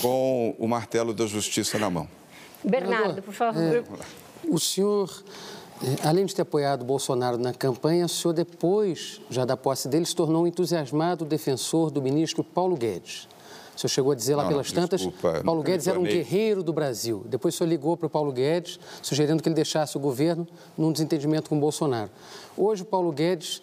com 0.00 0.56
o 0.58 0.66
martelo 0.66 1.14
da 1.14 1.26
justiça 1.26 1.78
na 1.78 1.88
mão. 1.88 2.08
Bernardo, 2.64 3.22
por 3.22 3.34
favor. 3.34 3.60
É, 3.60 3.84
o 4.48 4.58
senhor 4.58 5.22
é, 5.82 6.06
além 6.06 6.24
de 6.24 6.34
ter 6.34 6.42
apoiado 6.42 6.84
Bolsonaro 6.84 7.36
na 7.36 7.52
campanha, 7.52 8.06
o 8.06 8.08
senhor, 8.08 8.32
depois 8.32 9.20
já 9.28 9.44
da 9.44 9.56
posse 9.56 9.88
dele, 9.88 10.06
se 10.06 10.14
tornou 10.14 10.44
um 10.44 10.46
entusiasmado 10.46 11.24
defensor 11.24 11.90
do 11.90 12.00
ministro 12.00 12.44
Paulo 12.44 12.76
Guedes. 12.76 13.26
O 13.74 13.80
senhor 13.80 13.88
chegou 13.88 14.12
a 14.12 14.14
dizer 14.14 14.36
lá 14.36 14.44
não, 14.44 14.50
pelas 14.50 14.70
tantas, 14.70 15.00
desculpa, 15.00 15.42
Paulo 15.44 15.62
Guedes 15.62 15.88
era 15.88 15.98
um 15.98 16.04
guerreiro 16.04 16.62
do 16.62 16.72
Brasil. 16.72 17.24
Depois 17.26 17.54
o 17.54 17.58
senhor 17.58 17.70
ligou 17.70 17.96
para 17.96 18.06
o 18.06 18.10
Paulo 18.10 18.30
Guedes, 18.30 18.78
sugerindo 19.02 19.42
que 19.42 19.48
ele 19.48 19.56
deixasse 19.56 19.96
o 19.96 20.00
governo 20.00 20.46
num 20.76 20.92
desentendimento 20.92 21.48
com 21.48 21.56
o 21.56 21.60
Bolsonaro. 21.60 22.10
Hoje 22.64 22.82
o 22.82 22.84
Paulo 22.84 23.10
Guedes 23.10 23.60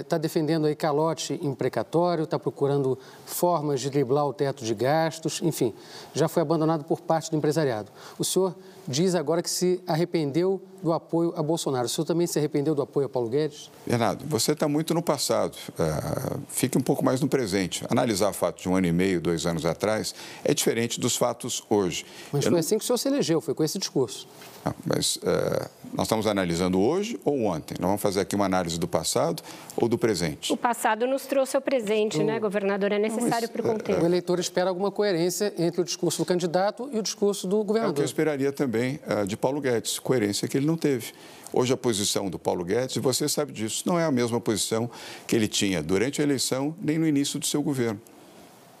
está 0.00 0.16
eh, 0.16 0.18
defendendo 0.18 0.66
aí 0.66 0.74
calote 0.74 1.38
imprecatório, 1.40 2.24
está 2.24 2.40
procurando 2.40 2.98
formas 3.24 3.80
de 3.80 3.88
driblar 3.88 4.26
o 4.26 4.32
teto 4.32 4.64
de 4.64 4.74
gastos, 4.74 5.40
enfim, 5.44 5.72
já 6.12 6.26
foi 6.26 6.42
abandonado 6.42 6.82
por 6.82 7.00
parte 7.00 7.30
do 7.30 7.36
empresariado. 7.36 7.92
O 8.18 8.24
senhor 8.24 8.56
diz 8.88 9.14
agora 9.14 9.40
que 9.42 9.48
se 9.48 9.80
arrependeu 9.86 10.60
do 10.82 10.92
apoio 10.92 11.32
a 11.36 11.42
Bolsonaro. 11.42 11.86
O 11.86 11.88
senhor 11.88 12.04
também 12.04 12.26
se 12.26 12.38
arrependeu 12.38 12.74
do 12.74 12.82
apoio 12.82 13.06
a 13.06 13.08
Paulo 13.08 13.28
Guedes? 13.28 13.70
Bernardo, 13.86 14.24
você 14.26 14.52
está 14.52 14.66
muito 14.66 14.94
no 14.94 15.02
passado. 15.02 15.56
Uh, 15.70 16.40
fique 16.48 16.76
um 16.76 16.80
pouco 16.80 17.04
mais 17.04 17.20
no 17.20 17.28
presente. 17.28 17.84
Analisar 17.88 18.32
fatos 18.32 18.62
de 18.62 18.68
um 18.68 18.74
ano 18.74 18.86
e 18.86 18.92
meio, 18.92 19.20
dois 19.20 19.46
anos 19.46 19.64
atrás, 19.64 20.14
é 20.42 20.52
diferente 20.54 20.98
dos 20.98 21.16
fatos 21.16 21.62
hoje. 21.68 22.04
Mas 22.32 22.44
Eu 22.44 22.50
foi 22.50 22.52
não... 22.52 22.58
assim 22.58 22.78
que 22.78 22.84
o 22.84 22.86
senhor 22.86 22.98
se 22.98 23.08
elegeu, 23.08 23.40
foi 23.40 23.54
com 23.54 23.62
esse 23.62 23.78
discurso. 23.78 24.26
Não, 24.64 24.74
mas 24.84 25.16
uh, 25.16 25.70
nós 25.92 26.06
estamos 26.06 26.26
analisando 26.26 26.80
hoje 26.80 27.20
ou 27.24 27.44
ontem? 27.44 27.76
Nós 27.78 27.99
vamos 28.00 28.02
fazer 28.02 28.20
aqui 28.20 28.34
uma 28.34 28.46
análise 28.46 28.78
do 28.78 28.88
passado 28.88 29.42
ou 29.76 29.88
do 29.88 29.98
presente? 29.98 30.52
O 30.52 30.56
passado 30.56 31.06
nos 31.06 31.26
trouxe 31.26 31.56
o 31.56 31.60
presente, 31.60 32.18
o... 32.18 32.24
né, 32.24 32.40
governador? 32.40 32.90
É 32.92 32.98
necessário 32.98 33.48
para 33.48 33.60
o 33.60 33.64
contexto. 33.64 34.02
O 34.02 34.06
eleitor 34.06 34.40
espera 34.40 34.70
alguma 34.70 34.90
coerência 34.90 35.52
entre 35.58 35.80
o 35.82 35.84
discurso 35.84 36.22
do 36.22 36.24
candidato 36.24 36.88
e 36.92 36.98
o 36.98 37.02
discurso 37.02 37.46
do 37.46 37.62
governador. 37.62 37.90
É 37.90 37.92
o 37.92 37.94
que 37.94 38.00
eu 38.00 38.06
esperaria 38.06 38.50
também 38.50 38.98
uh, 39.06 39.26
de 39.26 39.36
Paulo 39.36 39.60
Guedes, 39.60 39.98
coerência 39.98 40.48
que 40.48 40.56
ele 40.56 40.66
não 40.66 40.76
teve. 40.76 41.12
Hoje 41.52 41.72
a 41.72 41.76
posição 41.76 42.30
do 42.30 42.38
Paulo 42.38 42.64
Guedes, 42.64 42.96
e 42.96 43.00
você 43.00 43.28
sabe 43.28 43.52
disso, 43.52 43.82
não 43.84 43.98
é 43.98 44.04
a 44.04 44.10
mesma 44.10 44.40
posição 44.40 44.88
que 45.26 45.34
ele 45.34 45.48
tinha 45.48 45.82
durante 45.82 46.20
a 46.20 46.24
eleição 46.24 46.74
nem 46.80 46.96
no 46.98 47.06
início 47.06 47.38
do 47.38 47.46
seu 47.46 47.62
governo. 47.62 48.00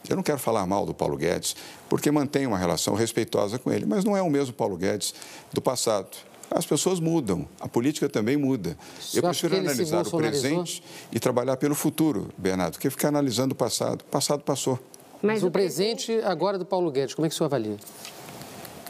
Eu 0.08 0.16
não 0.16 0.22
quero 0.22 0.38
falar 0.38 0.64
mal 0.66 0.86
do 0.86 0.94
Paulo 0.94 1.16
Guedes, 1.16 1.54
porque 1.88 2.10
mantenho 2.10 2.48
uma 2.48 2.58
relação 2.58 2.94
respeitosa 2.94 3.58
com 3.58 3.70
ele, 3.70 3.84
mas 3.84 4.02
não 4.02 4.16
é 4.16 4.22
o 4.22 4.30
mesmo 4.30 4.54
Paulo 4.54 4.76
Guedes 4.76 5.12
do 5.52 5.60
passado. 5.60 6.16
As 6.50 6.66
pessoas 6.66 6.98
mudam, 6.98 7.46
a 7.60 7.68
política 7.68 8.08
também 8.08 8.36
muda. 8.36 8.76
Eu 9.14 9.22
prefiro 9.22 9.56
analisar 9.56 10.04
o 10.04 10.16
presente 10.16 10.82
e 11.12 11.20
trabalhar 11.20 11.56
pelo 11.56 11.76
futuro, 11.76 12.28
Bernardo, 12.36 12.76
que 12.78 12.90
ficar 12.90 13.08
analisando 13.08 13.52
o 13.52 13.54
passado. 13.54 14.00
O 14.00 14.04
passado 14.04 14.42
passou. 14.42 14.78
Mas, 15.22 15.42
mas 15.42 15.44
o 15.44 15.50
presente 15.50 16.12
agora 16.24 16.58
do 16.58 16.64
Paulo 16.64 16.90
Guedes, 16.90 17.14
como 17.14 17.26
é 17.26 17.28
que 17.28 17.34
o 17.34 17.38
senhor 17.38 17.46
avalia? 17.46 17.76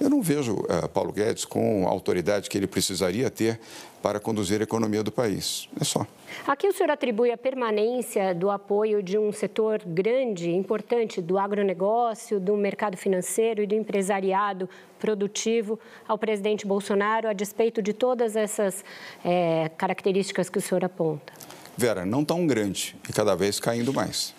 Eu 0.01 0.09
não 0.09 0.22
vejo 0.22 0.55
uh, 0.55 0.89
Paulo 0.89 1.12
Guedes 1.12 1.44
com 1.44 1.86
a 1.86 1.90
autoridade 1.90 2.48
que 2.48 2.56
ele 2.56 2.66
precisaria 2.66 3.31
ter 3.31 3.60
para 4.02 4.18
conduzir 4.18 4.60
a 4.60 4.64
economia 4.64 5.02
do 5.02 5.12
país. 5.12 5.68
É 5.78 5.85
só. 5.85 6.06
Aqui 6.47 6.66
o 6.66 6.72
senhor 6.72 6.90
atribui 6.90 7.31
a 7.31 7.36
permanência 7.36 8.35
do 8.35 8.51
apoio 8.51 9.02
de 9.02 9.18
um 9.18 9.31
setor 9.31 9.82
grande, 9.85 10.51
importante 10.51 11.20
do 11.20 11.36
agronegócio, 11.36 12.40
do 12.40 12.56
mercado 12.56 12.97
financeiro 12.97 13.62
e 13.62 13.66
do 13.66 13.74
empresariado 13.74 14.70
produtivo 14.98 15.78
ao 16.09 16.16
presidente 16.16 16.66
Bolsonaro, 16.66 17.28
a 17.28 17.35
despeito 17.35 17.82
de 17.82 17.93
todas 17.93 18.36
essas 18.36 18.82
é, 19.22 19.70
características 19.77 20.48
que 20.48 20.56
o 20.56 20.62
senhor 20.62 20.82
aponta? 20.82 21.32
Vera, 21.77 22.06
não 22.06 22.24
tão 22.24 22.47
grande 22.47 22.97
e 23.09 23.12
cada 23.12 23.35
vez 23.35 23.60
caindo 23.60 23.93
mais. 23.93 24.35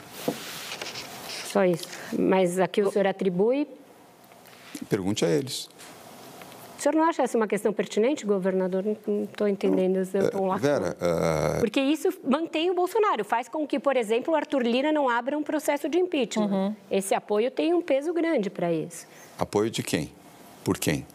Só 1.46 1.66
isso. 1.66 1.88
Mas 2.18 2.60
aqui 2.60 2.82
o 2.82 2.92
senhor 2.92 3.06
atribui 3.06 3.68
Pergunte 4.90 5.26
a 5.26 5.30
eles. 5.30 5.70
O 6.78 6.82
senhor 6.82 6.96
não 6.96 7.04
acha 7.04 7.22
essa 7.22 7.38
uma 7.38 7.48
questão 7.48 7.72
pertinente, 7.72 8.26
governador? 8.26 8.84
Não 8.84 9.24
estou 9.24 9.48
entendendo. 9.48 9.98
Eu 9.98 10.46
lá 10.46 10.58
Vera, 10.58 10.98
uh... 11.00 11.60
Porque 11.60 11.80
isso 11.80 12.10
mantém 12.28 12.72
o 12.72 12.74
Bolsonaro, 12.74 13.24
faz 13.24 13.48
com 13.48 13.68
que, 13.68 13.80
por 13.80 13.96
exemplo, 13.96 14.34
o 14.34 14.36
Arthur 14.36 14.64
Lira 14.64 14.92
não 14.92 15.08
abra 15.08 15.38
um 15.38 15.44
processo 15.44 15.88
de 15.88 16.00
impeachment. 16.00 16.50
Uhum. 16.50 16.76
Esse 16.90 17.14
apoio 17.14 17.52
tem 17.52 17.72
um 17.72 17.84
peso 17.84 18.12
grande 18.12 18.50
para 18.50 18.74
isso. 18.74 19.06
Apoio 19.38 19.70
de 19.70 19.84
quem? 19.84 20.12
Por 20.64 20.80
quem? 20.80 21.06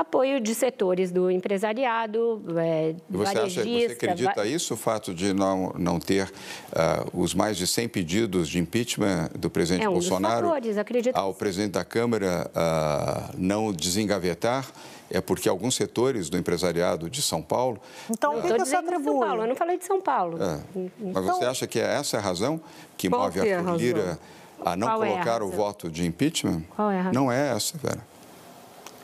Apoio 0.00 0.40
de 0.40 0.54
setores 0.54 1.10
do 1.10 1.30
empresariado, 1.30 2.42
é, 2.56 2.94
você 3.08 3.38
acha, 3.38 3.62
Você 3.62 3.92
acredita 3.92 4.34
va... 4.34 4.46
isso, 4.46 4.74
o 4.74 4.76
fato 4.76 5.14
de 5.14 5.32
não, 5.32 5.72
não 5.78 5.98
ter 5.98 6.24
uh, 6.24 7.20
os 7.20 7.34
mais 7.34 7.56
de 7.56 7.66
100 7.66 7.88
pedidos 7.88 8.48
de 8.48 8.58
impeachment 8.58 9.30
do 9.38 9.48
presidente 9.50 9.84
é 9.84 9.88
um 9.88 9.92
Bolsonaro 9.92 10.48
fatores, 10.48 10.78
acredito 10.78 11.16
ao 11.16 11.34
presidente 11.34 11.72
da 11.72 11.84
Câmara 11.84 12.50
uh, 12.50 13.34
não 13.36 13.72
desengavetar? 13.72 14.70
É 15.10 15.20
porque 15.20 15.48
alguns 15.48 15.76
setores 15.76 16.30
do 16.30 16.36
empresariado 16.36 17.10
de 17.10 17.20
São 17.20 17.42
Paulo... 17.42 17.78
Então, 18.10 18.38
o 18.38 18.42
que, 18.42 18.58
você 18.58 18.74
atribui? 18.74 19.12
São 19.12 19.20
Paulo, 19.20 19.42
eu 19.42 19.48
não 19.48 19.54
falei 19.54 19.78
de 19.78 19.84
São 19.84 20.00
Paulo. 20.00 20.42
É. 20.42 20.60
Mas 20.74 20.90
então... 20.98 21.22
você 21.22 21.44
acha 21.44 21.66
que 21.66 21.78
é 21.78 21.84
essa 21.84 22.16
a 22.16 22.20
razão 22.20 22.60
que 22.96 23.08
move 23.08 23.38
é 23.38 23.54
a 23.54 23.58
Arthur 23.58 23.76
Lira 23.76 24.18
a 24.64 24.76
não 24.76 24.88
Qual 24.88 25.00
colocar 25.00 25.40
é 25.40 25.40
a 25.40 25.44
o 25.44 25.50
voto 25.50 25.90
de 25.90 26.06
impeachment? 26.06 26.62
Qual 26.74 26.90
é 26.90 26.98
a 26.98 27.02
razão? 27.02 27.22
Não 27.22 27.30
é 27.30 27.50
essa, 27.50 27.76
Vera. 27.76 28.00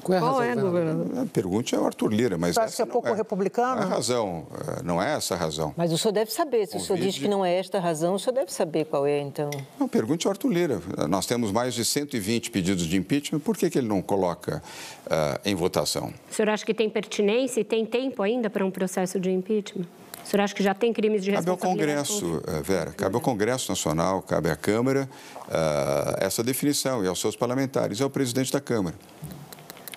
Qual 0.03 0.17
é 0.17 0.19
a 0.19 0.25
razão? 0.25 0.43
é, 0.43 0.55
governador? 0.57 1.27
Pergunte 1.33 1.75
ao 1.75 1.85
Arthur 1.87 2.13
Lira, 2.13 2.39
mas 2.39 2.55
Você 2.55 2.61
acha 2.61 2.77
que 2.77 2.83
é 2.83 2.87
pouco 2.87 3.09
é, 3.09 3.15
republicano? 3.15 3.77
Não 3.77 3.83
é 3.83 3.87
a 3.87 3.89
razão, 3.89 4.47
é, 4.79 4.83
não 4.83 5.03
é 5.03 5.15
essa 5.15 5.35
a 5.35 5.37
razão. 5.37 5.75
Mas 5.77 5.93
o 5.93 5.99
senhor 5.99 6.13
deve 6.13 6.33
saber, 6.33 6.67
se 6.67 6.77
o 6.77 6.81
senhor 6.81 6.99
diz 6.99 7.19
que 7.19 7.29
não 7.29 7.45
é 7.45 7.55
esta 7.55 7.79
a 7.79 7.81
razão, 7.81 8.15
o 8.15 8.19
senhor 8.19 8.35
deve 8.35 8.53
saber 8.53 8.87
qual 8.87 9.07
é, 9.07 9.21
então. 9.21 9.51
Não, 9.79 9.89
pergunte 9.89 10.27
ao 10.27 10.33
Arthur 10.33 10.49
Lira. 10.51 10.81
Nós 11.09 11.27
temos 11.27 11.53
mais 11.53 11.75
de 11.75 11.85
120 11.85 12.51
pedidos 12.51 12.85
de 12.85 12.97
impeachment, 12.97 13.41
por 13.41 13.57
que, 13.57 13.69
que 13.71 13.79
ele 13.79 13.89
não 13.89 14.03
coloca 14.03 14.63
uh, 15.07 15.41
em 15.45 15.55
votação? 15.55 16.13
O 16.31 16.35
senhor 16.35 16.49
acha 16.49 16.65
que 16.65 16.75
tem 16.75 16.89
pertinência 16.89 17.61
e 17.61 17.65
tem 17.65 17.85
tempo 17.85 18.23
ainda 18.23 18.49
para 18.49 18.65
um 18.65 18.71
processo 18.71 19.19
de 19.19 19.31
impeachment? 19.31 19.87
O 20.25 20.27
senhor 20.29 20.45
acha 20.45 20.55
que 20.55 20.63
já 20.63 20.75
tem 20.75 20.93
crimes 20.93 21.25
de 21.25 21.31
responsabilidade? 21.31 21.61
Cabe 21.61 21.71
ao 21.71 21.97
Congresso, 22.05 22.43
eh, 22.47 22.63
Vera, 22.63 22.93
cabe 22.93 23.15
ao 23.15 23.21
Congresso 23.21 23.71
Nacional, 23.71 24.23
cabe 24.23 24.51
à 24.51 24.57
Câmara 24.57 25.09
uh, 25.49 26.25
essa 26.25 26.43
definição 26.43 27.03
e 27.05 27.09
aos 27.09 27.21
seus 27.21 27.35
parlamentares, 27.35 27.99
e 27.99 28.03
ao 28.03 28.11
presidente 28.11 28.53
da 28.53 28.61
Câmara. 28.61 28.95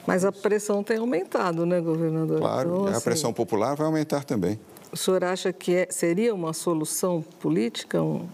Mas 0.05 0.25
a 0.25 0.31
pressão 0.31 0.84
tem 0.84 0.97
aumentado, 0.97 1.65
né, 1.65 1.80
governador? 1.80 2.39
Claro, 2.39 2.69
então, 2.69 2.85
assim, 2.88 2.97
a 2.97 3.01
pressão 3.01 3.34
popular 3.34 3.75
vai 3.75 3.85
aumentar 3.85 4.23
também. 4.23 4.59
O 4.91 4.97
senhor 4.97 5.23
acha 5.23 5.51
que 5.53 5.75
é, 5.75 5.88
seria 5.89 6.34
uma 6.35 6.53
solução 6.53 7.23
política? 7.39 8.01
Um... 8.01 8.27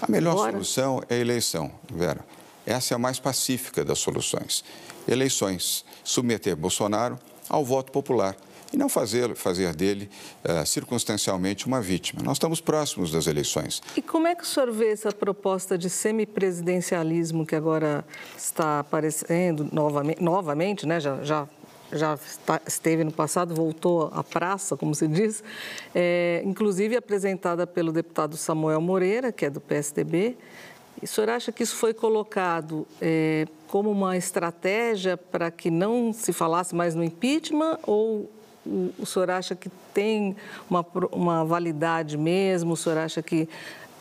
A 0.00 0.10
melhor 0.10 0.32
Agora? 0.32 0.52
solução 0.52 1.02
é 1.08 1.14
a 1.14 1.18
eleição, 1.18 1.70
Vera. 1.90 2.24
Essa 2.66 2.94
é 2.94 2.96
a 2.96 2.98
mais 2.98 3.20
pacífica 3.20 3.84
das 3.84 3.98
soluções. 3.98 4.64
Eleições. 5.06 5.84
Submeter 6.02 6.56
Bolsonaro 6.56 7.18
ao 7.48 7.64
voto 7.64 7.92
popular 7.92 8.36
e 8.72 8.76
não 8.76 8.88
fazer, 8.88 9.34
fazer 9.34 9.74
dele 9.74 10.08
uh, 10.44 10.66
circunstancialmente 10.66 11.66
uma 11.66 11.80
vítima. 11.80 12.22
Nós 12.22 12.36
estamos 12.36 12.60
próximos 12.60 13.10
das 13.10 13.26
eleições. 13.26 13.82
E 13.96 14.02
como 14.02 14.26
é 14.26 14.34
que 14.34 14.42
o 14.42 14.46
senhor 14.46 14.70
vê 14.72 14.90
essa 14.90 15.12
proposta 15.12 15.78
de 15.78 15.88
semipresidencialismo 15.88 17.46
que 17.46 17.54
agora 17.54 18.04
está 18.36 18.80
aparecendo 18.80 19.68
novamente, 19.72 20.22
novamente 20.22 20.86
né? 20.86 21.00
já, 21.00 21.22
já 21.22 21.48
já 21.92 22.18
esteve 22.66 23.04
no 23.04 23.12
passado, 23.12 23.54
voltou 23.54 24.10
à 24.12 24.22
praça, 24.24 24.76
como 24.76 24.94
se 24.94 25.06
diz, 25.06 25.42
é, 25.94 26.42
inclusive 26.44 26.96
apresentada 26.96 27.66
pelo 27.66 27.92
deputado 27.92 28.36
Samuel 28.36 28.80
Moreira, 28.80 29.30
que 29.30 29.46
é 29.46 29.50
do 29.50 29.60
PSDB. 29.60 30.36
E 31.00 31.04
o 31.04 31.08
senhor 31.08 31.30
acha 31.30 31.52
que 31.52 31.62
isso 31.62 31.76
foi 31.76 31.92
colocado 31.92 32.86
é, 33.00 33.46
como 33.68 33.90
uma 33.90 34.16
estratégia 34.16 35.16
para 35.16 35.50
que 35.50 35.70
não 35.70 36.12
se 36.12 36.32
falasse 36.32 36.74
mais 36.74 36.94
no 36.94 37.04
impeachment 37.04 37.78
ou 37.86 38.30
o, 38.66 38.92
o 38.98 39.06
senhor 39.06 39.30
acha 39.30 39.54
que 39.54 39.70
tem 39.94 40.36
uma, 40.68 40.84
uma 41.12 41.44
validade 41.44 42.16
mesmo? 42.16 42.72
O 42.72 42.76
senhor 42.76 42.98
acha 42.98 43.22
que 43.22 43.48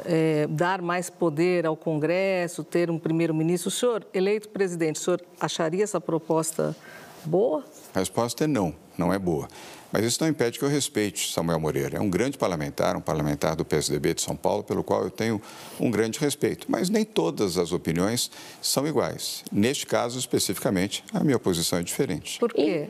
é, 0.04 0.48
dar 0.50 0.82
mais 0.82 1.10
poder 1.10 1.66
ao 1.66 1.76
Congresso, 1.76 2.64
ter 2.64 2.90
um 2.90 3.00
primeiro-ministro? 3.00 3.70
O 3.70 3.72
senhor, 3.72 4.06
eleito 4.14 4.50
presidente, 4.50 4.98
o 4.98 5.04
senhor 5.04 5.22
acharia 5.40 5.84
essa 5.84 6.02
proposta 6.02 6.76
boa? 7.24 7.64
A 7.94 8.00
resposta 8.00 8.44
é 8.44 8.48
não, 8.48 8.74
não 8.98 9.14
é 9.14 9.20
boa. 9.20 9.48
Mas 9.92 10.04
isso 10.04 10.22
não 10.22 10.28
impede 10.28 10.60
que 10.60 10.66
eu 10.66 10.68
respeite 10.68 11.32
Samuel 11.32 11.58
Moreira. 11.58 11.98
É 11.98 12.02
um 12.02 12.10
grande 12.10 12.38
parlamentar, 12.38 12.98
um 12.98 13.02
parlamentar 13.02 13.56
do 13.56 13.64
PSDB 13.64 14.14
de 14.14 14.22
São 14.22 14.36
Paulo, 14.36 14.62
pelo 14.62 14.84
qual 14.84 15.04
eu 15.04 15.10
tenho 15.10 15.42
um 15.80 15.90
grande 15.90 16.20
respeito. 16.20 16.68
Mas 16.70 16.90
nem 16.90 17.06
todas 17.06 17.58
as 17.58 17.72
opiniões 17.72 18.30
são 18.62 18.86
iguais. 18.86 19.44
Neste 19.50 19.86
caso, 19.86 20.20
especificamente, 20.20 21.02
a 21.14 21.24
minha 21.24 21.40
posição 21.40 21.80
é 21.80 21.84
diferente. 21.84 22.40
Por 22.40 22.52
quê? 22.52 22.90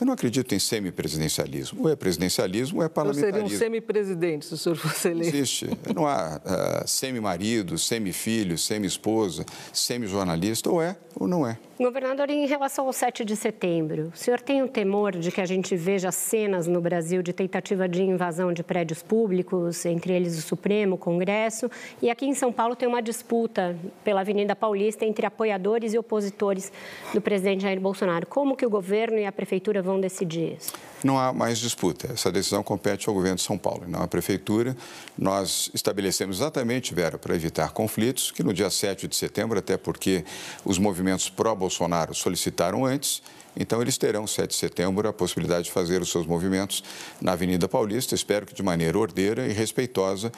Eu 0.00 0.06
não 0.06 0.12
acredito 0.14 0.54
em 0.54 0.58
semipresidencialismo. 0.58 1.82
Ou 1.82 1.90
é 1.90 1.96
presidencialismo 1.96 2.78
ou 2.78 2.84
é 2.84 2.88
parlamentarismo. 2.88 3.38
Então 3.38 3.48
seria 3.48 3.56
um 3.56 3.58
semipresidente, 3.58 4.46
se 4.46 4.54
o 4.54 4.56
senhor 4.56 4.76
fosse 4.76 5.08
eleito. 5.08 5.34
Existe. 5.36 5.70
Não 5.94 6.06
há 6.06 6.40
uh, 6.44 6.88
semi-marido, 6.88 7.78
semi-filho, 7.78 8.58
semi-esposa, 8.58 9.44
semi-jornalista. 9.72 10.70
Ou 10.70 10.82
é 10.82 10.96
ou 11.18 11.26
não 11.26 11.46
é. 11.46 11.58
Governador, 11.78 12.30
em 12.30 12.46
relação 12.46 12.86
ao 12.86 12.92
7 12.92 13.22
de 13.22 13.36
setembro, 13.36 14.10
o 14.14 14.16
senhor 14.16 14.40
tem 14.40 14.62
um 14.62 14.66
temor 14.66 15.12
de 15.12 15.30
que 15.30 15.42
a 15.42 15.44
gente 15.44 15.76
veja 15.76 16.10
cenas 16.10 16.66
no 16.66 16.80
Brasil 16.80 17.22
de 17.22 17.34
tentativa 17.34 17.86
de 17.86 18.02
invasão 18.02 18.50
de 18.50 18.62
prédios 18.62 19.02
públicos, 19.02 19.84
entre 19.84 20.14
eles 20.14 20.38
o 20.38 20.40
Supremo, 20.40 20.94
o 20.94 20.98
Congresso, 20.98 21.70
e 22.00 22.08
aqui 22.08 22.24
em 22.24 22.34
São 22.34 22.50
Paulo 22.50 22.74
tem 22.74 22.88
uma 22.88 23.02
disputa 23.02 23.76
pela 24.02 24.22
Avenida 24.22 24.56
Paulista 24.56 25.04
entre 25.04 25.26
apoiadores 25.26 25.92
e 25.92 25.98
opositores 25.98 26.72
do 27.12 27.20
presidente 27.20 27.64
Jair 27.64 27.78
Bolsonaro. 27.78 28.26
Como 28.26 28.56
que 28.56 28.64
o 28.64 28.70
governo 28.70 29.18
e 29.18 29.26
a 29.26 29.32
prefeitura 29.32 29.82
vão 29.82 30.00
decidir 30.00 30.56
isso? 30.56 30.72
Não 31.04 31.18
há 31.18 31.30
mais 31.32 31.58
disputa. 31.58 32.10
Essa 32.12 32.32
decisão 32.32 32.62
compete 32.62 33.06
ao 33.06 33.14
governo 33.14 33.36
de 33.36 33.42
São 33.42 33.58
Paulo, 33.58 33.84
não 33.86 34.02
à 34.02 34.08
prefeitura. 34.08 34.74
Nós 35.16 35.70
estabelecemos 35.74 36.38
exatamente, 36.38 36.94
Vera, 36.94 37.18
para 37.18 37.34
evitar 37.34 37.70
conflitos, 37.72 38.30
que 38.30 38.42
no 38.42 38.52
dia 38.52 38.70
7 38.70 39.06
de 39.06 39.14
setembro, 39.14 39.58
até 39.58 39.76
porque 39.76 40.24
os 40.64 40.78
movimentos 40.78 41.28
pró-Bolsonaro 41.66 42.14
solicitaram 42.14 42.84
antes, 42.84 43.22
então, 43.58 43.80
eles 43.80 43.96
terão, 43.96 44.26
7 44.26 44.50
de 44.50 44.54
setembro, 44.54 45.08
a 45.08 45.12
possibilidade 45.14 45.64
de 45.64 45.72
fazer 45.72 46.02
os 46.02 46.10
seus 46.10 46.26
movimentos 46.26 46.84
na 47.22 47.32
Avenida 47.32 47.66
Paulista, 47.66 48.14
espero 48.14 48.44
que 48.44 48.54
de 48.54 48.62
maneira 48.62 48.98
ordeira 48.98 49.46
e 49.46 49.52
respeitosa, 49.52 50.30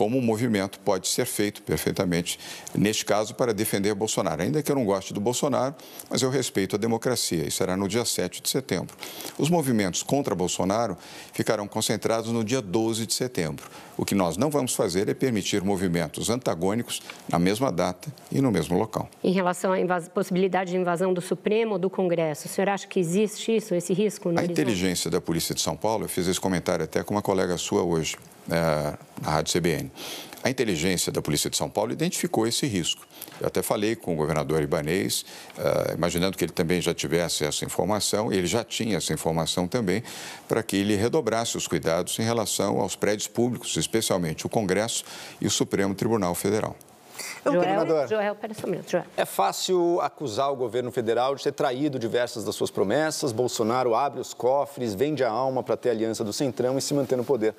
como 0.00 0.16
o 0.16 0.22
movimento 0.22 0.80
pode 0.80 1.08
ser 1.08 1.26
feito 1.26 1.60
perfeitamente, 1.60 2.38
neste 2.74 3.04
caso, 3.04 3.34
para 3.34 3.52
defender 3.52 3.94
Bolsonaro. 3.94 4.40
Ainda 4.40 4.62
que 4.62 4.72
eu 4.72 4.74
não 4.74 4.86
goste 4.86 5.12
do 5.12 5.20
Bolsonaro, 5.20 5.74
mas 6.08 6.22
eu 6.22 6.30
respeito 6.30 6.74
a 6.74 6.78
democracia 6.78 7.46
e 7.46 7.50
será 7.50 7.76
no 7.76 7.86
dia 7.86 8.02
7 8.06 8.40
de 8.40 8.48
setembro. 8.48 8.96
Os 9.36 9.50
movimentos 9.50 10.02
contra 10.02 10.34
Bolsonaro 10.34 10.96
ficarão 11.34 11.68
concentrados 11.68 12.32
no 12.32 12.42
dia 12.42 12.62
12 12.62 13.04
de 13.04 13.12
setembro. 13.12 13.68
O 13.94 14.06
que 14.06 14.14
nós 14.14 14.38
não 14.38 14.48
vamos 14.48 14.74
fazer 14.74 15.06
é 15.10 15.12
permitir 15.12 15.62
movimentos 15.62 16.30
antagônicos 16.30 17.02
na 17.28 17.38
mesma 17.38 17.70
data 17.70 18.10
e 18.32 18.40
no 18.40 18.50
mesmo 18.50 18.78
local. 18.78 19.06
Em 19.22 19.32
relação 19.32 19.74
à 19.74 20.00
possibilidade 20.00 20.70
de 20.70 20.78
invasão 20.78 21.12
do 21.12 21.20
Supremo 21.20 21.72
ou 21.72 21.78
do 21.78 21.90
Congresso, 21.90 22.46
o 22.46 22.48
senhor 22.48 22.70
acha 22.70 22.86
que 22.86 22.98
existe 22.98 23.54
isso, 23.54 23.74
esse 23.74 23.92
risco? 23.92 24.30
a 24.34 24.44
inteligência 24.46 25.10
da 25.10 25.20
Polícia 25.20 25.54
de 25.54 25.60
São 25.60 25.76
Paulo, 25.76 26.06
eu 26.06 26.08
fiz 26.08 26.26
esse 26.26 26.40
comentário 26.40 26.86
até 26.86 27.02
com 27.02 27.12
uma 27.12 27.20
colega 27.20 27.58
sua 27.58 27.82
hoje, 27.82 28.16
é, 28.50 28.94
na 29.20 29.30
Rádio 29.30 29.58
CBN. 29.58 29.90
A 30.42 30.48
inteligência 30.48 31.12
da 31.12 31.20
Polícia 31.20 31.50
de 31.50 31.56
São 31.56 31.68
Paulo 31.68 31.92
identificou 31.92 32.46
esse 32.46 32.66
risco. 32.66 33.06
Eu 33.38 33.46
até 33.46 33.62
falei 33.62 33.94
com 33.94 34.14
o 34.14 34.16
governador 34.16 34.62
Ibanês, 34.62 35.24
uh, 35.58 35.94
imaginando 35.94 36.36
que 36.36 36.44
ele 36.44 36.52
também 36.52 36.80
já 36.80 36.94
tivesse 36.94 37.44
essa 37.44 37.64
informação, 37.64 38.32
ele 38.32 38.46
já 38.46 38.64
tinha 38.64 38.96
essa 38.96 39.12
informação 39.12 39.68
também, 39.68 40.02
para 40.48 40.62
que 40.62 40.76
ele 40.76 40.96
redobrasse 40.96 41.58
os 41.58 41.68
cuidados 41.68 42.18
em 42.18 42.22
relação 42.22 42.80
aos 42.80 42.96
prédios 42.96 43.28
públicos, 43.28 43.76
especialmente 43.76 44.46
o 44.46 44.48
Congresso 44.48 45.04
e 45.40 45.46
o 45.46 45.50
Supremo 45.50 45.94
Tribunal 45.94 46.34
Federal. 46.34 46.74
Joel, 47.44 47.56
governador, 47.56 48.08
Joel, 48.08 48.34
pera 48.34 48.54
só 48.54 48.66
um 48.66 48.70
minuto, 48.70 48.90
Joel. 48.90 49.04
É 49.16 49.24
fácil 49.24 50.00
acusar 50.00 50.52
o 50.52 50.56
governo 50.56 50.92
federal 50.92 51.34
de 51.34 51.42
ter 51.42 51.52
traído 51.52 51.98
diversas 51.98 52.44
das 52.44 52.54
suas 52.54 52.70
promessas. 52.70 53.32
Bolsonaro 53.32 53.94
abre 53.94 54.20
os 54.20 54.34
cofres, 54.34 54.94
vende 54.94 55.24
a 55.24 55.30
alma 55.30 55.62
para 55.62 55.76
ter 55.76 55.90
aliança 55.90 56.22
do 56.22 56.32
Centrão 56.32 56.76
e 56.76 56.82
se 56.82 56.92
manter 56.92 57.16
no 57.16 57.24
poder. 57.24 57.54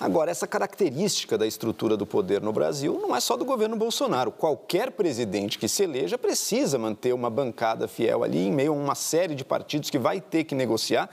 Agora, 0.00 0.30
essa 0.30 0.46
característica 0.46 1.36
da 1.36 1.46
estrutura 1.46 1.96
do 1.96 2.06
poder 2.06 2.40
no 2.40 2.52
Brasil 2.52 2.98
não 3.00 3.14
é 3.14 3.20
só 3.20 3.36
do 3.36 3.44
governo 3.44 3.76
Bolsonaro. 3.76 4.30
Qualquer 4.30 4.90
presidente 4.90 5.58
que 5.58 5.68
se 5.68 5.82
eleja 5.82 6.16
precisa 6.16 6.78
manter 6.78 7.12
uma 7.12 7.28
bancada 7.28 7.86
fiel 7.86 8.24
ali, 8.24 8.46
em 8.46 8.52
meio 8.52 8.72
a 8.72 8.76
uma 8.76 8.94
série 8.94 9.34
de 9.34 9.44
partidos 9.44 9.90
que 9.90 9.98
vai 9.98 10.20
ter 10.20 10.44
que 10.44 10.54
negociar 10.54 11.10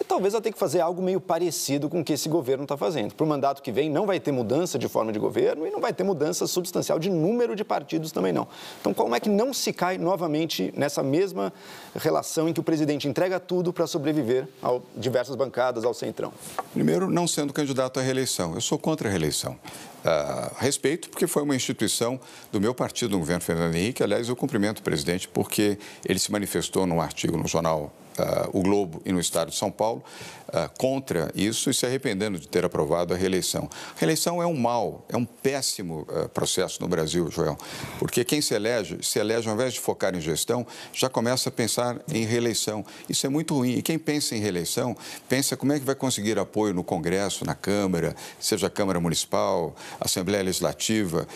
e 0.00 0.04
talvez 0.04 0.32
ela 0.32 0.42
tenha 0.42 0.52
que 0.52 0.58
fazer 0.58 0.80
algo 0.80 1.02
meio 1.02 1.20
parecido 1.20 1.88
com 1.88 2.00
o 2.00 2.04
que 2.04 2.14
esse 2.14 2.28
governo 2.28 2.62
está 2.62 2.76
fazendo. 2.76 3.14
Para 3.14 3.24
o 3.24 3.28
mandato 3.28 3.60
que 3.60 3.70
vem, 3.70 3.90
não 3.90 4.06
vai 4.06 4.18
ter 4.18 4.32
mudança 4.32 4.78
de 4.78 4.88
forma 4.88 5.12
de 5.12 5.18
governo 5.18 5.66
e 5.66 5.70
não 5.70 5.78
vai 5.78 5.92
ter 5.92 6.02
mudança 6.02 6.46
substancial 6.46 6.98
de 6.98 7.10
número 7.10 7.54
de 7.54 7.62
partidos 7.62 8.10
também 8.10 8.32
não. 8.32 8.48
Então, 8.80 8.94
como 8.94 9.14
é 9.14 9.20
que 9.20 9.28
não 9.28 9.52
se 9.52 9.72
cai 9.72 9.98
novamente 9.98 10.72
nessa 10.74 11.02
mesma 11.02 11.52
relação 11.94 12.48
em 12.48 12.52
que 12.52 12.60
o 12.60 12.62
presidente 12.62 13.06
entrega 13.06 13.38
tudo 13.38 13.72
para 13.72 13.86
sobreviver 13.86 14.48
a 14.62 14.78
diversas 14.96 15.36
bancadas, 15.36 15.84
ao 15.84 15.92
centrão? 15.92 16.32
Primeiro, 16.72 17.10
não 17.10 17.28
sendo 17.28 17.52
candidato 17.52 18.00
à 18.00 18.02
reeleição. 18.02 18.54
Eu 18.54 18.60
sou 18.62 18.78
contra 18.78 19.06
a 19.06 19.10
reeleição. 19.10 19.58
Uh, 20.00 20.54
respeito, 20.58 21.10
porque 21.10 21.26
foi 21.26 21.42
uma 21.42 21.54
instituição 21.54 22.18
do 22.50 22.58
meu 22.58 22.74
partido, 22.74 23.10
do 23.10 23.18
governo 23.18 23.42
Fernando 23.42 23.74
Henrique. 23.74 24.02
Aliás, 24.02 24.30
eu 24.30 24.34
cumprimento 24.34 24.78
o 24.78 24.82
presidente 24.82 25.28
porque 25.28 25.78
ele 26.06 26.18
se 26.18 26.32
manifestou 26.32 26.86
num 26.86 27.02
artigo 27.02 27.36
no 27.36 27.46
jornal 27.46 27.92
uh, 28.20 28.58
O 28.58 28.62
Globo 28.62 29.00
e 29.04 29.12
no 29.12 29.20
Estado 29.20 29.50
de 29.50 29.56
São 29.56 29.70
Paulo, 29.70 30.02
uh, 30.48 30.70
contra 30.78 31.30
isso 31.34 31.70
e 31.70 31.74
se 31.74 31.86
arrependendo 31.86 32.38
de 32.38 32.48
ter 32.48 32.64
aprovado 32.64 33.14
a 33.14 33.16
reeleição. 33.16 33.68
A 33.96 33.98
reeleição 33.98 34.42
é 34.42 34.46
um 34.46 34.56
mal, 34.56 35.04
é 35.08 35.16
um 35.16 35.24
péssimo 35.24 36.06
uh, 36.08 36.28
processo 36.28 36.80
no 36.80 36.88
Brasil, 36.88 37.30
Joel, 37.30 37.56
porque 37.98 38.24
quem 38.24 38.40
se 38.40 38.54
elege, 38.54 38.98
se 39.02 39.18
elege 39.18 39.48
ao 39.48 39.54
invés 39.54 39.74
de 39.74 39.80
focar 39.80 40.14
em 40.14 40.20
gestão, 40.20 40.66
já 40.92 41.08
começa 41.08 41.48
a 41.48 41.52
pensar 41.52 42.00
em 42.12 42.24
reeleição. 42.24 42.84
Isso 43.08 43.26
é 43.26 43.28
muito 43.28 43.54
ruim. 43.54 43.74
E 43.74 43.82
quem 43.82 43.98
pensa 43.98 44.34
em 44.34 44.40
reeleição, 44.40 44.96
pensa 45.28 45.56
como 45.56 45.72
é 45.72 45.78
que 45.78 45.84
vai 45.84 45.94
conseguir 45.94 46.38
apoio 46.38 46.74
no 46.74 46.84
Congresso, 46.84 47.44
na 47.44 47.54
Câmara, 47.54 48.14
seja 48.38 48.66
a 48.66 48.70
Câmara 48.70 49.00
Municipal, 49.00 49.74
Assembleia 49.98 50.42
Legislativa, 50.44 51.26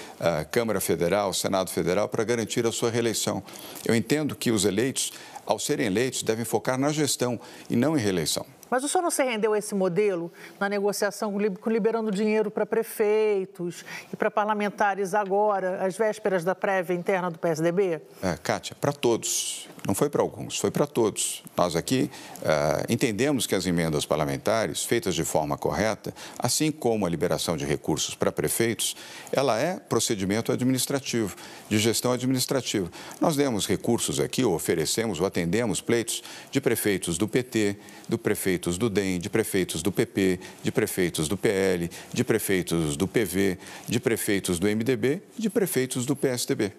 Câmara 0.51 0.81
Federal, 0.81 1.33
Senado 1.33 1.71
Federal, 1.71 2.09
para 2.09 2.25
garantir 2.25 2.67
a 2.67 2.73
sua 2.73 2.91
reeleição. 2.91 3.43
Eu 3.85 3.95
entendo 3.95 4.37
que 4.37 4.51
os 4.51 4.65
eleitos 4.65 5.13
ao 5.47 5.59
serem 5.59 5.87
eleitos, 5.87 6.23
devem 6.23 6.45
focar 6.45 6.79
na 6.79 6.91
gestão 6.91 7.39
e 7.69 7.77
não 7.77 7.97
em 7.97 8.01
reeleição. 8.01 8.47
Mas 8.71 8.83
o 8.83 8.89
senhor 8.89 9.03
não 9.03 9.11
se 9.11 9.23
rendeu 9.23 9.53
a 9.53 9.59
esse 9.59 9.75
modelo 9.75 10.33
na 10.59 10.69
negociação 10.69 11.33
com 11.61 11.71
liberando 11.71 12.11
dinheiro 12.11 12.51
para 12.51 12.67
prefeitos 12.67 13.85
e 14.13 14.17
para 14.17 14.31
parlamentares 14.31 15.15
agora, 15.15 15.85
às 15.85 15.97
vésperas 15.97 16.43
da 16.43 16.55
prévia 16.55 16.95
interna 16.95 17.31
do 17.31 17.39
PSDB? 17.39 18.01
É, 18.23 18.37
Kátia, 18.43 18.75
para 18.81 18.93
todos. 18.93 19.69
Não 19.87 19.95
foi 19.95 20.09
para 20.09 20.23
alguns, 20.23 20.59
foi 20.59 20.71
para 20.71 20.87
todos. 20.87 21.43
Nós 21.57 21.77
aqui 21.77 22.11
uh, 22.41 22.93
entendemos 22.93 23.47
que 23.47 23.55
as 23.55 23.67
emendas 23.67 24.07
parlamentares, 24.07 24.83
feitas 24.83 25.15
de 25.15 25.25
forma 25.25 25.59
correta, 25.59 26.15
assim 26.39 26.73
como 26.73 27.05
a 27.05 27.09
liberação 27.11 27.55
de 27.55 27.67
recursos 27.67 28.15
para 28.15 28.33
prefeitos, 28.33 28.97
ela 29.31 29.59
é 29.59 29.79
procedimento 29.79 30.51
administrativo, 30.53 31.37
de 31.69 31.79
gestão 31.79 32.13
administrativa. 32.13 32.91
Nós 33.21 33.37
demos 33.37 33.67
recursos 33.67 34.19
aqui, 34.21 34.43
ou 34.43 34.55
oferecemos, 34.55 35.21
ou 35.21 35.27
atendemos 35.27 35.83
pleitos 35.83 36.23
de 36.51 36.63
prefeitos 36.63 37.19
do 37.19 37.29
PT, 37.29 37.77
do 38.09 38.17
prefeitos 38.17 38.79
do 38.79 38.89
DEM, 38.89 39.19
de 39.19 39.29
prefeitos 39.29 39.83
do 39.83 39.93
PP, 39.93 40.41
de 40.63 40.73
prefeitos 40.73 41.29
do 41.29 41.37
PL, 41.37 41.91
de 42.13 42.25
prefeitos 42.25 42.97
do 42.97 43.07
PV, 43.07 43.59
de 43.87 44.01
prefeitos 44.01 44.59
do 44.59 44.67
MDB 44.67 45.21
de 45.37 45.51
prefeitos 45.51 46.07
do 46.07 46.17
PSDB. 46.17 46.73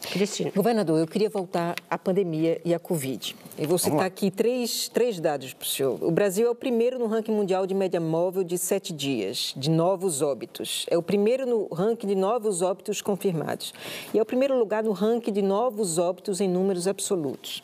Cristina. 0.00 0.50
Governador, 0.54 0.98
eu 0.98 1.06
queria 1.06 1.28
voltar 1.28 1.74
à 1.88 1.98
pandemia 1.98 2.60
e 2.64 2.72
à 2.72 2.78
Covid. 2.78 3.34
Eu 3.58 3.68
vou 3.68 3.78
citar 3.78 4.06
aqui 4.06 4.30
três, 4.30 4.88
três 4.88 5.18
dados 5.20 5.52
para 5.52 5.64
o 5.64 5.66
senhor. 5.66 6.02
O 6.02 6.10
Brasil 6.10 6.46
é 6.46 6.50
o 6.50 6.54
primeiro 6.54 6.98
no 6.98 7.06
ranking 7.06 7.32
mundial 7.32 7.66
de 7.66 7.74
média 7.74 8.00
móvel 8.00 8.44
de 8.44 8.56
sete 8.56 8.92
dias, 8.92 9.52
de 9.56 9.68
novos 9.68 10.22
óbitos. 10.22 10.86
É 10.90 10.96
o 10.96 11.02
primeiro 11.02 11.46
no 11.46 11.66
ranking 11.72 12.06
de 12.06 12.14
novos 12.14 12.62
óbitos 12.62 13.02
confirmados. 13.02 13.74
E 14.14 14.18
é 14.18 14.22
o 14.22 14.26
primeiro 14.26 14.58
lugar 14.58 14.82
no 14.82 14.92
ranking 14.92 15.32
de 15.32 15.42
novos 15.42 15.98
óbitos 15.98 16.40
em 16.40 16.48
números 16.48 16.86
absolutos. 16.86 17.62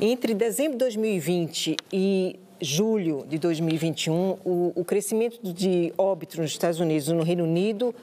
Entre 0.00 0.34
dezembro 0.34 0.72
de 0.72 0.78
2020 0.78 1.76
e 1.92 2.38
julho 2.60 3.24
de 3.28 3.38
2021, 3.38 4.38
o, 4.44 4.72
o 4.74 4.84
crescimento 4.84 5.40
de 5.42 5.92
óbitos 5.98 6.38
nos 6.38 6.50
Estados 6.50 6.78
Unidos 6.80 7.08
e 7.08 7.12
no 7.12 7.22
Reino 7.22 7.44
Unido 7.44 7.94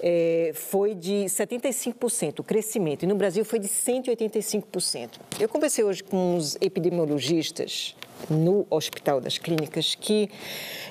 é, 0.00 0.52
foi 0.54 0.94
de 0.94 1.24
75%, 1.26 2.40
o 2.40 2.42
crescimento, 2.42 3.04
e 3.04 3.06
no 3.06 3.14
Brasil 3.14 3.44
foi 3.44 3.58
de 3.58 3.68
185%. 3.68 5.20
Eu 5.38 5.48
conversei 5.48 5.84
hoje 5.84 6.02
com 6.02 6.36
os 6.36 6.56
epidemiologistas 6.60 7.94
no 8.28 8.66
Hospital 8.68 9.20
das 9.20 9.38
Clínicas 9.38 9.94
que 9.94 10.28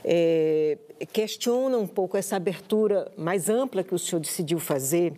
é, 0.03 0.77
questionam 1.11 1.81
um 1.81 1.88
pouco 1.88 2.18
essa 2.18 2.36
abertura 2.36 3.11
mais 3.18 3.49
ampla 3.49 3.84
que 3.84 3.94
o 3.94 3.99
senhor 3.99 4.19
decidiu 4.19 4.60
fazer. 4.60 5.14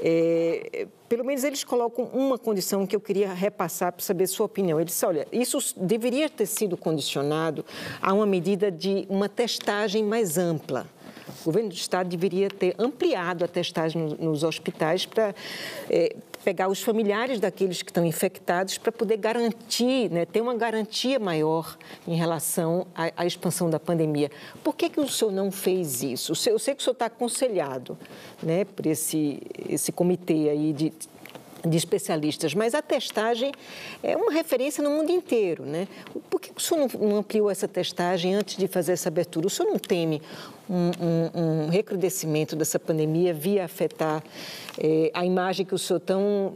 É, 0.00 0.86
pelo 1.08 1.24
menos 1.24 1.44
eles 1.44 1.64
colocam 1.64 2.04
uma 2.06 2.38
condição 2.38 2.86
que 2.86 2.94
eu 2.94 3.00
queria 3.00 3.32
repassar 3.32 3.92
para 3.92 4.02
saber 4.02 4.26
sua 4.26 4.46
opinião. 4.46 4.78
Ele 4.78 4.86
disse, 4.86 5.04
olha, 5.04 5.26
isso 5.32 5.58
deveria 5.76 6.30
ter 6.30 6.46
sido 6.46 6.76
condicionado 6.76 7.64
a 8.00 8.12
uma 8.12 8.26
medida 8.26 8.70
de 8.70 9.06
uma 9.08 9.28
testagem 9.28 10.04
mais 10.04 10.38
ampla 10.38 10.86
o 11.40 11.44
governo 11.44 11.68
do 11.70 11.74
Estado 11.74 12.08
deveria 12.08 12.48
ter 12.48 12.74
ampliado 12.78 13.44
a 13.44 13.48
testagem 13.48 14.16
nos 14.18 14.44
hospitais 14.44 15.06
para 15.06 15.34
é, 15.88 16.14
pegar 16.44 16.68
os 16.68 16.82
familiares 16.82 17.40
daqueles 17.40 17.82
que 17.82 17.90
estão 17.90 18.04
infectados 18.04 18.78
para 18.78 18.90
poder 18.90 19.16
garantir, 19.16 20.10
né, 20.10 20.24
ter 20.24 20.40
uma 20.40 20.54
garantia 20.54 21.18
maior 21.18 21.76
em 22.06 22.14
relação 22.14 22.86
à, 22.94 23.12
à, 23.16 23.26
expansão 23.26 23.68
da 23.68 23.78
pandemia. 23.78 24.30
Por 24.62 24.74
que, 24.74 24.88
que 24.88 25.00
o 25.00 25.08
senhor 25.08 25.32
não 25.32 25.50
fez 25.50 26.02
isso? 26.02 26.32
Eu 26.32 26.58
sei 26.58 26.74
que 26.74 26.80
o 26.80 26.84
senhor 26.84 26.92
está 26.92 27.06
aconselhado 27.06 27.98
né, 28.42 28.64
por 28.64 28.86
esse, 28.86 29.40
esse 29.68 29.92
comitê 29.92 30.48
aí 30.48 30.72
de 30.72 30.92
de 31.66 31.76
especialistas, 31.76 32.54
mas 32.54 32.74
a 32.74 32.82
testagem 32.82 33.52
é 34.02 34.16
uma 34.16 34.32
referência 34.32 34.82
no 34.82 34.90
mundo 34.90 35.10
inteiro, 35.10 35.64
né? 35.64 35.86
Por 36.28 36.40
que 36.40 36.52
o 36.56 36.60
senhor 36.60 36.88
não 36.98 37.16
ampliou 37.16 37.50
essa 37.50 37.68
testagem 37.68 38.34
antes 38.34 38.56
de 38.56 38.66
fazer 38.66 38.92
essa 38.92 39.08
abertura? 39.08 39.46
O 39.46 39.50
senhor 39.50 39.70
não 39.70 39.78
teme 39.78 40.22
um, 40.68 40.90
um, 41.00 41.64
um 41.64 41.68
recrudescimento 41.68 42.56
dessa 42.56 42.78
pandemia 42.78 43.34
via 43.34 43.64
afetar 43.64 44.22
eh, 44.78 45.10
a 45.12 45.24
imagem 45.24 45.66
que 45.66 45.74
o 45.74 45.78
senhor 45.78 46.00
tão 46.00 46.54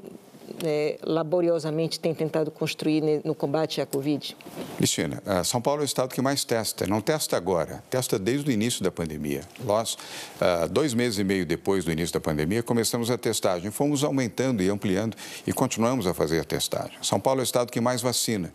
é, 0.62 0.98
laboriosamente 1.02 1.98
tem 2.00 2.14
tentado 2.14 2.50
construir 2.50 3.02
no 3.24 3.34
combate 3.34 3.80
à 3.80 3.86
Covid? 3.86 4.36
Cristina, 4.76 5.22
eh, 5.24 5.44
São 5.44 5.60
Paulo 5.60 5.80
é 5.80 5.84
o 5.84 5.86
estado 5.86 6.12
que 6.12 6.20
mais 6.20 6.44
testa. 6.44 6.86
Não 6.86 7.00
testa 7.00 7.36
agora, 7.36 7.82
testa 7.88 8.18
desde 8.18 8.50
o 8.50 8.52
início 8.52 8.82
da 8.82 8.90
pandemia. 8.90 9.42
Nós, 9.64 9.96
eh, 10.40 10.68
dois 10.68 10.94
meses 10.94 11.18
e 11.18 11.24
meio 11.24 11.46
depois 11.46 11.84
do 11.84 11.92
início 11.92 12.12
da 12.12 12.20
pandemia, 12.20 12.62
começamos 12.62 13.10
a 13.10 13.16
testagem. 13.16 13.70
Fomos 13.70 14.02
aumentando 14.02 14.62
e 14.62 14.68
ampliando 14.68 15.16
e 15.46 15.52
continuamos 15.52 16.06
a 16.06 16.14
fazer 16.14 16.40
a 16.40 16.44
testagem. 16.44 16.96
São 17.02 17.20
Paulo 17.20 17.40
é 17.40 17.42
o 17.42 17.44
estado 17.44 17.70
que 17.70 17.80
mais 17.80 18.02
vacina, 18.02 18.52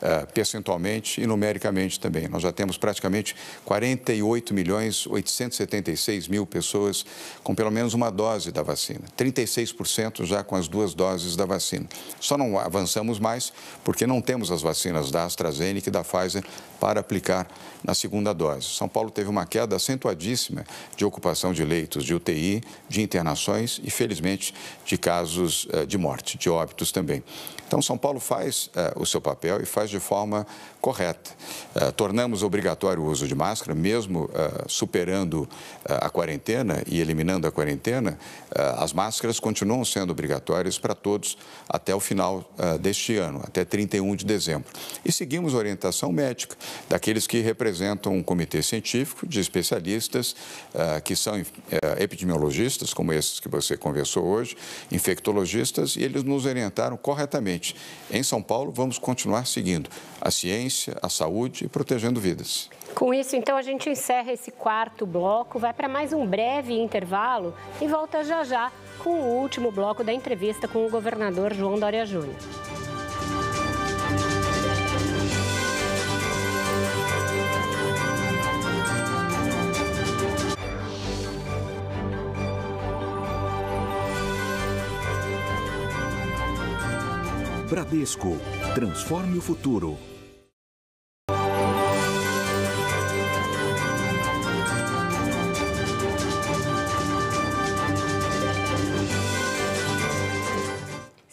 eh, 0.00 0.26
percentualmente 0.32 1.20
e 1.20 1.26
numericamente 1.26 2.00
também. 2.00 2.28
Nós 2.28 2.42
já 2.42 2.52
temos 2.52 2.76
praticamente 2.78 3.34
48 3.64 4.54
milhões 4.54 5.06
876 5.06 6.28
mil 6.28 6.46
pessoas 6.46 7.04
com 7.42 7.54
pelo 7.54 7.70
menos 7.70 7.94
uma 7.94 8.10
dose 8.10 8.50
da 8.50 8.62
vacina. 8.62 9.02
36% 9.16 10.24
já 10.24 10.42
com 10.42 10.56
as 10.56 10.68
duas 10.68 10.94
doses 10.94 11.27
da 11.36 11.44
vacina. 11.44 11.86
Só 12.20 12.36
não 12.36 12.58
avançamos 12.58 13.18
mais 13.18 13.52
porque 13.84 14.06
não 14.06 14.20
temos 14.20 14.50
as 14.50 14.62
vacinas 14.62 15.10
da 15.10 15.24
AstraZeneca 15.24 15.88
e 15.88 15.92
da 15.92 16.04
Pfizer 16.04 16.44
para 16.80 17.00
aplicar 17.00 17.46
na 17.82 17.94
segunda 17.94 18.32
dose. 18.32 18.68
São 18.68 18.88
Paulo 18.88 19.10
teve 19.10 19.28
uma 19.28 19.46
queda 19.46 19.76
acentuadíssima 19.76 20.64
de 20.96 21.04
ocupação 21.04 21.52
de 21.52 21.64
leitos 21.64 22.04
de 22.04 22.14
UTI, 22.14 22.62
de 22.88 23.02
internações 23.02 23.80
e, 23.82 23.90
felizmente, 23.90 24.54
de 24.84 24.96
casos 24.96 25.66
eh, 25.72 25.86
de 25.86 25.96
morte, 25.98 26.36
de 26.38 26.50
óbitos 26.50 26.92
também. 26.92 27.22
Então, 27.68 27.82
São 27.82 27.98
Paulo 27.98 28.18
faz 28.18 28.68
uh, 28.68 29.00
o 29.00 29.04
seu 29.04 29.20
papel 29.20 29.60
e 29.60 29.66
faz 29.66 29.90
de 29.90 30.00
forma 30.00 30.46
correta. 30.80 31.30
Uh, 31.74 31.92
tornamos 31.92 32.42
obrigatório 32.42 33.02
o 33.02 33.06
uso 33.06 33.26
de 33.26 33.34
máscara, 33.34 33.74
mesmo 33.74 34.24
uh, 34.24 34.30
superando 34.68 35.48
a 35.84 36.10
quarentena 36.10 36.82
e 36.86 37.00
eliminando 37.00 37.46
a 37.46 37.52
quarentena, 37.52 38.18
as 38.76 38.92
máscaras 38.92 39.40
continuam 39.40 39.84
sendo 39.84 40.10
obrigatórias 40.10 40.78
para 40.78 40.94
todos 40.94 41.38
até 41.66 41.94
o 41.94 42.00
final 42.00 42.50
deste 42.80 43.16
ano, 43.16 43.40
até 43.42 43.64
31 43.64 44.16
de 44.16 44.24
dezembro. 44.26 44.70
E 45.04 45.10
seguimos 45.10 45.54
a 45.54 45.56
orientação 45.56 46.12
médica 46.12 46.56
daqueles 46.88 47.26
que 47.26 47.40
representam 47.40 48.14
um 48.14 48.22
comitê 48.22 48.62
científico 48.62 49.26
de 49.26 49.40
especialistas 49.40 50.36
que 51.04 51.16
são 51.16 51.40
epidemiologistas, 51.98 52.92
como 52.92 53.12
esses 53.12 53.40
que 53.40 53.48
você 53.48 53.76
conversou 53.76 54.24
hoje, 54.24 54.56
infectologistas, 54.92 55.96
e 55.96 56.02
eles 56.02 56.22
nos 56.22 56.44
orientaram 56.44 56.96
corretamente 56.96 57.74
em 58.10 58.22
São 58.22 58.42
Paulo, 58.42 58.72
vamos 58.72 58.98
continuar 58.98 59.46
seguindo 59.46 59.88
a 60.20 60.30
ciência, 60.30 60.67
a 61.02 61.08
saúde 61.08 61.64
e 61.64 61.68
protegendo 61.68 62.20
vidas. 62.20 62.70
Com 62.94 63.12
isso, 63.12 63.36
então, 63.36 63.56
a 63.56 63.62
gente 63.62 63.88
encerra 63.88 64.32
esse 64.32 64.50
quarto 64.50 65.06
bloco, 65.06 65.58
vai 65.58 65.72
para 65.72 65.88
mais 65.88 66.12
um 66.12 66.26
breve 66.26 66.74
intervalo 66.78 67.54
e 67.80 67.86
volta 67.86 68.24
já 68.24 68.44
já 68.44 68.72
com 68.98 69.20
o 69.20 69.40
último 69.40 69.70
bloco 69.70 70.02
da 70.02 70.12
entrevista 70.12 70.66
com 70.66 70.86
o 70.86 70.90
governador 70.90 71.54
João 71.54 71.78
Dória 71.78 72.04
Júnior. 72.04 72.36
Bradesco. 87.68 88.38
Transforme 88.74 89.38
o 89.38 89.42
futuro. 89.42 90.17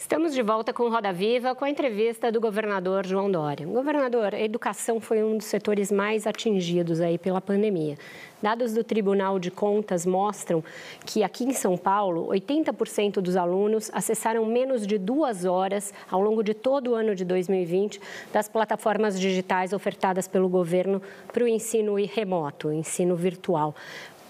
Estamos 0.06 0.34
de 0.34 0.40
volta 0.40 0.72
com 0.72 0.88
Roda 0.88 1.12
Viva 1.12 1.52
com 1.52 1.64
a 1.64 1.68
entrevista 1.68 2.30
do 2.30 2.40
governador 2.40 3.04
João 3.04 3.28
Dória. 3.28 3.66
Governador, 3.66 4.36
a 4.36 4.40
educação 4.40 5.00
foi 5.00 5.20
um 5.20 5.36
dos 5.36 5.46
setores 5.46 5.90
mais 5.90 6.28
atingidos 6.28 7.00
aí 7.00 7.18
pela 7.18 7.40
pandemia. 7.40 7.98
Dados 8.40 8.72
do 8.72 8.84
Tribunal 8.84 9.40
de 9.40 9.50
Contas 9.50 10.06
mostram 10.06 10.62
que 11.04 11.24
aqui 11.24 11.42
em 11.42 11.52
São 11.52 11.76
Paulo, 11.76 12.28
80% 12.28 13.14
dos 13.14 13.34
alunos 13.34 13.90
acessaram 13.92 14.46
menos 14.46 14.86
de 14.86 14.96
duas 14.96 15.44
horas 15.44 15.92
ao 16.08 16.20
longo 16.20 16.44
de 16.44 16.54
todo 16.54 16.92
o 16.92 16.94
ano 16.94 17.12
de 17.12 17.24
2020 17.24 18.00
das 18.32 18.48
plataformas 18.48 19.18
digitais 19.18 19.72
ofertadas 19.72 20.28
pelo 20.28 20.48
governo 20.48 21.02
para 21.32 21.42
o 21.42 21.48
ensino 21.48 21.96
remoto, 21.96 22.72
ensino 22.72 23.16
virtual 23.16 23.74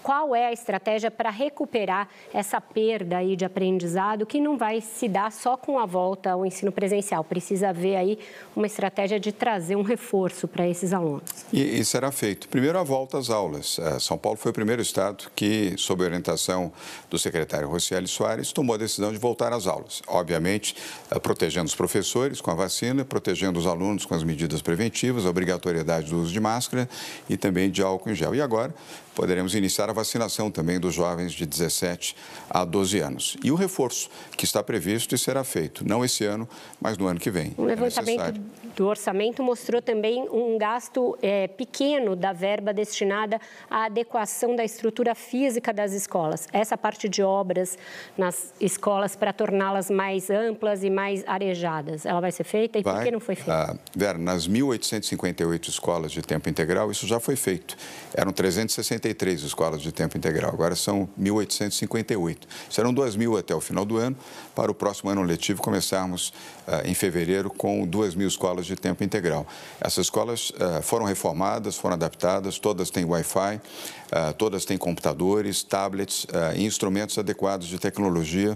qual 0.07 0.33
é 0.33 0.47
a 0.47 0.53
estratégia 0.53 1.11
para 1.11 1.29
recuperar 1.29 2.07
essa 2.33 2.61
perda 2.61 3.17
aí 3.17 3.35
de 3.35 3.43
aprendizado 3.43 4.25
que 4.25 4.39
não 4.39 4.57
vai 4.57 4.79
se 4.79 5.05
dar 5.09 5.29
só 5.33 5.57
com 5.57 5.77
a 5.77 5.85
volta 5.85 6.31
ao 6.31 6.45
ensino 6.45 6.71
presencial. 6.71 7.25
Precisa 7.25 7.71
haver 7.71 7.97
aí 7.97 8.17
uma 8.55 8.67
estratégia 8.67 9.19
de 9.19 9.33
trazer 9.33 9.75
um 9.75 9.81
reforço 9.81 10.47
para 10.47 10.65
esses 10.65 10.93
alunos. 10.93 11.23
E, 11.51 11.77
e, 11.77 11.83
será 11.83 12.09
feito. 12.09 12.47
Primeiro, 12.47 12.79
a 12.79 12.83
volta 12.83 13.17
às 13.17 13.29
aulas. 13.29 13.79
É, 13.79 13.99
São 13.99 14.17
Paulo 14.17 14.37
foi 14.37 14.51
o 14.51 14.53
primeiro 14.53 14.81
estado 14.81 15.29
que, 15.35 15.73
sob 15.77 16.01
orientação 16.01 16.71
do 17.09 17.19
secretário 17.19 17.67
Rocieli 17.67 18.07
Soares, 18.07 18.53
tomou 18.53 18.75
a 18.75 18.77
decisão 18.77 19.11
de 19.11 19.17
voltar 19.17 19.51
às 19.51 19.67
aulas. 19.67 20.01
Obviamente, 20.07 20.73
é, 21.11 21.19
protegendo 21.19 21.65
os 21.65 21.75
professores 21.75 22.39
com 22.39 22.49
a 22.49 22.55
vacina, 22.55 23.03
protegendo 23.03 23.59
os 23.59 23.67
alunos 23.67 24.05
com 24.05 24.15
as 24.15 24.23
medidas 24.23 24.61
preventivas, 24.61 25.25
a 25.25 25.29
obrigatoriedade 25.29 26.11
do 26.11 26.21
uso 26.21 26.31
de 26.31 26.39
máscara 26.39 26.87
e 27.29 27.35
também 27.35 27.69
de 27.69 27.81
álcool 27.81 28.09
em 28.09 28.15
gel. 28.15 28.33
E 28.33 28.41
agora, 28.41 28.73
poderemos 29.17 29.55
iniciar 29.55 29.89
a 29.89 29.93
vacinação 29.93 30.51
também 30.51 30.79
dos 30.79 30.93
jovens 30.93 31.33
de 31.33 31.43
17 31.43 32.15
a 32.47 32.63
12 32.63 32.99
anos. 32.99 33.35
E 33.43 33.51
o 33.51 33.55
reforço 33.55 34.11
que 34.37 34.45
está 34.45 34.61
previsto 34.61 35.15
e 35.15 35.17
será 35.17 35.43
feito, 35.43 35.83
não 35.83 36.05
esse 36.05 36.23
ano, 36.23 36.47
mas 36.79 36.99
no 36.99 37.07
ano 37.07 37.19
que 37.19 37.31
vem. 37.31 37.51
O 37.57 37.63
é 37.63 37.69
levantamento 37.69 38.21
é 38.21 38.67
do 38.77 38.85
orçamento 38.85 39.41
mostrou 39.41 39.81
também 39.81 40.29
um 40.29 40.55
gasto 40.55 41.17
é, 41.19 41.47
pequeno 41.47 42.15
da 42.15 42.31
verba 42.31 42.71
destinada 42.71 43.41
à 43.67 43.85
adequação 43.85 44.55
da 44.55 44.63
estrutura 44.63 45.15
física 45.15 45.73
das 45.73 45.93
escolas. 45.93 46.47
Essa 46.53 46.77
parte 46.77 47.09
de 47.09 47.23
obras 47.23 47.75
nas 48.15 48.53
escolas 48.61 49.15
para 49.15 49.33
torná-las 49.33 49.89
mais 49.89 50.29
amplas 50.29 50.83
e 50.83 50.91
mais 50.91 51.23
arejadas, 51.25 52.05
ela 52.05 52.21
vai 52.21 52.31
ser 52.31 52.43
feita? 52.43 52.77
E 52.77 52.83
vai, 52.83 52.93
por 52.93 53.03
que 53.03 53.11
não 53.11 53.19
foi 53.19 53.33
feita? 53.33 53.71
Ah, 53.71 53.75
Vera, 53.95 54.19
nas 54.19 54.47
1.858 54.47 55.69
escolas 55.69 56.11
de 56.11 56.21
tempo 56.21 56.47
integral, 56.47 56.91
isso 56.91 57.07
já 57.07 57.19
foi 57.19 57.35
feito. 57.35 57.75
Eram 58.13 58.31
360 58.31 59.06
63 59.07 59.43
escolas 59.43 59.81
de 59.81 59.91
tempo 59.91 60.17
integral, 60.17 60.51
agora 60.51 60.75
são 60.75 61.07
1.858. 61.19 62.37
Serão 62.69 62.93
2 62.93 63.15
mil 63.15 63.37
até 63.37 63.55
o 63.55 63.61
final 63.61 63.85
do 63.85 63.97
ano, 63.97 64.15
para 64.55 64.71
o 64.71 64.73
próximo 64.73 65.09
ano 65.09 65.21
letivo 65.23 65.61
começarmos 65.61 66.29
uh, 66.67 66.85
em 66.85 66.93
fevereiro 66.93 67.49
com 67.49 67.85
2 67.85 68.15
mil 68.15 68.27
escolas 68.27 68.65
de 68.65 68.75
tempo 68.75 69.03
integral. 69.03 69.45
Essas 69.79 70.05
escolas 70.05 70.49
uh, 70.51 70.81
foram 70.81 71.05
reformadas, 71.05 71.77
foram 71.77 71.93
adaptadas, 71.95 72.59
todas 72.59 72.89
têm 72.89 73.05
Wi-Fi, 73.05 73.55
uh, 73.55 74.33
todas 74.37 74.65
têm 74.65 74.77
computadores, 74.77 75.63
tablets 75.63 76.25
e 76.55 76.65
instrumentos 76.65 77.17
adequados 77.17 77.67
de 77.67 77.77
tecnologia 77.79 78.55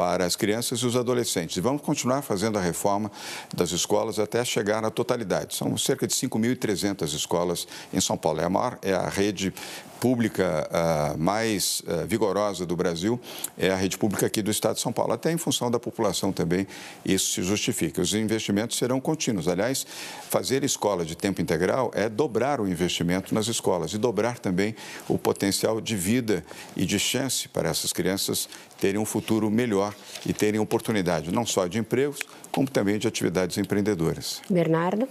para 0.00 0.24
as 0.24 0.36
crianças 0.36 0.78
e 0.80 0.86
os 0.86 0.96
adolescentes. 0.96 1.56
E 1.56 1.60
vamos 1.60 1.82
continuar 1.82 2.22
fazendo 2.22 2.58
a 2.58 2.62
reforma 2.62 3.10
das 3.54 3.70
escolas 3.70 4.18
até 4.18 4.42
chegar 4.44 4.84
à 4.84 4.90
totalidade. 4.90 5.54
São 5.54 5.76
cerca 5.76 6.06
de 6.06 6.14
5.300 6.14 7.14
escolas 7.14 7.68
em 7.92 8.00
São 8.00 8.16
Paulo. 8.16 8.40
É 8.40 8.44
a 8.44 8.48
maior, 8.48 8.78
é 8.80 8.94
a 8.94 9.08
rede 9.08 9.52
pública 10.00 10.66
uh, 10.70 11.18
mais 11.18 11.82
uh, 11.82 12.06
vigorosa 12.06 12.64
do 12.64 12.74
Brasil 12.74 13.20
é 13.58 13.70
a 13.70 13.76
rede 13.76 13.98
pública 13.98 14.26
aqui 14.26 14.40
do 14.40 14.50
Estado 14.50 14.76
de 14.76 14.80
São 14.80 14.92
Paulo. 14.92 15.12
Até 15.12 15.30
em 15.30 15.36
função 15.36 15.70
da 15.70 15.78
população 15.78 16.32
também, 16.32 16.66
isso 17.04 17.34
se 17.34 17.42
justifica. 17.42 18.00
Os 18.00 18.14
investimentos 18.14 18.78
serão 18.78 19.00
contínuos. 19.00 19.46
Aliás, 19.46 19.86
fazer 20.30 20.64
escola 20.64 21.04
de 21.04 21.14
tempo 21.14 21.42
integral 21.42 21.90
é 21.94 22.08
dobrar 22.08 22.60
o 22.60 22.66
investimento 22.66 23.34
nas 23.34 23.46
escolas 23.46 23.92
e 23.92 23.98
dobrar 23.98 24.38
também 24.38 24.74
o 25.06 25.18
potencial 25.18 25.80
de 25.80 25.94
vida 25.94 26.42
e 26.74 26.86
de 26.86 26.98
chance 26.98 27.46
para 27.48 27.68
essas 27.68 27.92
crianças 27.92 28.48
terem 28.80 28.98
um 28.98 29.04
futuro 29.04 29.50
melhor 29.50 29.94
e 30.24 30.32
terem 30.32 30.58
oportunidade 30.58 31.30
não 31.30 31.44
só 31.44 31.66
de 31.66 31.78
empregos, 31.78 32.20
como 32.50 32.68
também 32.68 32.98
de 32.98 33.06
atividades 33.06 33.58
empreendedoras. 33.58 34.40
Bernardo. 34.48 35.06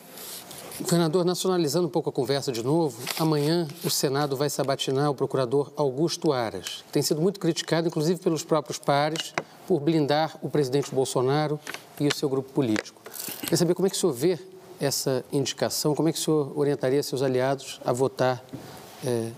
Governador, 0.82 1.26
nacionalizando 1.26 1.88
um 1.88 1.90
pouco 1.90 2.10
a 2.10 2.14
conversa 2.14 2.54
de 2.54 2.64
novo, 2.64 3.02
amanhã 3.20 3.68
o 3.84 3.90
Senado 3.90 4.38
vai 4.38 4.50
sabatinar 4.50 5.12
o 5.12 5.14
procurador 5.14 5.72
Augusto 5.76 6.32
Aras. 6.32 6.86
Tem 6.90 7.02
sido 7.02 7.22
muito 7.22 7.38
criticado, 7.38 7.90
inclusive 7.90 8.20
pelos 8.22 8.46
próprios 8.46 8.80
pares, 8.80 9.34
por 9.68 9.82
blindar 9.82 10.38
o 10.42 10.50
presidente 10.50 10.96
Bolsonaro 10.96 11.60
e 12.00 12.08
o 12.08 12.16
seu 12.16 12.30
grupo 12.30 12.52
político. 12.54 13.02
Quer 13.46 13.58
saber 13.58 13.74
como 13.74 13.88
é 13.88 13.90
que 13.90 13.96
o 13.98 14.00
senhor 14.00 14.14
vê 14.14 14.40
essa 14.80 15.24
indicação, 15.34 15.94
como 15.94 16.08
é 16.08 16.14
que 16.14 16.20
o 16.20 16.22
senhor 16.22 16.58
orientaria 16.58 17.04
seus 17.04 17.22
aliados 17.22 17.82
a 17.84 17.92
votar 17.92 18.42
é, 19.06 19.32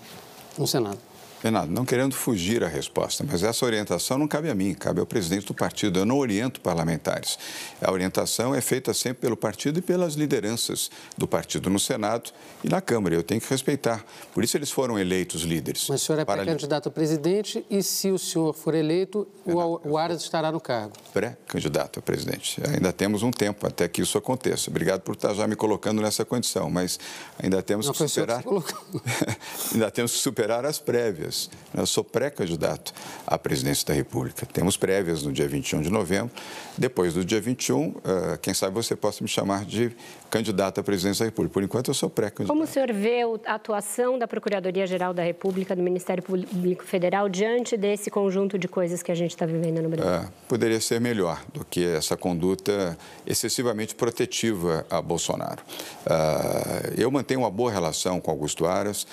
no 0.57 0.68
Senado? 0.68 0.99
Renato, 1.43 1.72
não 1.72 1.84
querendo 1.84 2.13
fugir 2.13 2.63
à 2.63 2.68
resposta, 2.68 3.26
mas 3.27 3.41
essa 3.41 3.65
orientação 3.65 4.18
não 4.18 4.27
cabe 4.27 4.47
a 4.49 4.53
mim, 4.53 4.76
cabe 4.76 4.99
ao 4.99 5.07
presidente 5.07 5.47
do 5.47 5.55
partido. 5.55 5.97
Eu 5.97 6.05
não 6.05 6.19
oriento 6.19 6.61
parlamentares. 6.61 7.39
A 7.81 7.91
orientação 7.91 8.53
é 8.53 8.61
feita 8.61 8.93
sempre 8.93 9.22
pelo 9.22 9.35
partido 9.35 9.80
e 9.80 9.81
pelas 9.81 10.13
lideranças 10.13 10.91
do 11.18 11.27
partido 11.27 11.68
no 11.68 11.80
Senado 11.80 12.31
e 12.63 12.69
na 12.69 12.80
Câmara. 12.80 13.15
Eu 13.15 13.23
tenho 13.23 13.41
que 13.41 13.49
respeitar. 13.49 14.05
Por 14.35 14.43
isso 14.43 14.55
eles 14.55 14.69
foram 14.69 14.99
eleitos 14.99 15.41
líderes. 15.41 15.88
Mas 15.89 16.03
o 16.03 16.05
senhor 16.05 16.19
é 16.19 16.26
pré-candidato 16.26 16.89
a 16.89 16.91
presidente 16.91 17.65
e, 17.69 17.81
se 17.81 18.11
o 18.11 18.19
senhor 18.19 18.53
for 18.53 18.76
eleito, 18.76 19.27
o, 19.43 19.89
o 19.89 19.97
Aras 19.97 20.22
estará 20.22 20.51
no 20.51 20.61
cargo. 20.61 20.93
Pré-candidato 21.11 21.97
a 21.97 22.01
presidente. 22.03 22.61
Ainda 22.68 22.93
temos 22.93 23.23
um 23.23 23.31
tempo 23.31 23.65
até 23.65 23.88
que 23.88 24.03
isso 24.03 24.15
aconteça. 24.15 24.69
Obrigado 24.69 25.01
por 25.01 25.15
estar 25.15 25.34
já 25.34 25.47
me 25.47 25.55
colocando 25.55 26.03
nessa 26.03 26.23
condição, 26.23 26.69
mas 26.69 26.99
ainda 27.41 27.63
temos 27.63 27.88
não 27.88 27.93
que 27.93 28.07
superar. 28.07 28.43
ainda 29.73 29.89
temos 29.89 30.11
que 30.11 30.19
superar 30.19 30.65
as 30.65 30.77
prévias 30.77 31.30
prévias. 31.31 31.49
Eu 31.73 31.85
sou 31.85 32.03
pré-candidato 32.03 32.93
à 33.25 33.37
presidência 33.37 33.87
da 33.87 33.93
República. 33.93 34.45
Temos 34.45 34.75
prévias 34.75 35.23
no 35.23 35.31
dia 35.31 35.47
21 35.47 35.81
de 35.81 35.89
novembro. 35.89 36.31
Depois 36.77 37.13
do 37.13 37.23
dia 37.23 37.39
21, 37.39 37.95
eh, 38.03 38.39
quem 38.41 38.53
sabe 38.53 38.73
você 38.73 38.95
possa 38.95 39.23
me 39.23 39.29
chamar 39.29 39.63
de 39.63 39.95
candidato 40.29 40.79
à 40.79 40.83
presidência 40.83 41.23
da 41.23 41.29
República. 41.29 41.53
Por 41.53 41.63
enquanto, 41.63 41.89
eu 41.89 41.93
sou 41.93 42.09
pré-candidato. 42.09 42.47
Como 42.47 42.63
o 42.63 42.67
senhor 42.67 42.91
vê 42.91 43.21
a 43.45 43.55
atuação 43.55 44.17
da 44.17 44.27
Procuradoria-Geral 44.27 45.13
da 45.13 45.23
República, 45.23 45.75
do 45.75 45.81
Ministério 45.81 46.23
Público 46.23 46.83
Federal, 46.83 47.29
diante 47.29 47.77
desse 47.77 48.09
conjunto 48.09 48.57
de 48.57 48.67
coisas 48.67 49.03
que 49.03 49.11
a 49.11 49.15
gente 49.15 49.31
está 49.31 49.45
vivendo 49.45 49.81
no 49.81 49.89
Brasil? 49.89 50.11
É, 50.11 50.27
poderia 50.47 50.79
ser 50.79 50.99
melhor 50.99 51.41
do 51.53 51.63
que 51.65 51.85
essa 51.85 52.17
conduta 52.17 52.97
excessivamente 53.25 53.95
protetiva 53.95 54.85
a 54.89 55.01
Bolsonaro. 55.01 55.61
Uh, 56.05 56.93
eu 56.97 57.11
mantenho 57.11 57.41
uma 57.41 57.51
boa 57.51 57.71
relação 57.71 58.19
com 58.21 58.31
Augusto 58.31 58.65
Aras, 58.65 59.05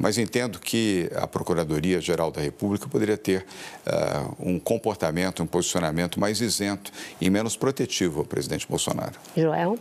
mas 0.00 0.18
entendo 0.18 0.58
que 0.58 1.10
a 1.14 1.26
Procuradoria-Geral 1.58 2.30
da 2.30 2.40
República 2.40 2.86
poderia 2.88 3.16
ter 3.16 3.44
uh, 3.86 4.34
um 4.38 4.58
comportamento, 4.60 5.42
um 5.42 5.46
posicionamento 5.46 6.20
mais 6.20 6.40
isento 6.40 6.92
e 7.20 7.28
menos 7.28 7.56
protetivo 7.56 8.20
ao 8.20 8.24
presidente 8.24 8.66
Bolsonaro. 8.68 9.14
Joel? 9.36 9.76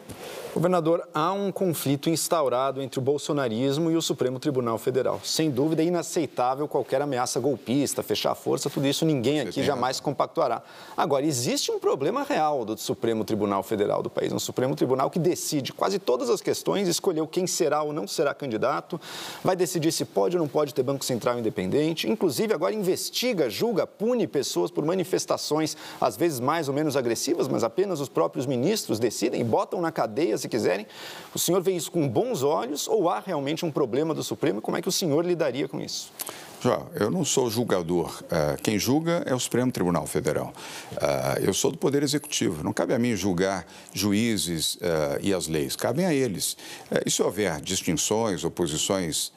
Governador, 0.57 1.07
há 1.13 1.31
um 1.33 1.51
conflito 1.51 2.09
instaurado 2.09 2.81
entre 2.81 2.97
o 2.99 3.01
bolsonarismo 3.01 3.91
e 3.91 3.95
o 3.95 4.01
Supremo 4.01 4.39
Tribunal 4.39 4.79
Federal. 4.79 5.21
Sem 5.23 5.51
dúvida, 5.51 5.83
é 5.83 5.85
inaceitável 5.85 6.67
qualquer 6.67 6.99
ameaça 6.99 7.39
golpista, 7.39 8.01
fechar 8.01 8.31
a 8.31 8.35
força, 8.35 8.67
tudo 8.67 8.87
isso 8.87 9.05
ninguém 9.05 9.41
aqui 9.41 9.63
jamais 9.63 9.99
compactuará. 9.99 10.63
Agora, 10.95 11.23
existe 11.23 11.69
um 11.69 11.77
problema 11.77 12.23
real 12.23 12.65
do 12.65 12.75
Supremo 12.75 13.23
Tribunal 13.23 13.61
Federal 13.61 14.01
do 14.01 14.09
país, 14.09 14.33
um 14.33 14.39
Supremo 14.39 14.75
Tribunal 14.75 15.11
que 15.11 15.19
decide 15.19 15.71
quase 15.71 15.99
todas 15.99 16.27
as 16.27 16.41
questões, 16.41 16.87
escolheu 16.87 17.27
quem 17.27 17.45
será 17.45 17.83
ou 17.83 17.93
não 17.93 18.07
será 18.07 18.33
candidato, 18.33 18.99
vai 19.43 19.55
decidir 19.55 19.91
se 19.91 20.05
pode 20.05 20.37
ou 20.37 20.41
não 20.41 20.49
pode 20.49 20.73
ter 20.73 20.81
Banco 20.81 21.05
Central 21.05 21.37
independente, 21.37 21.66
inclusive 22.07 22.53
agora 22.53 22.73
investiga, 22.73 23.49
julga, 23.49 23.85
pune 23.85 24.27
pessoas 24.27 24.71
por 24.71 24.85
manifestações, 24.85 25.75
às 25.99 26.15
vezes 26.15 26.39
mais 26.39 26.67
ou 26.67 26.73
menos 26.73 26.95
agressivas, 26.95 27.47
mas 27.47 27.63
apenas 27.63 27.99
os 27.99 28.09
próprios 28.09 28.45
ministros 28.45 28.99
decidem, 28.99 29.43
botam 29.43 29.81
na 29.81 29.91
cadeia 29.91 30.37
se 30.37 30.47
quiserem. 30.47 30.87
O 31.33 31.39
senhor 31.39 31.61
vê 31.61 31.71
isso 31.71 31.91
com 31.91 32.07
bons 32.07 32.43
olhos 32.43 32.87
ou 32.87 33.09
há 33.09 33.19
realmente 33.19 33.65
um 33.65 33.71
problema 33.71 34.13
do 34.13 34.23
Supremo? 34.23 34.61
Como 34.61 34.77
é 34.77 34.81
que 34.81 34.89
o 34.89 34.91
senhor 34.91 35.25
lidaria 35.25 35.67
com 35.67 35.79
isso? 35.79 36.11
João, 36.59 36.87
eu 36.95 37.11
não 37.11 37.23
sou 37.23 37.51
julgador. 37.51 38.23
Eh, 38.31 38.57
quem 38.63 38.79
julga 38.79 39.21
é 39.27 39.33
o 39.33 39.39
Supremo 39.39 39.71
Tribunal 39.71 40.07
Federal. 40.07 40.51
Eh, 40.99 41.43
eu 41.43 41.53
sou 41.53 41.71
do 41.71 41.77
Poder 41.77 42.01
Executivo. 42.01 42.63
Não 42.63 42.73
cabe 42.73 42.95
a 42.95 42.99
mim 42.99 43.15
julgar 43.15 43.63
juízes 43.93 44.75
eh, 44.81 45.19
e 45.21 45.33
as 45.35 45.47
leis. 45.47 45.75
Cabem 45.75 46.05
a 46.05 46.13
eles. 46.13 46.57
E 47.05 47.11
se 47.11 47.21
houver 47.21 47.61
distinções 47.61 48.43
ou 48.43 48.49
posições 48.49 49.31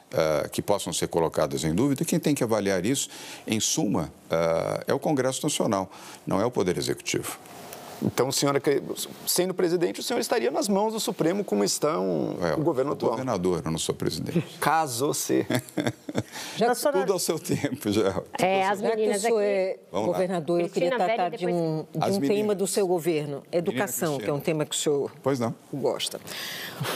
que 0.51 0.61
possam 0.61 0.91
ser 0.91 1.07
colocadas 1.07 1.63
em 1.63 1.73
dúvida, 1.73 2.03
quem 2.03 2.19
tem 2.19 2.35
que 2.35 2.43
avaliar 2.43 2.85
isso, 2.85 3.07
em 3.47 3.61
suma, 3.61 4.11
é 4.85 4.93
o 4.93 4.99
Congresso 4.99 5.41
Nacional, 5.41 5.89
não 6.27 6.41
é 6.41 6.45
o 6.45 6.51
Poder 6.51 6.77
Executivo. 6.77 7.39
Então, 8.03 8.29
o 8.29 8.31
senhor, 8.33 8.59
sendo 9.27 9.53
presidente, 9.53 9.99
o 9.99 10.03
senhor 10.03 10.19
estaria 10.19 10.49
nas 10.49 10.67
mãos 10.67 10.93
do 10.93 10.99
Supremo 10.99 11.43
como 11.43 11.63
está 11.63 11.93
é, 12.41 12.53
o 12.55 12.63
governo 12.63 12.93
atual. 12.93 13.11
governador, 13.11 13.61
eu 13.63 13.71
não 13.71 13.77
sou 13.77 13.93
presidente. 13.93 14.41
Caso 14.59 15.13
se. 15.13 15.45
já 16.57 16.73
Tudo 16.73 17.13
ao 17.13 17.19
seu 17.19 17.37
tempo, 17.37 17.91
já. 17.91 18.21
É, 18.39 18.67
as 18.67 18.81
meninas 18.81 19.23
aqui... 19.23 19.35
É 19.37 19.79
governador, 19.91 20.61
eu 20.61 20.69
queria 20.69 20.95
tratar 20.95 21.29
de 21.29 21.45
um, 21.45 21.85
de 21.93 22.11
um 22.11 22.21
tema 22.21 22.55
do 22.55 22.65
seu 22.65 22.87
governo, 22.87 23.43
educação, 23.51 24.17
que 24.17 24.29
é 24.29 24.33
um 24.33 24.39
tema 24.39 24.65
que 24.65 24.75
o 24.75 24.77
senhor 24.77 25.11
pois 25.21 25.39
não. 25.39 25.53
gosta. 25.73 26.19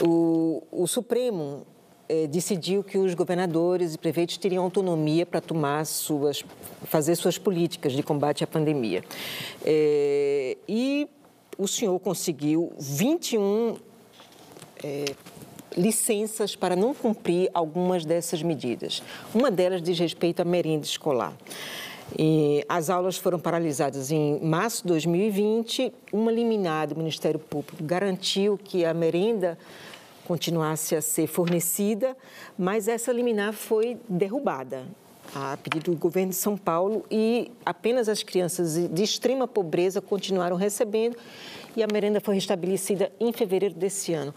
O, 0.02 0.62
o 0.70 0.86
Supremo 0.86 1.66
eh, 2.08 2.26
decidiu 2.26 2.84
que 2.84 2.98
os 2.98 3.14
governadores 3.14 3.94
e 3.94 3.98
prefeitos 3.98 4.36
teriam 4.36 4.62
autonomia 4.62 5.26
para 5.26 5.40
tomar 5.40 5.84
suas, 5.84 6.44
fazer 6.84 7.16
suas 7.16 7.38
políticas 7.38 7.92
de 7.92 8.02
combate 8.02 8.44
à 8.44 8.46
pandemia. 8.46 9.02
Eh, 9.64 10.56
e 10.68 11.08
o 11.58 11.66
senhor 11.66 11.98
conseguiu 11.98 12.72
21 12.78 13.76
eh, 14.84 15.04
licenças 15.76 16.54
para 16.54 16.76
não 16.76 16.94
cumprir 16.94 17.50
algumas 17.52 18.04
dessas 18.04 18.42
medidas. 18.42 19.02
Uma 19.34 19.50
delas 19.50 19.82
diz 19.82 19.98
respeito 19.98 20.40
à 20.40 20.44
merenda 20.44 20.84
escolar. 20.84 21.36
E 22.16 22.64
as 22.68 22.88
aulas 22.88 23.16
foram 23.16 23.38
paralisadas 23.38 24.12
em 24.12 24.38
março 24.40 24.82
de 24.82 24.88
2020. 24.88 25.92
Uma 26.12 26.30
liminar 26.30 26.86
do 26.86 26.96
Ministério 26.96 27.40
Público 27.40 27.82
garantiu 27.82 28.56
que 28.56 28.84
a 28.84 28.94
merenda 28.94 29.58
continuasse 30.26 30.96
a 30.96 31.00
ser 31.00 31.26
fornecida, 31.26 32.16
mas 32.58 32.88
essa 32.88 33.12
liminar 33.12 33.52
foi 33.52 33.98
derrubada 34.08 34.84
a 35.34 35.56
pedido 35.56 35.90
do 35.90 35.96
governo 35.96 36.30
de 36.30 36.36
São 36.36 36.56
Paulo 36.56 37.04
e 37.10 37.50
apenas 37.64 38.08
as 38.08 38.22
crianças 38.22 38.88
de 38.88 39.02
extrema 39.02 39.46
pobreza 39.46 40.00
continuaram 40.00 40.56
recebendo 40.56 41.16
e 41.76 41.82
a 41.82 41.86
merenda 41.92 42.20
foi 42.20 42.34
restabelecida 42.34 43.12
em 43.20 43.32
fevereiro 43.32 43.74
desse 43.74 44.14
ano. 44.14 44.34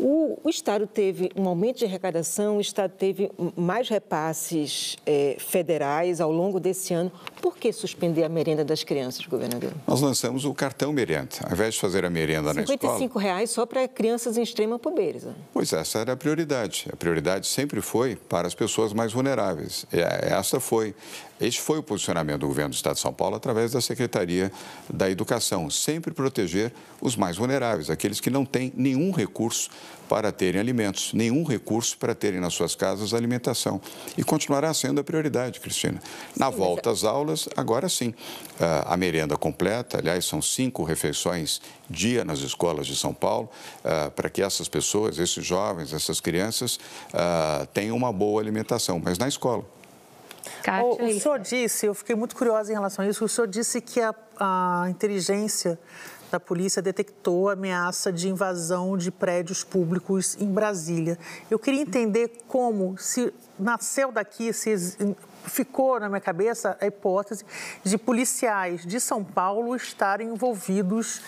O, 0.00 0.38
o, 0.42 0.48
Estado 0.48 0.86
teve 0.86 1.30
um 1.36 1.46
aumento 1.46 1.78
de 1.78 1.84
arrecadação, 1.84 2.56
o 2.56 2.60
Estado 2.60 2.92
teve 2.96 3.30
mais 3.54 3.88
repasses 3.90 4.96
é, 5.04 5.36
federais 5.38 6.22
ao 6.22 6.32
longo 6.32 6.58
desse 6.58 6.94
ano. 6.94 7.12
Por 7.42 7.56
que 7.58 7.70
suspender 7.70 8.24
a 8.24 8.28
merenda 8.28 8.64
das 8.64 8.82
crianças, 8.82 9.26
governador? 9.26 9.72
Nós 9.86 10.00
lançamos 10.00 10.46
o 10.46 10.54
cartão 10.54 10.90
merenda. 10.90 11.36
Ao 11.44 11.52
invés 11.52 11.74
de 11.74 11.80
fazer 11.80 12.04
a 12.06 12.10
merenda 12.10 12.54
na 12.54 12.62
escola... 12.62 12.78
55 12.78 13.18
reais 13.18 13.50
só 13.50 13.66
para 13.66 13.86
crianças 13.86 14.38
em 14.38 14.42
extrema 14.42 14.78
pobreza. 14.78 15.34
Pois 15.52 15.70
essa 15.72 15.98
era 15.98 16.14
a 16.14 16.16
prioridade. 16.16 16.88
A 16.90 16.96
prioridade 16.96 17.46
sempre 17.46 17.82
foi 17.82 18.16
para 18.16 18.48
as 18.48 18.54
pessoas 18.54 18.94
mais 18.94 19.12
vulneráveis. 19.12 19.84
Essa 19.92 20.58
foi 20.58 20.94
este 21.40 21.60
foi 21.60 21.78
o 21.78 21.82
posicionamento 21.82 22.40
do 22.40 22.46
governo 22.46 22.70
do 22.70 22.76
Estado 22.76 22.94
de 22.94 23.00
São 23.00 23.12
Paulo 23.12 23.36
através 23.36 23.72
da 23.72 23.80
Secretaria 23.80 24.52
da 24.88 25.10
Educação, 25.10 25.70
sempre 25.70 26.12
proteger 26.12 26.72
os 27.00 27.16
mais 27.16 27.36
vulneráveis, 27.36 27.88
aqueles 27.88 28.20
que 28.20 28.30
não 28.30 28.44
têm 28.44 28.72
nenhum 28.76 29.10
recurso 29.10 29.70
para 30.08 30.32
terem 30.32 30.60
alimentos, 30.60 31.12
nenhum 31.12 31.44
recurso 31.44 31.96
para 31.96 32.14
terem 32.16 32.40
nas 32.40 32.52
suas 32.52 32.74
casas 32.74 33.14
alimentação. 33.14 33.80
E 34.18 34.24
continuará 34.24 34.74
sendo 34.74 35.00
a 35.00 35.04
prioridade, 35.04 35.60
Cristina. 35.60 36.02
Na 36.36 36.50
volta 36.50 36.90
às 36.90 37.04
aulas, 37.04 37.48
agora 37.56 37.88
sim, 37.88 38.12
a 38.84 38.96
merenda 38.96 39.36
completa, 39.36 39.98
aliás, 39.98 40.24
são 40.24 40.42
cinco 40.42 40.82
refeições 40.82 41.60
dia 41.88 42.24
nas 42.24 42.40
escolas 42.40 42.88
de 42.88 42.96
São 42.96 43.14
Paulo, 43.14 43.48
para 44.16 44.28
que 44.28 44.42
essas 44.42 44.68
pessoas, 44.68 45.18
esses 45.18 45.46
jovens, 45.46 45.92
essas 45.92 46.20
crianças 46.20 46.80
tenham 47.72 47.96
uma 47.96 48.12
boa 48.12 48.42
alimentação, 48.42 49.00
mas 49.02 49.16
na 49.16 49.28
escola. 49.28 49.64
Kátia, 50.62 50.84
o, 50.84 51.04
o 51.04 51.20
senhor 51.20 51.38
disse, 51.38 51.86
eu 51.86 51.94
fiquei 51.94 52.14
muito 52.14 52.36
curiosa 52.36 52.70
em 52.70 52.74
relação 52.74 53.04
a 53.04 53.08
isso, 53.08 53.24
o 53.24 53.28
senhor 53.28 53.46
disse 53.46 53.80
que 53.80 54.00
a, 54.00 54.14
a 54.38 54.86
inteligência 54.88 55.78
da 56.30 56.38
polícia 56.38 56.80
detectou 56.80 57.48
ameaça 57.48 58.12
de 58.12 58.28
invasão 58.28 58.96
de 58.96 59.10
prédios 59.10 59.64
públicos 59.64 60.36
em 60.40 60.46
Brasília. 60.46 61.18
Eu 61.50 61.58
queria 61.58 61.82
entender 61.82 62.30
como, 62.46 62.96
se 62.96 63.34
nasceu 63.58 64.12
daqui, 64.12 64.52
se 64.52 64.96
ficou 65.44 65.98
na 65.98 66.08
minha 66.08 66.20
cabeça 66.20 66.76
a 66.80 66.86
hipótese 66.86 67.44
de 67.82 67.98
policiais 67.98 68.86
de 68.86 69.00
São 69.00 69.24
Paulo 69.24 69.74
estarem 69.74 70.28
envolvidos 70.28 71.20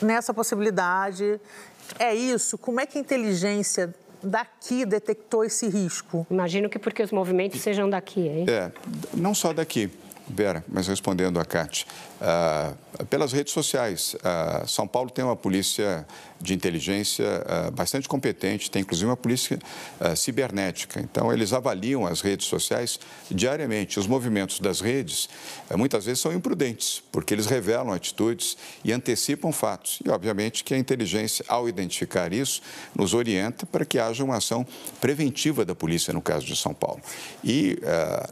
nessa 0.00 0.32
possibilidade. 0.32 1.40
É 1.98 2.14
isso? 2.14 2.56
Como 2.56 2.80
é 2.80 2.86
que 2.86 2.96
a 2.96 3.00
inteligência 3.00 3.94
daqui 4.22 4.84
detectou 4.84 5.44
esse 5.44 5.68
risco? 5.68 6.26
Imagino 6.30 6.68
que 6.68 6.78
porque 6.78 7.02
os 7.02 7.12
movimentos 7.12 7.60
sejam 7.60 7.88
daqui, 7.88 8.20
hein? 8.20 8.46
É, 8.48 8.70
não 9.14 9.34
só 9.34 9.52
daqui. 9.52 9.90
Vera, 10.30 10.62
mas 10.68 10.86
respondendo 10.86 11.40
a 11.40 11.44
Cátia, 11.44 11.86
uh, 12.20 13.06
pelas 13.06 13.32
redes 13.32 13.52
sociais, 13.52 14.14
uh, 14.14 14.66
São 14.66 14.86
Paulo 14.86 15.10
tem 15.10 15.24
uma 15.24 15.36
polícia 15.36 16.06
de 16.40 16.54
inteligência 16.54 17.24
uh, 17.24 17.70
bastante 17.72 18.08
competente, 18.08 18.70
tem 18.70 18.82
inclusive 18.82 19.08
uma 19.08 19.16
polícia 19.16 19.58
cibernética. 20.16 21.00
Então, 21.00 21.32
eles 21.32 21.52
avaliam 21.52 22.06
as 22.06 22.20
redes 22.20 22.46
sociais 22.46 23.00
diariamente. 23.30 23.98
Os 23.98 24.06
movimentos 24.06 24.60
das 24.60 24.80
redes 24.80 25.28
muitas 25.76 26.04
vezes 26.04 26.20
são 26.20 26.32
imprudentes, 26.32 27.02
porque 27.10 27.34
eles 27.34 27.46
revelam 27.46 27.92
atitudes 27.92 28.56
e 28.84 28.92
antecipam 28.92 29.50
fatos. 29.50 29.98
E, 30.04 30.10
obviamente, 30.10 30.62
que 30.62 30.74
a 30.74 30.78
inteligência, 30.78 31.44
ao 31.48 31.68
identificar 31.68 32.32
isso, 32.32 32.62
nos 32.94 33.14
orienta 33.14 33.66
para 33.66 33.84
que 33.84 33.98
haja 33.98 34.22
uma 34.22 34.36
ação 34.36 34.64
preventiva 35.00 35.64
da 35.64 35.74
polícia, 35.74 36.12
no 36.12 36.22
caso 36.22 36.46
de 36.46 36.54
São 36.54 36.72
Paulo. 36.72 37.00
E 37.42 37.78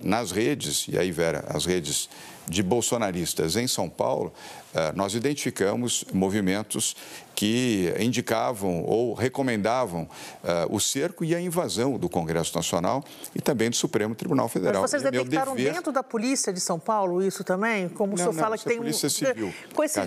nas 0.00 0.30
redes, 0.30 0.86
e 0.88 0.96
aí, 0.96 1.10
Vera, 1.10 1.44
as 1.48 1.64
redes 1.64 2.08
de 2.48 2.62
bolsonaristas 2.62 3.56
em 3.56 3.66
São 3.66 3.88
Paulo, 3.88 4.32
eh, 4.74 4.92
nós 4.94 5.14
identificamos 5.14 6.04
movimentos 6.12 6.94
que 7.34 7.94
indicavam 7.98 8.82
ou 8.82 9.12
recomendavam 9.12 10.02
uh, 10.02 10.74
o 10.74 10.80
cerco 10.80 11.22
e 11.22 11.34
a 11.34 11.40
invasão 11.40 11.98
do 11.98 12.08
Congresso 12.08 12.56
Nacional 12.56 13.04
e 13.34 13.42
também 13.42 13.68
do 13.68 13.76
Supremo 13.76 14.14
Tribunal 14.14 14.48
Federal. 14.48 14.80
Mas 14.80 14.90
vocês 14.90 15.04
é 15.04 15.10
detectaram 15.10 15.54
dever... 15.54 15.74
dentro 15.74 15.92
da 15.92 16.02
Polícia 16.02 16.50
de 16.50 16.60
São 16.60 16.78
Paulo 16.78 17.22
isso 17.22 17.44
também? 17.44 17.90
Como 17.90 18.08
não, 18.08 18.14
o 18.14 18.18
senhor 18.18 18.32
não, 18.32 18.42
fala 18.42 18.56
que 18.56 18.64
tem 18.64 18.78
Polícia 18.78 19.10
Civil. 19.10 19.52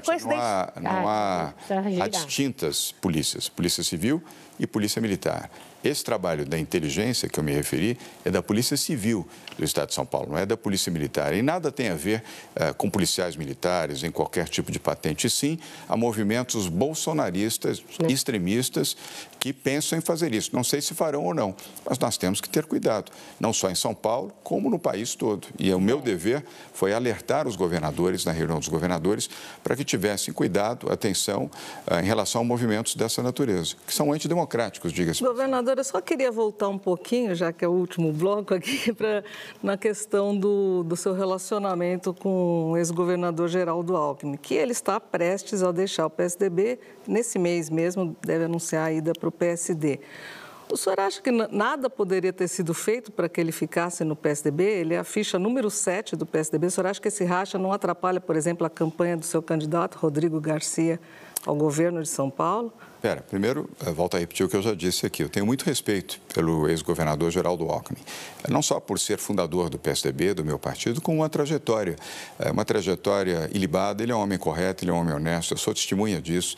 Cátia, 0.02 0.18
não 0.26 0.42
há, 0.42 0.74
não 0.82 1.08
há, 1.08 1.54
há 2.04 2.08
distintas 2.08 2.92
polícias, 2.94 3.48
Polícia 3.48 3.84
Civil 3.84 4.24
e 4.60 4.66
Polícia 4.66 5.00
Militar. 5.00 5.52
Esse 5.84 6.04
trabalho 6.04 6.46
da 6.46 6.60
inteligência 6.60 7.30
que 7.30 7.40
eu 7.40 7.44
me 7.44 7.54
referi 7.54 7.98
é 8.26 8.32
da 8.32 8.44
Polícia 8.44 8.76
Civil 8.76 9.28
do 9.58 9.64
Estado 9.64 9.90
de 9.90 9.96
São 9.96 10.06
Paulo, 10.06 10.32
não 10.32 10.38
é 10.38 10.46
da 10.46 10.58
Polícia 10.58 10.92
Militar. 10.92 11.34
E 11.34 11.42
nada 11.42 11.72
tem 11.72 11.90
a 11.90 11.96
ver 11.96 12.24
uh, 12.56 12.74
com 12.76 12.90
policiais 12.90 13.36
militares 13.36 14.04
em 14.04 14.12
qualquer 14.12 14.48
tipo 14.48 14.72
de 14.72 14.80
patente, 14.80 15.28
e 15.28 15.30
sim 15.30 15.58
a 15.88 15.96
movimentos 15.96 16.68
bolsonaristas, 16.68 17.84
extremistas, 18.08 18.96
que 19.40 19.54
pensam 19.54 19.98
em 19.98 20.02
fazer 20.02 20.34
isso. 20.34 20.52
Não 20.54 20.64
sei 20.64 20.82
se 20.82 20.94
farão 20.94 21.24
ou 21.24 21.34
não, 21.34 21.56
mas 21.88 21.98
nós 21.98 22.18
temos 22.18 22.42
que 22.42 22.50
ter 22.50 22.66
cuidado, 22.66 23.12
não 23.40 23.54
só 23.54 23.70
em 23.70 23.76
São 23.76 23.96
Paulo, 23.96 24.32
como 24.44 24.70
no 24.70 24.78
país 24.78 25.16
todo. 25.16 25.48
E 25.58 25.74
o 25.74 25.80
meu 25.80 26.02
dever 26.02 26.44
foi 26.74 26.94
alertar 26.94 27.48
os 27.48 27.56
governadores, 27.56 28.26
na 28.26 28.32
reunião 28.32 28.60
dos 28.60 28.68
governadores, 28.68 29.30
para 29.64 29.76
que 29.76 29.84
tivessem 29.84 30.34
cuidado, 30.34 30.92
atenção 30.92 31.50
uh, 31.90 32.00
em 32.02 32.06
relação 32.06 32.42
a 32.42 32.44
movimentos 32.44 32.96
dessa 32.96 33.24
natureza, 33.24 33.76
que 33.88 33.94
são 33.94 34.12
antidemocráticos, 34.12 34.92
diga-se. 34.92 35.24
Governador, 35.24 35.78
eu 35.78 35.84
só 35.84 36.02
queria 36.02 36.32
voltar 36.32 36.68
um 36.68 36.78
pouquinho, 36.78 37.34
já 37.34 37.54
que 37.54 37.64
é 37.64 37.68
o 37.68 37.72
último 37.72 38.12
bloco 38.12 38.54
aqui, 38.54 38.92
pra, 38.94 39.24
na 39.64 39.78
questão 39.78 40.38
do, 40.38 40.84
do 40.84 40.96
seu 40.96 41.14
relacionamento 41.14 42.14
com 42.14 42.72
o 42.72 42.78
ex-governador 42.78 43.48
Geraldo 43.48 43.96
Alckmin, 43.96 44.38
que 44.38 44.54
ele 44.54 44.72
está 44.72 45.00
prestes 45.00 45.64
a 45.64 45.72
deixar 45.72 46.06
o 46.06 46.10
PSDB, 46.10 46.80
nesse 47.08 47.40
mês 47.40 47.70
mesmo 47.70 48.16
deve 48.26 48.46
anunciar 48.46 48.88
a 48.88 48.92
ida 48.92 49.14
para 49.14 49.29
o 49.30 49.32
PSD. 49.32 50.00
O 50.72 50.78
senhor 50.78 51.00
acha 51.00 51.20
que 51.20 51.32
nada 51.32 51.90
poderia 51.90 52.32
ter 52.32 52.48
sido 52.48 52.76
feito 52.76 53.12
para 53.12 53.28
que 53.28 53.42
ele 53.42 53.52
ficasse 53.52 54.04
no 54.04 54.16
PSDB? 54.16 54.64
Ele 54.64 54.94
é 54.94 55.00
a 55.00 55.04
ficha 55.04 55.40
número 55.40 55.70
7 55.70 56.16
do 56.16 56.28
PSDB. 56.28 56.68
O 56.68 56.72
senhor 56.72 56.88
acha 56.88 57.02
que 57.02 57.08
esse 57.08 57.24
racha 57.24 57.58
não 57.58 57.74
atrapalha, 57.74 58.22
por 58.22 58.36
exemplo, 58.36 58.68
a 58.68 58.70
campanha 58.70 59.18
do 59.18 59.26
seu 59.26 59.42
candidato, 59.42 59.98
Rodrigo 59.98 60.40
Garcia, 60.40 61.00
ao 61.44 61.56
governo 61.56 62.04
de 62.04 62.10
São 62.10 62.30
Paulo? 62.30 62.72
Pera, 63.02 63.22
primeiro, 63.22 63.70
eh, 63.86 63.92
volto 63.92 64.18
a 64.18 64.20
repetir 64.20 64.46
o 64.46 64.50
que 64.50 64.58
eu 64.58 64.62
já 64.62 64.74
disse 64.74 65.06
aqui. 65.06 65.24
Eu 65.24 65.30
tenho 65.30 65.46
muito 65.46 65.64
respeito 65.64 66.20
pelo 66.34 66.68
ex-governador 66.68 67.32
Geraldo 67.32 67.64
Alckmin. 67.70 68.02
Eh, 68.44 68.52
não 68.52 68.62
só 68.62 68.78
por 68.78 69.00
ser 69.00 69.18
fundador 69.18 69.70
do 69.70 69.80
PSDB, 69.80 70.34
do 70.34 70.44
meu 70.44 70.60
partido, 70.60 71.00
com 71.00 71.16
uma 71.16 71.30
trajetória. 71.30 71.96
Eh, 72.38 72.52
uma 72.52 72.66
trajetória 72.66 73.50
ilibada. 73.54 74.04
Ele 74.04 74.12
é 74.12 74.16
um 74.16 74.20
homem 74.20 74.38
correto, 74.38 74.84
ele 74.84 74.92
é 74.92 74.94
um 74.94 74.98
homem 74.98 75.14
honesto. 75.14 75.54
Eu 75.54 75.58
sou 75.58 75.74
testemunha 75.74 76.22
disso. 76.22 76.58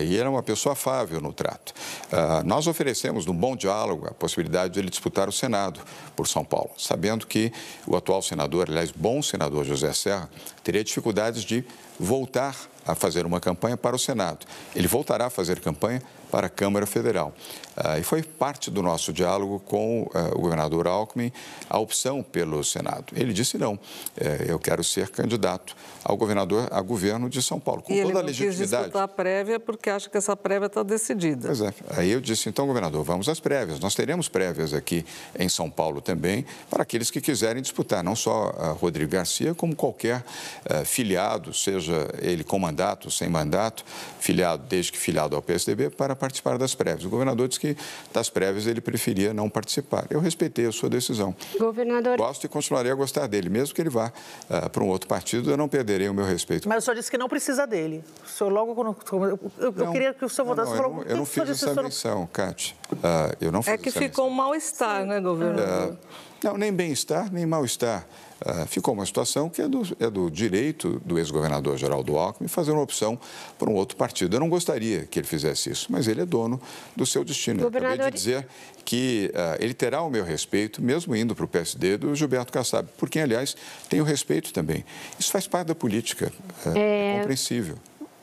E 0.00 0.14
ele 0.14 0.22
é 0.22 0.28
uma 0.28 0.42
pessoa 0.42 0.74
afável 0.74 1.20
no 1.20 1.32
trato. 1.32 1.74
Nós 2.44 2.66
oferecemos, 2.66 3.26
num 3.26 3.34
bom 3.34 3.56
diálogo, 3.56 4.06
a 4.06 4.12
possibilidade 4.12 4.74
de 4.74 4.80
ele 4.80 4.88
disputar 4.88 5.28
o 5.28 5.32
Senado 5.32 5.80
por 6.14 6.28
São 6.28 6.44
Paulo, 6.44 6.70
sabendo 6.78 7.26
que 7.26 7.52
o 7.86 7.96
atual 7.96 8.22
senador, 8.22 8.68
aliás, 8.68 8.92
bom 8.92 9.20
senador 9.22 9.64
José 9.64 9.92
Serra, 9.92 10.30
teria 10.62 10.84
dificuldades 10.84 11.42
de 11.42 11.64
voltar 11.98 12.56
a 12.86 12.94
fazer 12.94 13.26
uma 13.26 13.40
campanha 13.40 13.76
para 13.76 13.96
o 13.96 13.98
Senado. 13.98 14.46
Ele 14.74 14.88
voltará 14.88 15.26
a 15.26 15.30
fazer 15.30 15.60
campanha 15.60 16.02
para 16.30 16.46
a 16.46 16.50
Câmara 16.50 16.86
Federal. 16.86 17.32
Uh, 17.76 17.98
e 17.98 18.04
foi 18.04 18.22
parte 18.22 18.70
do 18.70 18.82
nosso 18.82 19.12
diálogo 19.12 19.58
com 19.58 20.02
uh, 20.02 20.08
o 20.36 20.40
governador 20.40 20.86
Alckmin 20.86 21.32
a 21.68 21.78
opção 21.78 22.22
pelo 22.22 22.62
Senado. 22.62 23.06
Ele 23.16 23.32
disse 23.32 23.58
não, 23.58 23.74
uh, 23.74 23.80
eu 24.46 24.60
quero 24.60 24.84
ser 24.84 25.08
candidato 25.08 25.74
ao 26.04 26.16
governador, 26.16 26.68
a 26.70 26.80
governo 26.80 27.28
de 27.28 27.42
São 27.42 27.58
Paulo, 27.58 27.82
com 27.82 27.92
e 27.92 28.02
toda 28.02 28.20
a 28.20 28.22
legitimidade. 28.22 28.62
Ele 28.62 28.82
disputar 28.82 29.02
a 29.02 29.08
prévia 29.08 29.58
porque 29.58 29.90
acha 29.90 30.08
que 30.08 30.16
essa 30.16 30.36
prévia 30.36 30.66
está 30.66 30.82
decidida. 30.84 31.48
Pois 31.48 31.60
é. 31.62 31.74
Aí 31.96 32.10
eu 32.10 32.20
disse, 32.20 32.48
então, 32.48 32.66
governador, 32.66 33.02
vamos 33.02 33.28
às 33.28 33.40
prévias. 33.40 33.80
Nós 33.80 33.94
teremos 33.94 34.28
prévias 34.28 34.72
aqui 34.72 35.04
em 35.36 35.48
São 35.48 35.68
Paulo 35.68 36.00
também 36.00 36.44
para 36.70 36.82
aqueles 36.82 37.10
que 37.10 37.20
quiserem 37.20 37.60
disputar, 37.60 38.04
não 38.04 38.14
só 38.14 38.50
Rodrigo 38.78 39.10
Garcia, 39.10 39.54
como 39.54 39.74
qualquer 39.74 40.22
eh, 40.66 40.84
filiado, 40.84 41.52
seja 41.52 42.08
ele 42.20 42.44
com 42.44 42.58
mandato, 42.58 43.10
sem 43.10 43.28
mandato, 43.28 43.84
filiado, 44.20 44.64
desde 44.68 44.92
que 44.92 44.98
filiado 44.98 45.34
ao 45.34 45.42
PSDB, 45.42 45.90
para 45.90 46.14
participar 46.24 46.56
das 46.56 46.74
prévias. 46.74 47.04
O 47.04 47.10
governador 47.10 47.46
disse 47.46 47.60
que 47.60 47.76
das 48.12 48.30
prévias 48.30 48.66
ele 48.66 48.80
preferia 48.80 49.34
não 49.34 49.50
participar. 49.50 50.06
Eu 50.08 50.20
respeitei 50.20 50.66
a 50.66 50.72
sua 50.72 50.88
decisão. 50.88 51.34
Governador. 51.58 52.16
Gosto 52.16 52.44
e 52.44 52.48
continuarei 52.48 52.90
a 52.90 52.94
gostar 52.94 53.26
dele, 53.26 53.50
mesmo 53.50 53.74
que 53.74 53.82
ele 53.82 53.90
vá 53.90 54.10
uh, 54.48 54.70
para 54.70 54.82
um 54.82 54.88
outro 54.88 55.06
partido, 55.06 55.50
eu 55.50 55.56
não 55.56 55.68
perderei 55.68 56.08
o 56.08 56.14
meu 56.14 56.24
respeito. 56.24 56.66
Mas 56.66 56.82
o 56.82 56.86
senhor 56.86 56.96
disse 56.96 57.10
que 57.10 57.18
não 57.18 57.28
precisa 57.28 57.66
dele. 57.66 58.02
O 58.24 58.28
senhor 58.28 58.50
logo 58.50 58.74
quando. 58.74 58.96
Eu, 59.58 59.74
eu, 59.76 59.92
queria 59.92 60.14
que 60.14 60.24
o 60.24 60.28
senhor 60.28 60.46
votasse. 60.46 60.72
Não, 60.72 60.78
eu, 60.78 60.90
não, 60.90 61.02
eu 61.02 61.16
não 61.18 61.26
fiz 61.26 61.48
essa 61.50 61.74
menção, 61.82 62.26
Cátia. 62.32 62.74
Uh, 62.90 62.96
eu 63.40 63.52
não 63.52 63.62
fiz 63.62 63.74
É 63.74 63.76
que 63.76 63.90
ficou 63.90 64.26
um 64.26 64.30
mal-estar, 64.30 65.04
né, 65.04 65.20
governador? 65.20 65.92
Uh, 65.92 65.98
não, 66.42 66.56
nem 66.56 66.72
bem-estar, 66.72 67.30
nem 67.32 67.44
mal-estar. 67.44 68.06
Uh, 68.40 68.66
ficou 68.66 68.92
uma 68.92 69.06
situação 69.06 69.48
que 69.48 69.62
é 69.62 69.68
do, 69.68 69.82
é 69.98 70.10
do 70.10 70.30
direito 70.30 71.00
do 71.04 71.18
ex-governador 71.18 71.78
Geraldo 71.78 72.16
Alckmin 72.16 72.48
fazer 72.48 72.72
uma 72.72 72.82
opção 72.82 73.18
por 73.58 73.68
um 73.68 73.74
outro 73.74 73.96
partido. 73.96 74.36
Eu 74.36 74.40
não 74.40 74.48
gostaria 74.48 75.04
que 75.04 75.18
ele 75.18 75.26
fizesse 75.26 75.70
isso, 75.70 75.86
mas 75.88 76.08
ele 76.08 76.20
é 76.20 76.26
dono 76.26 76.60
do 76.96 77.06
seu 77.06 77.24
destino. 77.24 77.62
Governador... 77.62 77.90
Eu 77.90 77.94
acabei 77.94 78.10
de 78.10 78.18
dizer 78.18 78.46
que 78.84 79.32
uh, 79.32 79.62
ele 79.62 79.72
terá 79.72 80.02
o 80.02 80.10
meu 80.10 80.24
respeito, 80.24 80.82
mesmo 80.82 81.14
indo 81.16 81.34
para 81.34 81.44
o 81.44 81.48
PSD, 81.48 81.96
do 81.96 82.14
Gilberto 82.14 82.52
Kassab, 82.52 82.88
por 82.98 83.08
quem, 83.08 83.22
aliás, 83.22 83.56
tenho 83.88 84.04
respeito 84.04 84.52
também. 84.52 84.84
Isso 85.18 85.30
faz 85.30 85.46
parte 85.46 85.68
da 85.68 85.74
política, 85.74 86.32
uh, 86.66 86.76
é... 86.76 87.14
é 87.14 87.18
compreensível. 87.18 87.76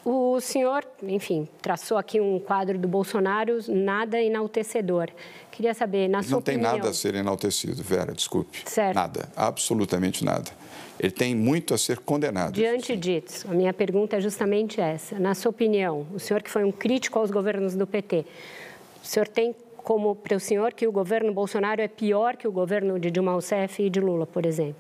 O 0.04 0.40
senhor, 0.42 0.84
enfim, 1.04 1.48
traçou 1.62 1.96
aqui 1.96 2.20
um 2.20 2.40
quadro 2.40 2.78
do 2.78 2.88
Bolsonaro 2.88 3.60
nada 3.68 4.20
enaltecedor. 4.20 5.10
Queria 5.52 5.76
saber, 5.76 6.08
na 6.08 6.24
sua 6.24 6.32
Não 6.32 6.42
tem 6.42 6.56
opinião... 6.56 6.78
nada 6.78 6.90
a 6.90 6.94
ser 6.94 7.14
enaltecido, 7.14 7.84
Vera, 7.84 8.12
desculpe. 8.12 8.64
Certo. 8.66 8.96
Nada, 8.96 9.30
absolutamente 9.36 10.26
nada. 10.26 10.50
Ele 11.00 11.12
tem 11.12 11.36
muito 11.36 11.74
a 11.74 11.78
ser 11.78 12.00
condenado. 12.00 12.54
Diante 12.54 12.96
disso, 12.96 13.48
a 13.50 13.54
minha 13.54 13.74
pergunta 13.74 14.18
é 14.18 14.22
justamente 14.22 14.82
essa. 14.82 15.20
Na 15.20 15.36
sua 15.36 15.50
opinião, 15.52 16.08
o 16.14 16.20
senhor 16.20 16.42
que 16.42 16.50
foi 16.50 16.64
um 16.64 16.72
crítico 16.72 17.20
aos 17.20 17.30
governos 17.30 17.76
do 17.76 17.86
PT, 17.86 18.26
o 19.04 19.08
senhor 19.08 19.28
tem 19.28 19.56
como 19.78 20.16
para 20.16 20.36
o 20.36 20.40
senhor 20.40 20.74
que 20.74 20.88
o 20.88 20.92
governo 20.92 21.34
Bolsonaro 21.34 21.82
é 21.82 21.88
pior 21.88 22.38
que 22.38 22.48
o 22.48 22.52
governo 22.52 23.00
de 23.00 23.10
Dilma 23.12 23.32
Rousseff 23.32 23.82
e 23.82 23.90
de 23.90 24.00
Lula, 24.00 24.26
por 24.26 24.46
exemplo? 24.46 24.76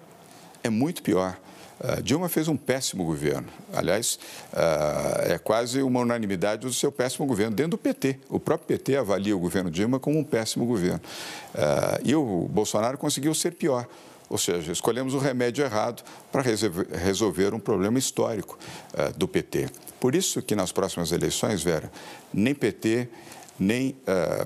É 0.63 0.69
muito 0.69 1.01
pior. 1.01 1.37
Uh, 1.81 2.01
Dilma 2.03 2.29
fez 2.29 2.47
um 2.47 2.55
péssimo 2.55 3.03
governo. 3.03 3.47
Aliás, 3.73 4.19
uh, 4.53 5.31
é 5.31 5.39
quase 5.39 5.81
uma 5.81 6.01
unanimidade 6.01 6.61
do 6.61 6.71
seu 6.71 6.91
péssimo 6.91 7.25
governo 7.25 7.55
dentro 7.55 7.71
do 7.71 7.77
PT. 7.77 8.19
O 8.29 8.39
próprio 8.39 8.67
PT 8.67 8.97
avalia 8.97 9.35
o 9.35 9.39
governo 9.39 9.71
Dilma 9.71 9.99
como 9.99 10.19
um 10.19 10.23
péssimo 10.23 10.63
governo. 10.63 11.01
Uh, 11.55 12.01
e 12.03 12.15
o 12.15 12.47
Bolsonaro 12.51 12.99
conseguiu 12.99 13.33
ser 13.33 13.53
pior. 13.53 13.87
Ou 14.29 14.37
seja, 14.37 14.71
escolhemos 14.71 15.15
o 15.15 15.17
remédio 15.17 15.65
errado 15.65 16.03
para 16.31 16.41
resolver 16.41 17.53
um 17.53 17.59
problema 17.59 17.99
histórico 17.99 18.57
do 19.17 19.27
PT. 19.27 19.67
Por 19.99 20.15
isso 20.15 20.41
que 20.41 20.55
nas 20.55 20.71
próximas 20.71 21.11
eleições, 21.11 21.61
Vera, 21.61 21.91
nem 22.33 22.55
PT, 22.55 23.09
nem 23.59 23.93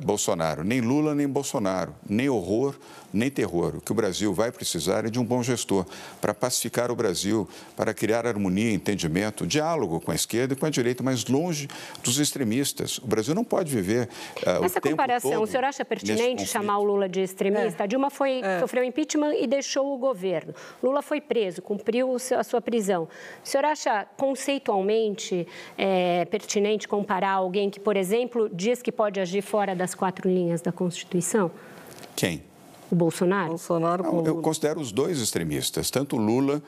Bolsonaro, 0.02 0.64
nem 0.64 0.82
Lula, 0.82 1.14
nem 1.14 1.28
Bolsonaro, 1.28 1.94
nem 2.10 2.28
horror, 2.28 2.74
nem 3.16 3.30
terror. 3.30 3.78
O 3.78 3.82
que 3.82 3.92
o 3.92 3.96
Brasil 3.96 4.34
vai 4.34 4.52
precisar 4.52 5.06
é 5.06 5.10
de 5.10 5.20
um 5.20 5.24
bom 5.24 5.42
gestor 5.42 5.86
para 6.22 6.34
pacificar 6.34 6.92
o 6.92 6.96
Brasil, 6.96 7.48
para 7.76 7.94
criar 7.94 8.26
harmonia, 8.28 8.72
entendimento, 8.72 9.48
diálogo 9.48 10.00
com 10.00 10.12
a 10.12 10.16
esquerda 10.16 10.54
e 10.54 10.58
com 10.58 10.66
a 10.66 10.70
direita, 10.70 11.04
mas 11.04 11.26
longe 11.26 11.68
dos 12.04 12.20
extremistas. 12.20 12.98
O 13.00 13.08
Brasil 13.08 13.34
não 13.34 13.44
pode 13.44 13.72
viver 13.72 14.10
uh, 14.46 14.64
Essa 14.64 14.82
comparação, 14.82 15.42
o 15.42 15.48
senhor 15.48 15.64
acha 15.64 15.86
pertinente 15.86 16.46
chamar 16.46 16.80
o 16.80 16.84
Lula 16.84 17.08
de 17.08 17.22
extremista? 17.22 17.84
É. 17.84 17.86
A 17.86 17.88
Dilma 17.88 18.10
foi, 18.10 18.42
é. 18.42 18.60
sofreu 18.60 18.84
impeachment 18.84 19.36
e 19.36 19.48
deixou 19.48 19.94
o 19.94 19.98
governo. 19.98 20.54
Lula 20.84 21.02
foi 21.02 21.22
preso, 21.22 21.62
cumpriu 21.62 22.16
a 22.16 22.44
sua 22.44 22.62
prisão. 22.62 23.08
O 23.44 23.48
senhor 23.48 23.66
acha 23.66 24.06
conceitualmente 24.18 25.48
é, 25.78 26.26
pertinente 26.26 26.88
comparar 26.88 27.32
alguém 27.32 27.70
que, 27.70 27.80
por 27.80 27.96
exemplo, 27.96 28.50
diz 28.52 28.82
que 28.82 28.92
pode 28.92 29.20
agir 29.20 29.42
fora 29.42 29.76
das 29.76 29.96
quatro 29.96 30.30
linhas 30.30 30.62
da 30.62 30.72
Constituição? 30.72 31.52
Quem? 32.16 32.42
O 32.92 32.96
Bolsonaro? 32.96 33.50
Bolsonaro 33.50 34.04
Não, 34.04 34.26
eu 34.26 34.42
considero 34.42 34.80
os 34.80 34.92
dois 34.92 35.20
extremistas, 35.20 35.90
tanto 35.90 36.18
Lula 36.18 36.62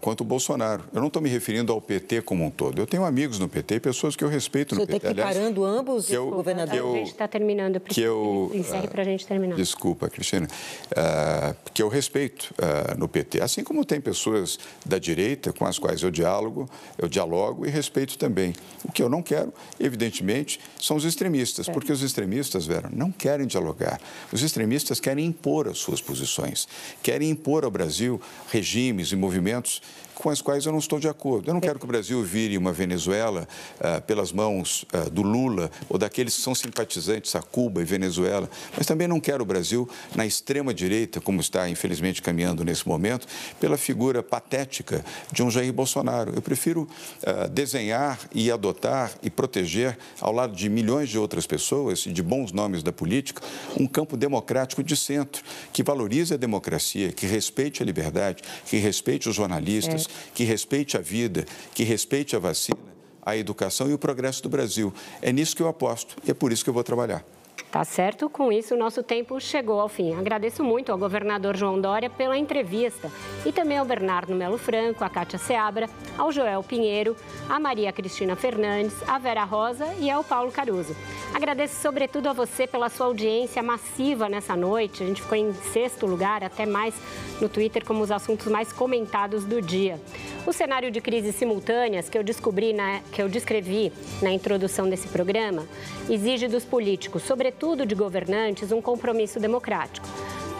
quanto 0.00 0.22
o 0.22 0.24
Bolsonaro. 0.24 0.84
Eu 0.92 1.00
não 1.00 1.08
estou 1.08 1.22
me 1.22 1.28
referindo 1.28 1.72
ao 1.72 1.80
PT 1.80 2.22
como 2.22 2.44
um 2.44 2.50
todo. 2.50 2.80
Eu 2.80 2.86
tenho 2.86 3.04
amigos 3.04 3.38
no 3.38 3.48
PT, 3.48 3.80
pessoas 3.80 4.16
que 4.16 4.24
eu 4.24 4.28
respeito 4.28 4.74
no 4.74 4.86
PT. 4.86 4.92
Você 4.92 4.96
está 5.08 5.10
equiparando 5.10 5.64
ambos, 5.64 6.06
que 6.06 6.14
eu, 6.14 6.30
governador? 6.30 6.72
Que 6.72 6.80
eu, 6.80 6.92
a 6.92 6.96
gente 6.96 7.10
está 7.10 7.28
terminando. 7.28 7.80
Que 7.80 8.00
eu, 8.00 8.50
encerre 8.54 8.88
para 8.88 9.02
a 9.02 9.04
gente 9.04 9.26
terminar. 9.26 9.54
Desculpa, 9.54 10.08
Cristina. 10.08 10.48
Uh, 10.90 11.56
que 11.72 11.82
eu 11.82 11.88
respeito 11.88 12.52
uh, 12.58 12.98
no 12.98 13.08
PT. 13.08 13.40
Assim 13.40 13.62
como 13.62 13.84
tem 13.84 14.00
pessoas 14.00 14.58
da 14.84 14.98
direita 14.98 15.52
com 15.52 15.64
as 15.64 15.78
quais 15.78 16.02
eu 16.02 16.10
diálogo, 16.10 16.68
eu 16.96 17.08
dialogo 17.08 17.64
e 17.66 17.70
respeito 17.70 18.18
também. 18.18 18.52
O 18.84 18.90
que 18.90 19.02
eu 19.02 19.08
não 19.08 19.22
quero, 19.22 19.52
evidentemente, 19.78 20.60
são 20.80 20.96
os 20.96 21.04
extremistas, 21.04 21.68
é. 21.68 21.72
porque 21.72 21.92
os 21.92 22.02
extremistas, 22.02 22.66
Vera, 22.66 22.90
não 22.92 23.12
querem 23.12 23.46
dialogar. 23.46 24.00
Os 24.32 24.42
extremistas 24.42 24.98
querem 24.98 25.26
impor 25.26 25.68
as 25.68 25.78
suas 25.78 26.00
posições, 26.00 26.66
querem 27.02 27.30
impor 27.30 27.64
ao 27.64 27.70
Brasil 27.70 28.20
regimes 28.50 29.12
e 29.12 29.16
movimentos 29.16 29.67
sports 29.68 30.07
com 30.18 30.30
as 30.30 30.42
quais 30.42 30.66
eu 30.66 30.72
não 30.72 30.78
estou 30.78 30.98
de 30.98 31.08
acordo. 31.08 31.48
Eu 31.48 31.54
não 31.54 31.60
quero 31.60 31.78
que 31.78 31.84
o 31.84 31.88
Brasil 31.88 32.22
vire 32.22 32.58
uma 32.58 32.72
Venezuela 32.72 33.46
uh, 33.78 34.02
pelas 34.02 34.32
mãos 34.32 34.84
uh, 34.92 35.08
do 35.10 35.22
Lula 35.22 35.70
ou 35.88 35.96
daqueles 35.96 36.34
que 36.34 36.42
são 36.42 36.54
simpatizantes 36.54 37.34
a 37.36 37.40
Cuba 37.40 37.80
e 37.80 37.84
Venezuela, 37.84 38.50
mas 38.76 38.86
também 38.86 39.06
não 39.06 39.20
quero 39.20 39.42
o 39.42 39.46
Brasil 39.46 39.88
na 40.14 40.26
extrema 40.26 40.74
direita, 40.74 41.20
como 41.20 41.40
está 41.40 41.68
infelizmente 41.68 42.20
caminhando 42.20 42.64
nesse 42.64 42.86
momento, 42.86 43.26
pela 43.60 43.78
figura 43.78 44.22
patética 44.22 45.04
de 45.32 45.42
um 45.42 45.50
Jair 45.50 45.72
Bolsonaro. 45.72 46.32
Eu 46.34 46.42
prefiro 46.42 46.82
uh, 47.22 47.48
desenhar 47.48 48.18
e 48.34 48.50
adotar 48.50 49.12
e 49.22 49.30
proteger, 49.30 49.96
ao 50.20 50.32
lado 50.32 50.54
de 50.54 50.68
milhões 50.68 51.08
de 51.08 51.18
outras 51.18 51.46
pessoas 51.46 52.06
e 52.06 52.12
de 52.12 52.22
bons 52.22 52.50
nomes 52.50 52.82
da 52.82 52.92
política, 52.92 53.40
um 53.78 53.86
campo 53.86 54.16
democrático 54.16 54.82
de 54.82 54.96
centro, 54.96 55.44
que 55.72 55.82
valorize 55.82 56.34
a 56.34 56.36
democracia, 56.36 57.12
que 57.12 57.26
respeite 57.26 57.82
a 57.82 57.86
liberdade, 57.86 58.42
que 58.66 58.78
respeite 58.78 59.28
os 59.28 59.36
jornalistas, 59.36 60.07
que 60.34 60.44
respeite 60.44 60.96
a 60.96 61.00
vida, 61.00 61.46
que 61.74 61.84
respeite 61.84 62.34
a 62.36 62.38
vacina, 62.38 62.78
a 63.22 63.36
educação 63.36 63.90
e 63.90 63.94
o 63.94 63.98
progresso 63.98 64.42
do 64.42 64.48
Brasil. 64.48 64.92
É 65.20 65.32
nisso 65.32 65.54
que 65.54 65.62
eu 65.62 65.68
aposto 65.68 66.16
e 66.26 66.30
é 66.30 66.34
por 66.34 66.52
isso 66.52 66.64
que 66.64 66.70
eu 66.70 66.74
vou 66.74 66.84
trabalhar. 66.84 67.24
Tá 67.70 67.84
certo? 67.84 68.30
Com 68.30 68.50
isso, 68.50 68.74
o 68.74 68.78
nosso 68.78 69.02
tempo 69.02 69.38
chegou 69.38 69.78
ao 69.78 69.90
fim. 69.90 70.14
Agradeço 70.14 70.64
muito 70.64 70.90
ao 70.90 70.96
governador 70.96 71.54
João 71.54 71.78
Dória 71.78 72.08
pela 72.08 72.38
entrevista 72.38 73.10
e 73.44 73.52
também 73.52 73.76
ao 73.76 73.84
Bernardo 73.84 74.34
Melo 74.34 74.56
Franco, 74.56 75.04
a 75.04 75.10
Cátia 75.10 75.38
Seabra, 75.38 75.86
ao 76.16 76.32
Joel 76.32 76.62
Pinheiro, 76.62 77.14
a 77.46 77.60
Maria 77.60 77.92
Cristina 77.92 78.34
Fernandes, 78.34 78.96
a 79.06 79.18
Vera 79.18 79.44
Rosa 79.44 79.86
e 80.00 80.10
ao 80.10 80.24
Paulo 80.24 80.50
Caruso. 80.50 80.96
Agradeço 81.34 81.78
sobretudo 81.82 82.28
a 82.28 82.32
você 82.32 82.66
pela 82.66 82.88
sua 82.88 83.04
audiência 83.04 83.62
massiva 83.62 84.30
nessa 84.30 84.56
noite. 84.56 85.02
A 85.02 85.06
gente 85.06 85.20
ficou 85.20 85.36
em 85.36 85.52
sexto 85.52 86.06
lugar, 86.06 86.42
até 86.42 86.64
mais 86.64 86.94
no 87.38 87.50
Twitter, 87.50 87.84
como 87.84 88.02
os 88.02 88.10
assuntos 88.10 88.46
mais 88.46 88.72
comentados 88.72 89.44
do 89.44 89.60
dia. 89.60 90.00
O 90.46 90.54
cenário 90.54 90.90
de 90.90 91.02
crises 91.02 91.34
simultâneas 91.34 92.08
que 92.08 92.16
eu 92.16 92.24
descobri, 92.24 92.72
na, 92.72 93.00
que 93.12 93.20
eu 93.20 93.28
descrevi 93.28 93.92
na 94.22 94.32
introdução 94.32 94.88
desse 94.88 95.08
programa, 95.08 95.66
exige 96.08 96.48
dos 96.48 96.64
políticos, 96.64 97.22
sobretudo 97.24 97.57
de 97.86 97.94
governantes, 97.94 98.70
um 98.70 98.80
compromisso 98.80 99.40
democrático. 99.40 100.06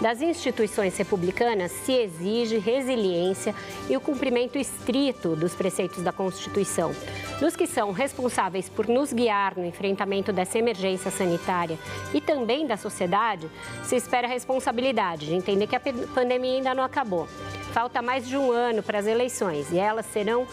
Das 0.00 0.20
instituições 0.20 0.96
republicanas 0.96 1.72
se 1.72 1.92
exige 1.92 2.58
resiliência 2.58 3.54
e 3.88 3.96
o 3.96 4.00
cumprimento 4.00 4.58
estrito 4.58 5.34
dos 5.34 5.54
preceitos 5.54 6.02
da 6.02 6.12
Constituição. 6.12 6.92
Dos 7.40 7.56
que 7.56 7.66
são 7.66 7.92
responsáveis 7.92 8.68
por 8.68 8.88
nos 8.88 9.12
guiar 9.12 9.56
no 9.56 9.64
enfrentamento 9.64 10.32
dessa 10.32 10.58
emergência 10.58 11.10
sanitária 11.10 11.78
e 12.12 12.20
também 12.20 12.66
da 12.66 12.76
sociedade, 12.76 13.48
se 13.84 13.96
espera 13.96 14.26
a 14.26 14.30
responsabilidade 14.30 15.26
de 15.26 15.34
entender 15.34 15.66
que 15.66 15.76
a 15.76 15.80
pandemia 16.14 16.56
ainda 16.56 16.74
não 16.74 16.82
acabou. 16.82 17.26
Falta 17.72 18.02
mais 18.02 18.26
de 18.26 18.36
um 18.36 18.50
ano 18.50 18.82
para 18.82 18.98
as 18.98 19.06
eleições 19.06 19.70
e 19.70 19.78
elas 19.78 20.06
serão 20.06 20.46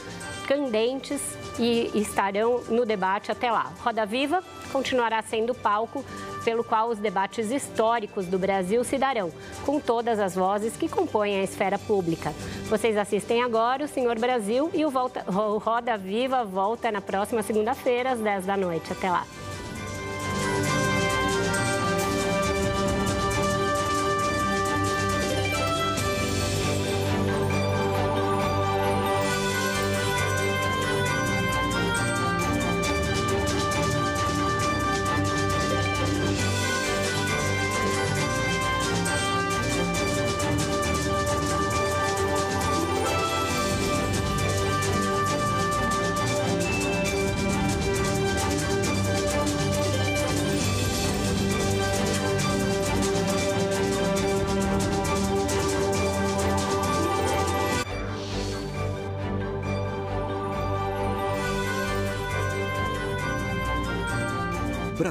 candentes 0.46 1.22
e 1.60 1.92
estarão 1.96 2.62
no 2.70 2.86
debate 2.86 3.32
até 3.32 3.52
lá. 3.52 3.72
Roda 3.84 4.06
Viva 4.06 4.44
continuará 4.72 5.22
sendo 5.22 5.54
palco 5.54 6.04
pelo 6.44 6.64
qual 6.64 6.90
os 6.90 7.00
debates 7.00 7.50
históricos 7.50 8.28
do 8.28 8.38
Brasil 8.38 8.84
se 8.84 8.98
darão, 8.98 9.32
com 9.66 9.80
todas 9.80 10.20
as 10.20 10.36
vozes 10.36 10.78
que 10.78 10.88
compõem 10.88 11.40
a 11.40 11.44
esfera 11.44 11.80
pública. 11.80 12.32
Vocês 12.70 12.96
assistem 12.96 13.42
agora 13.42 13.84
o 13.84 13.88
Senhor 13.88 14.18
Brasil 14.20 14.70
e 14.74 14.86
o, 14.86 14.90
volta, 14.92 15.26
o 15.28 15.58
Roda 15.58 15.98
Viva 15.98 16.44
volta 16.44 16.92
na 16.92 17.02
próxima 17.02 17.42
segunda-feira, 17.42 18.12
às 18.12 18.20
10 18.20 18.46
da 18.46 18.56
noite. 18.56 18.92
Até 18.92 19.10
lá. 19.10 19.26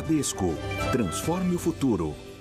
Bradesco. 0.04 0.54
Transforme 0.92 1.54
o 1.54 1.58
futuro. 1.58 2.33